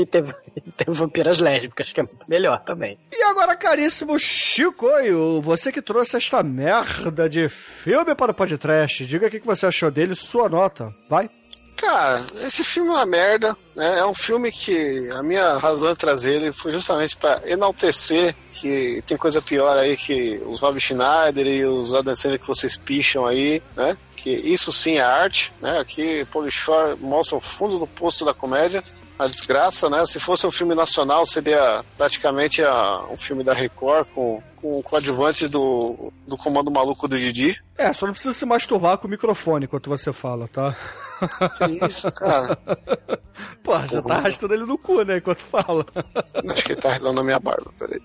E 0.00 0.06
teve, 0.06 0.32
teve 0.78 0.92
vampiras 0.92 1.40
lésbicas, 1.40 1.92
que 1.92 2.00
é 2.00 2.02
muito 2.02 2.28
melhor 2.28 2.58
também. 2.60 2.98
E 3.12 3.22
agora, 3.24 3.54
caríssimo 3.54 4.18
Chicoio, 4.18 5.42
você 5.42 5.70
que 5.70 5.82
trouxe 5.82 6.16
esta 6.16 6.42
merda 6.42 7.28
de 7.28 7.48
filme 7.50 8.14
para 8.14 8.32
o 8.32 8.34
podcast, 8.34 9.04
diga 9.04 9.26
o 9.26 9.30
que 9.30 9.40
que 9.40 9.46
você 9.46 9.66
achou 9.66 9.90
dele, 9.90 10.14
sua 10.14 10.48
nota, 10.48 10.94
vai. 11.08 11.28
Cara, 11.76 12.22
esse 12.44 12.62
filme 12.62 12.90
é 12.90 12.92
uma 12.92 13.06
merda. 13.06 13.56
Né? 13.74 14.00
É 14.00 14.06
um 14.06 14.14
filme 14.14 14.50
que 14.50 15.08
a 15.12 15.22
minha 15.22 15.56
razão 15.56 15.92
de 15.92 15.98
trazer 15.98 16.34
ele 16.34 16.52
foi 16.52 16.72
justamente 16.72 17.16
para 17.16 17.40
enaltecer 17.46 18.34
que 18.52 19.02
tem 19.06 19.16
coisa 19.16 19.40
pior 19.40 19.76
aí 19.76 19.96
que 19.96 20.40
os 20.44 20.60
Rob 20.60 20.78
Schneider 20.78 21.46
e 21.46 21.64
os 21.64 21.94
Adam 21.94 22.14
Sandler 22.14 22.38
que 22.38 22.46
vocês 22.46 22.76
picham 22.76 23.26
aí, 23.26 23.62
né? 23.74 23.96
Que 24.14 24.30
isso 24.30 24.70
sim 24.70 24.96
é 24.98 25.02
arte, 25.02 25.52
né? 25.60 25.78
Aqui 25.78 26.26
Polishore 26.26 26.98
mostra 27.00 27.38
o 27.38 27.40
fundo 27.40 27.78
do 27.78 27.86
poço 27.86 28.26
da 28.26 28.34
comédia 28.34 28.84
a 29.20 29.26
desgraça, 29.26 29.90
né? 29.90 30.06
Se 30.06 30.18
fosse 30.18 30.46
um 30.46 30.50
filme 30.50 30.74
nacional, 30.74 31.26
seria 31.26 31.84
praticamente 31.96 32.64
a, 32.64 33.02
um 33.10 33.18
filme 33.18 33.44
da 33.44 33.52
Record 33.52 34.08
com, 34.14 34.42
com 34.56 34.78
o 34.78 34.82
coadjuvante 34.82 35.46
do, 35.46 36.10
do 36.26 36.38
Comando 36.38 36.70
Maluco 36.70 37.06
do 37.06 37.18
Didi. 37.18 37.62
É, 37.76 37.92
só 37.92 38.06
não 38.06 38.14
precisa 38.14 38.32
se 38.32 38.46
masturbar 38.46 38.96
com 38.96 39.06
o 39.06 39.10
microfone 39.10 39.66
enquanto 39.66 39.90
você 39.90 40.10
fala, 40.10 40.48
tá? 40.48 40.74
Que 41.58 41.86
isso, 41.86 42.10
cara? 42.12 42.56
Porra, 43.62 43.86
você 43.86 44.02
tá 44.02 44.14
arrastando 44.16 44.54
ele 44.54 44.64
no 44.64 44.78
cu, 44.78 45.02
né, 45.02 45.18
enquanto 45.18 45.40
fala. 45.40 45.84
Acho 46.48 46.64
que 46.64 46.72
ele 46.72 46.80
tá 46.80 46.88
arredando 46.88 47.12
na 47.12 47.22
minha 47.22 47.38
barba, 47.38 47.70
peraí. 47.78 48.00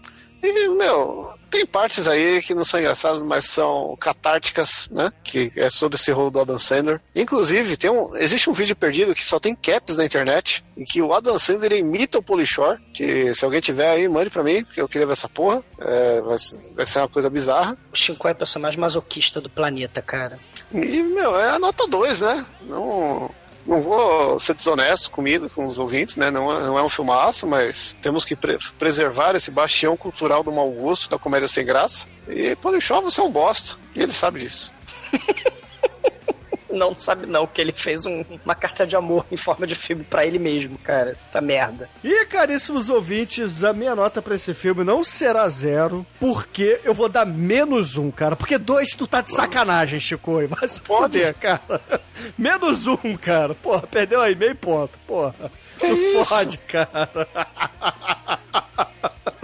E, 0.47 0.69
meu, 0.69 1.27
tem 1.49 1.65
partes 1.65 2.07
aí 2.07 2.39
que 2.41 2.53
não 2.53 2.63
são 2.63 2.79
engraçadas, 2.79 3.23
mas 3.23 3.45
são 3.45 3.97
catárticas, 3.99 4.87
né? 4.91 5.11
Que 5.23 5.51
é 5.55 5.69
sobre 5.71 5.95
esse 5.95 6.11
rolo 6.11 6.29
do 6.29 6.39
Adam 6.39 6.59
Sandler. 6.59 7.01
Inclusive, 7.15 7.75
tem 7.75 7.89
um, 7.89 8.15
existe 8.15 8.47
um 8.47 8.53
vídeo 8.53 8.75
perdido 8.75 9.15
que 9.15 9.23
só 9.23 9.39
tem 9.39 9.55
caps 9.55 9.97
na 9.97 10.05
internet, 10.05 10.63
em 10.77 10.85
que 10.85 11.01
o 11.01 11.13
Adam 11.13 11.39
Sandler 11.39 11.73
imita 11.73 12.19
o 12.19 12.23
Polishore, 12.23 12.79
que 12.93 13.33
se 13.33 13.43
alguém 13.43 13.59
tiver 13.59 13.89
aí, 13.89 14.07
mande 14.07 14.29
pra 14.29 14.43
mim, 14.43 14.63
porque 14.63 14.79
eu 14.79 14.87
queria 14.87 15.07
ver 15.07 15.13
essa 15.13 15.27
porra. 15.27 15.63
É, 15.79 16.21
vai, 16.21 16.37
ser, 16.37 16.59
vai 16.75 16.85
ser 16.85 16.99
uma 16.99 17.09
coisa 17.09 17.29
bizarra. 17.29 17.75
O 17.91 17.95
Shinkoi 17.95 18.31
é 18.31 18.33
o 18.33 18.37
personagem 18.37 18.79
masoquista 18.79 19.41
do 19.41 19.49
planeta, 19.49 20.01
cara. 20.01 20.39
E, 20.71 21.01
meu, 21.01 21.39
é 21.39 21.49
a 21.49 21.59
nota 21.59 21.87
2, 21.87 22.19
né? 22.19 22.45
Não 22.61 23.33
não 23.65 23.81
vou 23.81 24.39
ser 24.39 24.53
desonesto 24.55 25.09
comigo, 25.11 25.49
com 25.49 25.65
os 25.65 25.79
ouvintes, 25.79 26.15
né? 26.17 26.29
Não, 26.31 26.51
é- 26.55 26.63
não 26.63 26.77
é 26.77 26.83
um 26.83 26.89
filmaço, 26.89 27.47
mas 27.47 27.95
temos 28.01 28.23
que 28.25 28.35
pre 28.35 28.57
preservar 28.77 29.35
esse 29.35 29.49
bastião 29.51 29.97
cultural 29.97 30.43
do 30.43 30.51
mau 30.51 30.69
gosto, 30.71 31.09
da 31.09 31.17
comédia 31.17 31.47
sem 31.47 31.65
graça. 31.65 32.07
E 32.27 32.55
Polichó, 32.55 33.01
você 33.01 33.19
é 33.21 33.23
um 33.23 33.31
bosta. 33.31 33.77
E 33.95 34.01
ele 34.01 34.13
sabe 34.13 34.39
disso. 34.41 34.73
Não 36.75 36.93
sabe 36.93 37.25
não, 37.25 37.47
que 37.47 37.61
ele 37.61 37.71
fez 37.71 38.05
um- 38.05 38.23
uma 38.43 38.53
carta 38.53 38.85
de 38.85 38.95
amor 38.95 39.25
em 39.31 39.37
forma 39.37 39.65
de 39.65 39.73
filme 39.75 40.03
pra 40.03 40.25
ele 40.25 40.37
mesmo, 40.37 40.77
cara. 40.77 41.15
Essa 41.29 41.41
merda. 41.41 41.89
E, 42.03 42.25
caríssimos 42.25 42.89
ouvintes, 42.89 43.63
a 43.63 43.73
minha 43.73 43.95
nota 43.95 44.21
pra 44.21 44.35
esse 44.35 44.53
filme 44.53 44.83
não 44.83 45.03
será 45.03 45.47
zero, 45.49 46.05
porque 46.19 46.79
eu 46.83 46.93
vou 46.93 47.07
dar 47.09 47.25
menos 47.25 47.97
um, 47.97 48.11
cara. 48.11 48.35
Porque 48.35 48.57
dois 48.57 48.89
tu 48.91 49.07
tá 49.07 49.21
de 49.21 49.31
sacanagem, 49.33 49.99
Chico. 49.99 50.45
Vai 50.47 50.67
se 50.67 50.81
foder, 50.81 51.33
cara. 51.35 51.61
Menos 52.37 52.87
um, 52.87 53.15
cara. 53.17 53.53
Porra, 53.55 53.83
perdeu 53.87 54.19
aí 54.21 54.35
meio 54.35 54.55
ponto. 54.55 54.97
Porra. 55.07 55.33
Que 55.77 55.87
não 55.87 55.95
isso? 55.97 56.25
fode, 56.25 56.57
cara. 56.59 57.09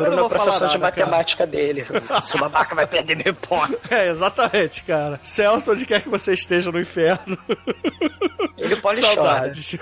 Eu 0.05 0.11
Bruno 0.11 0.17
não 0.17 0.23
é 0.23 0.25
o 0.25 0.29
vou 0.29 0.37
falar 0.37 0.43
professor 0.51 0.67
de 0.69 0.77
nada, 0.77 0.91
cara. 0.91 1.07
matemática 1.07 1.47
dele. 1.47 1.85
Seu 2.23 2.39
babaca 2.39 2.75
vai 2.75 2.87
perder 2.87 3.15
meio 3.15 3.33
ponto. 3.35 3.79
É, 3.89 4.09
exatamente, 4.09 4.83
cara. 4.83 5.19
Celso, 5.23 5.71
onde 5.71 5.85
quer 5.85 6.01
que 6.01 6.09
você 6.09 6.33
esteja 6.33 6.71
no 6.71 6.79
inferno. 6.79 7.37
Ele 8.57 8.75
polichora. 8.75 9.15
Saudades. 9.15 9.77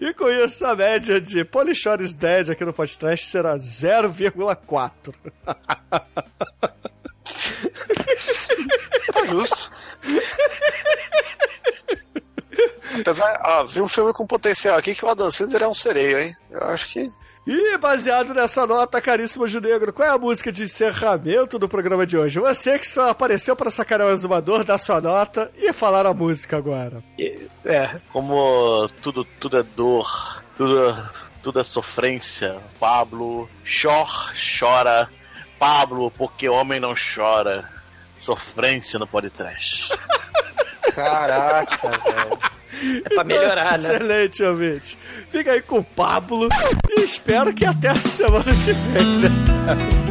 e 0.00 0.14
com 0.14 0.28
isso, 0.30 0.66
a 0.66 0.74
média 0.74 1.20
de 1.20 1.44
Polichores 1.44 2.16
Dead 2.16 2.50
aqui 2.50 2.64
no 2.64 2.72
podcast 2.72 3.26
será 3.26 3.56
0,4. 3.56 5.14
Tá 9.12 9.24
justo. 9.26 9.70
Apesar, 13.00 13.40
ó, 13.44 13.64
vi 13.64 13.80
um 13.80 13.88
filme 13.88 14.12
com 14.12 14.26
potencial 14.26 14.76
aqui 14.78 14.94
que 14.94 15.04
o 15.04 15.08
Adam 15.08 15.30
Sandler 15.30 15.62
é 15.62 15.68
um 15.68 15.74
sereio, 15.74 16.18
hein? 16.18 16.36
Eu 16.50 16.62
acho 16.68 16.88
que. 16.88 17.10
E 17.46 17.76
baseado 17.76 18.32
nessa 18.32 18.66
nota, 18.66 19.02
caríssimo 19.02 19.46
Junegro, 19.46 19.92
qual 19.92 20.08
é 20.08 20.10
a 20.10 20.16
música 20.16 20.50
de 20.50 20.62
encerramento 20.62 21.58
do 21.58 21.68
programa 21.68 22.06
de 22.06 22.16
hoje? 22.16 22.40
Você 22.40 22.78
que 22.78 22.86
só 22.86 23.10
apareceu 23.10 23.54
para 23.54 23.70
sacanear 23.70 24.08
o 24.08 24.12
exumador, 24.12 24.64
dá 24.64 24.78
sua 24.78 24.98
nota 24.98 25.52
e 25.54 25.70
falar 25.70 26.06
a 26.06 26.14
música 26.14 26.56
agora. 26.56 27.02
É. 27.18 28.00
Como 28.10 28.86
tudo, 29.02 29.26
tudo 29.38 29.58
é 29.58 29.62
dor, 29.62 30.42
tudo, 30.56 30.96
tudo 31.42 31.60
é 31.60 31.64
sofrência. 31.64 32.56
Pablo, 32.80 33.48
chor, 33.62 34.32
chora. 34.58 35.10
Pablo, 35.58 36.10
porque 36.10 36.48
homem 36.48 36.80
não 36.80 36.94
chora. 36.94 37.68
Sofrência 38.18 38.98
no 38.98 39.06
podcast. 39.06 39.90
Caraca, 40.92 41.88
velho. 41.88 42.38
É 43.04 43.08
pra 43.08 43.24
melhorar, 43.24 43.78
né? 43.78 43.94
Excelente, 43.94 44.42
ouvinte. 44.42 44.98
Fica 45.28 45.52
aí 45.52 45.62
com 45.62 45.78
o 45.78 45.84
Pablo 45.84 46.48
e 46.90 47.00
espero 47.02 47.52
que 47.54 47.64
até 47.64 47.88
a 47.90 47.94
semana 47.94 48.44
que 48.44 48.72
vem, 48.72 49.18
né? 49.18 49.30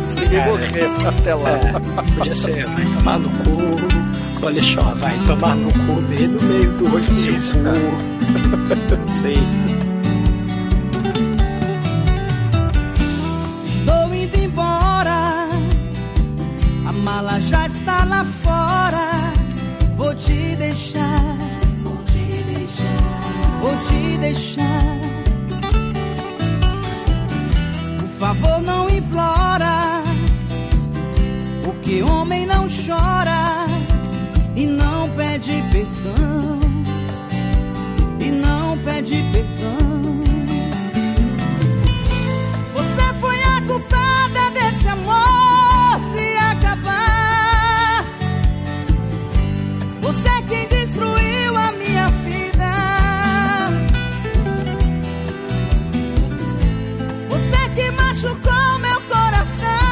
Se 0.05 0.15
morrer 0.37 0.89
até 1.07 1.35
lá. 1.35 1.49
É, 1.49 1.71
podia 2.15 2.33
ser, 2.35 2.65
vai 2.65 2.85
tomar 2.97 3.19
no 3.19 3.29
cu. 3.29 4.39
Polishó, 4.39 4.81
vai 4.95 5.17
tomar 5.25 5.55
no 5.55 5.71
cu 5.71 6.01
bem 6.01 6.27
no 6.27 6.41
meio 6.43 6.71
do 6.73 6.95
olho 6.95 7.05
do 7.05 7.13
seu 7.13 7.33
cu. 7.33 7.39
Sei. 9.09 9.37
Estou 13.65 14.13
indo 14.13 14.39
embora, 14.39 15.47
a 16.87 16.91
mala 16.91 17.39
já 17.39 17.65
está 17.65 18.03
lá 18.05 18.25
fora. 18.25 19.32
Vou 20.03 20.13
te 20.15 20.53
deixar, 20.57 21.37
vou 21.81 21.95
te 22.03 22.43
deixar, 22.43 23.61
vou 23.61 23.77
te 23.87 24.17
deixar. 24.17 24.83
Por 27.97 28.09
favor, 28.19 28.61
não 28.61 28.89
implora, 28.89 30.03
porque 31.63 32.03
homem 32.03 32.45
não 32.45 32.67
chora 32.67 33.65
e 34.57 34.65
não 34.65 35.09
pede 35.11 35.63
perdão, 35.71 36.59
e 38.19 38.29
não 38.29 38.77
pede 38.79 39.23
perdão. 39.31 40.21
Você 42.73 43.13
foi 43.21 43.41
a 43.41 43.61
culpada 43.61 44.22
machucou 58.23 58.79
meu 58.79 59.01
coração. 59.01 59.82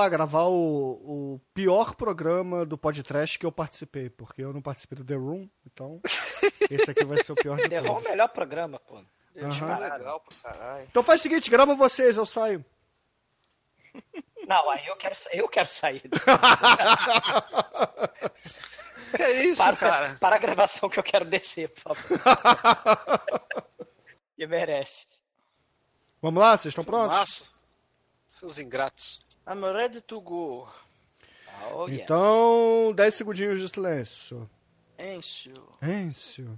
Lá 0.00 0.08
gravar 0.08 0.44
o, 0.44 1.34
o 1.34 1.40
pior 1.54 1.94
programa 1.94 2.64
do 2.66 2.76
podcast 2.78 3.38
que 3.38 3.46
eu 3.46 3.52
participei, 3.52 4.08
porque 4.10 4.42
eu 4.42 4.52
não 4.52 4.62
participei 4.62 4.96
do 4.96 5.04
The 5.04 5.14
Room, 5.14 5.48
então 5.66 6.00
esse 6.70 6.90
aqui 6.90 7.04
vai 7.04 7.22
ser 7.22 7.32
o 7.32 7.36
pior 7.36 7.56
de 7.56 7.68
Derrou 7.68 7.92
o 7.92 7.94
todos. 7.96 8.10
melhor 8.10 8.28
programa, 8.28 8.78
pô. 8.80 9.02
Aham. 9.36 9.78
Legal 9.78 10.20
pra 10.20 10.52
caralho. 10.52 10.86
Então 10.90 11.02
faz 11.02 11.20
o 11.20 11.22
seguinte, 11.22 11.50
grava 11.50 11.74
vocês, 11.74 12.16
eu 12.16 12.26
saio. 12.26 12.64
Não, 14.46 14.70
aí 14.70 14.86
eu 14.86 14.96
quero, 14.96 15.14
eu 15.32 15.48
quero 15.48 15.70
sair. 15.70 16.02
É 19.18 19.42
isso, 19.42 19.60
para, 19.60 19.76
cara? 19.76 20.16
para 20.20 20.36
a 20.36 20.38
gravação 20.38 20.88
que 20.88 20.96
eu 20.96 21.02
quero 21.02 21.24
descer, 21.24 21.68
por 21.70 21.96
favor. 21.96 22.20
que 24.36 24.46
merece. 24.46 25.08
Vamos 26.22 26.40
lá, 26.40 26.56
vocês 26.56 26.70
estão 26.70 26.84
prontos? 26.84 27.18
Massa. 27.18 27.44
Seus 28.28 28.56
ingratos. 28.58 29.26
I'm 29.50 29.64
ready 29.64 30.00
to 30.00 30.20
go. 30.20 30.68
Oh, 31.74 31.88
yeah. 31.88 32.04
Então, 32.04 32.92
10 32.94 33.14
segundinhos 33.16 33.58
de 33.58 33.68
silêncio. 33.68 34.48
Encio. 34.96 35.54
Encio. 35.82 36.56